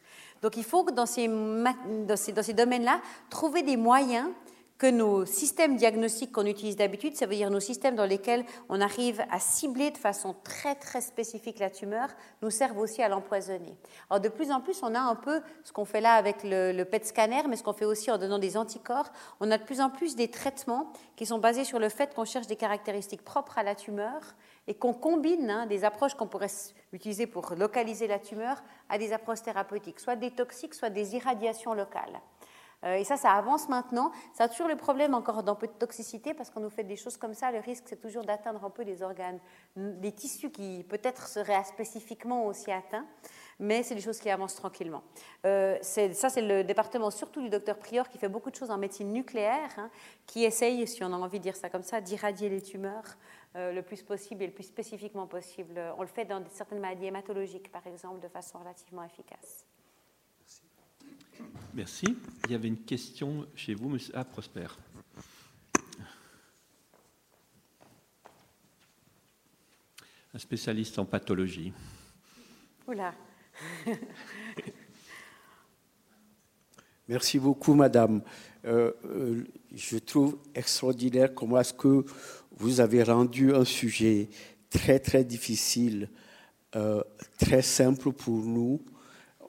Donc 0.41 0.57
il 0.57 0.65
faut 0.65 0.85
que 0.85 0.93
dans 0.93 1.07
ces, 1.07 1.29
dans 1.29 2.17
ces, 2.17 2.33
dans 2.33 2.43
ces 2.43 2.55
domaines-là, 2.55 3.01
trouver 3.29 3.63
des 3.63 3.77
moyens 3.77 4.29
que 4.79 4.87
nos 4.87 5.27
systèmes 5.27 5.77
diagnostiques 5.77 6.31
qu'on 6.31 6.47
utilise 6.47 6.77
d'habitude, 6.77 7.17
ça 7.17 7.27
veut 7.27 7.35
dire 7.35 7.51
nos 7.51 7.59
systèmes 7.59 7.97
dans 7.97 8.07
lesquels 8.07 8.45
on 8.69 8.81
arrive 8.81 9.21
à 9.29 9.41
cibler 9.41 9.91
de 9.91 9.99
façon 9.99 10.37
très 10.45 10.77
très 10.77 11.01
spécifique 11.01 11.59
la 11.59 11.69
tumeur, 11.69 12.09
nous 12.43 12.51
servent 12.51 12.79
aussi 12.79 13.03
à 13.03 13.09
l'empoisonner. 13.09 13.77
Alors 14.09 14.21
de 14.21 14.29
plus 14.29 14.53
en 14.53 14.61
plus, 14.61 14.81
on 14.85 14.95
a 14.95 15.01
un 15.01 15.17
peu 15.17 15.43
ce 15.65 15.73
qu'on 15.73 15.85
fait 15.85 16.01
là 16.01 16.15
avec 16.15 16.45
le, 16.45 16.85
PET 16.85 17.07
scanner, 17.07 17.43
mais 17.49 17.57
ce 17.57 17.65
qu'on 17.65 17.73
fait 17.73 17.85
aussi 17.85 18.11
en 18.13 18.19
donnant 18.19 18.39
des 18.39 18.57
anticorps, 18.57 19.11
on 19.41 19.51
a 19.51 19.59
de 19.59 19.65
plus 19.65 19.81
en 19.81 19.91
plus 19.91 20.15
des 20.15 20.31
traitements 20.31 20.93
qui 21.17 21.27
sont 21.27 21.39
basés 21.39 21.65
sur 21.65 21.81
le 21.81 21.89
fait 21.89 22.15
qu'on 22.15 22.25
cherche 22.25 22.47
des 22.47 22.57
caractéristiques 22.57 23.25
propres 23.25 23.59
à 23.59 23.65
la 23.65 23.75
tumeur 23.75 24.21
et 24.69 24.75
qu'on 24.75 24.95
combine 24.95 25.51
hein, 25.51 25.67
des 25.67 25.85
approches 25.85 26.15
qu'on 26.15 26.29
pourrait 26.29 26.47
utiliser 26.93 27.27
pour 27.27 27.55
localiser 27.57 28.07
la 28.07 28.21
tumeur 28.21 28.63
à 28.89 28.97
des 28.97 29.13
approches 29.13 29.43
thérapeutiques, 29.43 29.99
soit 29.99 30.17
des 30.17 30.31
toxiques, 30.31 30.75
soit 30.75 30.91
des 30.91 31.17
irradiations 31.17 31.75
locales. 31.75 32.21
Euh, 32.85 32.95
et 32.95 33.05
ça, 33.05 33.17
ça 33.17 33.33
avance 33.33 33.69
maintenant. 33.69 34.13
Ça 34.35 34.45
a 34.45 34.49
toujours 34.49 34.69
le 34.69 34.77
problème 34.77 35.15
encore 35.15 35.43
d'un 35.43 35.55
peu 35.55 35.67
de 35.67 35.73
toxicité 35.73 36.35
parce 36.35 36.51
qu'on 36.51 36.61
nous 36.61 36.71
fait 36.71 36.85
des 36.85 36.97
choses 36.97 37.17
comme 37.17 37.35
ça. 37.35 37.51
Le 37.51 37.59
risque, 37.59 37.85
c'est 37.87 38.01
toujours 38.01 38.25
d'atteindre 38.25 38.65
un 38.65 38.71
peu 38.71 38.85
des 38.85 39.03
organes, 39.03 39.41
des 39.77 40.13
tissus 40.13 40.51
qui 40.51 40.85
peut-être 40.89 41.27
seraient 41.27 41.65
spécifiquement 41.65 42.47
aussi 42.47 42.71
atteints. 42.71 43.07
Mais 43.61 43.83
c'est 43.83 43.97
des 43.97 44.01
choses 44.01 44.21
qui 44.21 44.31
avancent 44.31 44.55
tranquillement. 44.55 45.03
Euh, 45.45 45.77
ça, 45.83 46.29
c'est 46.29 46.43
le 46.43 46.63
département 46.63 47.11
surtout 47.11 47.43
du 47.43 47.49
docteur 47.49 47.77
Prior 47.77 48.09
qui 48.09 48.17
fait 48.17 48.29
beaucoup 48.29 48.51
de 48.51 48.55
choses 48.55 48.71
en 48.71 48.79
médecine 48.79 49.13
nucléaire, 49.13 49.71
hein, 49.79 49.91
qui 50.27 50.45
essaye, 50.45 50.87
si 50.87 51.03
on 51.03 51.13
a 51.13 51.17
envie 51.17 51.39
de 51.39 51.43
dire 51.43 51.57
ça 51.57 51.69
comme 51.69 51.83
ça, 51.83 52.01
d'irradier 52.01 52.49
les 52.49 52.63
tumeurs 52.63 53.17
euh, 53.57 53.73
le 53.73 53.83
plus 53.83 54.03
possible 54.03 54.45
et 54.45 54.47
le 54.47 54.53
plus 54.53 54.65
spécifiquement 54.65 55.27
possible. 55.27 55.81
On 55.97 56.03
le 56.03 56.09
fait 56.09 56.25
dans 56.25 56.41
certaines 56.51 56.79
maladies 56.79 57.07
hématologiques, 57.07 57.73
par 57.73 57.85
exemple, 57.89 58.21
de 58.21 58.29
façon 58.29 58.61
relativement 58.61 59.03
efficace. 59.03 59.68
Merci. 61.75 62.17
Il 62.45 62.53
y 62.53 62.55
avait 62.55 62.69
une 62.69 62.85
question 62.85 63.47
chez 63.55 63.75
vous, 63.75 63.89
monsieur. 63.89 64.13
Ah, 64.17 64.25
Prosper. 64.25 64.67
Un 70.35 70.39
spécialiste 70.39 70.99
en 70.99 71.05
pathologie. 71.05 71.73
Oula. 72.87 73.15
Merci 77.09 77.39
beaucoup, 77.39 77.75
madame. 77.75 78.23
Euh, 78.65 78.93
euh, 79.07 79.45
je 79.75 79.97
trouve 79.97 80.39
extraordinaire 80.55 81.35
comment 81.35 81.59
est-ce 81.59 81.73
que 81.73 82.05
vous 82.59 82.81
avez 82.81 83.03
rendu 83.03 83.55
un 83.55 83.65
sujet 83.65 84.29
très, 84.69 84.99
très 84.99 85.25
difficile, 85.25 86.11
euh, 86.77 87.03
très 87.39 87.63
simple 87.63 88.13
pour 88.13 88.45
nous. 88.45 88.83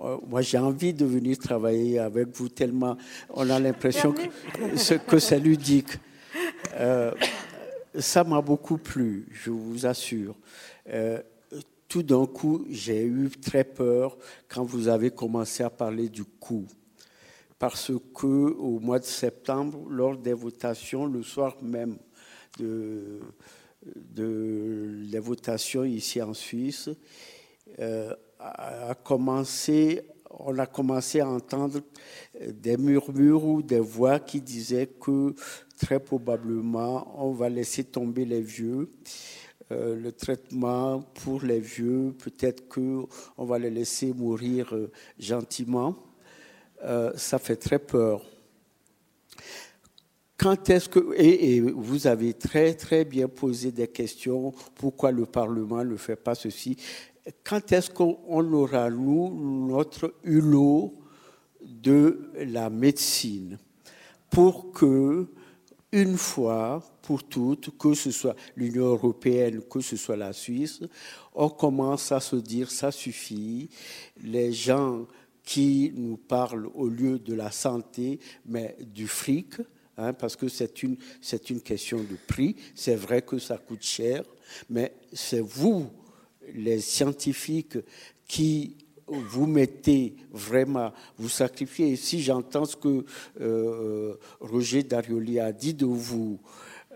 Euh, 0.02 0.18
moi, 0.28 0.42
j'ai 0.42 0.58
envie 0.58 0.94
de 0.94 1.06
venir 1.06 1.38
travailler 1.38 2.00
avec 2.00 2.30
vous 2.36 2.50
tellement 2.50 2.98
on 3.30 3.50
a 3.50 3.60
l'impression 3.60 4.14
que, 4.14 4.98
que 4.98 5.20
c'est 5.20 5.40
ludique. 5.40 5.98
Euh, 6.76 7.12
ça 7.98 8.24
m'a 8.24 8.42
beaucoup 8.42 8.78
plu, 8.78 9.28
je 9.32 9.50
vous 9.50 9.86
assure. 9.86 10.36
Euh, 10.88 11.22
tout 11.88 12.04
d'un 12.04 12.26
coup, 12.28 12.66
j'ai 12.70 13.04
eu 13.04 13.30
très 13.30 13.64
peur 13.64 14.18
quand 14.48 14.64
vous 14.64 14.88
avez 14.88 15.10
commencé 15.10 15.64
à 15.64 15.70
parler 15.70 16.08
du 16.08 16.24
coût. 16.24 16.68
Parce 17.58 17.92
que 18.16 18.26
au 18.26 18.80
mois 18.80 19.00
de 19.00 19.06
septembre, 19.06 19.86
lors 19.90 20.16
des 20.16 20.34
votations, 20.34 21.08
le 21.08 21.24
soir 21.24 21.58
même 21.62 21.98
de, 22.58 23.20
de 23.96 25.02
les 25.12 25.20
votations 25.20 25.84
ici 25.84 26.22
en 26.22 26.34
Suisse, 26.34 26.90
a 28.40 28.96
commencé, 28.96 30.02
on 30.32 30.58
a 30.58 30.66
commencé 30.66 31.20
à 31.20 31.30
entendre 31.30 31.82
des 32.48 32.78
murmures 32.78 33.44
ou 33.44 33.62
des 33.62 33.80
voix 33.80 34.20
qui 34.20 34.42
disaient 34.42 34.88
que 34.88 35.36
très 35.78 36.00
probablement 36.00 37.14
on 37.18 37.32
va 37.32 37.50
laisser 37.50 37.84
tomber 37.84 38.26
les 38.26 38.42
vieux. 38.42 38.90
Euh, 39.72 39.96
le 39.96 40.12
traitement 40.12 41.02
pour 41.24 41.44
les 41.44 41.60
vieux, 41.60 42.16
peut-être 42.18 42.68
que 42.68 43.04
on 43.38 43.46
va 43.46 43.60
les 43.60 43.70
laisser 43.70 44.14
mourir 44.14 44.74
euh, 44.74 44.92
gentiment. 45.20 45.96
Euh, 46.84 47.12
ça 47.16 47.38
fait 47.38 47.58
très 47.58 47.78
peur. 47.78 48.26
Quand 50.38 50.70
est-ce 50.70 50.90
que 50.90 51.14
et, 51.16 51.58
et, 51.58 51.62
vous 51.62 52.08
avez 52.08 52.34
très 52.34 52.74
très 52.74 53.06
bien 53.06 53.28
posé 53.28 53.72
des 53.72 53.90
questions. 53.90 54.54
Pourquoi 54.74 55.12
le 55.12 55.26
Parlement 55.26 55.84
ne 55.84 55.98
fait 55.98 56.16
pas 56.16 56.34
ceci? 56.34 56.76
Quand 57.44 57.72
est-ce 57.72 57.90
qu'on 57.90 58.54
aura, 58.54 58.90
nous, 58.90 59.68
notre 59.68 60.14
hulot 60.24 60.94
de 61.62 62.32
la 62.36 62.70
médecine 62.70 63.58
pour 64.30 64.72
que, 64.72 65.28
une 65.92 66.18
fois 66.18 66.84
pour 67.02 67.24
toutes, 67.24 67.76
que 67.78 67.96
ce 67.96 68.12
soit 68.12 68.36
l'Union 68.56 68.86
européenne, 68.86 69.62
que 69.64 69.80
ce 69.80 69.98
soit 69.98 70.16
la 70.16 70.34
Suisse, 70.34 70.82
on 71.34 71.50
commence 71.50 72.12
à 72.12 72.20
se 72.20 72.36
dire 72.36 72.70
ça 72.70 72.92
suffit. 72.92 73.70
Les 74.24 74.54
gens 74.54 75.08
qui 75.44 75.92
nous 75.96 76.18
parlent 76.18 76.70
au 76.76 76.88
lieu 76.88 77.18
de 77.18 77.34
la 77.34 77.50
santé, 77.50 78.20
mais 78.46 78.78
du 78.94 79.08
fric, 79.08 79.56
hein, 79.98 80.14
parce 80.14 80.36
que 80.36 80.48
c'est 80.48 80.84
une, 80.84 80.98
c'est 81.22 81.50
une 81.50 81.62
question 81.62 81.98
de 81.98 82.18
prix. 82.28 82.56
C'est 82.76 82.96
vrai 82.96 83.24
que 83.24 83.40
ça 83.40 83.58
coûte 83.58 83.82
cher, 83.82 84.24
mais 84.70 84.94
c'est 85.12 85.42
vous 85.42 85.90
les 86.56 86.80
scientifiques 86.80 87.78
qui 88.28 88.76
vous 89.08 89.48
mettez 89.48 90.16
vraiment, 90.32 90.92
vous 91.18 91.30
sacrifiez. 91.30 91.92
Et 91.92 91.96
si 91.96 92.22
j'entends 92.22 92.66
ce 92.66 92.76
que 92.76 93.06
euh, 93.42 94.16
Roger 94.40 94.84
Darioli 94.84 95.40
a 95.40 95.52
dit 95.52 95.74
de 95.74 95.86
vous, 95.86 96.40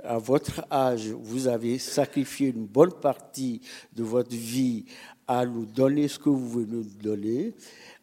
à 0.03 0.17
votre 0.17 0.65
âge, 0.71 1.07
vous 1.07 1.47
avez 1.47 1.79
sacrifié 1.79 2.49
une 2.49 2.65
bonne 2.65 2.93
partie 2.93 3.61
de 3.93 4.03
votre 4.03 4.35
vie 4.35 4.85
à 5.27 5.45
nous 5.45 5.65
donner 5.65 6.07
ce 6.07 6.19
que 6.19 6.29
vous 6.29 6.47
voulez 6.47 6.67
nous 6.67 6.83
donner, 6.83 7.53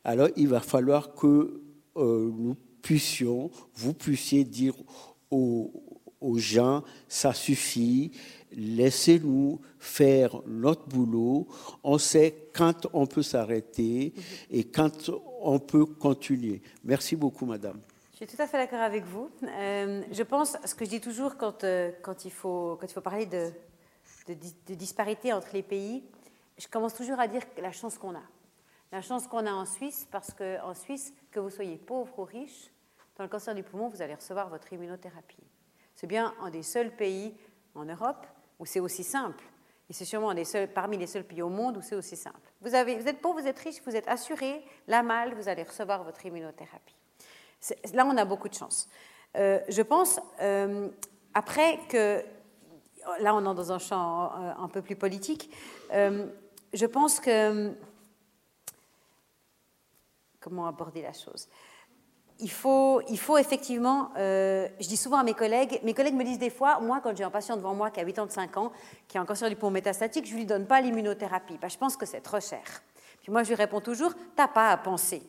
alors 0.03 0.29
il 0.37 0.49
va 0.49 0.61
falloir 0.61 1.15
que 1.15 1.61
euh, 1.97 2.31
nous 2.35 2.57
puissions, 2.81 3.51
vous 3.75 3.93
puissiez 3.93 4.45
dire 4.45 4.75
aux, 5.31 5.71
aux 6.21 6.39
gens, 6.39 6.83
ça 7.09 7.35
suffit, 7.35 8.13
laissez-nous 8.53 9.61
faire 9.79 10.41
notre 10.47 10.87
boulot. 10.87 11.49
On 11.83 11.99
sait 11.99 12.49
quand 12.55 12.87
on 12.93 13.07
peut 13.07 13.23
s'arrêter 13.23 14.13
et 14.51 14.65
quand 14.65 15.11
on 15.41 15.59
peut 15.59 15.87
continuer. 15.87 16.63
Merci 16.85 17.17
beaucoup, 17.17 17.47
madame. 17.47 17.81
Je 18.13 18.27
suis 18.27 18.37
tout 18.37 18.43
à 18.43 18.47
fait 18.47 18.59
d'accord 18.59 18.81
avec 18.81 19.05
vous. 19.05 19.31
Euh, 19.43 20.03
je 20.13 20.23
pense, 20.23 20.57
ce 20.65 20.75
que 20.75 20.85
je 20.85 20.91
dis 20.91 21.01
toujours 21.01 21.37
quand, 21.37 21.65
euh, 21.65 21.91
il, 22.25 22.31
faut, 22.31 22.79
parler 23.03 23.27
de, 23.27 23.51
disparité 24.75 25.33
entre 25.33 25.49
les 25.55 25.63
pays, 25.63 26.05
je 26.59 26.69
commence 26.69 26.95
toujours 26.95 27.19
à 27.19 27.29
dire 27.29 27.43
la 27.61 27.73
chance 27.73 27.97
qu'on 27.97 28.15
a. 28.15 28.23
La 28.93 29.01
chance 29.01 29.27
qu'on 29.27 29.47
a 29.47 29.53
en 29.53 29.65
Suisse, 29.65 30.07
parce 30.11 30.35
qu'en 30.35 30.75
Suisse, 30.75 31.15
que 31.31 31.41
vous 31.41 31.49
soyez 31.49 31.77
pauvre 31.77 32.19
ou 32.19 32.25
riche, 32.25 32.71
dans 33.17 33.25
le 33.25 33.31
cancer 33.31 33.55
du 33.55 33.63
poumon, 33.63 33.89
vous 33.89 34.03
allez 34.03 34.15
recevoir 34.15 34.49
votre 34.49 34.71
immunothérapie. 34.73 35.45
C'est 35.95 36.07
bien 36.07 36.35
un 36.43 36.51
des 36.51 36.63
seuls 36.63 36.95
pays 36.95 37.35
en 37.75 37.85
Europe 37.85 38.27
où 38.61 38.67
c'est 38.67 38.79
aussi 38.79 39.03
simple. 39.03 39.43
Et 39.89 39.93
c'est 39.93 40.05
sûrement 40.05 40.33
parmi 40.73 40.97
les 40.97 41.09
seuls 41.09 41.25
pays 41.25 41.43
au 41.43 41.49
monde 41.49 41.79
où 41.79 41.83
c'est 41.83 41.97
aussi 41.97 42.15
simple. 42.15 42.39
Vous 42.61 42.73
êtes 42.77 43.21
pauvre, 43.21 43.41
vous 43.41 43.47
êtes 43.49 43.59
riche, 43.59 43.83
vous 43.85 43.97
êtes 43.97 44.07
assuré, 44.07 44.63
la 44.87 45.03
malle, 45.03 45.35
vous 45.35 45.49
allez 45.49 45.65
recevoir 45.65 46.05
votre 46.05 46.25
immunothérapie. 46.25 46.95
Là, 47.93 48.07
on 48.07 48.17
a 48.17 48.25
beaucoup 48.25 48.49
de 48.49 48.55
chance. 48.55 48.89
Euh, 49.37 49.59
je 49.69 49.83
pense, 49.83 50.21
euh, 50.41 50.89
après 51.35 51.81
que, 51.89 52.23
là, 53.21 53.35
on 53.35 53.41
est 53.41 53.55
dans 53.55 53.73
un 53.73 53.79
champ 53.79 54.27
euh, 54.27 54.53
un 54.59 54.69
peu 54.69 54.83
plus 54.83 54.95
politique, 54.95 55.51
je 55.93 56.87
pense 56.87 57.19
que, 57.19 57.73
comment 60.39 60.69
aborder 60.69 61.03
la 61.03 61.13
chose? 61.13 61.49
Il 62.41 62.51
faut, 62.51 63.01
il 63.09 63.19
faut 63.19 63.39
effectivement, 63.39 64.11
euh, 64.17 64.69
je 64.81 64.89
dis 64.89 64.97
souvent 64.97 65.19
à 65.19 65.23
mes 65.23 65.35
collègues, 65.35 65.81
mes 65.83 65.95
collègues 65.95 66.15
me 66.15 66.25
disent 66.25 66.39
des 66.39 66.51
fois, 66.51 66.81
moi 66.81 67.01
quand 67.03 67.17
j'ai 67.17 67.25
un 67.25 67.31
patient 67.31 67.57
devant 67.57 67.75
moi 67.75 67.91
qui 67.91 68.01
a 68.01 68.05
85 68.05 68.57
ans, 68.57 68.73
qui 69.09 69.19
a 69.19 69.21
un 69.21 69.25
cancer 69.25 69.49
du 69.49 69.57
poumon 69.57 69.73
métastatique, 69.73 70.27
je 70.27 70.33
ne 70.33 70.39
lui 70.39 70.47
donne 70.47 70.67
pas 70.67 70.81
l'immunothérapie, 70.81 71.59
je 71.63 71.77
pense 71.77 71.97
que 71.97 72.07
c'est 72.07 72.21
trop 72.21 72.41
cher. 72.41 72.63
Puis 73.23 73.31
moi 73.31 73.43
je 73.43 73.49
lui 73.49 73.55
réponds 73.55 73.81
toujours, 73.81 74.13
t'as 74.37 74.49
pas 74.49 74.71
à 74.71 74.77
penser. 74.77 75.23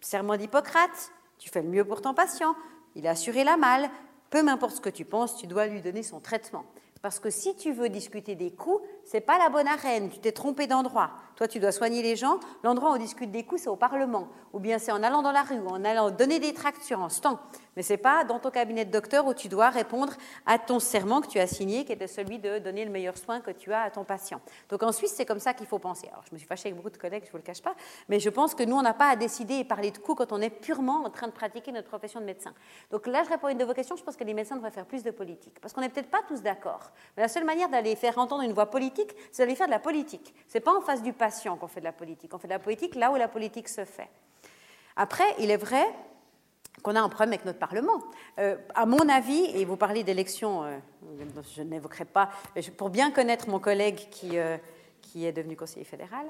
Serment 0.00 0.36
d'Hippocrate, 0.36 1.12
tu 1.38 1.50
fais 1.50 1.62
le 1.62 1.68
mieux 1.68 1.84
pour 1.84 2.00
ton 2.00 2.14
patient, 2.14 2.54
il 2.94 3.06
a 3.06 3.10
assuré 3.10 3.44
la 3.44 3.56
malle, 3.56 3.90
peu 4.30 4.42
m'importe 4.42 4.76
ce 4.76 4.80
que 4.80 4.90
tu 4.90 5.04
penses, 5.04 5.36
tu 5.36 5.46
dois 5.46 5.66
lui 5.66 5.80
donner 5.80 6.02
son 6.02 6.20
traitement. 6.20 6.64
Parce 7.02 7.20
que 7.20 7.30
si 7.30 7.54
tu 7.54 7.72
veux 7.72 7.88
discuter 7.88 8.34
des 8.34 8.50
coûts, 8.50 8.80
c'est 9.06 9.20
pas 9.20 9.38
la 9.38 9.48
bonne 9.48 9.68
arène, 9.68 10.10
tu 10.10 10.18
t'es 10.18 10.32
trompé 10.32 10.66
d'endroit. 10.66 11.10
Toi, 11.36 11.46
tu 11.48 11.60
dois 11.60 11.70
soigner 11.70 12.02
les 12.02 12.16
gens. 12.16 12.40
L'endroit 12.62 12.90
où 12.90 12.94
on 12.94 12.98
discute 12.98 13.30
des 13.30 13.44
coûts, 13.44 13.58
c'est 13.58 13.68
au 13.68 13.76
Parlement. 13.76 14.28
Ou 14.54 14.58
bien 14.58 14.78
c'est 14.78 14.90
en 14.90 15.02
allant 15.02 15.20
dans 15.20 15.32
la 15.32 15.42
rue, 15.42 15.58
ou 15.58 15.68
en 15.68 15.84
allant 15.84 16.10
donner 16.10 16.40
des 16.40 16.54
tracts 16.54 16.82
sur 16.82 17.02
un 17.02 17.10
stand. 17.10 17.36
Mais 17.76 17.82
ce 17.82 17.92
n'est 17.92 17.98
pas 17.98 18.24
dans 18.24 18.38
ton 18.38 18.50
cabinet 18.50 18.86
de 18.86 18.90
docteur 18.90 19.26
où 19.26 19.34
tu 19.34 19.48
dois 19.48 19.68
répondre 19.68 20.14
à 20.46 20.58
ton 20.58 20.80
serment 20.80 21.20
que 21.20 21.26
tu 21.26 21.38
as 21.38 21.46
signé, 21.46 21.84
qui 21.84 21.92
était 21.92 22.06
celui 22.06 22.38
de 22.38 22.58
donner 22.58 22.86
le 22.86 22.90
meilleur 22.90 23.18
soin 23.18 23.40
que 23.40 23.50
tu 23.50 23.70
as 23.72 23.82
à 23.82 23.90
ton 23.90 24.04
patient. 24.04 24.40
Donc 24.70 24.82
en 24.82 24.92
Suisse, 24.92 25.12
c'est 25.14 25.26
comme 25.26 25.38
ça 25.38 25.52
qu'il 25.52 25.66
faut 25.66 25.78
penser. 25.78 26.08
Alors 26.10 26.24
je 26.26 26.34
me 26.34 26.38
suis 26.38 26.48
fâchée 26.48 26.70
avec 26.70 26.76
beaucoup 26.76 26.90
de 26.90 26.96
collègues, 26.96 27.24
je 27.24 27.28
ne 27.28 27.32
vous 27.32 27.38
le 27.38 27.42
cache 27.42 27.60
pas, 27.60 27.74
mais 28.08 28.18
je 28.18 28.30
pense 28.30 28.54
que 28.54 28.62
nous, 28.62 28.76
on 28.76 28.82
n'a 28.82 28.94
pas 28.94 29.10
à 29.10 29.16
décider 29.16 29.56
et 29.56 29.64
parler 29.64 29.90
de 29.90 29.98
coûts 29.98 30.14
quand 30.14 30.32
on 30.32 30.40
est 30.40 30.48
purement 30.48 31.04
en 31.04 31.10
train 31.10 31.26
de 31.26 31.32
pratiquer 31.32 31.70
notre 31.70 31.88
profession 31.88 32.18
de 32.20 32.24
médecin. 32.24 32.54
Donc 32.90 33.06
là, 33.06 33.22
je 33.24 33.28
réponds 33.28 33.48
à 33.48 33.52
une 33.52 33.58
de 33.58 33.64
vos 33.64 33.74
questions, 33.74 33.96
je 33.96 34.02
pense 34.02 34.16
que 34.16 34.24
les 34.24 34.32
médecins 34.32 34.56
devraient 34.56 34.70
faire 34.70 34.86
plus 34.86 35.02
de 35.02 35.10
politique. 35.10 35.60
Parce 35.60 35.74
qu'on 35.74 35.82
n'est 35.82 35.90
peut-être 35.90 36.10
pas 36.10 36.22
tous 36.26 36.40
d'accord. 36.40 36.90
Mais 37.16 37.22
la 37.22 37.28
seule 37.28 37.44
manière 37.44 37.68
d'aller 37.68 37.94
faire 37.94 38.16
entendre 38.16 38.42
une 38.42 38.54
voix 38.54 38.70
politique, 38.70 38.95
c'est 39.30 39.42
d'aller 39.42 39.56
faire 39.56 39.66
de 39.66 39.72
la 39.72 39.78
politique. 39.78 40.34
Ce 40.48 40.54
n'est 40.54 40.62
pas 40.62 40.76
en 40.76 40.80
face 40.80 41.02
du 41.02 41.12
patient 41.12 41.56
qu'on 41.56 41.68
fait 41.68 41.80
de 41.80 41.84
la 41.84 41.92
politique. 41.92 42.32
On 42.34 42.38
fait 42.38 42.48
de 42.48 42.52
la 42.52 42.58
politique 42.58 42.94
là 42.94 43.10
où 43.10 43.16
la 43.16 43.28
politique 43.28 43.68
se 43.68 43.84
fait. 43.84 44.08
Après, 44.96 45.24
il 45.38 45.50
est 45.50 45.56
vrai 45.56 45.84
qu'on 46.82 46.94
a 46.94 47.00
un 47.00 47.08
problème 47.08 47.30
avec 47.30 47.44
notre 47.44 47.58
Parlement. 47.58 48.02
Euh, 48.38 48.56
à 48.74 48.86
mon 48.86 49.08
avis, 49.08 49.44
et 49.54 49.64
vous 49.64 49.76
parlez 49.76 50.04
d'élections, 50.04 50.64
euh, 50.64 50.78
je 51.56 51.62
n'évoquerai 51.62 52.04
pas, 52.04 52.30
pour 52.76 52.90
bien 52.90 53.10
connaître 53.10 53.48
mon 53.48 53.58
collègue 53.58 54.08
qui, 54.10 54.38
euh, 54.38 54.56
qui 55.02 55.26
est 55.26 55.32
devenu 55.32 55.56
conseiller 55.56 55.84
fédéral, 55.84 56.26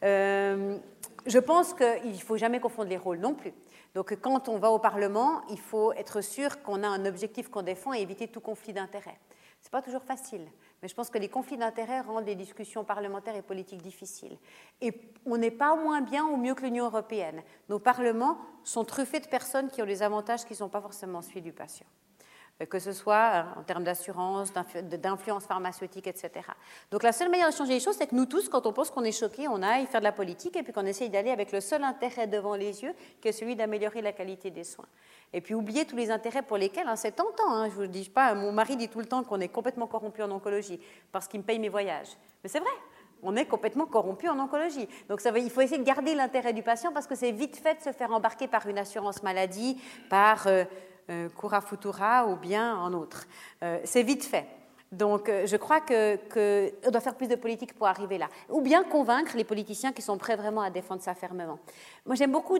je 0.00 1.38
pense 1.38 1.74
qu'il 1.74 2.12
ne 2.12 2.18
faut 2.18 2.36
jamais 2.36 2.60
confondre 2.60 2.88
les 2.88 2.96
rôles 2.96 3.18
non 3.18 3.34
plus. 3.34 3.52
Donc 3.94 4.16
quand 4.20 4.48
on 4.48 4.58
va 4.58 4.70
au 4.70 4.78
Parlement, 4.78 5.42
il 5.50 5.58
faut 5.58 5.92
être 5.92 6.20
sûr 6.20 6.62
qu'on 6.62 6.82
a 6.84 6.88
un 6.88 7.04
objectif 7.04 7.48
qu'on 7.48 7.62
défend 7.62 7.92
et 7.92 8.00
éviter 8.00 8.28
tout 8.28 8.40
conflit 8.40 8.72
d'intérêts. 8.72 9.18
Ce 9.60 9.66
n'est 9.66 9.70
pas 9.70 9.82
toujours 9.82 10.04
facile. 10.04 10.46
Mais 10.82 10.88
je 10.88 10.94
pense 10.94 11.10
que 11.10 11.18
les 11.18 11.28
conflits 11.28 11.56
d'intérêts 11.56 12.00
rendent 12.00 12.26
les 12.26 12.34
discussions 12.34 12.84
parlementaires 12.84 13.34
et 13.34 13.42
politiques 13.42 13.82
difficiles. 13.82 14.38
Et 14.80 14.92
on 15.26 15.36
n'est 15.36 15.50
pas 15.50 15.74
moins 15.74 16.00
bien 16.00 16.24
ou 16.24 16.36
mieux 16.36 16.54
que 16.54 16.62
l'Union 16.62 16.84
européenne. 16.84 17.42
Nos 17.68 17.80
parlements 17.80 18.38
sont 18.62 18.84
truffés 18.84 19.20
de 19.20 19.26
personnes 19.26 19.70
qui 19.70 19.82
ont 19.82 19.86
des 19.86 20.02
avantages 20.02 20.44
qui 20.44 20.52
ne 20.52 20.58
sont 20.58 20.68
pas 20.68 20.80
forcément 20.80 21.22
celui 21.22 21.42
du 21.42 21.52
patient. 21.52 21.86
Euh, 22.60 22.66
que 22.66 22.78
ce 22.78 22.92
soit 22.92 23.14
euh, 23.56 23.60
en 23.60 23.62
termes 23.62 23.84
d'assurance, 23.84 24.52
d'influence 24.82 25.44
pharmaceutique, 25.44 26.06
etc. 26.06 26.30
Donc 26.90 27.02
la 27.02 27.12
seule 27.12 27.30
manière 27.30 27.48
de 27.48 27.54
changer 27.54 27.74
les 27.74 27.80
choses, 27.80 27.96
c'est 27.96 28.08
que 28.08 28.14
nous 28.14 28.26
tous, 28.26 28.48
quand 28.48 28.66
on 28.66 28.72
pense 28.72 28.90
qu'on 28.90 29.04
est 29.04 29.12
choqué, 29.12 29.46
on 29.48 29.62
aille 29.62 29.86
faire 29.86 30.00
de 30.00 30.04
la 30.04 30.12
politique 30.12 30.56
et 30.56 30.62
puis 30.62 30.72
qu'on 30.72 30.86
essaye 30.86 31.08
d'aller 31.08 31.30
avec 31.30 31.52
le 31.52 31.60
seul 31.60 31.84
intérêt 31.84 32.26
devant 32.26 32.54
les 32.54 32.82
yeux, 32.82 32.94
qui 33.20 33.28
est 33.28 33.32
celui 33.32 33.54
d'améliorer 33.54 34.02
la 34.02 34.12
qualité 34.12 34.50
des 34.50 34.64
soins. 34.64 34.88
Et 35.32 35.40
puis 35.40 35.54
oublier 35.54 35.84
tous 35.84 35.96
les 35.96 36.10
intérêts 36.10 36.42
pour 36.42 36.56
lesquels, 36.56 36.88
hein, 36.88 36.96
c'est 36.96 37.12
tentant, 37.12 37.52
hein, 37.52 37.68
je 37.68 37.74
vous 37.74 37.86
dis 37.86 38.08
pas, 38.08 38.34
mon 38.34 38.50
mari 38.50 38.76
dit 38.76 38.88
tout 38.88 39.00
le 39.00 39.06
temps 39.06 39.22
qu'on 39.22 39.40
est 39.40 39.48
complètement 39.48 39.86
corrompu 39.86 40.22
en 40.22 40.30
oncologie 40.30 40.80
parce 41.12 41.28
qu'il 41.28 41.40
me 41.40 41.44
paye 41.44 41.58
mes 41.58 41.68
voyages. 41.68 42.16
Mais 42.42 42.48
c'est 42.48 42.60
vrai, 42.60 42.70
on 43.22 43.36
est 43.36 43.46
complètement 43.46 43.86
corrompu 43.86 44.28
en 44.28 44.38
oncologie. 44.38 44.88
Donc 45.08 45.20
ça 45.20 45.30
il 45.36 45.50
faut 45.50 45.60
essayer 45.60 45.78
de 45.78 45.86
garder 45.86 46.14
l'intérêt 46.14 46.52
du 46.52 46.62
patient 46.62 46.92
parce 46.92 47.06
que 47.06 47.14
c'est 47.14 47.30
vite 47.30 47.56
fait 47.56 47.74
de 47.74 47.82
se 47.82 47.92
faire 47.92 48.10
embarquer 48.10 48.48
par 48.48 48.66
une 48.66 48.78
assurance 48.78 49.22
maladie, 49.22 49.80
par... 50.08 50.48
Euh, 50.48 50.64
Cura 51.38 51.60
Futura 51.60 52.26
ou 52.26 52.36
bien 52.36 52.76
en 52.76 52.92
autre. 52.92 53.26
Euh, 53.62 53.78
c'est 53.84 54.02
vite 54.02 54.24
fait. 54.24 54.46
Donc, 54.90 55.28
euh, 55.28 55.46
je 55.46 55.56
crois 55.56 55.80
qu'on 55.80 56.90
doit 56.90 57.00
faire 57.00 57.14
plus 57.14 57.28
de 57.28 57.34
politique 57.34 57.74
pour 57.74 57.86
arriver 57.86 58.16
là. 58.16 58.28
Ou 58.48 58.62
bien 58.62 58.84
convaincre 58.84 59.36
les 59.36 59.44
politiciens 59.44 59.92
qui 59.92 60.00
sont 60.00 60.16
prêts 60.16 60.36
vraiment 60.36 60.62
à 60.62 60.70
défendre 60.70 61.02
ça 61.02 61.14
fermement. 61.14 61.58
Moi, 62.06 62.14
j'aime 62.14 62.32
beaucoup 62.32 62.58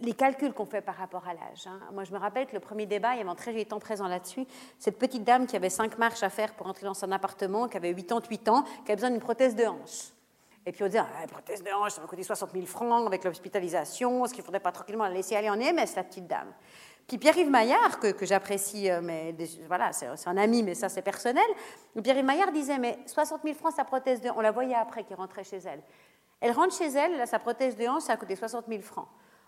les 0.00 0.12
calculs 0.12 0.52
qu'on 0.52 0.66
fait 0.66 0.80
par 0.80 0.96
rapport 0.96 1.26
à 1.28 1.34
l'âge. 1.34 1.66
Hein. 1.66 1.78
Moi, 1.92 2.02
je 2.02 2.12
me 2.12 2.18
rappelle 2.18 2.46
que 2.46 2.54
le 2.54 2.60
premier 2.60 2.86
débat, 2.86 3.14
il 3.14 3.18
y 3.18 3.20
avait 3.20 3.30
un 3.30 3.36
très 3.36 3.52
joli 3.52 3.64
temps 3.64 3.78
présent 3.78 4.08
là-dessus. 4.08 4.44
Cette 4.78 4.98
petite 4.98 5.22
dame 5.22 5.46
qui 5.46 5.54
avait 5.54 5.70
cinq 5.70 5.98
marches 5.98 6.24
à 6.24 6.30
faire 6.30 6.54
pour 6.54 6.66
entrer 6.66 6.84
dans 6.84 6.94
son 6.94 7.12
appartement, 7.12 7.68
qui 7.68 7.76
avait 7.76 7.94
88 7.94 8.48
ans, 8.48 8.62
qui 8.62 8.90
avait 8.90 8.96
besoin 8.96 9.10
d'une 9.10 9.20
prothèse 9.20 9.54
de 9.54 9.64
hanche. 9.64 10.10
Et 10.66 10.72
puis 10.72 10.82
on 10.82 10.86
disait, 10.86 11.00
ah, 11.00 11.26
prothèse 11.28 11.62
de 11.62 11.70
hanche, 11.70 11.92
ça 11.92 12.00
va 12.00 12.06
coûter 12.06 12.22
60 12.22 12.50
000 12.52 12.66
francs 12.66 13.06
avec 13.06 13.24
l'hospitalisation, 13.24 14.24
est-ce 14.24 14.32
qu'il 14.32 14.42
ne 14.42 14.46
faudrait 14.46 14.60
pas 14.60 14.70
tranquillement 14.70 15.04
la 15.04 15.10
laisser 15.10 15.34
aller 15.34 15.50
en 15.50 15.58
EMS, 15.58 15.86
la 15.96 16.04
petite 16.04 16.28
dame 16.28 16.52
Pierre-Yves 17.18 17.50
Maillard, 17.50 17.98
que, 18.00 18.24
j'apprécie, 18.24 18.90
euh, 18.90 19.00
mais 19.02 19.34
voilà, 19.66 19.92
c'est 19.92 20.08
un 20.26 20.36
ami, 20.36 20.62
mais 20.62 20.74
ça 20.74 20.88
c'est 20.88 21.02
personnel. 21.02 21.44
Pierre-Yves 22.02 22.24
Maillard 22.24 22.52
disait, 22.52 22.78
mais 22.78 22.98
60 23.06 23.42
000 23.44 23.54
francs 23.56 23.74
sa 23.74 23.84
prothèse 23.84 24.20
de 24.20 24.30
on 24.34 24.40
la 24.40 24.50
voyait 24.50 24.74
après 24.74 25.04
qui 25.04 25.14
rentrait 25.14 25.44
chez 25.44 25.58
elle. 25.58 25.82
Elle 26.40 26.52
rentre 26.52 26.74
chez 26.76 26.88
elle, 26.88 27.26
sa 27.26 27.38
prothèse 27.38 27.76
de 27.76 27.86
hanche, 27.86 28.02
ça 28.02 28.14
a 28.14 28.16
coûté 28.16 28.34
60 28.34 28.64
000 28.68 28.82
francs. 28.82 29.06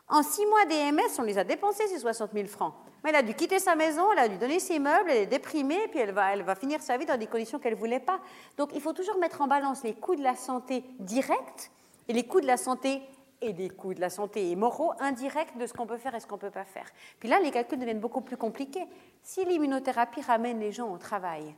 En 0.09 0.23
six 0.23 0.45
mois 0.47 0.67
d'EMS, 0.67 1.19
on 1.19 1.23
les 1.23 1.39
a 1.39 1.45
dépensés, 1.45 1.87
ces 1.89 1.99
60 1.99 2.31
000 2.35 2.47
francs. 2.47 2.75
Mais 3.03 3.11
elle 3.11 3.17
a 3.17 3.23
dû 3.23 3.35
quitter 3.35 3.59
sa 3.59 3.75
maison, 3.75 4.13
elle 4.13 4.19
a 4.19 4.29
dû 4.29 4.37
donner 4.37 4.61
ses 4.61 4.79
meubles, 4.79 5.11
elle 5.11 5.23
est 5.23 5.27
déprimée, 5.27 5.89
puis 5.89 6.01
elle 6.01 6.13
va, 6.13 6.33
elle 6.33 6.43
va 6.43 6.55
finir 6.55 6.83
sa 6.83 6.97
vie 6.97 7.07
dans 7.07 7.19
des 7.19 7.27
conditions 7.27 7.59
qu'elle 7.59 7.75
ne 7.75 7.79
voulait 7.79 8.01
pas. 8.01 8.21
Donc 8.59 8.71
il 8.75 8.81
faut 8.81 8.93
toujours 8.93 9.19
mettre 9.19 9.41
en 9.41 9.47
balance 9.47 9.83
les 9.83 9.95
coûts 9.95 10.15
de 10.15 10.23
la 10.23 10.37
santé 10.37 10.85
directs 10.99 11.71
et 12.09 12.13
les 12.13 12.27
coûts 12.27 12.41
de 12.41 12.47
la 12.47 12.59
santé 12.59 13.03
et 13.45 13.53
des 13.53 13.71
coûts 13.71 13.95
de 13.95 14.01
la 14.01 14.11
santé 14.11 14.51
et 14.51 14.57
moraux 14.57 14.93
indirects 15.01 15.57
de 15.59 15.67
ce 15.67 15.73
qu'on 15.73 15.87
peut 15.87 15.99
faire 15.99 16.15
et 16.15 16.21
ce 16.21 16.27
qu'on 16.27 16.37
ne 16.37 16.41
peut 16.41 16.51
pas 16.51 16.65
faire. 16.65 16.87
Puis 17.19 17.29
là, 17.29 17.39
les 17.41 17.51
calculs 17.51 17.79
deviennent 17.79 18.01
beaucoup 18.01 18.21
plus 18.21 18.37
compliqués. 18.37 18.87
Si 19.23 19.45
l'immunothérapie 19.45 20.23
ramène 20.23 20.61
les 20.61 20.73
gens 20.73 20.91
au 20.93 20.99
travail, 20.99 21.55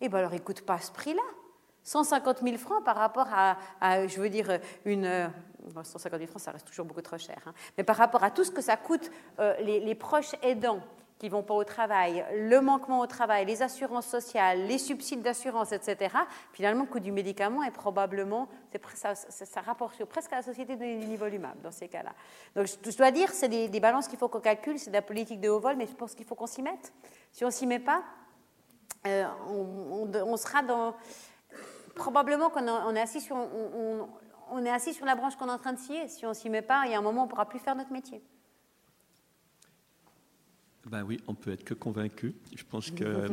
eh 0.00 0.08
bien 0.08 0.18
alors 0.18 0.32
ils 0.32 0.40
ne 0.40 0.44
coûtent 0.44 0.66
pas 0.66 0.78
ce 0.78 0.90
prix-là. 0.92 1.22
150 1.82 2.42
000 2.42 2.56
francs 2.56 2.84
par 2.84 2.96
rapport 2.96 3.28
à, 3.30 4.06
je 4.06 4.20
veux 4.20 4.28
dire, 4.28 4.58
une... 4.84 5.30
150 5.72 6.14
euh, 6.14 6.18
000 6.18 6.28
francs, 6.28 6.42
ça 6.42 6.50
reste 6.50 6.66
toujours 6.66 6.84
beaucoup 6.84 7.02
trop 7.02 7.18
cher. 7.18 7.40
Hein. 7.46 7.52
Mais 7.76 7.84
par 7.84 7.96
rapport 7.96 8.22
à 8.22 8.30
tout 8.30 8.44
ce 8.44 8.50
que 8.50 8.60
ça 8.60 8.76
coûte 8.76 9.10
euh, 9.38 9.54
les, 9.60 9.80
les 9.80 9.94
proches 9.94 10.34
aidants, 10.42 10.80
qui 11.18 11.28
vont 11.28 11.42
pas 11.42 11.54
au 11.54 11.64
travail, 11.64 12.24
le 12.32 12.60
manquement 12.60 13.00
au 13.00 13.06
travail, 13.06 13.44
les 13.44 13.62
assurances 13.62 14.06
sociales, 14.06 14.66
les 14.66 14.78
subsides 14.78 15.20
d'assurance, 15.20 15.72
etc., 15.72 16.14
finalement, 16.52 16.84
le 16.84 16.88
coût 16.88 17.00
du 17.00 17.10
médicament 17.10 17.64
est 17.64 17.72
probablement, 17.72 18.48
ça, 18.94 19.14
ça, 19.14 19.60
rapporte 19.60 20.04
presque 20.04 20.32
à 20.32 20.36
la 20.36 20.42
société 20.42 20.76
de 20.76 20.84
niveau 20.84 21.26
humain 21.26 21.54
dans 21.62 21.72
ces 21.72 21.88
cas-là. 21.88 22.12
Donc, 22.54 22.66
je, 22.66 22.96
dois 22.96 23.10
dire, 23.10 23.30
c'est 23.30 23.48
des, 23.48 23.80
balances 23.80 24.06
qu'il 24.06 24.18
faut 24.18 24.28
qu'on 24.28 24.40
calcule, 24.40 24.78
c'est 24.78 24.90
de 24.90 24.94
la 24.94 25.02
politique 25.02 25.40
de 25.40 25.48
haut 25.48 25.58
vol, 25.58 25.76
mais 25.76 25.86
je 25.86 25.94
pense 25.94 26.14
qu'il 26.14 26.24
faut 26.24 26.36
qu'on 26.36 26.46
s'y 26.46 26.62
mette. 26.62 26.92
Si 27.32 27.44
on 27.44 27.50
s'y 27.50 27.66
met 27.66 27.80
pas, 27.80 28.04
euh, 29.06 29.24
on, 29.48 30.36
sera 30.36 30.62
dans... 30.62 30.94
Probablement 31.96 32.48
qu'on 32.50 32.94
est 32.94 33.00
assis 33.00 33.20
sur... 33.20 33.36
On, 34.50 34.64
est 34.64 34.70
assis 34.70 34.94
sur 34.94 35.04
la 35.04 35.14
branche 35.14 35.36
qu'on 35.36 35.48
est 35.48 35.52
en 35.52 35.58
train 35.58 35.72
de 35.72 35.78
scier. 35.78 36.08
Si 36.08 36.24
on 36.24 36.32
s'y 36.32 36.48
met 36.48 36.62
pas, 36.62 36.84
il 36.86 36.92
y 36.92 36.94
a 36.94 36.98
un 36.98 37.02
moment 37.02 37.20
où 37.20 37.24
on 37.24 37.26
ne 37.26 37.30
pourra 37.30 37.46
plus 37.46 37.58
faire 37.58 37.74
notre 37.74 37.92
métier. 37.92 38.22
Ben 40.90 41.02
oui, 41.02 41.18
on 41.26 41.34
peut 41.34 41.52
être 41.52 41.64
que 41.64 41.74
convaincu. 41.74 42.34
Je 42.56 42.62
pense 42.68 42.90
que 42.90 43.04
euh, 43.04 43.28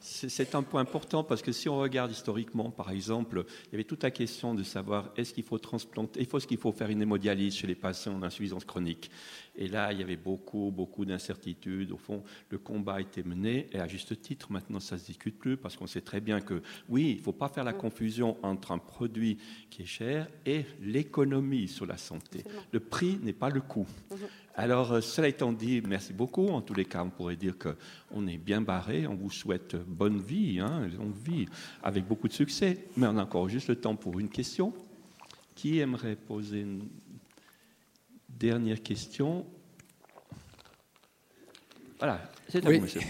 c'est 0.00 0.54
un 0.54 0.62
point 0.62 0.80
important 0.80 1.22
parce 1.22 1.42
que 1.42 1.52
si 1.52 1.68
on 1.68 1.76
regarde 1.76 2.10
historiquement, 2.10 2.70
par 2.70 2.90
exemple, 2.90 3.44
il 3.66 3.72
y 3.72 3.74
avait 3.74 3.84
toute 3.84 4.02
la 4.02 4.10
question 4.10 4.54
de 4.54 4.62
savoir 4.62 5.10
est-ce 5.16 5.34
qu'il 5.34 5.44
faut 5.44 5.58
transplanter, 5.58 6.20
il 6.20 6.26
faut 6.26 6.40
ce 6.40 6.46
qu'il 6.46 6.56
faut 6.56 6.72
faire 6.72 6.88
une 6.88 7.02
hémodialyse 7.02 7.56
chez 7.56 7.66
les 7.66 7.74
patients 7.74 8.18
d'insuffisance 8.18 8.64
chronique? 8.64 9.10
Et 9.56 9.68
là, 9.68 9.92
il 9.92 10.00
y 10.00 10.02
avait 10.02 10.16
beaucoup, 10.16 10.72
beaucoup 10.74 11.04
d'incertitudes. 11.04 11.92
Au 11.92 11.96
fond, 11.96 12.22
le 12.50 12.58
combat 12.58 12.94
a 12.94 13.00
été 13.00 13.22
mené 13.22 13.68
et 13.72 13.78
à 13.78 13.86
juste 13.86 14.20
titre, 14.20 14.50
maintenant, 14.50 14.80
ça 14.80 14.96
ne 14.96 15.00
se 15.00 15.06
discute 15.06 15.38
plus 15.38 15.56
parce 15.56 15.76
qu'on 15.76 15.86
sait 15.86 16.00
très 16.00 16.20
bien 16.20 16.40
que 16.40 16.62
oui, 16.88 17.10
il 17.12 17.16
ne 17.18 17.22
faut 17.22 17.32
pas 17.32 17.48
faire 17.48 17.64
la 17.64 17.72
confusion 17.72 18.36
entre 18.42 18.72
un 18.72 18.78
produit 18.78 19.38
qui 19.70 19.82
est 19.82 19.86
cher 19.86 20.28
et 20.44 20.64
l'économie 20.80 21.68
sur 21.68 21.86
la 21.86 21.96
santé. 21.96 22.42
Le 22.72 22.80
prix 22.80 23.18
n'est 23.22 23.32
pas 23.32 23.50
le 23.50 23.60
coût. 23.60 23.86
Mhm. 24.10 24.18
Alors, 24.56 24.92
euh, 24.92 25.00
cela 25.00 25.28
étant 25.28 25.52
dit, 25.52 25.82
merci 25.86 26.12
beaucoup. 26.12 26.48
En 26.48 26.60
tous 26.60 26.74
les 26.74 26.84
cas, 26.84 27.02
on 27.02 27.10
pourrait 27.10 27.36
dire 27.36 27.54
qu'on 27.58 28.26
est 28.26 28.38
bien 28.38 28.60
barré. 28.60 29.06
On 29.06 29.14
vous 29.14 29.30
souhaite 29.30 29.76
bonne 29.76 30.20
vie, 30.20 30.60
hein, 30.60 30.88
longue 30.96 31.16
vie, 31.16 31.46
avec 31.82 32.06
beaucoup 32.06 32.28
de 32.28 32.32
succès. 32.32 32.86
Mais 32.96 33.06
on 33.06 33.18
a 33.18 33.22
encore 33.22 33.48
juste 33.48 33.68
le 33.68 33.76
temps 33.76 33.96
pour 33.96 34.18
une 34.20 34.28
question. 34.28 34.72
Qui 35.56 35.78
aimerait 35.78 36.16
poser 36.16 36.60
une 36.60 36.88
dernière 38.44 38.82
question 38.82 39.46
Voilà, 41.98 42.20
c'est 42.48 42.64
à 42.66 42.70
vous, 42.70 42.80
monsieur. 42.80 43.00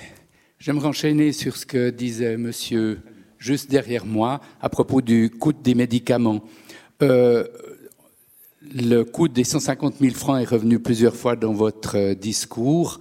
J'aimerais 0.60 0.86
enchaîner 0.86 1.32
sur 1.32 1.56
ce 1.56 1.66
que 1.66 1.90
disait 1.90 2.36
monsieur 2.36 3.00
juste 3.38 3.68
derrière 3.68 4.06
moi 4.06 4.40
à 4.60 4.68
propos 4.68 5.00
du 5.00 5.30
coût 5.30 5.52
des 5.52 5.74
médicaments. 5.74 6.44
Euh, 7.02 7.48
le 8.72 9.02
coût 9.02 9.26
des 9.26 9.42
150 9.42 9.96
000 9.98 10.14
francs 10.14 10.40
est 10.40 10.48
revenu 10.48 10.78
plusieurs 10.78 11.16
fois 11.16 11.34
dans 11.34 11.52
votre 11.52 11.98
euh, 11.98 12.14
discours. 12.14 13.00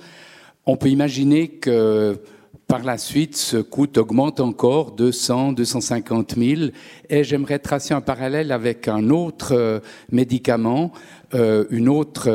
On 0.65 0.75
peut 0.75 0.89
imaginer 0.89 1.49
que 1.49 2.19
par 2.67 2.83
la 2.83 2.97
suite, 2.97 3.35
ce 3.35 3.57
coût 3.57 3.87
augmente 3.97 4.39
encore 4.39 4.93
de 4.93 5.11
100, 5.11 5.53
250 5.53 6.35
000. 6.37 6.61
Et 7.09 7.23
j'aimerais 7.23 7.59
tracer 7.59 7.93
un 7.93 8.01
parallèle 8.01 8.51
avec 8.51 8.87
un 8.87 9.09
autre 9.09 9.53
euh, 9.53 9.79
médicament, 10.11 10.91
une 11.33 11.89
autre 11.89 12.29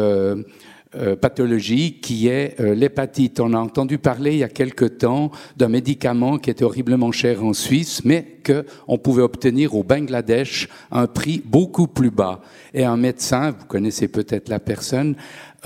euh, 0.95 1.17
pathologie 1.17 2.01
qui 2.01 2.29
est 2.29 2.59
euh, 2.61 2.75
l'hépatite. 2.75 3.41
On 3.41 3.53
a 3.53 3.59
entendu 3.59 3.99
parler 3.99 4.33
il 4.33 4.39
y 4.39 4.43
a 4.43 4.49
quelque 4.49 4.87
temps 4.87 5.31
d'un 5.55 5.69
médicament 5.69 6.39
qui 6.39 6.49
était 6.49 6.65
horriblement 6.65 7.13
cher 7.13 7.45
en 7.45 7.53
Suisse, 7.53 8.07
mais 8.07 8.39
qu'on 8.43 8.97
pouvait 8.97 9.21
obtenir 9.21 9.75
au 9.75 9.83
Bangladesh 9.83 10.67
à 10.91 11.03
un 11.03 11.07
prix 11.07 11.43
beaucoup 11.45 11.89
plus 11.89 12.11
bas. 12.11 12.41
Et 12.73 12.87
un 12.87 12.97
médecin, 12.97 13.51
vous 13.51 13.67
connaissez 13.67 14.09
peut-être 14.09 14.49
la 14.49 14.61
personne, 14.61 15.15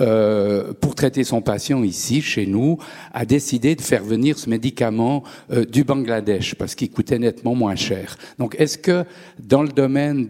euh, 0.01 0.73
pour 0.73 0.95
traiter 0.95 1.23
son 1.23 1.41
patient 1.41 1.83
ici, 1.83 2.21
chez 2.21 2.47
nous, 2.47 2.79
a 3.13 3.25
décidé 3.25 3.75
de 3.75 3.81
faire 3.81 4.03
venir 4.03 4.39
ce 4.39 4.49
médicament 4.49 5.23
euh, 5.51 5.65
du 5.65 5.83
Bangladesh 5.83 6.55
parce 6.55 6.73
qu'il 6.73 6.89
coûtait 6.89 7.19
nettement 7.19 7.53
moins 7.53 7.75
cher. 7.75 8.17
Donc, 8.39 8.55
est-ce 8.57 8.77
que 8.77 9.05
dans 9.39 9.61
le 9.61 9.69
domaine 9.69 10.29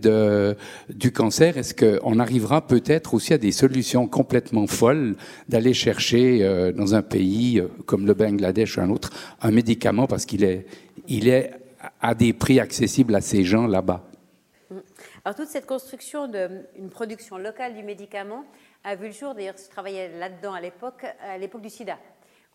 du 0.89 1.11
cancer, 1.11 1.57
est-ce 1.57 1.73
qu'on 1.73 2.19
arrivera 2.19 2.67
peut-être 2.67 3.13
aussi 3.13 3.33
à 3.33 3.37
des 3.37 3.53
solutions 3.53 4.07
complètement 4.07 4.67
folles 4.67 5.15
d'aller 5.47 5.73
chercher 5.73 6.39
euh, 6.41 6.73
dans 6.73 6.93
un 6.95 7.01
pays 7.01 7.61
comme 7.85 8.05
le 8.05 8.13
Bangladesh 8.13 8.77
ou 8.77 8.81
un 8.81 8.89
autre 8.89 9.11
un 9.41 9.51
médicament 9.51 10.07
parce 10.07 10.25
qu'il 10.25 10.43
est, 10.43 10.65
il 11.07 11.27
est 11.29 11.51
à 12.01 12.15
des 12.15 12.33
prix 12.33 12.59
accessibles 12.59 13.15
à 13.15 13.21
ces 13.21 13.43
gens 13.43 13.67
là-bas? 13.67 14.03
Alors 15.25 15.35
toute 15.35 15.47
cette 15.47 15.65
construction 15.65 16.27
d'une 16.27 16.89
production 16.89 17.37
locale 17.37 17.75
du 17.75 17.83
médicament, 17.83 18.43
a 18.83 18.95
vu 18.95 19.07
le 19.07 19.13
jour, 19.13 19.33
d'ailleurs 19.33 19.55
je 19.57 19.69
travaillais 19.69 20.09
là-dedans 20.17 20.53
à 20.53 20.61
l'époque, 20.61 21.05
à 21.21 21.37
l'époque 21.37 21.61
du 21.61 21.69
sida, 21.69 21.97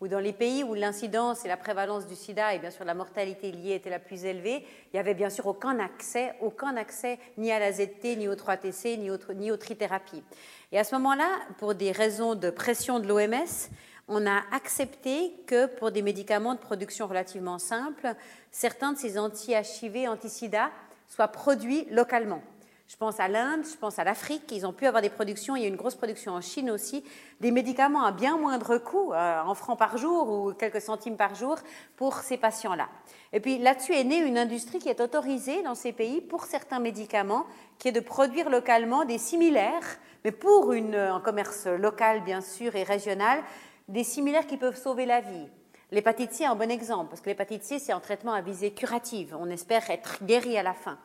où 0.01 0.09
dans 0.09 0.21
les 0.21 0.33
pays 0.33 0.63
où 0.63 0.75
l'incidence 0.75 1.45
et 1.45 1.49
la 1.49 1.57
prévalence 1.57 2.07
du 2.07 2.15
sida 2.15 2.55
et 2.55 2.59
bien 2.59 2.71
sûr 2.71 2.85
la 2.85 2.95
mortalité 2.95 3.51
liée 3.51 3.75
était 3.75 3.91
la 3.91 3.99
plus 3.99 4.25
élevée, 4.25 4.65
il 4.87 4.91
n'y 4.95 5.01
avait 5.01 5.15
bien 5.15 5.31
sûr 5.31 5.47
aucun 5.47 5.79
accès, 5.79 6.35
aucun 6.41 6.77
accès 6.77 7.19
ni 7.39 7.51
à 7.51 7.59
la 7.59 7.73
ZT, 7.73 8.17
ni 8.17 8.29
au 8.29 8.35
3TC, 8.35 8.99
ni, 9.37 9.51
aux 9.51 9.57
trithérapies. 9.57 10.23
Et 10.71 10.79
à 10.79 10.85
ce 10.85 10.95
moment-là, 10.97 11.29
pour 11.59 11.75
des 11.75 11.93
raisons 11.93 12.35
de 12.35 12.51
pression 12.51 13.01
de 13.01 13.07
l'OMS, 13.07 13.71
on 14.07 14.27
a 14.27 14.43
accepté 14.53 15.33
que 15.47 15.67
pour 15.67 15.91
des 15.91 16.03
médicaments 16.03 16.55
de 16.55 16.61
production 16.61 17.07
relativement 17.07 17.59
simple, 17.59 18.15
certains 18.51 18.93
de 18.93 18.99
ces 18.99 19.19
anti-HIV, 19.19 20.09
anti-sida 20.09 20.71
soient 21.09 21.29
produits 21.29 21.87
localement. 21.91 22.43
Je 22.89 22.97
pense 22.97 23.21
à 23.21 23.29
l'Inde, 23.29 23.67
je 23.71 23.77
pense 23.77 23.99
à 23.99 24.05
l'Afrique. 24.05 24.51
Ils 24.51 24.67
ont 24.67 24.73
pu 24.73 24.87
avoir 24.87 25.03
des 25.03 25.11
productions. 25.11 25.55
Il 25.55 25.63
y 25.63 25.67
a 25.67 25.69
une 25.69 25.77
grosse 25.77 25.95
production 25.95 26.33
en 26.33 26.41
Chine 26.41 26.71
aussi. 26.71 27.05
Des 27.39 27.51
médicaments 27.51 28.03
à 28.03 28.13
bien 28.13 28.39
moindre 28.39 28.79
coût, 28.79 29.13
euh, 29.13 29.43
en 29.43 29.55
francs 29.55 29.79
par 29.79 29.99
jour 29.99 30.31
ou 30.31 30.55
quelques 30.55 30.81
centimes 30.81 31.19
par 31.19 31.35
jour, 31.35 31.59
pour 31.97 32.15
ces 32.21 32.39
patients-là. 32.39 32.89
Et 33.35 33.41
puis 33.41 33.59
là-dessus 33.59 33.93
est 33.95 34.05
née 34.05 34.17
une 34.17 34.39
industrie 34.39 34.79
qui 34.79 34.89
est 34.89 35.03
autorisée 35.03 35.63
dans 35.65 35.75
ces 35.75 35.93
pays 35.93 36.23
pour 36.23 36.45
certains 36.45 36.81
médicaments, 36.81 37.45
qui 37.79 37.89
est 37.89 37.93
de 37.93 38.01
produire 38.01 38.49
localement 38.49 39.05
des 39.05 39.19
similaires, 39.19 39.99
mais 40.25 40.33
pour 40.33 40.73
une, 40.73 40.95
un 40.95 41.21
commerce 41.21 41.67
local 41.67 42.25
bien 42.25 42.41
sûr 42.41 42.75
et 42.75 42.85
régional, 42.85 43.43
des 43.89 44.03
similaires 44.03 44.47
qui 44.47 44.57
peuvent 44.57 44.81
sauver 44.81 45.05
la 45.05 45.21
vie. 45.21 45.47
L'hépatite 45.91 46.33
C 46.33 46.45
est 46.45 46.47
un 46.47 46.55
bon 46.55 46.71
exemple, 46.71 47.11
parce 47.11 47.21
que 47.21 47.29
l'hépatite 47.29 47.65
C, 47.65 47.79
c'est 47.79 47.93
un 47.93 48.01
traitement 48.01 48.33
à 48.33 48.41
visée 48.41 48.73
curative. 48.73 49.37
On 49.39 49.51
espère 49.51 49.91
être 49.91 50.25
guéri 50.25 50.57
à 50.57 50.63
la 50.63 50.75
fin. 50.75 50.99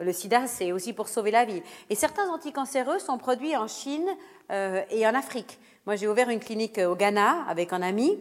Le 0.00 0.12
sida, 0.12 0.46
c'est 0.46 0.70
aussi 0.70 0.92
pour 0.92 1.08
sauver 1.08 1.32
la 1.32 1.44
vie. 1.44 1.60
Et 1.90 1.96
certains 1.96 2.28
anticancéreux 2.30 3.00
sont 3.00 3.18
produits 3.18 3.56
en 3.56 3.66
Chine 3.66 4.06
euh, 4.50 4.82
et 4.90 5.04
en 5.06 5.14
Afrique. 5.14 5.58
Moi, 5.86 5.96
j'ai 5.96 6.06
ouvert 6.06 6.30
une 6.30 6.38
clinique 6.38 6.78
au 6.78 6.94
Ghana 6.94 7.44
avec 7.48 7.72
un 7.72 7.82
ami. 7.82 8.16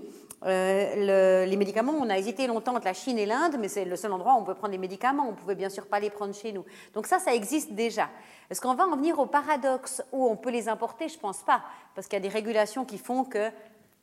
Euh, 0.46 1.46
les 1.46 1.56
médicaments, 1.56 1.94
on 1.94 2.10
a 2.10 2.18
hésité 2.18 2.48
longtemps 2.48 2.76
entre 2.76 2.86
la 2.86 2.94
Chine 2.94 3.20
et 3.20 3.26
l'Inde, 3.26 3.58
mais 3.60 3.68
c'est 3.68 3.86
le 3.86 3.96
seul 3.96 4.12
endroit 4.12 4.34
où 4.34 4.38
on 4.38 4.44
peut 4.44 4.56
prendre 4.56 4.72
des 4.72 4.80
médicaments. 4.80 5.28
On 5.30 5.34
pouvait 5.34 5.56
bien 5.56 5.70
sûr 5.70 5.86
pas 5.86 6.00
les 6.00 6.10
prendre 6.10 6.34
chez 6.34 6.52
nous. 6.52 6.66
Donc 6.94 7.06
ça, 7.06 7.20
ça 7.20 7.34
existe 7.34 7.74
déjà. 7.74 8.10
Est-ce 8.50 8.62
qu'on 8.62 8.74
va 8.74 8.88
en 8.88 8.96
venir 8.96 9.20
au 9.20 9.26
paradoxe 9.28 10.02
où 10.12 10.26
on 10.28 10.36
peut 10.36 10.52
les 10.52 10.70
importer? 10.70 11.10
Je 11.10 11.20
pense 11.20 11.40
pas, 11.40 11.62
parce 11.94 12.08
qu'il 12.08 12.16
y 12.16 12.22
a 12.22 12.28
des 12.28 12.34
régulations 12.34 12.86
qui 12.86 12.98
font 12.98 13.24
que 13.24 13.52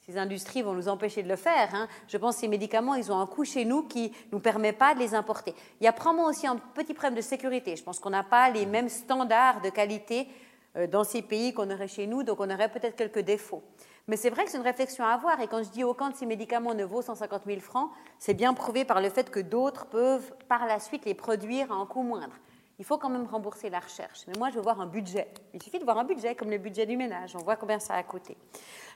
ces 0.06 0.18
industries 0.18 0.62
vont 0.62 0.74
nous 0.74 0.88
empêcher 0.88 1.22
de 1.22 1.28
le 1.28 1.36
faire. 1.36 1.74
Hein. 1.74 1.88
Je 2.08 2.18
pense 2.18 2.34
que 2.34 2.42
ces 2.42 2.48
médicaments, 2.48 2.94
ils 2.94 3.10
ont 3.10 3.18
un 3.18 3.26
coût 3.26 3.44
chez 3.44 3.64
nous 3.64 3.84
qui 3.84 4.10
ne 4.10 4.32
nous 4.32 4.38
permet 4.38 4.72
pas 4.72 4.94
de 4.94 4.98
les 4.98 5.14
importer. 5.14 5.54
Il 5.80 5.84
y 5.84 5.86
a 5.86 5.92
probablement 5.92 6.28
aussi 6.28 6.46
un 6.46 6.56
petit 6.56 6.92
problème 6.92 7.14
de 7.14 7.22
sécurité. 7.22 7.74
Je 7.76 7.82
pense 7.82 7.98
qu'on 7.98 8.10
n'a 8.10 8.22
pas 8.22 8.50
les 8.50 8.66
mêmes 8.66 8.90
standards 8.90 9.62
de 9.62 9.70
qualité 9.70 10.28
euh, 10.76 10.86
dans 10.86 11.04
ces 11.04 11.22
pays 11.22 11.54
qu'on 11.54 11.70
aurait 11.70 11.88
chez 11.88 12.06
nous, 12.06 12.22
donc 12.22 12.40
on 12.40 12.50
aurait 12.50 12.70
peut-être 12.70 12.96
quelques 12.96 13.20
défauts. 13.20 13.62
Mais 14.06 14.18
c'est 14.18 14.28
vrai 14.28 14.44
que 14.44 14.50
c'est 14.50 14.58
une 14.58 14.64
réflexion 14.64 15.04
à 15.04 15.12
avoir. 15.12 15.40
Et 15.40 15.48
quand 15.48 15.62
je 15.62 15.70
dis 15.70 15.84
aucun 15.84 16.10
de 16.10 16.16
ces 16.16 16.26
médicaments 16.26 16.74
ne 16.74 16.84
vaut 16.84 17.00
150 17.00 17.42
000 17.46 17.60
francs, 17.60 17.90
c'est 18.18 18.34
bien 18.34 18.52
prouvé 18.52 18.84
par 18.84 19.00
le 19.00 19.08
fait 19.08 19.30
que 19.30 19.40
d'autres 19.40 19.86
peuvent 19.86 20.34
par 20.48 20.66
la 20.66 20.80
suite 20.80 21.06
les 21.06 21.14
produire 21.14 21.72
à 21.72 21.76
un 21.76 21.86
coût 21.86 22.02
moindre 22.02 22.34
il 22.78 22.84
faut 22.84 22.98
quand 22.98 23.08
même 23.08 23.26
rembourser 23.26 23.70
la 23.70 23.80
recherche. 23.80 24.24
Mais 24.26 24.34
moi, 24.38 24.50
je 24.50 24.56
veux 24.56 24.62
voir 24.62 24.80
un 24.80 24.86
budget. 24.86 25.32
Il 25.52 25.62
suffit 25.62 25.78
de 25.78 25.84
voir 25.84 25.98
un 25.98 26.04
budget, 26.04 26.34
comme 26.34 26.50
le 26.50 26.58
budget 26.58 26.86
du 26.86 26.96
ménage. 26.96 27.36
On 27.36 27.42
voit 27.42 27.56
combien 27.56 27.78
ça 27.78 27.94
a 27.94 28.02
coûté. 28.02 28.36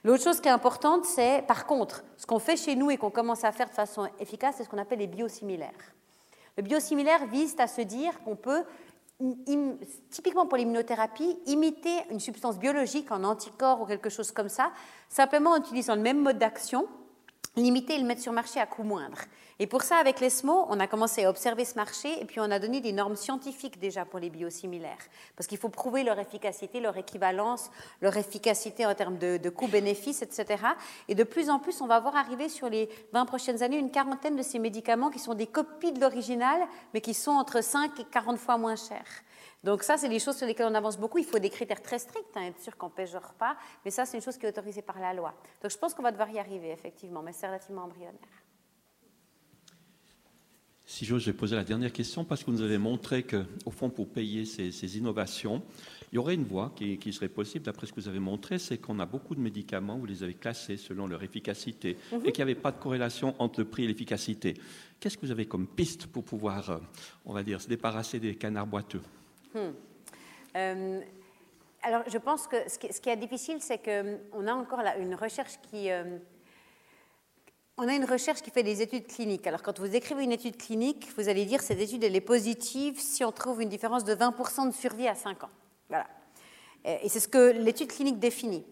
L'autre 0.04 0.24
chose 0.24 0.40
qui 0.40 0.48
est 0.48 0.52
importante, 0.52 1.04
c'est, 1.04 1.42
par 1.46 1.66
contre, 1.66 2.02
ce 2.16 2.26
qu'on 2.26 2.38
fait 2.38 2.56
chez 2.56 2.74
nous 2.74 2.90
et 2.90 2.96
qu'on 2.96 3.10
commence 3.10 3.44
à 3.44 3.52
faire 3.52 3.68
de 3.68 3.74
façon 3.74 4.08
efficace, 4.18 4.56
c'est 4.58 4.64
ce 4.64 4.68
qu'on 4.68 4.78
appelle 4.78 4.98
les 4.98 5.06
biosimilaires. 5.06 5.94
Le 6.56 6.62
biosimilaire 6.62 7.26
vise 7.26 7.54
à 7.58 7.68
se 7.68 7.80
dire 7.82 8.20
qu'on 8.24 8.34
peut, 8.34 8.64
typiquement 10.10 10.46
pour 10.46 10.58
l'immunothérapie, 10.58 11.38
imiter 11.46 11.96
une 12.10 12.20
substance 12.20 12.58
biologique, 12.58 13.12
en 13.12 13.22
anticorps 13.22 13.80
ou 13.80 13.86
quelque 13.86 14.10
chose 14.10 14.32
comme 14.32 14.48
ça, 14.48 14.72
simplement 15.08 15.50
en 15.50 15.58
utilisant 15.58 15.94
le 15.94 16.02
même 16.02 16.20
mode 16.20 16.38
d'action, 16.38 16.88
limiter 17.58 17.94
et 17.94 17.98
le 17.98 18.04
mettre 18.04 18.22
sur 18.22 18.32
marché 18.32 18.60
à 18.60 18.66
coût 18.66 18.82
moindre. 18.82 19.18
Et 19.60 19.66
pour 19.66 19.82
ça, 19.82 19.96
avec 19.96 20.20
l'ESMO, 20.20 20.66
on 20.68 20.78
a 20.78 20.86
commencé 20.86 21.24
à 21.24 21.30
observer 21.30 21.64
ce 21.64 21.74
marché 21.74 22.20
et 22.20 22.24
puis 22.24 22.38
on 22.38 22.50
a 22.50 22.60
donné 22.60 22.80
des 22.80 22.92
normes 22.92 23.16
scientifiques 23.16 23.80
déjà 23.80 24.04
pour 24.04 24.20
les 24.20 24.30
biosimilaires. 24.30 24.98
Parce 25.36 25.48
qu'il 25.48 25.58
faut 25.58 25.68
prouver 25.68 26.04
leur 26.04 26.18
efficacité, 26.18 26.78
leur 26.78 26.96
équivalence, 26.96 27.70
leur 28.00 28.16
efficacité 28.16 28.86
en 28.86 28.94
termes 28.94 29.18
de, 29.18 29.36
de 29.36 29.50
coûts-bénéfices, 29.50 30.22
etc. 30.22 30.62
Et 31.08 31.16
de 31.16 31.24
plus 31.24 31.50
en 31.50 31.58
plus, 31.58 31.80
on 31.80 31.88
va 31.88 31.98
voir 31.98 32.14
arriver 32.14 32.48
sur 32.48 32.68
les 32.68 32.88
20 33.12 33.26
prochaines 33.26 33.62
années 33.62 33.78
une 33.78 33.90
quarantaine 33.90 34.36
de 34.36 34.42
ces 34.42 34.60
médicaments 34.60 35.10
qui 35.10 35.18
sont 35.18 35.34
des 35.34 35.48
copies 35.48 35.92
de 35.92 36.00
l'original, 36.00 36.60
mais 36.94 37.00
qui 37.00 37.14
sont 37.14 37.32
entre 37.32 37.62
5 37.62 37.98
et 37.98 38.04
40 38.04 38.38
fois 38.38 38.58
moins 38.58 38.76
chers. 38.76 39.24
Donc 39.64 39.82
ça, 39.82 39.96
c'est 39.96 40.08
des 40.08 40.20
choses 40.20 40.36
sur 40.36 40.46
lesquelles 40.46 40.68
on 40.70 40.74
avance 40.74 40.98
beaucoup. 40.98 41.18
Il 41.18 41.24
faut 41.24 41.38
des 41.38 41.50
critères 41.50 41.82
très 41.82 41.98
stricts, 41.98 42.36
hein, 42.36 42.46
être 42.46 42.60
sûr 42.60 42.76
qu'on 42.76 42.86
ne 42.86 42.92
pêchera 42.92 43.34
pas, 43.38 43.56
mais 43.84 43.90
ça, 43.90 44.06
c'est 44.06 44.16
une 44.16 44.22
chose 44.22 44.38
qui 44.38 44.46
est 44.46 44.50
autorisée 44.50 44.82
par 44.82 45.00
la 45.00 45.12
loi. 45.12 45.34
Donc 45.62 45.70
je 45.70 45.78
pense 45.78 45.94
qu'on 45.94 46.02
va 46.02 46.12
devoir 46.12 46.30
y 46.30 46.38
arriver, 46.38 46.70
effectivement, 46.70 47.22
mais 47.22 47.32
c'est 47.32 47.46
relativement 47.46 47.84
embryonnaire. 47.84 48.14
Si 50.90 51.04
j'ose, 51.04 51.20
je 51.20 51.30
vais 51.30 51.36
poser 51.36 51.54
la 51.54 51.64
dernière 51.64 51.92
question 51.92 52.24
parce 52.24 52.42
que 52.42 52.50
vous 52.50 52.56
nous 52.56 52.62
avez 52.62 52.78
montré 52.78 53.22
qu'au 53.22 53.70
fond, 53.70 53.90
pour 53.90 54.08
payer 54.08 54.46
ces, 54.46 54.96
innovations, 54.96 55.62
il 56.10 56.14
y 56.14 56.18
aurait 56.18 56.34
une 56.34 56.44
voie 56.44 56.72
qui, 56.74 57.12
serait 57.12 57.28
possible, 57.28 57.66
d'après 57.66 57.86
ce 57.86 57.92
que 57.92 58.00
vous 58.00 58.08
avez 58.08 58.20
montré, 58.20 58.58
c'est 58.58 58.78
qu'on 58.78 58.98
a 58.98 59.04
beaucoup 59.04 59.34
de 59.34 59.40
médicaments, 59.40 59.98
vous 59.98 60.06
les 60.06 60.22
avez 60.22 60.32
classés 60.32 60.78
selon 60.78 61.06
leur 61.06 61.22
efficacité 61.22 61.98
mhm. 62.10 62.20
et 62.24 62.32
qu'il 62.32 62.42
n'y 62.42 62.50
avait 62.50 62.60
pas 62.60 62.72
de 62.72 62.78
corrélation 62.78 63.34
entre 63.38 63.60
le 63.60 63.66
prix 63.66 63.84
et 63.84 63.86
l'efficacité. 63.86 64.54
Qu'est-ce 64.98 65.18
que 65.18 65.26
vous 65.26 65.32
avez 65.32 65.44
comme 65.44 65.66
piste 65.66 66.06
pour 66.06 66.24
pouvoir, 66.24 66.70
euh, 66.70 66.78
on 67.26 67.34
va 67.34 67.42
dire, 67.42 67.60
se 67.60 67.68
débarrasser 67.68 68.18
des 68.18 68.36
canards 68.36 68.66
boiteux? 68.66 69.02
Hmm. 69.54 69.72
euh, 70.56 71.00
alors, 71.82 72.02
je 72.06 72.18
pense 72.18 72.46
que 72.46 72.56
ce 72.68 72.78
qui, 72.78 73.08
est 73.08 73.16
difficile, 73.16 73.58
c'est 73.60 73.78
qu'on 73.78 74.46
a 74.46 74.52
encore 74.52 74.82
là 74.82 74.96
une 74.96 75.14
recherche 75.14 75.58
qui, 75.70 75.90
euh, 75.90 76.18
on 77.76 77.86
a 77.86 77.94
une 77.94 78.04
recherche 78.04 78.42
qui 78.42 78.50
fait 78.50 78.64
des 78.64 78.82
études 78.82 79.06
cliniques. 79.06 79.46
Alors, 79.46 79.62
quand 79.62 79.78
vous 79.78 79.94
écrivez 79.94 80.24
une 80.24 80.32
étude 80.32 80.56
clinique, 80.56 81.08
vous 81.16 81.28
allez 81.28 81.44
dire 81.44 81.60
cette 81.60 81.80
étude 81.80 82.02
elle 82.02 82.16
est 82.16 82.20
positive 82.20 82.98
si 82.98 83.24
on 83.24 83.30
trouve 83.30 83.62
une 83.62 83.68
différence 83.68 84.04
de 84.04 84.14
20% 84.14 84.66
de 84.66 84.74
survie 84.74 85.06
à 85.06 85.14
5 85.14 85.44
ans. 85.44 85.50
Voilà. 85.88 86.06
Et 86.84 87.08
c'est 87.08 87.20
ce 87.20 87.28
que 87.28 87.52
l'étude 87.52 87.92
clinique 87.92 88.18
définit. 88.18 88.64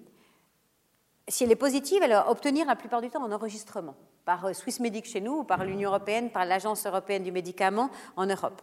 Si 1.29 1.45
elle 1.45 1.53
est 1.53 1.57
positive, 1.57 2.03
elle 2.03 2.11
va 2.11 2.31
obtenir 2.31 2.67
la 2.67 2.77
plupart 2.77 3.01
du 3.01 3.11
temps 3.11 3.25
un 3.25 3.33
enregistrement 3.33 3.95
par 4.27 4.45
euh, 4.45 4.53
Swissmedic 4.53 5.07
chez 5.07 5.23
nous, 5.23 5.39
ou 5.39 5.45
par 5.45 5.65
l'Union 5.65 5.91
européenne, 5.91 6.31
par 6.31 6.45
l'Agence 6.45 6.85
européenne 6.85 7.23
du 7.23 7.33
médicament 7.33 7.91
en 8.17 8.27
Europe. 8.27 8.61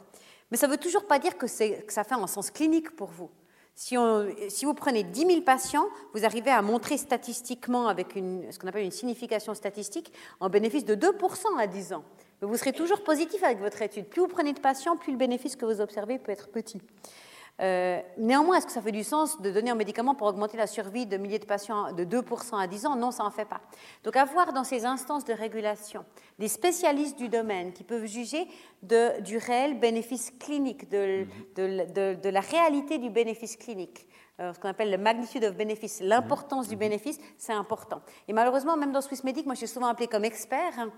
Mais 0.54 0.58
ça 0.58 0.68
ne 0.68 0.72
veut 0.72 0.78
toujours 0.78 1.08
pas 1.08 1.18
dire 1.18 1.36
que, 1.36 1.48
ça 1.48 2.04
fait 2.04 2.14
un 2.14 2.28
sens 2.28 2.52
clinique 2.52 2.96
pour 2.96 3.10
vous. 3.10 3.32
Si, 3.74 3.96
vous 3.96 4.74
prenez 4.76 5.04
10 5.04 5.26
000 5.26 5.42
patients, 5.42 5.88
vous 6.14 6.26
arrivez 6.26 6.52
à 6.52 6.62
montrer 6.62 7.00
statistiquement, 7.00 7.88
avec 7.88 8.10
ce 8.14 8.60
qu'on 8.60 8.68
appelle 8.68 8.86
une 8.86 8.92
signification 8.92 9.56
statistique, 9.56 10.14
en 10.40 10.50
bénéfice 10.50 10.86
de 10.86 10.94
2% 10.94 11.58
à 11.58 11.66
10 11.66 11.94
ans. 11.94 12.04
Mais 12.40 12.48
vous 12.48 12.56
serez 12.56 12.72
toujours 12.72 13.04
positif 13.04 13.42
avec 13.42 13.62
votre 13.62 13.82
étude. 13.82 14.06
Plus 14.06 14.22
vous 14.22 14.28
prenez 14.28 14.54
de 14.54 14.60
patients, 14.60 14.96
plus 14.96 15.14
le 15.14 15.18
bénéfice 15.18 15.56
que 15.56 15.66
vous 15.66 15.82
observez 15.82 16.20
peut 16.20 16.32
être 16.32 16.50
petit. 16.50 16.80
Euh, 17.62 18.02
néanmoins, 18.18 18.58
est-ce 18.58 18.66
que 18.66 18.72
ça 18.72 18.82
fait 18.82 18.92
du 18.92 19.04
sens 19.04 19.40
de 19.40 19.52
donner 19.52 19.70
un 19.70 19.76
médicament 19.76 20.16
pour 20.16 20.28
augmenter 20.28 20.58
la 20.58 20.66
survie 20.66 21.06
de 21.06 21.18
milliers 21.18 21.40
de 21.40 21.46
patients 21.46 21.94
de 21.94 22.04
2% 22.04 22.60
à 22.60 22.66
10 22.66 22.86
ans? 22.88 22.96
Non, 22.96 23.12
ça 23.12 23.24
n'en 23.24 23.30
fait 23.30 23.46
pas. 23.46 23.62
Donc 24.04 24.16
avoir 24.16 24.54
dans 24.54 24.64
ces 24.64 24.86
instances 24.86 25.24
de 25.24 25.34
régulation 25.34 26.04
des 26.40 26.48
spécialistes 26.48 27.18
du 27.18 27.30
domaine 27.30 27.72
qui 27.72 27.84
peuvent 27.84 28.06
juger 28.06 28.48
de, 28.82 29.22
du 29.22 29.38
réel 29.38 29.80
bénéfice 29.80 30.32
clinique, 30.40 30.90
de, 30.90 31.28
de, 31.56 32.16
de 32.16 32.30
la 32.30 32.42
réalité 32.42 32.98
du 32.98 33.12
bénéfice 33.12 33.56
clinique. 33.56 34.08
Euh, 34.40 34.52
ce 34.52 34.60
qu'on 34.60 34.70
appelle 34.70 34.90
le 34.90 34.98
magnitude 34.98 35.44
of 35.44 35.56
benefits, 35.56 36.02
l'importance 36.02 36.68
du 36.68 36.76
bénéfice, 36.76 37.20
c'est 37.38 37.54
important. 37.54 38.02
Et 38.28 38.34
malheureusement, 38.34 38.76
même 38.76 38.92
dans 38.92 39.02
Swissmedic, 39.02 39.46
moi 39.46 39.54
je 39.54 39.60
suis 39.60 39.68
souvent 39.68 39.86
appelée 39.88 40.08
comme 40.08 40.26
expert, 40.26 40.80
hein, 40.80 40.92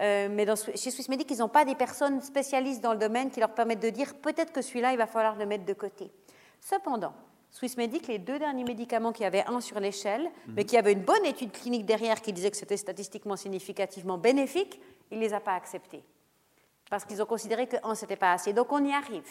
euh, 0.00 0.28
mais 0.30 0.46
dans, 0.46 0.56
chez 0.56 0.90
Swissmedic, 0.90 1.30
ils 1.30 1.38
n'ont 1.38 1.50
pas 1.50 1.66
des 1.66 1.74
personnes 1.74 2.22
spécialistes 2.22 2.82
dans 2.82 2.92
le 2.92 2.98
domaine 2.98 3.30
qui 3.30 3.40
leur 3.40 3.52
permettent 3.52 3.82
de 3.82 3.90
dire 3.90 4.14
peut-être 4.14 4.54
que 4.54 4.62
celui-là, 4.62 4.92
il 4.92 4.98
va 4.98 5.06
falloir 5.06 5.36
le 5.36 5.44
mettre 5.44 5.66
de 5.66 5.74
côté. 5.74 6.10
Cependant, 6.62 7.12
Swissmedic, 7.50 8.06
les 8.06 8.18
deux 8.18 8.38
derniers 8.38 8.64
médicaments 8.64 9.12
qui 9.12 9.24
avaient 9.24 9.44
un 9.46 9.60
sur 9.60 9.80
l'échelle, 9.80 10.22
mhm. 10.22 10.54
mais 10.54 10.64
qui 10.64 10.78
avaient 10.78 10.92
une 10.92 11.04
bonne 11.04 11.26
étude 11.26 11.52
clinique 11.52 11.84
derrière 11.84 12.22
qui 12.22 12.32
disait 12.32 12.50
que 12.50 12.56
c'était 12.56 12.78
statistiquement 12.78 13.36
significativement 13.36 14.16
bénéfique, 14.16 14.80
ils 15.10 15.18
ne 15.18 15.24
les 15.24 15.34
a 15.34 15.40
pas 15.40 15.54
acceptés. 15.54 16.02
Parce 16.88 17.04
qu'ils 17.04 17.20
ont 17.22 17.26
considéré 17.26 17.66
que 17.66 17.76
un, 17.82 17.94
ce 17.94 18.06
n'était 18.06 18.16
pas 18.16 18.32
assez. 18.32 18.54
Donc 18.54 18.72
on 18.72 18.82
y 18.82 18.92
arrive. 18.92 19.28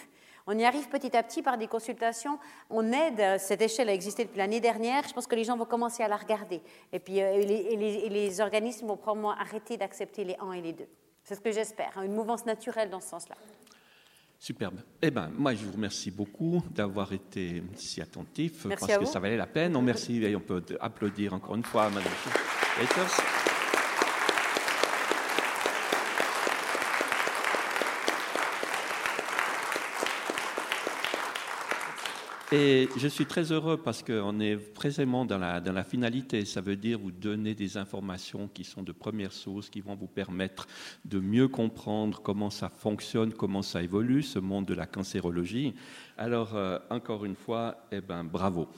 On 0.49 0.57
y 0.57 0.63
arrive 0.63 0.87
petit 0.87 1.15
à 1.15 1.23
petit 1.23 1.41
par 1.41 1.57
des 1.57 1.67
consultations. 1.67 2.39
On 2.69 2.93
aide, 2.93 3.37
cette 3.37 3.61
échelle 3.61 3.89
a 3.89 3.93
existé 3.93 4.23
depuis 4.23 4.37
l'année 4.37 4.61
dernière. 4.61 5.05
Je 5.05 5.13
pense 5.13 5.27
que 5.27 5.35
les 5.35 5.43
gens 5.43 5.57
vont 5.57 5.65
commencer 5.65 6.03
à 6.03 6.07
la 6.07 6.15
regarder. 6.15 6.61
Et 6.93 6.99
puis 6.99 7.21
euh, 7.21 7.37
les, 7.43 8.41
organismes 8.41 8.87
vont 8.87 8.95
probablement 8.95 9.31
arrêter 9.31 9.75
d'accepter 9.75 10.23
les 10.23 10.37
1 10.39 10.53
et 10.53 10.61
les 10.61 10.73
2. 10.73 10.85
C'est 11.23 11.35
ce 11.35 11.41
que 11.41 11.51
j'espère, 11.51 11.91
hein, 11.97 12.03
une 12.03 12.13
mouvance 12.13 12.45
naturelle 12.45 12.89
dans 12.89 13.01
ce 13.01 13.09
sens-là. 13.09 13.35
Superbe. 14.39 14.79
Eh 15.01 15.11
bien, 15.11 15.29
moi, 15.35 15.53
je 15.53 15.65
vous 15.65 15.73
remercie 15.73 16.11
beaucoup 16.11 16.61
d'avoir 16.69 17.11
été 17.11 17.61
si 17.75 18.01
attentif. 18.01 18.65
Merci 18.65 18.87
parce 18.87 18.99
que 18.99 19.05
ça 19.05 19.19
valait 19.19 19.35
la 19.35 19.47
peine. 19.47 19.75
On 19.75 19.81
merci 19.81 20.23
et 20.23 20.35
on 20.35 20.39
peut 20.39 20.63
applaudir 20.79 21.33
encore 21.33 21.55
une 21.55 21.63
fois 21.63 21.85
à 21.85 21.89
Madame 21.89 22.13
Peters. 22.79 23.46
Et 32.53 32.87
je 32.95 33.09
suis 33.09 33.25
très 33.25 33.51
heureux 33.51 33.75
parce 33.75 34.01
qu'on 34.01 34.39
est 34.39 34.55
précisément 34.55 35.25
dans 35.25 35.37
la, 35.37 35.59
dans 35.59 35.73
la 35.73 35.83
finalité. 35.83 36.45
Ça 36.45 36.61
veut 36.61 36.77
dire 36.77 36.97
vous 36.97 37.11
donner 37.11 37.53
des 37.53 37.75
informations 37.75 38.47
qui 38.47 38.63
sont 38.63 38.83
de 38.83 38.93
première 38.93 39.33
source, 39.33 39.69
qui 39.69 39.81
vont 39.81 39.95
vous 39.95 40.07
permettre 40.07 40.65
de 41.03 41.19
mieux 41.19 41.49
comprendre 41.49 42.21
comment 42.21 42.49
ça 42.49 42.69
fonctionne, 42.69 43.33
comment 43.33 43.61
ça 43.61 43.83
évolue, 43.83 44.23
ce 44.23 44.39
monde 44.39 44.65
de 44.65 44.73
la 44.73 44.85
cancérologie. 44.85 45.73
Alors, 46.17 46.55
euh, 46.55 46.79
encore 46.89 47.25
une 47.25 47.35
fois, 47.35 47.85
eh 47.91 47.99
ben, 47.99 48.23
bravo. 48.23 48.69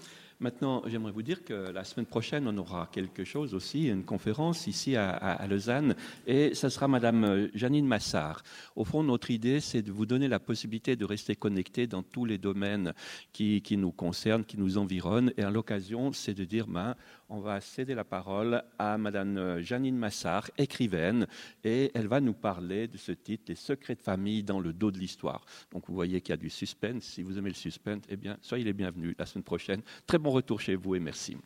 Maintenant, 0.41 0.83
j'aimerais 0.87 1.11
vous 1.11 1.21
dire 1.21 1.43
que 1.43 1.53
la 1.53 1.83
semaine 1.83 2.05
prochaine, 2.05 2.47
on 2.47 2.57
aura 2.57 2.87
quelque 2.93 3.25
chose 3.25 3.53
aussi, 3.53 3.89
une 3.89 4.05
conférence 4.05 4.67
ici 4.67 4.95
à, 4.95 5.45
Lausanne, 5.49 5.95
et 6.27 6.55
ce 6.55 6.69
sera 6.69 6.87
Madame 6.87 7.49
Janine 7.53 7.85
Massard. 7.85 8.41
Au 8.77 8.85
fond, 8.85 9.03
notre 9.03 9.31
idée, 9.31 9.59
c'est 9.59 9.81
de 9.81 9.91
vous 9.91 10.05
donner 10.05 10.29
la 10.29 10.39
possibilité 10.39 10.95
de 10.95 11.03
rester 11.03 11.35
connecté 11.35 11.87
dans 11.87 12.03
tous 12.03 12.23
les 12.23 12.37
domaines 12.37 12.93
qui, 13.33 13.61
nous 13.71 13.91
concernent, 13.91 14.45
qui 14.45 14.57
nous 14.57 14.77
environnent, 14.77 15.33
et 15.35 15.43
à 15.43 15.49
l'occasion, 15.49 16.13
c'est 16.13 16.35
de 16.35 16.45
dire, 16.45 16.67
ben, 16.67 16.95
on 17.29 17.39
va 17.39 17.61
céder 17.61 17.95
la 17.95 18.03
parole 18.03 18.63
à 18.77 18.97
Madame 18.97 19.59
Janine 19.59 19.97
Massard, 19.97 20.49
écrivaine, 20.57 21.27
et 21.63 21.91
elle 21.93 22.07
va 22.07 22.19
nous 22.19 22.33
parler 22.33 22.87
de 22.87 22.97
ce 22.97 23.11
titre, 23.11 23.45
Les 23.47 23.55
secrets 23.55 23.95
de 23.95 24.01
famille 24.01 24.43
dans 24.43 24.59
le 24.59 24.73
dos 24.73 24.91
de 24.91 24.97
l'histoire. 24.97 25.45
Donc 25.71 25.87
vous 25.87 25.93
voyez 25.93 26.21
qu'il 26.21 26.33
y 26.33 26.33
a 26.33 26.37
du 26.37 26.49
suspense. 26.49 27.03
Si 27.03 27.21
vous 27.21 27.37
aimez 27.37 27.49
le 27.49 27.55
suspense, 27.55 28.03
eh 28.09 28.17
bien, 28.17 28.37
soyez 28.41 28.63
les 28.63 28.73
bienvenus 28.73 29.15
la 29.17 29.25
semaine 29.25 29.43
prochaine. 29.43 29.81
Très 30.07 30.17
bon 30.17 30.31
retour 30.31 30.59
chez 30.59 30.75
vous 30.75 30.95
et 30.95 30.99
merci. 30.99 31.37